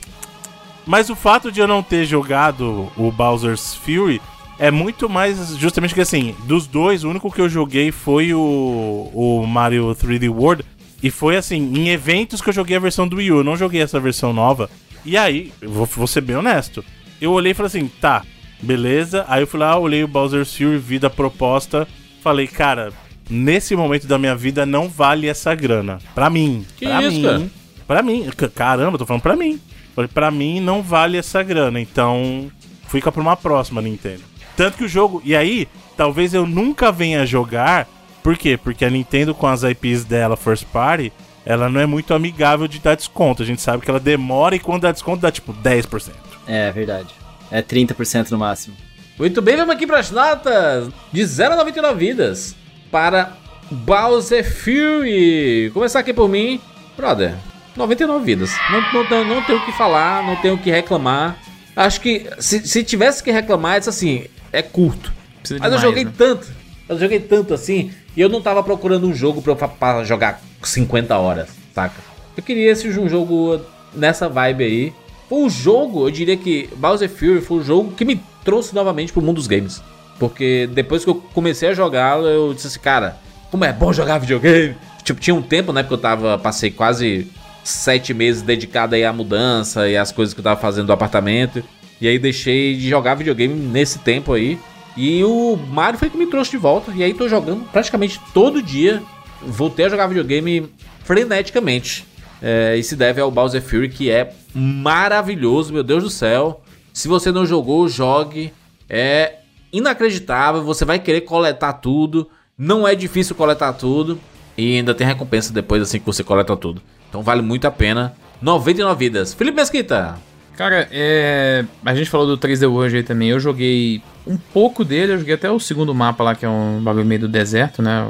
Mas 0.86 1.10
o 1.10 1.16
fato 1.16 1.52
de 1.52 1.60
eu 1.60 1.68
não 1.68 1.82
ter 1.82 2.06
jogado 2.06 2.92
o 2.96 3.12
Bowser's 3.12 3.74
Fury 3.76 4.22
é 4.60 4.70
muito 4.72 5.10
mais 5.10 5.58
justamente 5.58 5.94
que 5.94 6.02
assim, 6.02 6.36
dos 6.46 6.68
dois, 6.68 7.04
o 7.04 7.10
único 7.10 7.32
que 7.32 7.42
eu 7.42 7.50
joguei 7.50 7.92
foi 7.92 8.34
o, 8.34 9.10
o 9.14 9.46
Mario 9.48 9.96
3D 9.96 10.30
World. 10.30 10.64
E 11.04 11.10
foi 11.12 11.36
assim, 11.38 11.58
em 11.76 11.90
eventos 11.90 12.42
que 12.42 12.50
eu 12.50 12.54
joguei 12.54 12.78
a 12.78 12.80
versão 12.80 13.08
do 13.08 13.18
Wii 13.18 13.32
U, 13.32 13.38
eu 13.40 13.44
não 13.44 13.58
joguei 13.58 13.82
essa 13.82 14.00
versão 14.00 14.32
nova. 14.32 14.70
E 15.04 15.18
aí, 15.18 15.52
vou, 15.62 15.86
vou 15.86 16.08
ser 16.08 16.22
bem 16.22 16.36
honesto. 16.36 16.84
eu 17.22 17.32
olhei 17.32 17.52
e 17.52 17.56
falei 17.56 17.68
assim, 17.68 17.88
tá, 18.00 18.24
beleza. 18.62 19.26
Aí 19.28 19.42
eu 19.42 19.48
fui 19.48 19.60
lá, 19.60 19.78
olhei 19.78 20.04
o 20.04 20.08
Bowser's 20.08 20.56
Fury, 20.56 20.78
vi 20.78 21.00
da 21.00 21.10
proposta, 21.10 21.88
falei, 22.22 22.48
cara, 22.48 22.92
nesse 23.30 23.76
momento 23.76 24.08
da 24.08 24.18
minha 24.18 24.36
vida 24.36 24.66
não 24.66 24.90
vale 24.90 25.28
essa 25.28 25.54
grana. 25.56 26.00
Pra 26.14 26.30
mim. 26.30 26.66
Que 26.78 26.86
pra 26.86 27.02
isso, 27.02 27.12
mim. 27.18 27.24
cara? 27.24 27.44
Pra 27.88 28.02
mim. 28.02 28.30
Caramba, 28.54 28.98
tô 28.98 29.06
falando 29.06 29.22
pra 29.22 29.36
mim. 29.36 29.60
Falei, 29.96 30.10
pra 30.14 30.32
mim 30.32 30.60
não 30.60 30.82
vale 30.82 31.18
essa 31.18 31.42
grana. 31.44 31.80
Então, 31.80 32.52
fica 32.88 33.12
pra 33.12 33.22
uma 33.22 33.38
próxima 33.38 33.82
Nintendo. 33.82 34.22
Tanto 34.58 34.78
que 34.78 34.84
o 34.84 34.90
jogo. 34.90 35.22
E 35.24 35.36
aí, 35.36 35.68
talvez 35.96 36.34
eu 36.34 36.46
nunca 36.46 36.92
venha 36.92 37.26
jogar. 37.26 37.88
Por 38.24 38.38
quê? 38.38 38.58
Porque 38.58 38.84
a 38.84 38.90
Nintendo, 38.90 39.36
com 39.36 39.48
as 39.48 39.64
IPs 39.64 40.04
dela, 40.04 40.36
First 40.36 40.66
Party, 40.66 41.14
ela 41.46 41.70
não 41.70 41.80
é 41.80 41.86
muito 41.86 42.14
amigável 42.14 42.68
de 42.68 42.80
dar 42.80 42.96
desconto. 42.96 43.44
A 43.44 43.46
gente 43.46 43.62
sabe 43.62 43.84
que 43.84 43.90
ela 43.90 44.00
demora 44.00 44.56
e 44.56 44.60
quando 44.60 44.82
dá 44.82 44.92
desconto 44.92 45.22
dá 45.22 45.32
tipo 45.32 45.54
10%. 45.54 46.12
É 46.48 46.72
verdade. 46.72 47.10
É 47.52 47.62
30% 47.62 48.32
no 48.32 48.38
máximo. 48.38 48.76
Muito 49.18 49.42
bem, 49.42 49.56
vamos 49.56 49.74
aqui 49.76 49.88
para 49.88 50.00
as 50.00 50.12
notas 50.12 50.90
de 51.12 51.26
0 51.26 51.54
a 51.54 51.58
99 51.58 51.98
vidas 52.06 52.56
para 52.92 53.32
Bowser 53.72 54.44
Fury. 54.44 55.72
Começar 55.74 56.00
aqui 56.00 56.14
por 56.14 56.28
mim, 56.28 56.60
brother. 56.98 57.34
99 57.76 58.24
vidas. 58.26 58.52
Não, 58.72 58.82
não, 58.94 59.06
tenho- 59.06 59.26
não 59.26 59.42
tenho 59.44 59.60
o 59.60 59.66
que 59.66 59.72
falar, 59.74 60.24
não 60.24 60.36
tenho 60.38 60.56
o 60.56 60.58
que 60.58 60.70
reclamar. 60.72 61.38
Acho 61.76 62.00
que 62.02 62.26
se, 62.40 62.66
se 62.66 62.84
tivesse 62.84 63.22
que 63.24 63.32
reclamar, 63.32 63.76
é 63.76 63.78
assim, 63.80 64.26
é 64.52 64.62
curto. 64.62 65.12
Precisa 65.40 65.60
Mas 65.60 65.72
eu 65.74 65.78
demais, 65.78 65.82
joguei 65.82 66.06
né? 66.06 66.12
tanto, 66.18 66.48
eu 66.88 67.00
joguei 67.00 67.20
tanto 67.20 67.54
assim, 67.54 67.92
e 68.16 68.22
eu 68.22 68.30
não 68.30 68.42
tava 68.42 68.64
procurando 68.64 69.08
um 69.08 69.14
jogo 69.14 69.42
pra, 69.42 69.52
eu 69.52 69.56
pra 69.56 70.04
jogar 70.06 70.42
50 70.64 71.18
horas, 71.18 71.50
saca? 71.74 71.96
Eu 72.36 72.42
queria 72.44 72.72
esse 72.72 72.88
um 72.88 73.10
jogo 73.10 73.62
nessa 73.94 74.28
vibe 74.30 74.64
aí. 74.64 74.94
Foi 75.28 75.50
jogo, 75.50 76.08
eu 76.08 76.12
diria 76.12 76.38
que 76.38 76.70
Bowser 76.76 77.10
Fury 77.10 77.42
foi 77.42 77.58
um 77.58 77.64
jogo 77.64 77.92
que 77.94 78.06
me 78.06 78.22
trouxe 78.44 78.76
novamente 78.76 79.12
pro 79.12 79.22
mundo 79.22 79.38
dos 79.38 79.48
games. 79.48 79.82
Porque 80.20 80.70
depois 80.74 81.04
que 81.04 81.10
eu 81.10 81.16
comecei 81.16 81.70
a 81.70 81.74
jogá-lo, 81.74 82.28
eu 82.28 82.54
disse 82.54 82.68
assim, 82.68 82.80
cara, 82.80 83.18
como 83.52 83.66
é 83.66 83.74
bom 83.74 83.92
jogar 83.92 84.20
videogame. 84.20 84.76
Tipo, 85.04 85.20
tinha 85.20 85.36
um 85.36 85.42
tempo, 85.42 85.74
né, 85.74 85.84
porque 85.84 85.96
eu 85.96 86.00
tava, 86.00 86.38
passei 86.38 86.72
quase 86.72 87.28
sete 87.64 88.14
meses 88.14 88.42
dedicado 88.42 88.96
aí 88.96 89.04
à 89.04 89.12
mudança 89.12 89.90
e 89.90 89.98
às 89.98 90.12
coisas 90.12 90.34
que 90.34 90.40
eu 90.40 90.44
tava 90.44 90.60
fazendo 90.60 90.88
do 90.88 90.94
apartamento. 90.94 91.64
E 92.00 92.08
aí 92.08 92.20
deixei 92.20 92.76
de 92.76 92.88
jogar 92.90 93.16
videogame 93.16 93.54
nesse 93.54 94.00
tempo 94.00 94.34
aí. 94.34 94.60
E 94.96 95.24
o 95.24 95.56
Mario 95.56 96.00
foi 96.00 96.10
que 96.10 96.18
me 96.18 96.28
trouxe 96.28 96.52
de 96.52 96.58
volta. 96.58 96.92
E 96.96 97.04
aí 97.04 97.14
tô 97.14 97.28
jogando 97.28 97.70
praticamente 97.72 98.20
todo 98.34 98.62
dia. 98.62 99.02
Voltei 99.42 99.86
a 99.86 99.90
jogar 99.90 100.08
videogame 100.08 100.70
freneticamente. 101.04 102.06
É, 102.42 102.76
e 102.78 102.84
se 102.84 102.96
deve 102.96 103.22
ao 103.22 103.32
Bowser 103.32 103.62
Fury, 103.62 103.90
que 103.90 104.10
é 104.10 104.32
maravilhoso, 104.56 105.74
meu 105.74 105.84
Deus 105.84 106.04
do 106.04 106.10
céu. 106.10 106.62
Se 106.94 107.08
você 107.08 107.32
não 107.32 107.46
jogou, 107.46 107.90
jogue. 107.90 108.54
É 108.90 109.40
inacreditável. 109.72 110.64
Você 110.64 110.86
vai 110.86 110.98
querer 110.98 111.22
coletar 111.22 111.74
tudo. 111.74 112.30
Não 112.58 112.88
é 112.88 112.96
difícil 112.96 113.36
coletar 113.36 113.74
tudo. 113.74 114.18
E 114.58 114.78
ainda 114.78 114.96
tem 114.96 115.06
recompensa 115.06 115.52
depois 115.52 115.82
assim 115.82 116.00
que 116.00 116.06
você 116.06 116.24
coleta 116.24 116.56
tudo. 116.56 116.82
Então 117.10 117.22
vale 117.22 117.42
muito 117.42 117.66
a 117.66 117.72
pena. 117.72 118.16
99 118.42 118.98
vidas. 118.98 119.34
Felipe 119.34 119.58
Mesquita. 119.58 120.18
Cara, 120.56 120.88
é. 120.90 121.66
A 121.84 121.94
gente 121.94 122.10
falou 122.10 122.26
do 122.26 122.38
3D 122.38 122.70
World 122.70 122.96
aí 122.96 123.04
também. 123.04 123.30
Eu 123.30 123.40
joguei 123.40 124.02
um 124.26 124.38
pouco 124.38 124.86
dele, 124.86 125.14
eu 125.14 125.20
joguei 125.20 125.36
até 125.36 125.52
o 125.52 125.60
segundo 125.60 125.94
mapa 125.94 126.24
lá, 126.24 126.36
que 126.36 126.46
é 126.46 126.50
um 126.50 126.82
bagulho 126.82 127.06
meio 127.06 127.22
do 127.22 127.28
deserto, 127.28 127.82
né? 127.82 128.08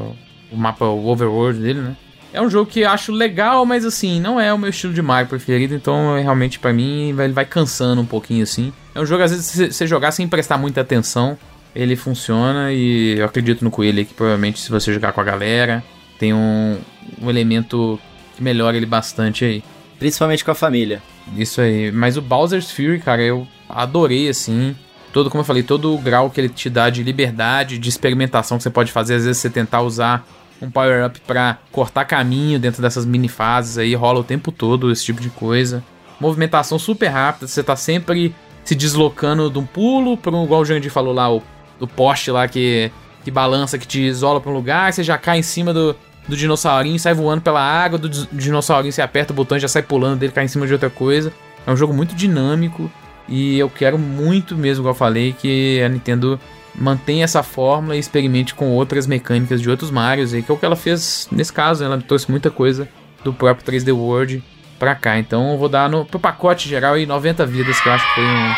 O, 0.52 0.56
mapa, 0.56 0.86
o 0.86 1.08
overworld 1.08 1.60
dele, 1.60 1.82
né? 1.82 1.98
É 2.36 2.42
um 2.42 2.50
jogo 2.50 2.70
que 2.70 2.82
eu 2.82 2.90
acho 2.90 3.14
legal, 3.14 3.66
mas 3.66 3.86
assim, 3.86 4.20
não 4.20 4.38
é 4.38 4.54
o 4.54 4.58
meu 4.58 4.70
estilo 4.70 4.94
de 4.94 5.02
Mario 5.02 5.30
preferido, 5.30 5.74
então 5.74 6.20
realmente 6.22 6.60
pra 6.60 6.74
mim 6.74 7.18
ele 7.18 7.32
vai 7.32 7.46
cansando 7.46 8.02
um 8.02 8.06
pouquinho 8.06 8.44
assim. 8.44 8.74
É 8.94 9.00
um 9.00 9.06
jogo, 9.06 9.24
às 9.24 9.32
vezes, 9.32 9.46
se 9.46 9.72
você 9.72 9.88
jogar 9.88 10.12
sem 10.12 10.28
prestar 10.28 10.58
muita 10.58 10.82
atenção, 10.82 11.38
ele 11.74 11.96
funciona 11.96 12.74
e 12.74 13.18
eu 13.18 13.26
acredito 13.26 13.64
no 13.64 13.72
Coelho 13.72 14.06
que 14.06 14.14
provavelmente 14.14 14.60
se 14.60 14.70
você 14.70 14.94
jogar 14.94 15.14
com 15.14 15.22
a 15.22 15.24
galera, 15.24 15.82
tem 16.20 16.34
um, 16.34 16.78
um 17.22 17.30
elemento 17.30 17.98
que 18.36 18.44
melhora 18.44 18.76
ele 18.76 18.86
bastante 18.86 19.46
aí. 19.46 19.64
Principalmente 19.98 20.44
com 20.44 20.52
a 20.52 20.56
família. 20.56 21.02
Isso 21.38 21.62
aí. 21.62 21.90
Mas 21.90 22.18
o 22.18 22.22
Bowser's 22.22 22.70
Fury, 22.70 23.00
cara, 23.00 23.22
eu 23.22 23.48
adorei, 23.70 24.28
assim. 24.28 24.76
Todo, 25.14 25.30
como 25.30 25.42
eu 25.42 25.46
falei, 25.46 25.64
todo 25.64 25.94
o 25.94 25.98
grau 25.98 26.30
que 26.30 26.42
ele 26.42 26.50
te 26.50 26.70
dá 26.70 26.90
de 26.90 27.02
liberdade, 27.02 27.78
de 27.78 27.88
experimentação 27.88 28.58
que 28.58 28.64
você 28.64 28.70
pode 28.70 28.92
fazer. 28.92 29.16
Às 29.16 29.24
vezes 29.24 29.42
você 29.42 29.50
tentar 29.50 29.82
usar 29.82 30.28
um 30.62 30.70
power-up 30.70 31.20
pra 31.22 31.58
cortar 31.72 32.06
caminho 32.06 32.60
dentro 32.60 32.82
dessas 32.82 33.06
mini 33.06 33.28
fases 33.28 33.78
aí, 33.78 33.94
rola 33.96 34.20
o 34.20 34.24
tempo 34.24 34.52
todo 34.52 34.92
esse 34.92 35.04
tipo 35.04 35.22
de 35.22 35.30
coisa. 35.30 35.84
Movimentação 36.20 36.80
super 36.80 37.08
rápida, 37.08 37.48
você 37.48 37.62
tá 37.64 37.76
sempre 37.76 38.34
se 38.64 38.74
deslocando 38.74 39.50
de 39.50 39.60
um 39.60 39.66
pulo 39.66 40.18
para 40.18 40.36
um, 40.36 40.44
igual 40.44 40.62
o 40.62 40.66
Jandir 40.66 40.92
falou 40.92 41.14
lá, 41.14 41.32
o, 41.32 41.44
do 41.80 41.88
poste 41.88 42.32
lá 42.32 42.48
que, 42.48 42.92
que 43.24 43.30
balança, 43.30 43.78
que 43.78 43.86
te 43.86 44.02
isola 44.02 44.42
pra 44.42 44.52
um 44.52 44.56
lugar, 44.56 44.92
você 44.92 45.04
já 45.04 45.18
cai 45.18 45.40
em 45.40 45.44
cima 45.44 45.74
do, 45.74 45.96
do 46.28 46.36
dinossaurinho, 46.36 46.98
sai 46.98 47.14
voando 47.14 47.42
pela 47.42 47.62
água, 47.62 48.00
do 48.00 48.10
dinossaurinho 48.10 48.92
você 48.92 49.02
aperta 49.02 49.34
o 49.34 49.36
botão 49.36 49.58
e 49.58 49.62
já 49.62 49.68
sai 49.68 49.84
pulando 49.84 50.20
dele, 50.20 50.32
cai 50.32 50.46
em 50.46 50.48
cima 50.48 50.66
de 50.66 50.74
outra 50.74 50.90
coisa. 50.90 51.32
É 51.68 51.72
um 51.72 51.76
jogo 51.76 51.94
muito 51.94 52.16
dinâmico 52.16 52.90
e 53.28 53.58
eu 53.58 53.70
quero 53.70 53.98
muito 53.98 54.56
mesmo, 54.56 54.82
igual 54.82 54.94
eu 54.94 54.98
falei, 54.98 55.34
que 55.34 55.82
a 55.82 55.90
Nintendo 55.90 56.40
mantenha 56.78 57.24
essa 57.24 57.44
fórmula 57.44 57.96
e 57.96 58.00
experimente 58.00 58.54
com 58.54 58.72
outras 58.72 59.08
mecânicas 59.08 59.62
de 59.62 59.70
outros 59.70 59.92
Marios 59.92 60.34
aí, 60.34 60.42
que 60.42 60.52
é 60.52 60.54
o 60.54 60.58
que 60.58 60.66
ela 60.66 60.76
fez 60.76 61.28
nesse 61.32 61.52
caso, 61.52 61.84
ela 61.84 62.00
trouxe 62.02 62.30
muita 62.30 62.52
coisa 62.52 62.88
do 63.24 63.34
próprio 63.34 63.66
3D 63.66 63.94
World 63.94 64.44
pra 64.78 64.96
cá. 64.96 65.18
Então 65.18 65.52
eu 65.54 65.58
vou 65.58 65.70
dar 65.70 65.90
no, 65.90 66.06
pro 66.06 66.20
pacote 66.20 66.68
geral 66.70 66.96
aí 66.96 67.06
90 67.06 67.46
vidas, 67.46 67.80
que 67.80 67.88
eu 67.88 67.94
acho 67.94 68.08
que 68.08 68.16
foi 68.16 68.24
um 68.24 68.54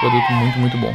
produto 0.00 0.32
muito, 0.32 0.58
muito 0.58 0.78
bom. 0.78 0.94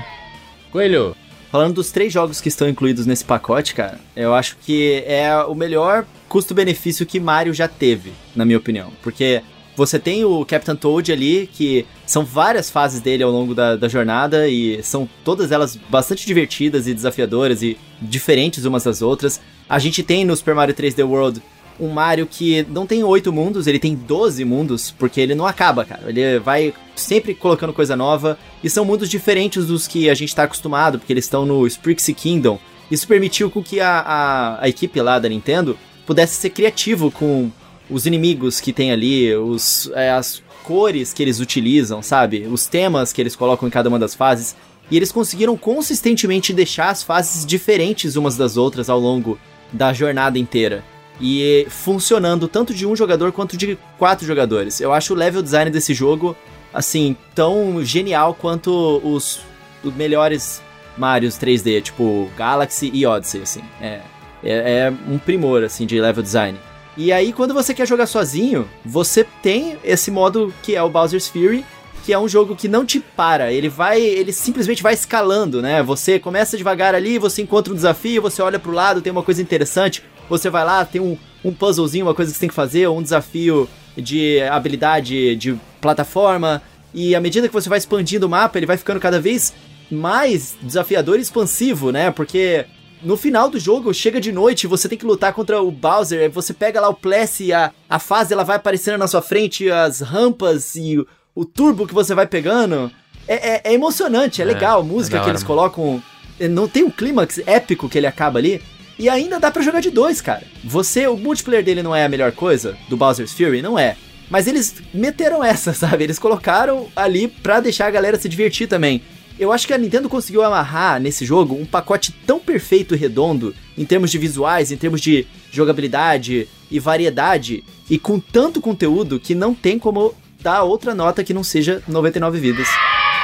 Coelho. 0.72 1.16
Falando 1.52 1.76
dos 1.76 1.90
três 1.90 2.12
jogos 2.12 2.42
que 2.42 2.50
estão 2.50 2.68
incluídos 2.68 3.06
nesse 3.06 3.24
pacote, 3.24 3.74
cara, 3.74 3.98
eu 4.14 4.34
acho 4.34 4.58
que 4.58 5.02
é 5.08 5.34
o 5.38 5.56
melhor 5.56 6.06
custo-benefício 6.28 7.06
que 7.06 7.18
Mario 7.18 7.54
já 7.54 7.66
teve, 7.66 8.12
na 8.36 8.44
minha 8.44 8.58
opinião. 8.58 8.92
Porque 9.02 9.42
você 9.76 10.00
tem 10.00 10.24
o 10.24 10.46
Captain 10.46 10.76
Toad 10.76 11.12
ali, 11.12 11.50
que 11.52 11.86
são 12.06 12.24
várias 12.24 12.70
fases 12.70 13.02
dele 13.02 13.24
ao 13.24 13.32
longo 13.32 13.54
da, 13.54 13.76
da 13.76 13.88
jornada, 13.88 14.48
e 14.48 14.82
são 14.84 15.08
todas 15.24 15.52
elas 15.52 15.76
bastante 15.90 16.26
divertidas 16.26 16.88
e 16.88 16.94
desafiadoras 16.94 17.62
e 17.62 17.78
diferentes 18.02 18.66
umas 18.66 18.84
das 18.84 19.02
outras. 19.02 19.42
A 19.68 19.80
gente 19.80 20.02
tem 20.02 20.24
no 20.24 20.36
Super 20.36 20.56
Mario 20.56 20.74
3D 20.74 21.06
World 21.06 21.42
um 21.80 21.90
Mario 21.90 22.26
que 22.26 22.66
não 22.70 22.88
tem 22.88 23.04
oito 23.04 23.34
mundos, 23.34 23.68
ele 23.68 23.80
tem 23.80 23.96
12 23.96 24.46
mundos, 24.46 24.92
porque 24.92 25.20
ele 25.20 25.36
não 25.36 25.46
acaba, 25.46 25.84
cara. 25.84 26.04
Ele 26.08 26.40
vai 26.40 26.74
sempre 26.96 27.36
colocando 27.36 27.74
coisa 27.74 27.96
nova, 27.96 28.38
e 28.64 28.70
são 28.70 28.86
mundos 28.86 29.10
diferentes 29.10 29.66
dos 29.66 29.88
que 29.88 30.10
a 30.10 30.14
gente 30.14 30.34
tá 30.34 30.44
acostumado, 30.44 30.98
porque 30.98 31.12
eles 31.12 31.26
estão 31.26 31.46
no 31.46 31.68
Sprixie 31.68 32.14
Kingdom. 32.14 32.58
Isso 32.90 33.08
permitiu 33.08 33.50
com 33.50 33.62
que 33.62 33.80
a, 33.80 34.00
a, 34.00 34.64
a 34.64 34.70
equipe 34.70 35.02
lá 35.02 35.20
da 35.20 35.28
Nintendo 35.28 35.78
pudesse 36.06 36.36
ser 36.36 36.52
criativo 36.52 37.12
com 37.12 37.52
os 37.90 38.06
inimigos 38.06 38.60
que 38.60 38.74
tem 38.74 38.91
ali, 38.91 39.36
os, 39.36 39.91
é, 39.94 40.12
as 40.12 40.41
cores 40.64 41.14
que 41.14 41.22
eles 41.22 41.40
utilizam, 41.40 42.02
sabe? 42.02 42.48
Os 42.49 42.66
temas 42.66 43.14
que 43.14 43.22
eles 43.22 43.36
colocam 43.36 43.68
em 43.68 43.72
cada 43.72 43.90
uma 43.90 43.99
das 43.99 44.16
fases. 44.16 44.56
E 44.90 44.98
eles 44.98 45.12
conseguiram 45.12 45.57
consistentemente 45.57 46.53
deixar 46.53 46.90
as 46.90 47.03
fases 47.03 47.45
diferentes 47.45 48.16
umas 48.16 48.38
das 48.38 48.57
outras 48.57 48.90
ao 48.90 48.99
longo 48.99 49.40
da 49.72 49.94
jornada 49.94 50.38
inteira. 50.38 50.84
E 51.20 51.66
funcionando 51.70 52.48
tanto 52.48 52.74
de 52.74 52.86
um 52.86 52.95
jogador 52.95 53.32
quanto 53.32 53.56
de 53.56 53.78
quatro 53.98 54.26
jogadores. 54.26 54.82
Eu 54.82 54.91
acho 54.91 55.14
o 55.14 55.18
level 55.18 55.41
design 55.41 55.72
desse 55.72 55.94
jogo, 55.94 56.36
assim, 56.74 57.16
tão 57.34 57.84
genial 57.84 58.34
quanto 58.34 58.99
os, 59.03 59.40
os 59.84 59.94
melhores 59.94 60.62
Marios 60.98 61.36
3D, 61.36 61.82
tipo 61.82 62.30
Galaxy 62.38 62.90
e 62.94 63.06
Odyssey, 63.06 63.41
assim. 63.41 63.62
É, 63.82 64.02
é, 64.44 64.80
é 64.88 64.94
um 65.07 65.18
primor, 65.18 65.64
assim, 65.64 65.86
de 65.86 65.99
level 65.99 66.24
design. 66.24 66.57
E 66.98 67.12
aí, 67.12 67.34
quando 67.34 67.54
você 67.54 67.74
quer 67.74 67.88
jogar 67.88 68.08
sozinho, 68.08 68.68
você 68.86 69.26
tem 69.42 69.78
esse 69.84 70.10
modo 70.10 70.54
que 70.64 70.76
é 70.76 70.82
o 70.82 70.90
Bowser's 70.90 71.28
Fury, 71.28 71.66
que 72.06 72.14
é 72.14 72.20
um 72.20 72.28
jogo 72.28 72.56
que 72.56 72.68
não 72.68 72.86
te 72.86 73.00
para, 73.00 73.52
ele 73.52 73.68
vai, 73.68 74.00
ele 74.00 74.32
simplesmente 74.32 74.84
vai 74.84 74.94
escalando, 74.94 75.62
né? 75.62 75.82
Você 75.82 76.20
começa 76.20 76.56
devagar 76.56 76.94
ali, 76.94 77.18
você 77.18 77.42
encontra 77.42 77.74
um 77.74 77.76
desafio, 77.76 78.22
você 78.22 78.42
olha 78.42 78.60
pro 78.60 78.72
lado, 78.72 79.02
tem 79.02 79.12
uma 79.12 79.24
coisa 79.24 79.42
interessante, 79.42 80.04
você 80.30 80.50
vai 80.50 80.64
lá, 80.64 80.86
tem 80.86 81.02
um, 81.02 81.18
um 81.44 81.52
puzzlezinho, 81.52 82.06
uma 82.06 82.14
coisa 82.14 82.32
que 82.32 82.36
você 82.36 82.42
tem 82.42 82.50
que 82.50 82.56
fazer, 82.56 82.88
ou 82.88 83.00
um 83.00 83.02
desafio 83.02 83.68
de 83.98 84.40
habilidade 84.44 85.36
de 85.36 85.58
plataforma, 85.82 86.62
e 86.94 87.16
à 87.16 87.20
medida 87.20 87.48
que 87.48 87.54
você 87.54 87.68
vai 87.68 87.80
expandindo 87.80 88.28
o 88.28 88.30
mapa, 88.30 88.58
ele 88.58 88.66
vai 88.66 88.78
ficando 88.78 89.00
cada 89.00 89.20
vez 89.20 89.54
mais 89.92 90.56
desafiador 90.62 91.18
e 91.18 91.22
expansivo, 91.22 91.92
né? 91.92 92.12
Porque 92.12 92.66
no 93.04 93.16
final 93.18 93.50
do 93.50 93.60
jogo, 93.60 93.94
chega 93.94 94.20
de 94.20 94.32
noite, 94.32 94.68
você 94.68 94.88
tem 94.90 94.98
que 94.98 95.06
lutar 95.06 95.34
contra 95.34 95.62
o 95.62 95.72
Bowser, 95.72 96.30
você 96.32 96.54
pega 96.54 96.82
lá 96.82 96.90
o 96.90 96.94
Plessy, 96.94 97.54
a, 97.54 97.72
a 97.90 98.00
fase 98.00 98.34
ela 98.34 98.44
vai 98.44 98.56
aparecendo 98.56 98.98
na 98.98 99.08
sua 99.08 99.22
frente, 99.22 99.70
as 99.70 100.02
rampas 100.02 100.76
e 100.76 100.98
o, 101.00 101.08
o 101.36 101.46
turbo 101.46 101.86
que 101.88 101.94
você 101.94 102.14
vai 102.16 102.26
pegando. 102.28 102.92
É, 103.28 103.56
é- 103.56 103.62
é 103.66 103.74
emocionante, 103.74 104.42
é, 104.42 104.46
É, 104.46 104.48
legal 104.48 104.82
a 104.82 104.84
é 104.84 104.88
música 104.88 105.20
que 105.20 105.30
eles 105.30 105.44
colocam. 105.44 106.02
é, 106.40 106.48
Não 106.48 106.68
tem 106.68 106.84
um 106.84 106.92
clímax 106.92 107.40
épico 107.46 107.90
que 107.90 107.98
ele 107.98 108.08
acaba 108.08 108.40
ali. 108.40 108.62
E 108.98 109.10
ainda 109.10 109.40
dá 109.40 109.52
pra 109.52 109.62
jogar 109.62 109.82
de 109.82 109.92
dois, 109.92 110.22
cara. 110.22 110.44
Você, 110.64 111.06
o 111.08 111.18
multiplayer 111.18 111.66
dele 111.66 111.84
não 111.84 111.94
é 111.96 112.06
a 112.06 112.10
melhor 112.10 112.32
coisa 112.32 112.78
do 112.88 112.96
Bowser's 112.96 113.34
Fury, 113.34 113.62
não 113.62 113.78
é. 113.78 113.98
Mas 114.30 114.48
eles 114.48 114.76
meteram 114.94 115.44
essa, 115.44 115.74
sabe? 115.76 116.04
Eles 116.06 116.18
colocaram 116.18 116.88
ali 116.96 117.28
pra 117.28 117.60
deixar 117.60 117.88
a 117.88 117.92
galera 117.92 118.18
se 118.18 118.30
divertir 118.30 118.68
também. 118.68 119.02
Eu 119.38 119.52
acho 119.52 119.68
que 119.68 119.74
a 119.74 119.78
Nintendo 119.78 120.07
conseguiu 120.07 120.44
amarrar 120.44 120.99
nesse 120.99 121.26
jogo 121.26 121.56
um 121.56 121.66
pacote 121.66 122.14
tão 122.26 122.40
perfeito 122.40 122.95
e 122.95 122.98
redondo, 122.98 123.53
em 123.78 123.84
termos 123.84 124.10
de 124.10 124.18
visuais, 124.18 124.72
em 124.72 124.78
termos 124.78 125.02
de 125.02 125.28
jogabilidade 125.52 126.48
e 126.72 126.80
variedade, 126.80 127.64
e 127.90 127.99
com 127.99 128.20
tanto 128.20 128.62
conteúdo 128.62 129.20
que 129.20 129.36
não 129.36 129.53
tem 129.53 129.78
como 129.78 130.14
dar 130.41 130.64
outra 130.64 130.95
nota 130.95 131.24
que 131.24 131.34
não 131.34 131.44
seja 131.44 131.82
99 131.88 132.40
vidas 132.40 132.68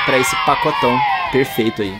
pra 0.05 0.17
esse 0.19 0.35
pacotão 0.45 0.97
perfeito 1.31 1.81
aí, 1.81 1.93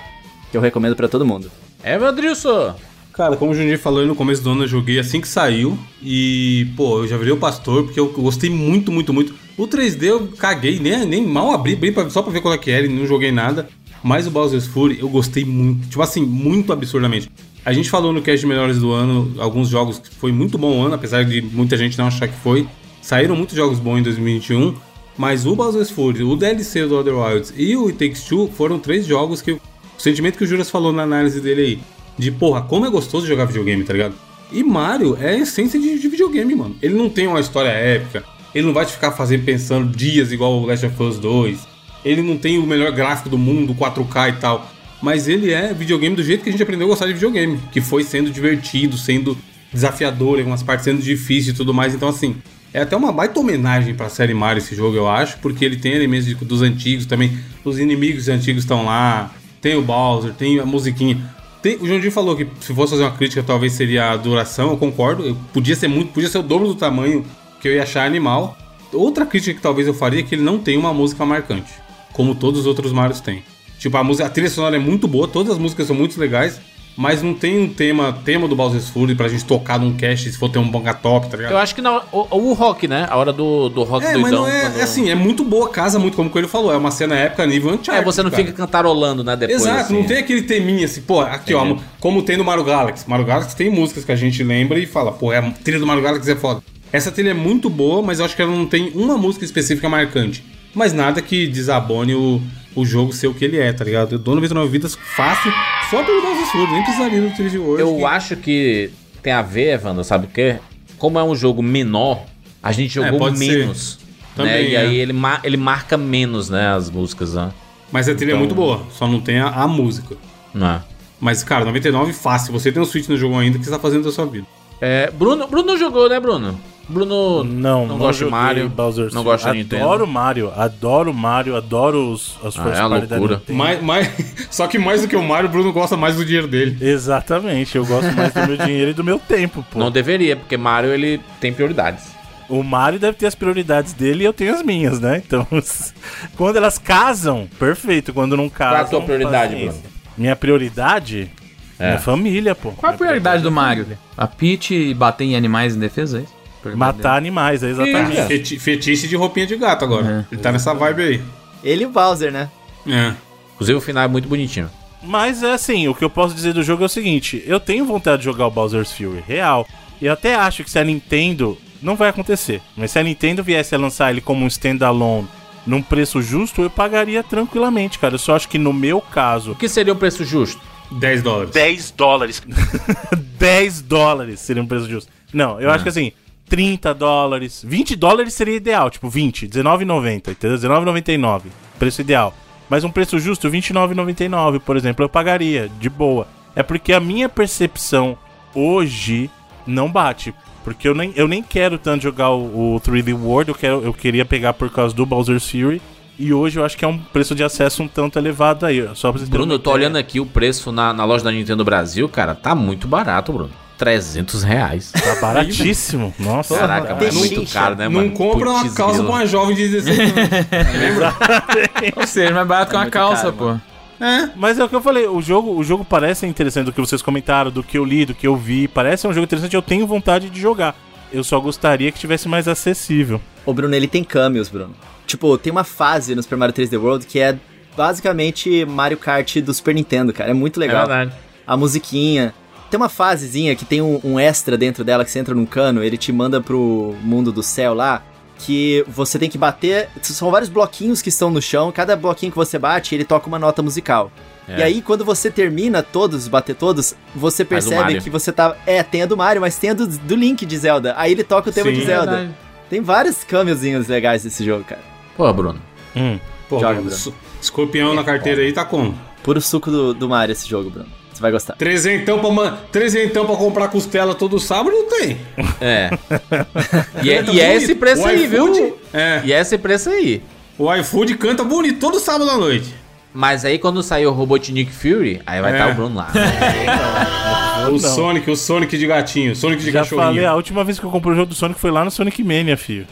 que 0.51 0.57
eu 0.57 0.61
recomendo 0.61 0.95
pra 0.95 1.07
todo 1.07 1.25
mundo. 1.25 1.49
É, 1.83 1.97
Vandrilson. 1.97 2.75
Cara, 3.13 3.35
como 3.35 3.51
o 3.51 3.55
Junir 3.55 3.77
falou 3.77 4.01
aí 4.01 4.07
no 4.07 4.15
começo 4.15 4.41
do 4.41 4.51
ano, 4.51 4.63
eu 4.63 4.67
joguei 4.67 4.97
assim 4.97 5.19
que 5.19 5.27
saiu. 5.27 5.77
E, 6.01 6.67
pô, 6.77 6.99
eu 6.99 7.07
já 7.07 7.17
virei 7.17 7.33
o 7.33 7.37
pastor, 7.37 7.83
porque 7.83 7.99
eu 7.99 8.07
gostei 8.09 8.49
muito, 8.49 8.89
muito, 8.91 9.13
muito. 9.13 9.35
O 9.57 9.67
3D 9.67 10.03
eu 10.03 10.27
caguei, 10.37 10.79
nem, 10.79 11.05
nem 11.05 11.25
mal 11.25 11.51
abri, 11.51 11.73
abri 11.73 11.91
pra- 11.91 12.09
só 12.09 12.21
pra 12.21 12.31
ver 12.31 12.39
qual 12.41 12.53
é 12.53 12.57
que 12.57 12.71
era 12.71 12.85
e 12.85 12.89
não 12.89 13.05
joguei 13.05 13.31
nada. 13.31 13.67
Mas 14.03 14.27
o 14.27 14.31
Bowser's 14.31 14.65
Fury 14.65 14.99
eu 14.99 15.09
gostei 15.09 15.45
muito, 15.45 15.87
tipo 15.87 16.01
assim, 16.01 16.25
muito 16.25 16.73
absurdamente. 16.73 17.29
A 17.63 17.71
gente 17.73 17.89
falou 17.89 18.11
no 18.11 18.21
cast 18.21 18.41
de 18.41 18.47
melhores 18.47 18.79
do 18.79 18.91
ano, 18.91 19.35
alguns 19.37 19.69
jogos 19.69 19.99
que 19.99 20.09
foi 20.15 20.31
muito 20.31 20.57
bom 20.57 20.79
o 20.79 20.83
ano, 20.83 20.95
apesar 20.95 21.23
de 21.23 21.41
muita 21.41 21.77
gente 21.77 21.97
não 21.97 22.07
achar 22.07 22.27
que 22.27 22.37
foi. 22.37 22.67
Saíram 23.01 23.35
muitos 23.35 23.55
jogos 23.55 23.79
bons 23.79 23.99
em 23.99 24.03
2021, 24.03 24.75
mas 25.17 25.45
o 25.45 25.55
Bowser's 25.55 25.91
Fury, 25.91 26.23
o 26.23 26.35
DLC 26.35 26.87
do 26.87 26.97
Other 26.97 27.15
Wilds 27.15 27.53
e 27.55 27.75
o 27.75 27.87
It 27.87 27.99
Takes 27.99 28.23
Two 28.23 28.49
foram 28.55 28.79
três 28.79 29.05
jogos 29.05 29.41
que 29.41 29.51
o 29.51 29.59
sentimento 29.97 30.37
que 30.37 30.43
o 30.43 30.47
Juras 30.47 30.69
falou 30.69 30.91
na 30.91 31.03
análise 31.03 31.39
dele 31.39 31.61
aí, 31.61 31.79
de 32.17 32.31
porra, 32.31 32.61
como 32.63 32.85
é 32.85 32.89
gostoso 32.89 33.27
jogar 33.27 33.45
videogame, 33.45 33.83
tá 33.83 33.93
ligado? 33.93 34.15
E 34.51 34.63
Mario 34.63 35.15
é 35.21 35.29
a 35.29 35.37
essência 35.37 35.79
de, 35.79 35.99
de 35.99 36.07
videogame, 36.07 36.55
mano. 36.55 36.75
Ele 36.81 36.95
não 36.95 37.09
tem 37.09 37.27
uma 37.27 37.39
história 37.39 37.69
épica, 37.69 38.23
ele 38.53 38.65
não 38.65 38.73
vai 38.73 38.85
te 38.85 38.93
ficar 38.93 39.11
fazendo 39.11 39.45
pensando 39.45 39.95
dias 39.95 40.31
igual 40.31 40.53
o 40.53 40.65
Last 40.65 40.85
of 40.85 41.03
Us 41.03 41.19
2, 41.19 41.59
ele 42.03 42.21
não 42.21 42.37
tem 42.37 42.57
o 42.57 42.65
melhor 42.65 42.91
gráfico 42.91 43.29
do 43.29 43.37
mundo, 43.37 43.73
4K 43.75 44.29
e 44.29 44.33
tal. 44.33 44.69
Mas 45.01 45.27
ele 45.27 45.51
é 45.51 45.73
videogame 45.73 46.15
do 46.15 46.23
jeito 46.23 46.43
que 46.43 46.49
a 46.49 46.51
gente 46.51 46.61
aprendeu 46.61 46.85
a 46.87 46.89
gostar 46.89 47.07
de 47.07 47.13
videogame, 47.13 47.59
que 47.71 47.81
foi 47.81 48.03
sendo 48.03 48.29
divertido, 48.29 48.97
sendo 48.97 49.37
desafiador 49.73 50.35
em 50.37 50.41
algumas 50.41 50.61
partes, 50.61 50.85
sendo 50.85 51.01
difícil 51.01 51.53
e 51.53 51.55
tudo 51.55 51.73
mais. 51.73 51.95
Então, 51.95 52.07
assim, 52.09 52.35
é 52.73 52.81
até 52.81 52.95
uma 52.95 53.11
baita 53.11 53.39
homenagem 53.39 53.95
pra 53.95 54.09
série 54.09 54.33
Mario 54.33 54.59
esse 54.59 54.75
jogo, 54.75 54.95
eu 54.95 55.09
acho, 55.09 55.37
porque 55.39 55.65
ele 55.65 55.77
tem 55.77 55.93
elementos 55.93 56.31
dos 56.35 56.61
antigos 56.61 57.05
também. 57.05 57.35
Os 57.65 57.79
inimigos 57.79 58.29
antigos 58.29 58.63
estão 58.63 58.85
lá, 58.85 59.31
tem 59.59 59.75
o 59.75 59.81
Bowser, 59.81 60.33
tem 60.33 60.59
a 60.59 60.65
musiquinha. 60.65 61.17
Tem- 61.61 61.77
o 61.79 61.87
Jondinho 61.87 62.11
falou 62.11 62.35
que 62.35 62.47
se 62.59 62.73
fosse 62.73 62.91
fazer 62.91 63.03
uma 63.03 63.11
crítica, 63.11 63.43
talvez 63.43 63.73
seria 63.73 64.11
a 64.11 64.17
duração, 64.17 64.69
eu 64.71 64.77
concordo. 64.77 65.25
Eu- 65.25 65.37
podia 65.53 65.75
ser 65.75 65.87
muito, 65.87 66.11
podia 66.11 66.29
ser 66.29 66.39
o 66.39 66.43
dobro 66.43 66.67
do 66.67 66.75
tamanho 66.75 67.25
que 67.59 67.67
eu 67.67 67.73
ia 67.73 67.83
achar 67.83 68.05
animal. 68.05 68.57
Outra 68.91 69.25
crítica 69.25 69.53
que 69.55 69.61
talvez 69.61 69.87
eu 69.87 69.93
faria 69.93 70.19
é 70.19 70.23
que 70.23 70.35
ele 70.35 70.41
não 70.41 70.57
tem 70.59 70.77
uma 70.77 70.93
música 70.93 71.25
marcante, 71.25 71.71
como 72.13 72.35
todos 72.35 72.61
os 72.61 72.65
outros 72.65 72.91
Marios 72.91 73.19
têm. 73.19 73.43
Tipo, 73.79 73.97
a, 73.97 74.03
música, 74.03 74.27
a 74.27 74.29
trilha 74.29 74.49
sonora 74.49 74.75
é 74.75 74.79
muito 74.79 75.07
boa, 75.07 75.27
todas 75.27 75.53
as 75.53 75.57
músicas 75.57 75.87
são 75.87 75.95
muito 75.95 76.19
legais, 76.19 76.59
mas 76.95 77.23
não 77.23 77.33
tem 77.33 77.57
um 77.57 77.67
tema, 77.69 78.13
tema 78.23 78.47
do 78.47 78.55
Bowser's 78.55 78.89
Fury 78.89 79.15
pra 79.15 79.27
gente 79.27 79.43
tocar 79.45 79.79
num 79.79 79.93
cast 79.93 80.29
se 80.29 80.37
for 80.37 80.49
ter 80.49 80.59
um 80.59 80.69
bonga 80.69 80.93
top, 80.93 81.29
tá 81.29 81.37
ligado? 81.37 81.51
Eu 81.53 81.57
acho 81.57 81.73
que 81.73 81.81
na, 81.81 82.03
o, 82.11 82.27
o 82.49 82.53
rock, 82.53 82.87
né? 82.87 83.07
A 83.09 83.17
hora 83.17 83.31
do, 83.33 83.69
do 83.69 83.81
rock 83.83 84.05
É, 84.05 84.11
doidão. 84.13 84.21
mas 84.21 84.31
não 84.31 84.47
é, 84.47 84.61
quando- 84.69 84.79
é 84.79 84.83
assim, 84.83 85.09
é 85.09 85.15
muito 85.15 85.43
boa 85.43 85.69
casa, 85.69 85.97
muito 85.97 86.15
como 86.15 86.29
o 86.29 86.31
Coelho 86.31 86.47
falou, 86.49 86.71
é 86.71 86.77
uma 86.77 86.91
cena 86.91 87.15
épica 87.15 87.47
nível 87.47 87.71
Uncharted. 87.71 87.95
É, 87.97 88.03
você 88.03 88.21
não 88.21 88.29
cara. 88.29 88.43
fica 88.43 88.55
cantarolando, 88.55 89.23
né? 89.23 89.35
Depois. 89.35 89.61
Exato, 89.61 89.79
assim. 89.79 89.93
não 89.93 90.03
tem 90.03 90.17
aquele 90.17 90.43
teminha 90.43 90.85
assim, 90.85 91.01
pô, 91.01 91.21
aqui 91.21 91.53
ó, 91.55 91.75
como 91.99 92.21
tem 92.21 92.37
no 92.37 92.43
Mario 92.43 92.63
Galaxy. 92.65 93.09
Mario 93.09 93.25
Galaxy 93.25 93.55
tem 93.55 93.69
músicas 93.71 94.03
que 94.05 94.11
a 94.11 94.15
gente 94.15 94.43
lembra 94.43 94.77
e 94.77 94.85
fala, 94.85 95.11
pô, 95.13 95.31
é 95.33 95.37
a 95.39 95.49
trilha 95.49 95.79
do 95.79 95.87
Mario 95.87 96.03
Galaxy 96.03 96.29
é 96.29 96.35
foda. 96.35 96.61
Essa 96.91 97.09
trilha 97.09 97.31
é 97.31 97.33
muito 97.33 97.69
boa, 97.69 98.01
mas 98.03 98.19
eu 98.19 98.25
acho 98.25 98.35
que 98.35 98.41
ela 98.41 98.51
não 98.51 98.65
tem 98.67 98.91
uma 98.93 99.17
música 99.17 99.43
específica 99.45 99.87
marcante. 99.89 100.43
Mas 100.73 100.93
nada 100.93 101.21
que 101.21 101.47
desabone 101.47 102.15
o, 102.15 102.41
o 102.75 102.85
jogo 102.85 103.11
ser 103.13 103.27
o 103.27 103.33
que 103.33 103.43
ele 103.45 103.57
é, 103.57 103.71
tá 103.73 103.83
ligado? 103.83 104.13
Eu 104.13 104.19
dou 104.19 104.35
99 104.35 104.69
vidas 104.71 104.95
fácil, 105.15 105.51
só 105.89 106.03
pelo 106.03 106.21
Bowser's 106.21 106.49
Fury, 106.51 106.71
nem 106.71 106.83
precisaria 106.83 107.21
do 107.21 107.29
3D 107.31 107.57
World. 107.59 107.81
Eu 107.81 107.97
que- 107.97 108.03
acho 108.05 108.35
que 108.37 108.89
tem 109.21 109.33
a 109.33 109.41
ver, 109.41 109.73
Evandro, 109.73 110.03
sabe 110.03 110.25
o 110.27 110.29
quê? 110.29 110.57
Como 110.97 111.19
é 111.19 111.23
um 111.23 111.35
jogo 111.35 111.61
menor, 111.61 112.23
a 112.63 112.71
gente 112.71 112.93
jogou 112.93 113.19
pode 113.19 113.37
ser. 113.37 113.57
menos. 113.59 113.99
Né? 114.01 114.05
Também, 114.35 114.69
E 114.69 114.75
é. 114.75 114.79
aí 114.81 114.95
ele, 114.97 115.11
ma- 115.13 115.41
ele 115.43 115.57
marca 115.57 115.97
menos, 115.97 116.49
né? 116.49 116.69
As 116.73 116.89
músicas, 116.89 117.33
né? 117.33 117.51
Mas 117.91 118.07
a 118.07 118.15
trilha 118.15 118.29
é 118.31 118.33
Então- 118.33 118.39
muito 118.39 118.55
boa, 118.55 118.83
só 118.97 119.05
não 119.07 119.19
tem 119.19 119.39
a, 119.39 119.47
a 119.49 119.67
música. 119.67 120.15
Não 120.53 120.67
é? 120.67 120.81
Mas, 121.19 121.43
cara, 121.43 121.65
99 121.65 122.13
fácil. 122.13 122.53
Você 122.53 122.71
tem 122.71 122.81
um 122.81 122.85
Switch 122.85 123.07
no 123.09 123.17
jogo 123.17 123.37
ainda, 123.37 123.57
o 123.57 123.59
que 123.59 123.65
você 123.65 123.71
tá 123.71 123.77
fazendo 123.79 124.05
da 124.05 124.11
sua 124.11 124.25
vida? 124.25 124.47
É, 124.79 125.11
Bruno, 125.11 125.45
Bruno 125.47 125.77
jogou, 125.77 126.07
né, 126.09 126.19
Bruno? 126.19 126.57
Bruno 126.91 127.43
Não, 127.43 127.87
não 127.87 127.97
gosta 127.97 128.25
de 128.25 128.31
Mario. 128.31 128.69
Bowser's 128.69 129.13
não 129.13 129.23
gosta 129.23 129.51
de 129.51 129.57
Nintendo. 129.59 129.83
Adoro 129.83 130.07
Mario, 130.07 130.51
adoro 130.55 131.13
Mario, 131.13 131.55
adoro 131.55 132.11
os, 132.11 132.37
as 132.43 132.57
Ah, 132.59 132.69
é 132.69 132.83
loucura. 132.83 133.41
Mais, 133.49 133.81
mais, 133.81 134.11
só 134.51 134.67
que 134.67 134.77
mais 134.77 135.01
do 135.01 135.07
que 135.07 135.15
o 135.15 135.23
Mario, 135.23 135.49
o 135.49 135.51
Bruno 135.51 135.71
gosta 135.73 135.97
mais 135.97 136.15
do 136.15 136.25
dinheiro 136.25 136.47
dele. 136.47 136.77
Exatamente, 136.79 137.75
eu 137.75 137.85
gosto 137.85 138.11
mais 138.15 138.33
do 138.33 138.45
meu 138.45 138.57
dinheiro 138.57 138.91
e 138.91 138.93
do 138.93 139.03
meu 139.03 139.17
tempo, 139.17 139.65
pô. 139.71 139.79
Não 139.79 139.89
deveria, 139.89 140.35
porque 140.35 140.57
Mario 140.57 140.91
ele 140.91 141.19
tem 141.39 141.53
prioridades. 141.53 142.11
O 142.49 142.63
Mario 142.63 142.99
deve 142.99 143.15
ter 143.17 143.27
as 143.27 143.35
prioridades 143.35 143.93
dele 143.93 144.23
e 144.23 144.25
eu 144.25 144.33
tenho 144.33 144.53
as 144.53 144.61
minhas, 144.61 144.99
né? 144.99 145.21
Então, 145.25 145.47
quando 146.35 146.57
elas 146.57 146.77
casam, 146.77 147.47
perfeito. 147.57 148.13
Quando 148.13 148.35
não 148.35 148.49
casam. 148.49 148.73
Qual 148.73 148.81
é 148.81 148.85
a 148.85 148.89
tua 148.89 149.01
prioridade, 149.01 149.53
paciência. 149.53 149.81
Minha 150.17 150.35
prioridade? 150.35 151.31
É. 151.79 151.87
Minha 151.87 151.99
família, 151.99 152.53
pô. 152.53 152.71
Qual 152.71 152.89
a 152.89 152.93
Minha 152.93 152.97
prioridade 152.97 153.41
do 153.41 153.51
Mario? 153.51 153.97
A 154.17 154.27
Peach 154.27 154.93
bater 154.93 155.23
em 155.23 155.35
animais 155.35 155.75
em 155.75 155.79
defesa, 155.79 156.19
é 156.19 156.21
isso? 156.23 156.40
Matar 156.75 157.17
animais, 157.17 157.63
é 157.63 157.69
exatamente. 157.69 158.19
Ih, 158.19 158.27
Feti- 158.27 158.59
fetiche 158.59 159.07
de 159.07 159.15
roupinha 159.15 159.47
de 159.47 159.55
gato 159.55 159.83
agora. 159.85 160.27
Ele 160.31 160.41
tá 160.41 160.51
nessa 160.51 160.73
vibe 160.73 161.01
aí. 161.03 161.21
Ele 161.63 161.83
e 161.83 161.85
o 161.85 161.89
Bowser, 161.89 162.31
né? 162.31 162.49
É. 162.87 163.13
Inclusive 163.55 163.77
o 163.77 163.81
final 163.81 164.03
é 164.03 164.07
muito 164.07 164.27
bonitinho. 164.27 164.69
Mas 165.03 165.41
é 165.43 165.51
assim, 165.53 165.87
o 165.87 165.95
que 165.95 166.03
eu 166.03 166.09
posso 166.09 166.33
dizer 166.35 166.53
do 166.53 166.63
jogo 166.63 166.83
é 166.83 166.85
o 166.85 166.89
seguinte: 166.89 167.43
eu 167.45 167.59
tenho 167.59 167.85
vontade 167.85 168.19
de 168.19 168.25
jogar 168.25 168.47
o 168.47 168.51
Bowser's 168.51 168.91
Fury, 168.91 169.23
real. 169.27 169.67
E 170.01 170.05
eu 170.05 170.13
até 170.13 170.35
acho 170.35 170.63
que 170.63 170.69
se 170.71 170.79
a 170.79 170.83
Nintendo. 170.83 171.57
Não 171.81 171.95
vai 171.95 172.09
acontecer. 172.09 172.61
Mas 172.77 172.91
se 172.91 172.99
a 172.99 173.03
Nintendo 173.03 173.43
viesse 173.43 173.73
a 173.73 173.77
lançar 173.79 174.11
ele 174.11 174.21
como 174.21 174.45
um 174.45 174.47
standalone 174.47 175.27
num 175.65 175.81
preço 175.81 176.21
justo, 176.21 176.61
eu 176.61 176.69
pagaria 176.69 177.23
tranquilamente, 177.23 177.97
cara. 177.97 178.13
Eu 178.13 178.19
só 178.19 178.35
acho 178.35 178.47
que 178.47 178.59
no 178.59 178.71
meu 178.71 179.01
caso, 179.01 179.53
O 179.53 179.55
que 179.55 179.67
seria 179.67 179.91
um 179.91 179.95
preço 179.95 180.23
justo? 180.23 180.61
10 180.91 181.23
dólares. 181.23 181.51
10 181.51 181.91
dólares. 181.91 182.43
10 183.39 183.81
dólares 183.81 184.39
seria 184.39 184.61
um 184.61 184.67
preço 184.67 184.87
justo. 184.89 185.11
Não, 185.33 185.59
eu 185.59 185.71
acho 185.71 185.83
que 185.83 185.89
assim, 185.89 186.11
30 186.51 186.93
dólares, 186.93 187.63
20 187.65 187.95
dólares 187.95 188.33
seria 188.33 188.57
ideal, 188.57 188.89
tipo 188.89 189.07
20, 189.07 189.47
19,90, 189.47 190.31
entendeu? 190.31 190.57
19,99, 190.57 191.43
preço 191.79 192.01
ideal. 192.01 192.33
Mas 192.69 192.83
um 192.83 192.91
preço 192.91 193.17
justo, 193.19 193.49
29,99, 193.49 194.59
por 194.59 194.75
exemplo, 194.75 195.05
eu 195.05 195.07
pagaria, 195.07 195.71
de 195.79 195.89
boa. 195.89 196.27
É 196.53 196.61
porque 196.61 196.91
a 196.91 196.99
minha 196.99 197.29
percepção 197.29 198.17
hoje 198.53 199.29
não 199.65 199.89
bate. 199.89 200.35
Porque 200.61 200.89
eu 200.89 200.93
nem, 200.93 201.13
eu 201.15 201.25
nem 201.25 201.41
quero 201.41 201.77
tanto 201.77 202.03
jogar 202.03 202.31
o, 202.31 202.75
o 202.75 202.81
3D 202.81 203.17
World, 203.17 203.49
eu, 203.49 203.55
quero, 203.55 203.81
eu 203.81 203.93
queria 203.93 204.25
pegar 204.25 204.51
por 204.51 204.69
causa 204.69 204.93
do 204.93 205.05
Bowser's 205.05 205.49
Fury. 205.49 205.81
E 206.19 206.33
hoje 206.33 206.59
eu 206.59 206.65
acho 206.65 206.77
que 206.77 206.83
é 206.83 206.87
um 206.87 206.97
preço 206.97 207.33
de 207.33 207.45
acesso 207.45 207.81
um 207.81 207.87
tanto 207.87 208.19
elevado 208.19 208.65
aí. 208.65 208.81
Só 208.93 209.09
pra 209.09 209.19
vocês 209.19 209.29
terem 209.29 209.39
Bruno, 209.39 209.53
eu 209.53 209.59
tô 209.59 209.71
olhando 209.71 209.95
aqui 209.95 210.19
o 210.19 210.25
preço 210.25 210.69
na, 210.69 210.91
na 210.91 211.05
loja 211.05 211.23
da 211.23 211.31
Nintendo 211.31 211.63
Brasil, 211.63 212.09
cara, 212.09 212.35
tá 212.35 212.53
muito 212.53 212.89
barato, 212.89 213.31
Bruno. 213.31 213.60
300 213.81 214.43
reais. 214.43 214.91
Tá 214.91 215.15
baratíssimo. 215.19 216.13
Nossa. 216.19 216.55
Caraca, 216.55 216.93
Tem 216.93 217.07
é 217.07 217.11
muito 217.11 217.51
caro, 217.51 217.75
né, 217.75 217.85
não 217.85 217.93
mano? 217.93 218.11
compra 218.11 218.47
uma 218.51 218.69
calça 218.69 218.97
grila. 218.99 219.05
com 219.07 219.11
uma 219.17 219.25
jovem 219.25 219.55
de 219.55 219.67
16 219.69 219.99
anos. 219.99 220.13
Lembra? 220.79 221.15
Ou 221.97 222.05
seja, 222.05 222.31
mais 222.31 222.47
barato 222.47 222.69
que 222.69 222.75
uma 222.75 222.81
muito 222.83 222.93
calça, 222.93 223.23
caro, 223.23 223.33
pô. 223.33 223.45
mano. 223.45 223.61
É. 223.99 224.29
Mas 224.35 224.59
é 224.59 224.63
o 224.63 224.69
que 224.69 224.75
eu 224.75 224.81
falei, 224.81 225.07
o 225.07 225.19
jogo, 225.19 225.55
o 225.55 225.63
jogo 225.63 225.83
parece 225.83 226.27
interessante 226.27 226.65
do 226.65 226.71
que 226.73 226.79
vocês 226.79 227.01
comentaram, 227.01 227.49
do 227.49 227.63
que 227.63 227.75
eu 227.77 227.83
li, 227.83 228.05
do 228.05 228.13
que 228.13 228.27
eu 228.27 228.35
vi. 228.35 228.67
Parece 228.67 229.07
um 229.07 229.13
jogo 229.13 229.23
interessante, 229.23 229.55
eu 229.55 229.61
tenho 229.63 229.87
vontade 229.87 230.29
de 230.29 230.39
jogar. 230.39 230.75
Eu 231.11 231.23
só 231.23 231.39
gostaria 231.39 231.91
que 231.91 231.99
tivesse 231.99 232.27
mais 232.27 232.47
acessível. 232.47 233.19
O 233.45 233.53
Bruno, 233.53 233.73
ele 233.75 233.87
tem 233.87 234.03
cameos, 234.03 234.47
Bruno. 234.47 234.75
Tipo, 235.07 235.37
tem 235.39 235.51
uma 235.51 235.63
fase 235.63 236.13
no 236.13 236.21
Super 236.21 236.37
Mario 236.37 236.53
3D 236.53 236.79
World 236.79 237.05
que 237.07 237.19
é 237.19 237.35
basicamente 237.75 238.63
Mario 238.65 238.97
Kart 238.97 239.37
do 239.37 239.53
Super 239.53 239.73
Nintendo, 239.75 240.13
cara. 240.13 240.29
É 240.29 240.33
muito 240.33 240.57
É 240.61 240.67
legal. 240.67 240.87
verdade. 240.87 241.11
a 241.47 241.57
musiquinha. 241.57 242.33
Tem 242.71 242.77
uma 242.77 242.87
fasezinha 242.87 243.53
que 243.53 243.65
tem 243.65 243.81
um, 243.81 243.99
um 244.01 244.17
extra 244.17 244.57
dentro 244.57 244.81
dela 244.85 245.03
que 245.03 245.11
você 245.11 245.19
entra 245.19 245.35
num 245.35 245.45
cano, 245.45 245.83
ele 245.83 245.97
te 245.97 246.09
manda 246.09 246.39
pro 246.39 246.95
mundo 247.03 247.29
do 247.29 247.43
céu 247.43 247.73
lá, 247.73 248.01
que 248.37 248.85
você 248.87 249.19
tem 249.19 249.29
que 249.29 249.37
bater. 249.37 249.89
São 250.01 250.31
vários 250.31 250.49
bloquinhos 250.49 251.01
que 251.01 251.09
estão 251.09 251.29
no 251.29 251.41
chão, 251.41 251.69
cada 251.69 251.97
bloquinho 251.97 252.31
que 252.31 252.37
você 252.37 252.57
bate, 252.57 252.95
ele 252.95 253.03
toca 253.03 253.27
uma 253.27 253.37
nota 253.37 253.61
musical. 253.61 254.09
É. 254.47 254.59
E 254.59 254.63
aí, 254.63 254.81
quando 254.81 255.03
você 255.03 255.29
termina 255.29 255.83
todos, 255.83 256.29
bater 256.29 256.55
todos, 256.55 256.95
você 257.13 257.43
percebe 257.43 257.99
que 257.99 258.09
você 258.09 258.31
tá. 258.31 258.55
É, 258.65 258.81
tem 258.81 259.01
a 259.01 259.05
do 259.05 259.17
Mario, 259.17 259.41
mas 259.41 259.57
tem 259.57 259.71
a 259.71 259.73
do, 259.73 259.85
do 259.85 260.15
Link 260.15 260.45
de 260.45 260.57
Zelda. 260.57 260.93
Aí 260.95 261.11
ele 261.11 261.25
toca 261.25 261.49
o 261.49 261.53
tema 261.53 261.69
Sim. 261.69 261.75
de 261.75 261.85
Zelda. 261.85 262.11
Verdade. 262.11 262.35
Tem 262.69 262.79
vários 262.79 263.21
cameozinhos 263.25 263.89
legais 263.89 264.23
desse 264.23 264.45
jogo, 264.45 264.63
cara. 264.63 264.81
Pô, 265.17 265.31
Bruno. 265.33 265.61
Hum. 265.93 266.17
Pô, 266.47 266.57
Joga, 266.59 266.81
Bruno, 266.81 267.15
escorpião 267.41 267.93
na 267.93 268.03
carteira 268.03 268.41
aí 268.41 268.53
tá 268.53 268.63
como? 268.63 268.97
Puro 269.21 269.41
suco 269.41 269.69
do, 269.69 269.93
do 269.93 270.07
Mario 270.07 270.31
esse 270.31 270.47
jogo, 270.47 270.69
Bruno. 270.69 271.00
Você 271.13 271.21
vai 271.21 271.31
gostar. 271.31 271.55
Trezentão 271.55 272.19
pra, 272.19 272.29
man... 272.31 272.57
Trezentão 272.71 273.25
pra 273.25 273.35
comprar 273.35 273.67
costela 273.67 274.15
todo 274.15 274.39
sábado 274.39 274.71
não 274.75 274.87
tem. 274.89 275.17
É. 275.59 275.89
E 277.03 277.09
é, 277.11 277.23
e 277.31 277.39
é 277.41 277.55
esse 277.55 277.75
preço 277.75 278.03
O 278.03 278.05
aí, 278.07 278.23
iFood- 278.25 278.53
viu? 278.61 278.77
É. 278.93 279.21
E 279.25 279.33
é 279.33 279.39
esse 279.39 279.57
preço 279.57 279.89
aí. 279.89 280.21
O 280.57 280.73
iFood 280.75 281.15
canta 281.15 281.43
bonito 281.43 281.79
todo 281.79 281.99
sábado 281.99 282.29
à 282.29 282.37
noite. 282.37 282.73
Mas 283.13 283.43
aí 283.43 283.59
quando 283.59 283.83
sair 283.83 284.05
o 284.07 284.11
Robotnik 284.11 284.71
Fury, 284.71 285.21
aí 285.25 285.41
vai 285.41 285.51
É. 285.51 285.55
estar 285.57 285.71
o 285.71 285.75
Bruno 285.75 285.95
lá. 285.97 286.11
O 287.71 287.77
Sonic, 287.79 288.29
o 288.29 288.35
Sonic 288.35 288.75
de 288.77 288.87
gatinho, 288.87 289.33
o 289.33 289.35
Sonic 289.35 289.63
de 289.63 289.71
Já 289.71 289.79
cachorrinho. 289.81 290.07
falei, 290.07 290.25
a 290.25 290.33
última 290.33 290.63
vez 290.63 290.79
que 290.79 290.85
eu 290.85 290.89
comprei 290.89 291.13
o 291.13 291.15
jogo 291.15 291.29
do 291.29 291.35
Sonic 291.35 291.59
foi 291.59 291.69
lá 291.69 291.85
no 291.85 291.91
Sonic 291.91 292.23
Mania, 292.23 292.57
filho. 292.57 292.87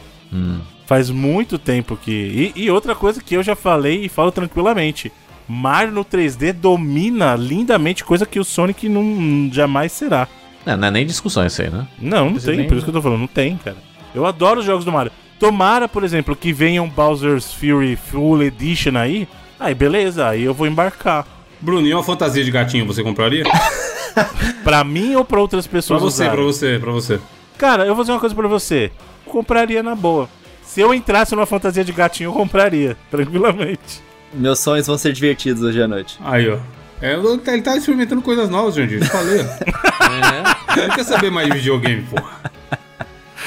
Faz 0.86 1.10
muito 1.10 1.58
tempo 1.58 1.98
que. 1.98 2.54
E, 2.56 2.64
e 2.66 2.70
outra 2.72 2.94
coisa 2.96 3.22
que 3.22 3.36
eu 3.36 3.42
já 3.44 3.56
falei 3.56 4.06
e 4.06 4.10
falo 4.10 4.32
tranquilamente: 4.32 5.12
Mario 5.50 5.92
no 5.92 6.06
3D 6.06 6.54
domina 6.54 7.36
lindamente, 7.36 8.06
coisa 8.06 8.26
que 8.26 8.40
o 8.40 8.44
Sonic 8.46 8.88
não 8.88 9.50
jamais 9.52 9.92
será. 9.92 10.28
Não, 10.66 10.78
não 10.78 10.88
é 10.88 10.92
nem 10.92 11.06
discussão 11.06 11.46
isso 11.46 11.62
aí, 11.62 11.70
né? 11.70 11.88
Não, 12.00 12.30
não 12.30 12.40
tem, 12.40 12.58
nem- 12.58 12.68
por 12.68 12.76
isso 12.78 12.86
que 12.86 12.90
eu 12.92 12.94
tô 12.94 13.02
falando, 13.02 13.20
não 13.22 13.28
tem, 13.28 13.58
cara. 13.58 13.78
Eu 14.14 14.26
adoro 14.26 14.60
os 14.60 14.66
jogos 14.66 14.86
do 14.86 14.92
Mario. 14.92 15.12
Tomara, 15.40 15.88
por 15.88 16.04
exemplo, 16.04 16.36
que 16.36 16.52
venha 16.54 16.84
um 16.84 16.90
Bowser's 16.90 17.54
Fury 17.54 17.96
Full 17.96 18.44
Edition 18.44 18.96
aí. 18.98 19.28
Aí 19.60 19.74
beleza, 19.74 20.28
aí 20.28 20.44
eu 20.44 20.54
vou 20.54 20.68
embarcar. 20.68 21.26
Bruninho, 21.62 21.98
uma 21.98 22.04
fantasia 22.04 22.44
de 22.44 22.52
gatinho 22.52 22.86
você 22.86 23.02
compraria? 23.04 23.44
Pra 24.64 24.84
mim 24.84 25.16
ou 25.16 25.24
pra 25.24 25.40
outras 25.40 25.66
pra 25.66 25.78
pessoas 25.78 26.02
você, 26.02 26.24
usarem? 26.24 26.34
pra 26.34 26.44
você, 26.44 26.80
pra 26.80 26.92
você. 26.92 27.20
Cara, 27.58 27.84
eu 27.86 27.96
vou 27.96 28.04
fazer 28.04 28.12
uma 28.12 28.20
coisa 28.20 28.36
pra 28.36 28.48
você. 28.48 28.92
Eu 29.26 29.32
compraria 29.32 29.82
na 29.82 29.96
boa. 29.96 30.28
Se 30.64 30.82
eu 30.82 30.94
entrasse 30.94 31.34
numa 31.36 31.46
fantasia 31.46 31.84
de 31.84 31.92
gatinho, 31.92 32.28
eu 32.30 32.34
compraria, 32.34 32.98
tranquilamente. 33.10 34.02
Meus 34.34 34.60
sonhos 34.60 34.88
vão 34.88 34.98
ser 34.98 35.14
divertidos 35.14 35.62
hoje 35.64 35.82
à 35.82 35.88
noite. 35.88 36.18
Aí, 36.24 36.50
ó. 36.50 36.58
É, 37.02 37.14
ele 37.14 37.62
tá 37.62 37.78
experimentando 37.78 38.22
coisas 38.22 38.50
novas, 38.50 38.76
Jandir. 38.76 39.02
Eu 39.02 39.08
falei, 39.08 39.42
ó. 39.42 39.90
É, 40.10 40.82
Ele 40.84 40.92
quer 40.94 41.04
saber 41.04 41.30
mais 41.30 41.48
de 41.48 41.54
videogame, 41.60 42.02
porra. 42.04 42.40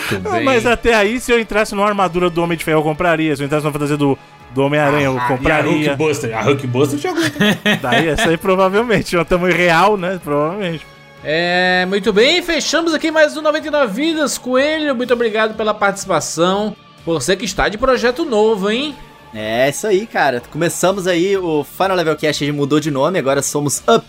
tudo 0.08 0.28
Ah, 0.28 0.40
mas 0.40 0.64
até 0.64 0.94
aí, 0.94 1.18
se 1.18 1.32
eu 1.32 1.40
entrasse 1.40 1.74
numa 1.74 1.86
armadura 1.86 2.30
do 2.30 2.40
Homem 2.42 2.56
de 2.56 2.64
Ferro, 2.64 2.78
eu 2.78 2.84
compraria. 2.84 3.34
Se 3.34 3.42
eu 3.42 3.46
entrasse 3.46 3.64
numa 3.64 3.72
fantasia 3.72 3.96
do, 3.96 4.16
do 4.52 4.62
Homem-Aranha, 4.62 5.06
eu 5.06 5.14
E 5.14 5.18
a 5.18 5.26
compraria. 5.28 5.88
Hulkbuster? 5.90 6.36
A 6.36 6.42
Hulkbuster 6.42 6.98
te 7.00 7.08
aguenta. 7.08 7.38
Daí 7.82 8.08
essa 8.08 8.28
aí 8.28 8.36
provavelmente. 8.36 9.16
Um 9.16 9.24
tamanho 9.24 9.56
real, 9.56 9.96
né? 9.96 10.20
Provavelmente. 10.22 10.86
É, 11.24 11.84
muito 11.88 12.12
bem, 12.12 12.42
fechamos 12.42 12.94
aqui 12.94 13.10
mais 13.10 13.36
um 13.36 13.42
99 13.42 13.92
Vidas, 13.92 14.38
Coelho. 14.38 14.94
Muito 14.94 15.12
obrigado 15.12 15.56
pela 15.56 15.74
participação. 15.74 16.76
Você 17.04 17.36
que 17.36 17.44
está 17.44 17.68
de 17.68 17.76
projeto 17.78 18.24
novo, 18.24 18.70
hein? 18.70 18.94
É 19.34 19.68
isso 19.68 19.86
aí, 19.86 20.06
cara. 20.06 20.42
Começamos 20.50 21.06
aí 21.06 21.36
o 21.36 21.64
Final 21.64 21.96
Level 21.96 22.16
Cast, 22.16 22.44
a 22.44 22.46
gente 22.46 22.56
mudou 22.56 22.78
de 22.78 22.90
nome, 22.90 23.18
agora 23.18 23.42
somos 23.42 23.82
Up. 23.88 24.04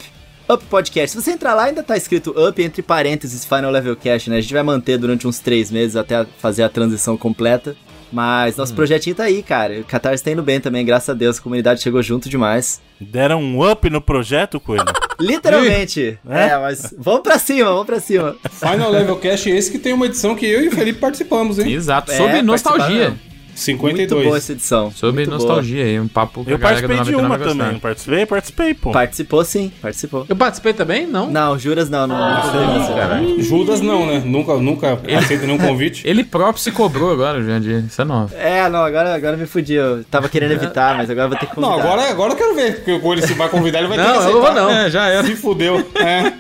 Up 0.50 0.66
Podcast. 0.66 1.12
Se 1.16 1.22
você 1.22 1.32
entrar 1.32 1.54
lá, 1.54 1.64
ainda 1.64 1.82
tá 1.82 1.96
escrito 1.96 2.32
Up 2.32 2.62
entre 2.62 2.82
parênteses 2.82 3.46
Final 3.46 3.72
Level 3.72 3.96
Cast, 3.96 4.30
né? 4.30 4.38
A 4.38 4.42
gente 4.42 4.54
vai 4.54 4.64
manter 4.64 4.98
durante 4.98 5.26
uns 5.28 5.40
três 5.40 5.72
meses 5.72 5.96
até 5.96 6.26
fazer 6.40 6.64
a 6.64 6.70
transição 6.70 7.16
completa. 7.16 7.76
Mas 8.12 8.58
nosso 8.58 8.76
projetinho 8.76 9.16
tá 9.16 9.24
aí, 9.24 9.42
cara. 9.42 9.80
O 9.80 9.84
Catarse 9.86 10.24
tá 10.24 10.30
indo 10.30 10.44
bem 10.44 10.60
também, 10.60 10.86
graças 10.86 11.10
a 11.10 11.14
Deus. 11.16 11.40
A 11.40 11.42
comunidade 11.42 11.82
chegou 11.82 12.04
junto 12.04 12.30
demais. 12.30 12.80
Deram 13.02 13.42
um 13.42 13.68
up 13.68 13.90
no 13.90 14.00
projeto, 14.00 14.60
Coelho. 14.60 14.86
Literalmente. 15.20 16.20
É? 16.30 16.50
é, 16.50 16.58
mas 16.60 16.94
vamos 16.96 17.22
pra 17.22 17.40
cima, 17.40 17.72
vamos 17.72 17.88
pra 17.88 18.00
cima. 18.00 18.36
Final 18.52 18.92
Level 18.92 19.16
Cast 19.16 19.50
esse 19.50 19.72
que 19.72 19.80
tem 19.80 19.94
uma 19.94 20.06
edição 20.06 20.36
que 20.36 20.46
eu 20.46 20.64
e 20.64 20.68
o 20.68 20.72
Felipe 20.72 21.00
participamos, 21.00 21.58
hein? 21.58 21.72
Exato, 21.72 22.12
É, 22.12 22.18
sobre 22.18 22.44
nostalgia. 22.44 23.16
Mesmo. 23.54 23.58
52. 23.58 24.12
Muito 24.12 24.28
boa 24.28 24.38
essa 24.38 24.52
edição. 24.52 24.92
Sobre 24.92 25.26
muito 25.26 25.30
nostalgia 25.30 25.84
aí, 25.84 26.00
um 26.00 26.08
papo 26.08 26.44
que 26.44 26.52
Eu 26.52 26.56
a 26.56 26.58
galera 26.60 26.82
do 26.82 26.88
participei 26.88 27.16
de 27.16 27.22
99 27.22 27.44
uma 27.44 27.66
também. 27.66 27.80
Participei, 27.80 28.26
participei, 28.26 28.74
pô. 28.74 28.82
Boa. 28.84 28.94
Participou 28.94 29.46
sim, 29.46 29.72
participou. 29.82 30.26
Eu 30.28 30.36
participei 30.36 30.74
também? 30.74 31.08
Não. 31.08 31.30
Não, 31.30 31.58
juras 31.58 31.90
não, 31.90 32.08
não. 32.08 32.18
não, 32.18 33.22
não. 33.22 33.40
Judas 33.42 33.82
não, 33.82 34.06
né? 34.06 34.22
Nunca, 34.26 34.56
nunca 34.58 35.00
aceita 35.18 35.46
nenhum 35.46 35.58
convite. 35.58 36.04
Ele 36.08 36.24
próprio 36.24 36.62
se 36.62 36.72
cobrou 36.72 37.12
agora, 37.12 37.44
Jandir. 37.44 37.86
Isso 37.86 38.02
é 38.02 38.06
novo. 38.06 38.34
É, 38.36 38.68
não, 38.70 38.84
agora, 38.84 39.14
agora 39.14 39.38
me 39.38 39.46
fudi. 39.46 39.74
Eu 39.74 40.04
tava 40.06 40.30
querendo 40.30 40.52
evitar, 40.52 40.96
mas 40.98 41.10
agora 41.10 41.28
vou 41.28 41.38
ter 41.38 41.46
que 41.48 41.60
Não, 41.60 41.70
convidar. 41.70 41.90
agora, 41.90 42.10
agora 42.10 42.34
eu 42.34 42.38
quero 42.38 42.56
ver. 42.56 42.76
Porque 42.78 42.92
o 42.92 43.14
ele 43.14 43.22
se 43.22 43.34
vai 43.34 43.50
convidar, 43.50 43.80
ele 43.80 43.88
vai 43.88 43.98
ter 43.98 44.04
Não, 44.04 44.12
que 44.12 44.18
eu 44.18 44.22
aceitar. 44.22 44.54
não 44.54 44.54
vou 44.54 44.54
não. 44.54 44.70
É, 44.70 44.90
já 44.90 45.08
era. 45.08 45.24
Se 45.24 45.36
fudeu. 45.36 45.92
É. 45.96 46.34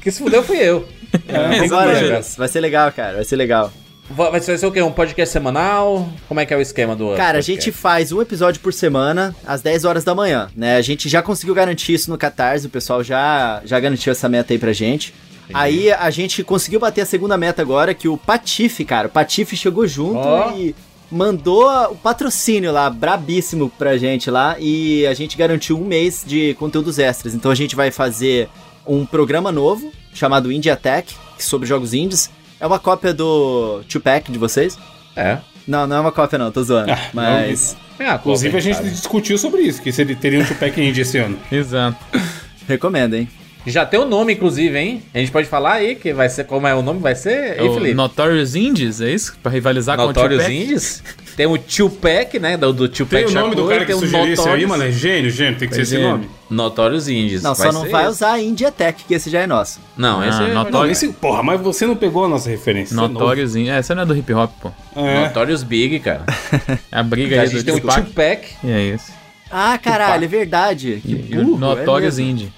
Que 0.00 0.10
se 0.10 0.22
fudeu 0.22 0.42
fui 0.42 0.58
eu. 0.58 0.86
Vambora, 1.28 1.64
exatamente. 1.64 2.00
Juras. 2.00 2.36
Vai 2.36 2.48
ser 2.48 2.60
legal, 2.60 2.90
cara. 2.92 3.14
Vai 3.16 3.24
ser 3.24 3.36
legal. 3.36 3.72
Va- 4.16 4.30
Vai 4.30 4.40
ser 4.40 4.64
o 4.66 4.70
quê? 4.72 4.82
Um 4.82 4.92
podcast 4.92 5.32
semanal? 5.32 6.08
Como 6.28 6.40
é 6.40 6.46
que 6.46 6.52
é 6.52 6.56
o 6.56 6.60
esquema 6.60 6.94
do 6.96 7.08
Cara, 7.10 7.22
a 7.22 7.32
podcast? 7.34 7.52
gente 7.52 7.72
faz 7.72 8.12
um 8.12 8.20
episódio 8.20 8.60
por 8.60 8.72
semana, 8.72 9.34
às 9.46 9.62
10 9.62 9.84
horas 9.84 10.04
da 10.04 10.14
manhã, 10.14 10.48
né? 10.56 10.76
A 10.76 10.82
gente 10.82 11.08
já 11.08 11.22
conseguiu 11.22 11.54
garantir 11.54 11.94
isso 11.94 12.10
no 12.10 12.18
Catarse, 12.18 12.66
o 12.66 12.70
pessoal 12.70 13.02
já, 13.02 13.62
já 13.64 13.78
garantiu 13.80 14.10
essa 14.12 14.28
meta 14.28 14.52
aí 14.52 14.58
pra 14.58 14.72
gente. 14.72 15.14
Aí 15.54 15.90
a 15.92 16.10
gente 16.10 16.42
conseguiu 16.42 16.80
bater 16.80 17.02
a 17.02 17.06
segunda 17.06 17.36
meta 17.36 17.60
agora, 17.62 17.92
que 17.94 18.08
o 18.08 18.16
Patife, 18.16 18.84
cara, 18.84 19.08
o 19.08 19.10
Patife 19.10 19.56
chegou 19.56 19.86
junto 19.86 20.18
Ó. 20.18 20.50
e 20.56 20.74
mandou 21.10 21.68
o 21.90 21.94
patrocínio 21.96 22.72
lá, 22.72 22.88
brabíssimo 22.88 23.70
pra 23.78 23.98
gente 23.98 24.30
lá, 24.30 24.56
e 24.58 25.06
a 25.06 25.12
gente 25.14 25.36
garantiu 25.36 25.78
um 25.78 25.84
mês 25.84 26.24
de 26.26 26.54
conteúdos 26.58 26.98
extras. 26.98 27.34
Então 27.34 27.50
a 27.50 27.54
gente 27.54 27.76
vai 27.76 27.90
fazer 27.90 28.48
um 28.86 29.04
programa 29.04 29.52
novo, 29.52 29.92
chamado 30.14 30.50
Indie 30.50 30.70
Attack, 30.70 31.14
sobre 31.38 31.68
jogos 31.68 31.92
indies. 31.92 32.30
É 32.62 32.66
uma 32.66 32.78
cópia 32.78 33.12
do 33.12 33.82
Tupac 33.88 34.30
de 34.30 34.38
vocês? 34.38 34.78
É. 35.16 35.38
Não, 35.66 35.84
não 35.84 35.96
é 35.96 36.00
uma 36.00 36.12
cópia 36.12 36.38
não, 36.38 36.52
tô 36.52 36.62
zoando. 36.62 36.92
Ah, 36.94 37.10
mas 37.12 37.76
É 37.98 38.06
a 38.06 38.14
Inclusive, 38.14 38.56
a 38.56 38.60
gente 38.60 38.76
sabe? 38.76 38.90
discutiu 38.90 39.36
sobre 39.36 39.62
isso, 39.62 39.82
que 39.82 39.90
se 39.90 40.00
ele 40.00 40.14
teria 40.14 40.38
um 40.38 40.44
Tupac 40.44 40.80
Indie 40.80 41.00
esse 41.00 41.18
ano. 41.18 41.36
Exato. 41.50 41.98
recomendo, 42.68 43.14
hein? 43.14 43.28
Já 43.66 43.86
tem 43.86 44.00
o 44.00 44.04
nome, 44.04 44.32
inclusive, 44.32 44.76
hein? 44.76 45.02
A 45.14 45.18
gente 45.18 45.30
pode 45.30 45.46
falar 45.46 45.74
aí 45.74 45.94
que 45.94 46.12
vai 46.12 46.28
ser. 46.28 46.44
Como 46.44 46.66
é 46.66 46.74
o 46.74 46.82
nome? 46.82 46.98
Vai 47.00 47.14
ser. 47.14 47.58
É 47.60 47.72
Felipe? 47.72 47.94
Notorious 47.94 48.56
Indies, 48.56 49.00
é 49.00 49.10
isso? 49.10 49.36
Pra 49.42 49.52
rivalizar 49.52 49.96
Notorious 49.96 50.42
com 50.42 50.48
o 50.48 50.52
Tupac? 50.52 50.62
Indies. 50.64 51.02
Tem 51.36 51.46
o 51.46 51.56
Tupac, 51.56 52.38
né? 52.40 52.56
Do, 52.56 52.72
do 52.72 52.88
Tupac 52.88 53.24
Tem 53.24 53.36
o 53.36 53.40
nome 53.40 53.54
do 53.54 53.66
cara 53.68 53.86
que 53.86 53.92
sugeriu 53.94 54.32
esse 54.32 54.40
aí, 54.42 54.46
Notorious- 54.46 54.68
mano. 54.68 54.82
É 54.84 54.90
gênio, 54.90 55.30
gênio. 55.30 55.58
Tem 55.58 55.68
que 55.68 55.74
ser 55.76 55.82
esse 55.82 55.92
Gênio. 55.92 56.08
nome. 56.10 56.28
Notorious 56.50 57.08
Indies. 57.08 57.42
Não, 57.42 57.54
só 57.54 57.70
não 57.72 57.88
vai 57.88 58.02
esse. 58.02 58.10
usar 58.10 58.32
a 58.32 58.40
Indie 58.42 58.70
Tech, 58.70 59.04
que 59.06 59.14
esse 59.14 59.30
já 59.30 59.40
é 59.40 59.46
nosso. 59.46 59.80
Não, 59.96 60.20
Ah, 60.20 60.28
esse 60.28 60.42
é 60.42 60.48
Notorious- 60.52 60.72
Não, 60.72 60.86
esse, 60.86 61.08
porra, 61.08 61.42
mas 61.42 61.60
você 61.60 61.86
não 61.86 61.96
pegou 61.96 62.24
a 62.24 62.28
nossa 62.28 62.50
referência. 62.50 62.94
Notorious 62.96 63.54
Indies. 63.56 63.72
É, 63.72 63.78
essa 63.78 63.94
não 63.94 64.02
é 64.02 64.06
do 64.06 64.14
hip 64.16 64.32
hop, 64.34 64.50
pô. 64.60 64.70
É. 64.96 65.24
Notorious 65.28 65.62
Big, 65.62 66.00
cara. 66.00 66.24
É 66.90 66.98
a 66.98 67.02
briga 67.02 67.38
a 67.38 67.42
aí 67.42 67.46
gente 67.46 67.62
do 67.62 67.64
tem 67.64 67.74
o 67.76 67.80
Tupac. 67.80 68.48
E 68.64 68.70
é 68.70 68.82
isso. 68.94 69.12
Ah, 69.50 69.78
caralho, 69.78 70.24
é 70.24 70.28
verdade. 70.28 71.00
Que 71.02 71.14
burro, 71.14 71.58
Notorious 71.58 72.18
é. 72.18 72.22
Indie. 72.22 72.52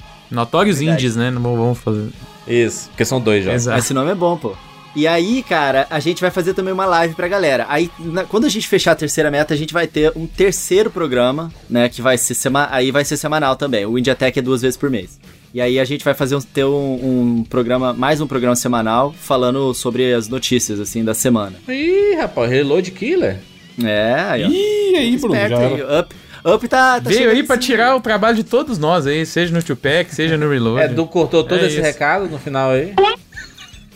Verdade. 0.78 1.04
Indies, 1.04 1.16
né? 1.16 1.30
Não 1.30 1.40
vamos 1.42 1.78
fazer. 1.78 2.08
Isso, 2.46 2.88
porque 2.90 3.04
são 3.04 3.20
dois 3.20 3.44
já. 3.44 3.52
Exato. 3.54 3.78
Esse 3.78 3.94
nome 3.94 4.10
é 4.10 4.14
bom, 4.14 4.36
pô. 4.36 4.54
E 4.96 5.08
aí, 5.08 5.42
cara, 5.42 5.88
a 5.90 5.98
gente 5.98 6.20
vai 6.20 6.30
fazer 6.30 6.54
também 6.54 6.72
uma 6.72 6.86
live 6.86 7.14
pra 7.14 7.26
galera. 7.26 7.66
Aí, 7.68 7.90
na- 7.98 8.22
quando 8.24 8.44
a 8.44 8.48
gente 8.48 8.68
fechar 8.68 8.92
a 8.92 8.94
terceira 8.94 9.28
meta, 9.28 9.52
a 9.52 9.56
gente 9.56 9.72
vai 9.72 9.88
ter 9.88 10.12
um 10.14 10.24
terceiro 10.24 10.88
programa, 10.88 11.50
né? 11.68 11.88
Que 11.88 12.00
vai 12.00 12.16
ser 12.16 12.34
sema 12.34 12.68
aí 12.70 12.92
vai 12.92 13.04
ser 13.04 13.16
semanal 13.16 13.56
também. 13.56 13.84
O 13.86 13.98
India 13.98 14.14
Tech 14.14 14.38
é 14.38 14.42
duas 14.42 14.62
vezes 14.62 14.76
por 14.76 14.88
mês. 14.90 15.18
E 15.52 15.60
aí 15.60 15.80
a 15.80 15.84
gente 15.84 16.04
vai 16.04 16.14
fazer 16.14 16.36
um, 16.36 16.40
ter 16.40 16.64
um, 16.64 17.38
um 17.40 17.44
programa, 17.48 17.92
mais 17.92 18.20
um 18.20 18.26
programa 18.26 18.54
semanal, 18.56 19.12
falando 19.18 19.72
sobre 19.74 20.12
as 20.14 20.28
notícias, 20.28 20.78
assim, 20.78 21.04
da 21.04 21.14
semana. 21.14 21.54
Ih, 21.68 22.14
rapaz, 22.16 22.48
Reload 22.50 22.90
Killer. 22.92 23.38
É, 23.82 24.14
aí, 24.28 24.44
ó. 24.44 24.48
Ih, 24.48 24.96
aí, 24.96 25.16
Bruno, 25.16 25.34
Esperto 25.34 25.60
aí. 25.60 26.00
Up, 26.00 26.14
up 26.44 26.68
tá, 26.68 27.00
tá 27.00 27.08
Veio 27.08 27.30
aí 27.30 27.42
pra 27.42 27.56
tirar 27.56 27.96
o 27.96 28.00
trabalho 28.00 28.36
de 28.36 28.44
todos 28.44 28.76
nós 28.78 29.06
aí, 29.06 29.24
seja 29.24 29.54
no 29.54 29.62
Tupac, 29.62 30.14
seja 30.14 30.36
no 30.36 30.50
Reload. 30.50 30.82
É, 30.82 30.88
Du 30.88 31.06
cortou 31.06 31.42
todo 31.44 31.60
É 31.62 31.66
esse 31.66 31.74
isso. 31.76 31.82
recado 31.82 32.26
no 32.28 32.38
final 32.38 32.70
aí. 32.70 32.94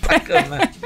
Sacanagem. 0.07 0.71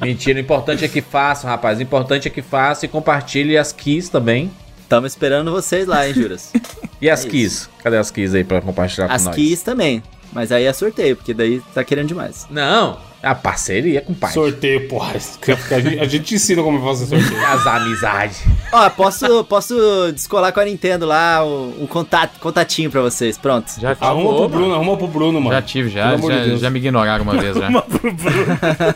Mentira, 0.00 0.38
o 0.38 0.42
importante 0.42 0.84
é 0.84 0.88
que 0.88 1.00
façam, 1.00 1.48
rapaz. 1.48 1.78
O 1.78 1.82
importante 1.82 2.26
é 2.26 2.30
que 2.30 2.42
façam 2.42 2.86
e 2.86 2.88
compartilhe 2.88 3.56
as 3.56 3.72
keys 3.72 4.08
também. 4.08 4.50
Tamo 4.88 5.06
esperando 5.06 5.50
vocês 5.52 5.86
lá, 5.86 6.06
hein, 6.06 6.12
Juras? 6.14 6.52
E 7.00 7.08
as 7.08 7.24
É 7.24 7.28
keys? 7.28 7.68
Cadê 7.82 7.96
as 7.96 8.10
keys 8.10 8.34
aí 8.34 8.44
pra 8.44 8.60
compartilhar 8.60 9.06
As 9.06 9.22
com 9.22 9.28
nós? 9.28 9.36
keys 9.36 9.62
também. 9.62 10.02
Mas 10.32 10.50
aí 10.50 10.64
é 10.64 10.72
sorteio, 10.72 11.16
porque 11.16 11.32
daí 11.32 11.60
tá 11.74 11.84
querendo 11.84 12.08
demais. 12.08 12.46
Não, 12.50 12.98
a 13.22 13.34
parceria 13.34 14.00
com 14.00 14.12
o 14.12 14.16
pai. 14.16 14.32
Sorteio, 14.32 14.88
porra. 14.88 15.12
A 15.70 15.78
gente, 15.80 15.98
a 16.00 16.04
gente 16.06 16.34
ensina 16.34 16.62
como 16.62 16.82
fazer 16.82 17.06
sorteio. 17.06 17.40
As 17.46 17.66
amizades. 17.66 18.42
Ó, 18.72 18.90
posso, 18.90 19.44
posso 19.44 19.74
descolar 20.12 20.52
com 20.52 20.60
a 20.60 20.64
Nintendo 20.64 21.06
lá 21.06 21.44
um, 21.44 21.82
um 21.82 21.86
contato, 21.86 22.40
contatinho 22.40 22.90
pra 22.90 23.00
vocês. 23.00 23.38
Pronto. 23.38 23.70
Já 23.80 23.94
tive, 23.94 24.06
Arruma 24.06 24.34
pro 24.36 24.48
Bruno, 24.48 24.74
arruma 24.74 24.96
pro 24.96 25.06
Bruno, 25.06 25.40
mano. 25.40 25.54
já, 25.54 25.62
tive 25.62 25.88
já, 25.90 26.10
amor 26.14 26.32
de 26.32 26.50
já, 26.50 26.56
já 26.56 26.70
me 26.70 26.78
ignoraram 26.78 27.22
uma 27.24 27.34
vez 27.36 27.56
já. 27.56 27.68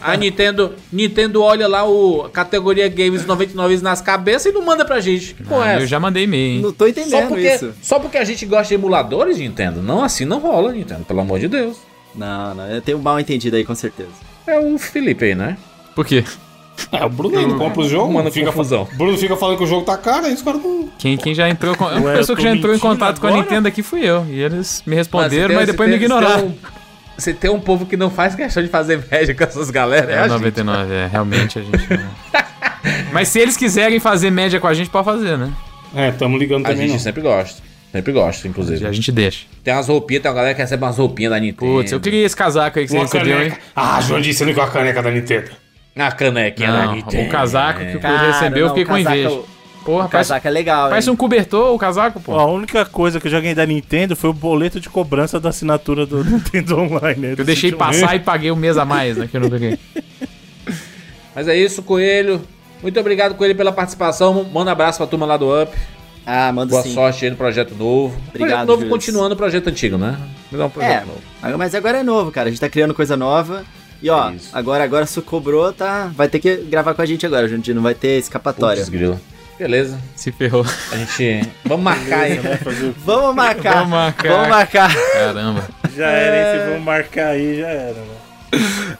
A 0.02 0.16
Nintendo, 0.16 0.72
Nintendo 0.92 1.42
olha 1.42 1.68
lá 1.68 1.84
o 1.88 2.28
categoria 2.32 2.88
Games 2.88 3.24
99 3.26 3.76
nas 3.82 4.00
cabeças 4.00 4.46
e 4.46 4.52
não 4.54 4.62
manda 4.62 4.84
pra 4.84 5.00
gente. 5.00 5.34
Que 5.34 5.42
porra 5.44 5.66
é 5.66 5.68
Ah, 5.68 5.72
essa? 5.74 5.82
eu 5.82 5.86
já 5.86 6.00
mandei 6.00 6.24
e-mail, 6.24 6.56
hein? 6.56 6.60
Não 6.62 6.72
tô 6.72 6.84
Só 6.84 6.90
entendendo 6.90 7.28
porque, 7.28 7.48
isso. 7.54 7.72
só 7.82 7.98
porque 7.98 8.18
a 8.18 8.24
gente 8.24 8.44
gosta 8.46 8.68
de 8.68 8.74
emuladores, 8.74 9.38
Nintendo? 9.38 9.82
Não, 9.82 10.02
assim 10.02 10.24
não 10.24 10.38
rola, 10.38 10.72
Nintendo, 10.72 11.04
pelo 11.04 11.20
amor 11.20 11.38
de 11.38 11.48
Deus. 11.48 11.76
Não, 12.16 12.54
não, 12.54 12.66
eu 12.68 12.80
tenho 12.80 12.98
um 12.98 13.02
mal 13.02 13.18
entendido 13.20 13.56
aí, 13.56 13.64
com 13.64 13.74
certeza. 13.74 14.10
É 14.46 14.58
o 14.58 14.78
Felipe 14.78 15.24
aí, 15.24 15.34
né? 15.34 15.56
Por 15.94 16.04
quê? 16.06 16.24
É, 16.92 17.04
o 17.04 17.08
Bruno 17.08 17.40
não 17.48 17.58
compra 17.58 17.80
o 17.80 17.88
jogo, 17.88 18.06
Manda 18.08 18.18
mano. 18.24 18.30
Fica, 18.32 18.46
confusão. 18.52 18.86
o 18.92 18.96
Bruno 18.96 19.16
fica 19.16 19.34
falando 19.36 19.56
que 19.58 19.64
o 19.64 19.66
jogo 19.66 19.84
tá 19.84 19.96
caro, 19.96 20.26
aí 20.26 20.34
os 20.34 20.42
caras 20.42 20.62
não. 20.62 20.88
Quem, 20.98 21.16
quem 21.16 21.34
já 21.34 21.48
entrou 21.48 21.74
com. 21.74 21.84
A 21.86 21.98
Ué, 21.98 22.12
eu 22.14 22.18
pessoa 22.18 22.36
que 22.36 22.42
já 22.42 22.50
entrou 22.54 22.74
em 22.74 22.78
contato 22.78 23.18
com 23.20 23.26
a 23.26 23.30
agora? 23.30 23.42
Nintendo 23.44 23.66
aqui 23.68 23.82
fui 23.82 24.00
eu. 24.04 24.26
E 24.28 24.40
eles 24.40 24.82
me 24.86 24.94
responderam, 24.94 25.54
Mas 25.54 25.56
mas 25.56 25.66
você 25.66 25.72
depois 25.72 25.88
tem- 25.90 25.98
me 25.98 26.06
tem- 26.06 26.16
ignoraram. 26.16 26.54
Você 27.16 27.32
tem, 27.32 27.48
um, 27.50 27.54
tem 27.54 27.60
um 27.60 27.64
povo 27.64 27.86
que 27.86 27.96
não 27.96 28.10
faz 28.10 28.34
questão 28.34 28.62
de 28.62 28.68
fazer 28.68 29.02
média 29.10 29.34
com 29.34 29.42
essas 29.44 29.70
galera. 29.70 30.12
É, 30.12 30.14
É 30.16 30.18
a 30.18 30.22
gente. 30.28 30.32
99, 30.32 30.92
é, 30.92 31.06
realmente 31.06 31.58
a 31.58 31.62
gente 31.62 31.88
não... 31.90 32.10
Mas 33.10 33.28
se 33.28 33.38
eles 33.40 33.56
quiserem 33.56 33.98
fazer 33.98 34.30
média 34.30 34.60
com 34.60 34.66
a 34.66 34.74
gente, 34.74 34.90
pode 34.90 35.06
fazer, 35.06 35.38
né? 35.38 35.50
É, 35.94 36.10
tamo 36.10 36.36
ligando 36.36 36.66
A 36.66 36.68
também, 36.68 36.82
gente 36.88 36.92
não. 36.92 36.98
sempre 37.00 37.22
gosta. 37.22 37.62
Sempre 37.96 38.12
gosta, 38.12 38.46
inclusive. 38.48 38.86
A 38.86 38.92
gente 38.92 39.10
deixa. 39.10 39.46
Tem 39.64 39.72
umas 39.74 39.88
roupinhas, 39.88 40.22
tem 40.22 40.30
uma 40.30 40.36
galera 40.36 40.54
que 40.54 40.60
recebe 40.60 40.84
umas 40.84 40.96
roupinhas 40.98 41.30
da 41.32 41.40
Nintendo. 41.40 41.72
Putz, 41.72 41.92
eu 41.92 42.00
queria 42.00 42.24
esse 42.24 42.36
casaco 42.36 42.78
aí 42.78 42.84
que 42.84 42.90
você 42.90 42.96
Uma 42.98 43.04
recebeu, 43.04 43.32
hein? 43.42 43.48
caneca. 43.50 43.62
Ah, 43.74 44.00
João 44.00 44.20
disse 44.20 44.44
não 44.44 44.52
com 44.54 44.60
a 44.60 44.68
caneca 44.70 45.02
da 45.02 45.10
Nintendo. 45.10 45.50
A 45.96 46.12
canequinha 46.12 46.70
da 46.72 46.84
Não, 46.86 46.94
Nintendo. 46.96 47.26
o 47.26 47.30
casaco 47.30 47.80
que 47.80 47.96
o 47.96 48.00
Cara, 48.00 48.18
Pedro 48.18 48.32
recebeu, 48.32 48.58
eu 48.58 48.68
não, 48.68 48.74
fiquei 48.74 48.84
o 48.84 48.86
com 48.86 48.92
casaco- 49.04 49.16
inveja. 49.16 49.40
Porra, 49.84 50.06
O 50.06 50.08
parece, 50.10 50.30
casaco 50.30 50.48
é 50.48 50.50
legal, 50.50 50.88
parece 50.90 51.08
hein? 51.08 51.14
um 51.14 51.16
cobertor 51.16 51.72
o 51.72 51.78
casaco, 51.78 52.20
pô. 52.20 52.34
A 52.34 52.44
única 52.44 52.84
coisa 52.84 53.20
que 53.20 53.28
eu 53.28 53.30
já 53.30 53.38
ganhei 53.40 53.54
da 53.54 53.64
Nintendo 53.64 54.16
foi 54.16 54.28
o 54.30 54.32
boleto 54.32 54.80
de 54.80 54.88
cobrança 54.90 55.38
da 55.38 55.50
assinatura 55.50 56.04
do 56.04 56.22
Nintendo 56.26 56.76
Online. 56.80 57.20
né? 57.28 57.34
Eu 57.38 57.44
deixei 57.44 57.70
passar 57.72 58.14
e 58.16 58.18
paguei 58.18 58.50
um 58.50 58.56
mês 58.56 58.76
a 58.76 58.84
mais, 58.84 59.16
né? 59.16 59.28
Que 59.30 59.36
eu 59.36 59.40
não 59.42 59.48
peguei. 59.48 59.78
Mas 61.34 61.48
é 61.48 61.56
isso, 61.56 61.82
Coelho. 61.82 62.42
Muito 62.82 62.98
obrigado, 63.00 63.34
Coelho, 63.36 63.54
pela 63.54 63.72
participação. 63.72 64.44
Manda 64.52 64.70
um 64.70 64.72
abraço 64.72 64.98
pra 64.98 65.06
turma 65.06 65.24
lá 65.24 65.36
do 65.36 65.46
Up. 65.62 65.72
Ah, 66.26 66.52
manda 66.52 66.70
Boa 66.70 66.82
sim. 66.82 66.92
sorte 66.92 67.24
aí 67.24 67.30
no 67.30 67.36
projeto 67.36 67.74
novo. 67.74 68.16
Obrigado, 68.28 68.48
projeto 68.50 68.66
novo 68.66 68.86
continuando 68.88 69.34
o 69.34 69.36
projeto 69.36 69.68
antigo, 69.68 69.96
né? 69.96 70.18
Mas 70.50 70.60
é 70.60 70.64
um 70.64 70.70
projeto 70.70 70.92
É, 70.92 71.04
novo. 71.04 71.58
mas 71.58 71.74
agora 71.74 71.98
é 71.98 72.02
novo, 72.02 72.32
cara. 72.32 72.48
A 72.48 72.50
gente 72.50 72.60
tá 72.60 72.68
criando 72.68 72.92
coisa 72.92 73.16
nova. 73.16 73.64
E 74.02 74.10
ó, 74.10 74.30
Isso. 74.30 74.50
agora, 74.52 74.82
agora 74.84 75.06
se 75.06 75.20
cobrou, 75.22 75.72
tá. 75.72 76.10
Vai 76.14 76.28
ter 76.28 76.38
que 76.40 76.56
gravar 76.56 76.94
com 76.94 77.00
a 77.02 77.06
gente 77.06 77.24
agora, 77.24 77.48
gente. 77.48 77.72
Não 77.72 77.80
vai 77.82 77.94
ter 77.94 78.18
escapatória. 78.18 78.78
Putz, 78.82 78.88
grilo. 78.88 79.20
Beleza. 79.58 79.98
Se 80.14 80.30
ferrou. 80.32 80.66
A 80.92 80.96
gente. 80.96 81.48
Vamos 81.64 81.84
marcar 81.84 82.20
aí. 82.20 82.38
Vamos 83.04 83.34
marcar. 83.34 83.74
Vamos 83.74 83.88
marcar. 83.90 84.28
Vamos 84.32 84.48
marcar. 84.48 84.94
Caramba. 85.12 85.68
Já 85.96 86.08
era, 86.08 86.36
hein? 86.56 86.60
Se 86.66 86.70
vão 86.72 86.80
marcar 86.80 87.26
aí, 87.28 87.58
já 87.60 87.68
era, 87.68 87.94
mano. 87.94 88.26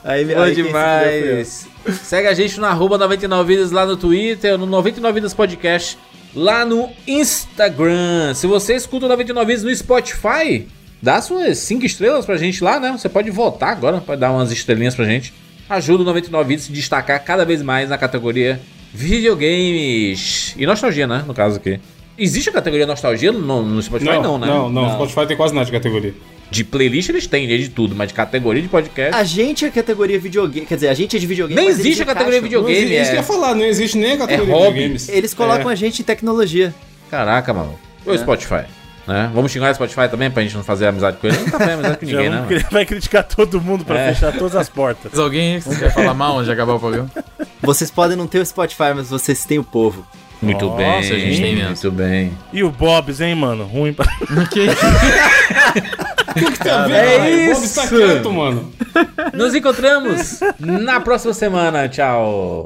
Aí, 0.04 0.24
Bom 0.24 0.40
aí 0.42 0.54
se 0.54 0.62
fudeu 0.62 0.66
demais. 0.66 1.68
Segue 2.02 2.28
a 2.28 2.34
gente 2.34 2.58
no 2.58 2.66
arroba 2.66 2.96
99 2.96 3.54
Vidas 3.54 3.70
lá 3.70 3.84
no 3.84 3.96
Twitter, 3.96 4.56
no 4.56 4.64
99 4.66 5.14
Vidas 5.14 5.34
Podcast 5.34 5.98
lá 6.36 6.66
no 6.66 6.90
Instagram. 7.08 8.34
Se 8.34 8.46
você 8.46 8.74
escuta 8.76 9.06
o 9.06 9.08
99 9.08 9.46
Vidas 9.46 9.64
no 9.64 9.74
Spotify, 9.74 10.68
dá 11.00 11.20
suas 11.22 11.56
5 11.58 11.86
estrelas 11.86 12.26
pra 12.26 12.36
gente 12.36 12.62
lá, 12.62 12.78
né? 12.78 12.92
Você 12.92 13.08
pode 13.08 13.30
votar 13.30 13.70
agora, 13.70 14.00
pode 14.02 14.20
dar 14.20 14.30
umas 14.30 14.52
estrelinhas 14.52 14.94
pra 14.94 15.06
gente. 15.06 15.32
Ajuda 15.68 16.02
o 16.02 16.06
99 16.06 16.46
Vidas 16.46 16.64
a 16.64 16.66
se 16.66 16.72
destacar 16.72 17.24
cada 17.24 17.44
vez 17.44 17.62
mais 17.62 17.88
na 17.88 17.96
categoria 17.96 18.60
videogames. 18.92 20.54
E 20.58 20.66
nostalgia, 20.66 21.06
né? 21.06 21.24
No 21.26 21.32
caso 21.32 21.56
aqui. 21.56 21.80
Existe 22.18 22.50
a 22.50 22.52
categoria 22.52 22.86
nostalgia 22.86 23.32
no, 23.32 23.62
no 23.62 23.82
Spotify? 23.82 24.18
Não, 24.18 24.38
né? 24.38 24.46
Não, 24.46 24.70
não, 24.70 24.90
Spotify 24.94 25.26
tem 25.26 25.36
quase 25.36 25.54
nada 25.54 25.66
de 25.66 25.72
categoria. 25.72 26.14
De 26.50 26.62
playlist 26.64 27.08
eles 27.08 27.26
têm, 27.26 27.46
de 27.48 27.68
tudo, 27.68 27.94
mas 27.94 28.08
de 28.08 28.14
categoria 28.14 28.62
de 28.62 28.68
podcast. 28.68 29.14
A 29.16 29.24
gente 29.24 29.64
é 29.64 29.70
categoria 29.70 30.18
videogame. 30.18 30.64
Quer 30.66 30.76
dizer, 30.76 30.88
a 30.88 30.94
gente 30.94 31.16
é 31.16 31.18
de 31.18 31.26
videogame. 31.26 31.56
Nem 31.60 31.68
mas 31.70 31.74
eles 31.80 31.86
existe 31.86 32.02
a 32.02 32.06
categoria 32.06 32.38
encaixam. 32.38 32.60
Não 32.60 32.66
videogame. 32.68 32.94
existe, 32.94 33.02
isso 33.02 33.10
que 33.10 33.16
eu 33.16 33.20
é... 33.20 33.22
ia 33.22 33.26
falar, 33.26 33.54
não 33.54 33.64
existe 33.64 33.98
nem 33.98 34.12
a 34.12 34.16
categoria 34.18 34.42
É 34.42 34.46
de 34.46 34.52
hobby. 34.52 34.72
videogames. 34.74 35.08
Eles 35.08 35.34
colocam 35.34 35.68
É. 35.70 35.72
a 35.72 35.76
gente 35.76 36.02
em 36.02 36.04
tecnologia. 36.04 36.74
Caraca, 37.10 37.52
mano. 37.52 37.78
Ô 38.06 38.12
É. 38.12 38.18
Spotify, 38.18 38.64
né? 39.08 39.28
Vamos 39.34 39.50
xingar 39.50 39.72
o 39.72 39.74
Spotify 39.74 40.08
também 40.08 40.30
pra 40.30 40.42
gente 40.44 40.54
não 40.54 40.62
fazer 40.62 40.86
amizade 40.86 41.16
com 41.16 41.26
ele? 41.26 41.36
Não 41.36 41.44
tá 41.46 41.58
fazendo 41.58 41.72
amizade 41.74 41.98
com 41.98 42.06
ninguém, 42.06 42.30
né? 42.30 42.40
mano? 42.40 42.60
vai 42.70 42.86
criticar 42.86 43.24
todo 43.24 43.60
mundo 43.60 43.84
pra 43.84 43.98
É. 44.00 44.14
fechar 44.14 44.32
todas 44.32 44.54
as 44.54 44.68
portas. 44.68 45.10
Mas 45.12 45.20
alguém 45.20 45.60
que 45.60 45.76
quer 45.76 45.92
falar 45.92 46.14
mal 46.14 46.34
antes 46.36 46.46
de 46.46 46.52
acabar 46.52 46.74
o 46.74 46.78
programa? 46.80 47.10
Vocês 47.60 47.90
podem 47.90 48.16
não 48.16 48.28
ter 48.28 48.38
o 48.38 48.46
Spotify, 48.46 48.92
mas 48.94 49.10
vocês 49.10 49.44
têm 49.44 49.58
o 49.58 49.64
povo. 49.64 50.06
Muito 50.40 50.66
Nossa, 50.66 50.76
bem, 50.76 50.90
a 50.98 51.02
gente 51.02 51.40
tem 51.40 51.54
mesmo. 51.56 51.68
Muito 51.70 51.90
bem. 51.90 52.32
E 52.52 52.62
o 52.62 52.70
Bob's, 52.70 53.20
hein, 53.22 53.34
mano? 53.34 53.64
Ruim 53.64 53.92
pra... 53.94 54.06
Que- 54.52 54.66
O 56.46 56.52
que 56.52 56.58
tem 56.58 56.72
a 56.72 56.86
ver, 56.86 56.94
É 56.94 57.16
caralho? 57.16 57.50
O 57.50 57.54
Bob 57.54 57.64
está 57.64 57.84
isso. 57.84 57.96
quieto, 57.96 58.32
mano. 58.32 58.72
Nos 59.34 59.54
encontramos 59.54 60.40
na 60.58 61.00
próxima 61.00 61.32
semana. 61.34 61.88
Tchau. 61.88 62.64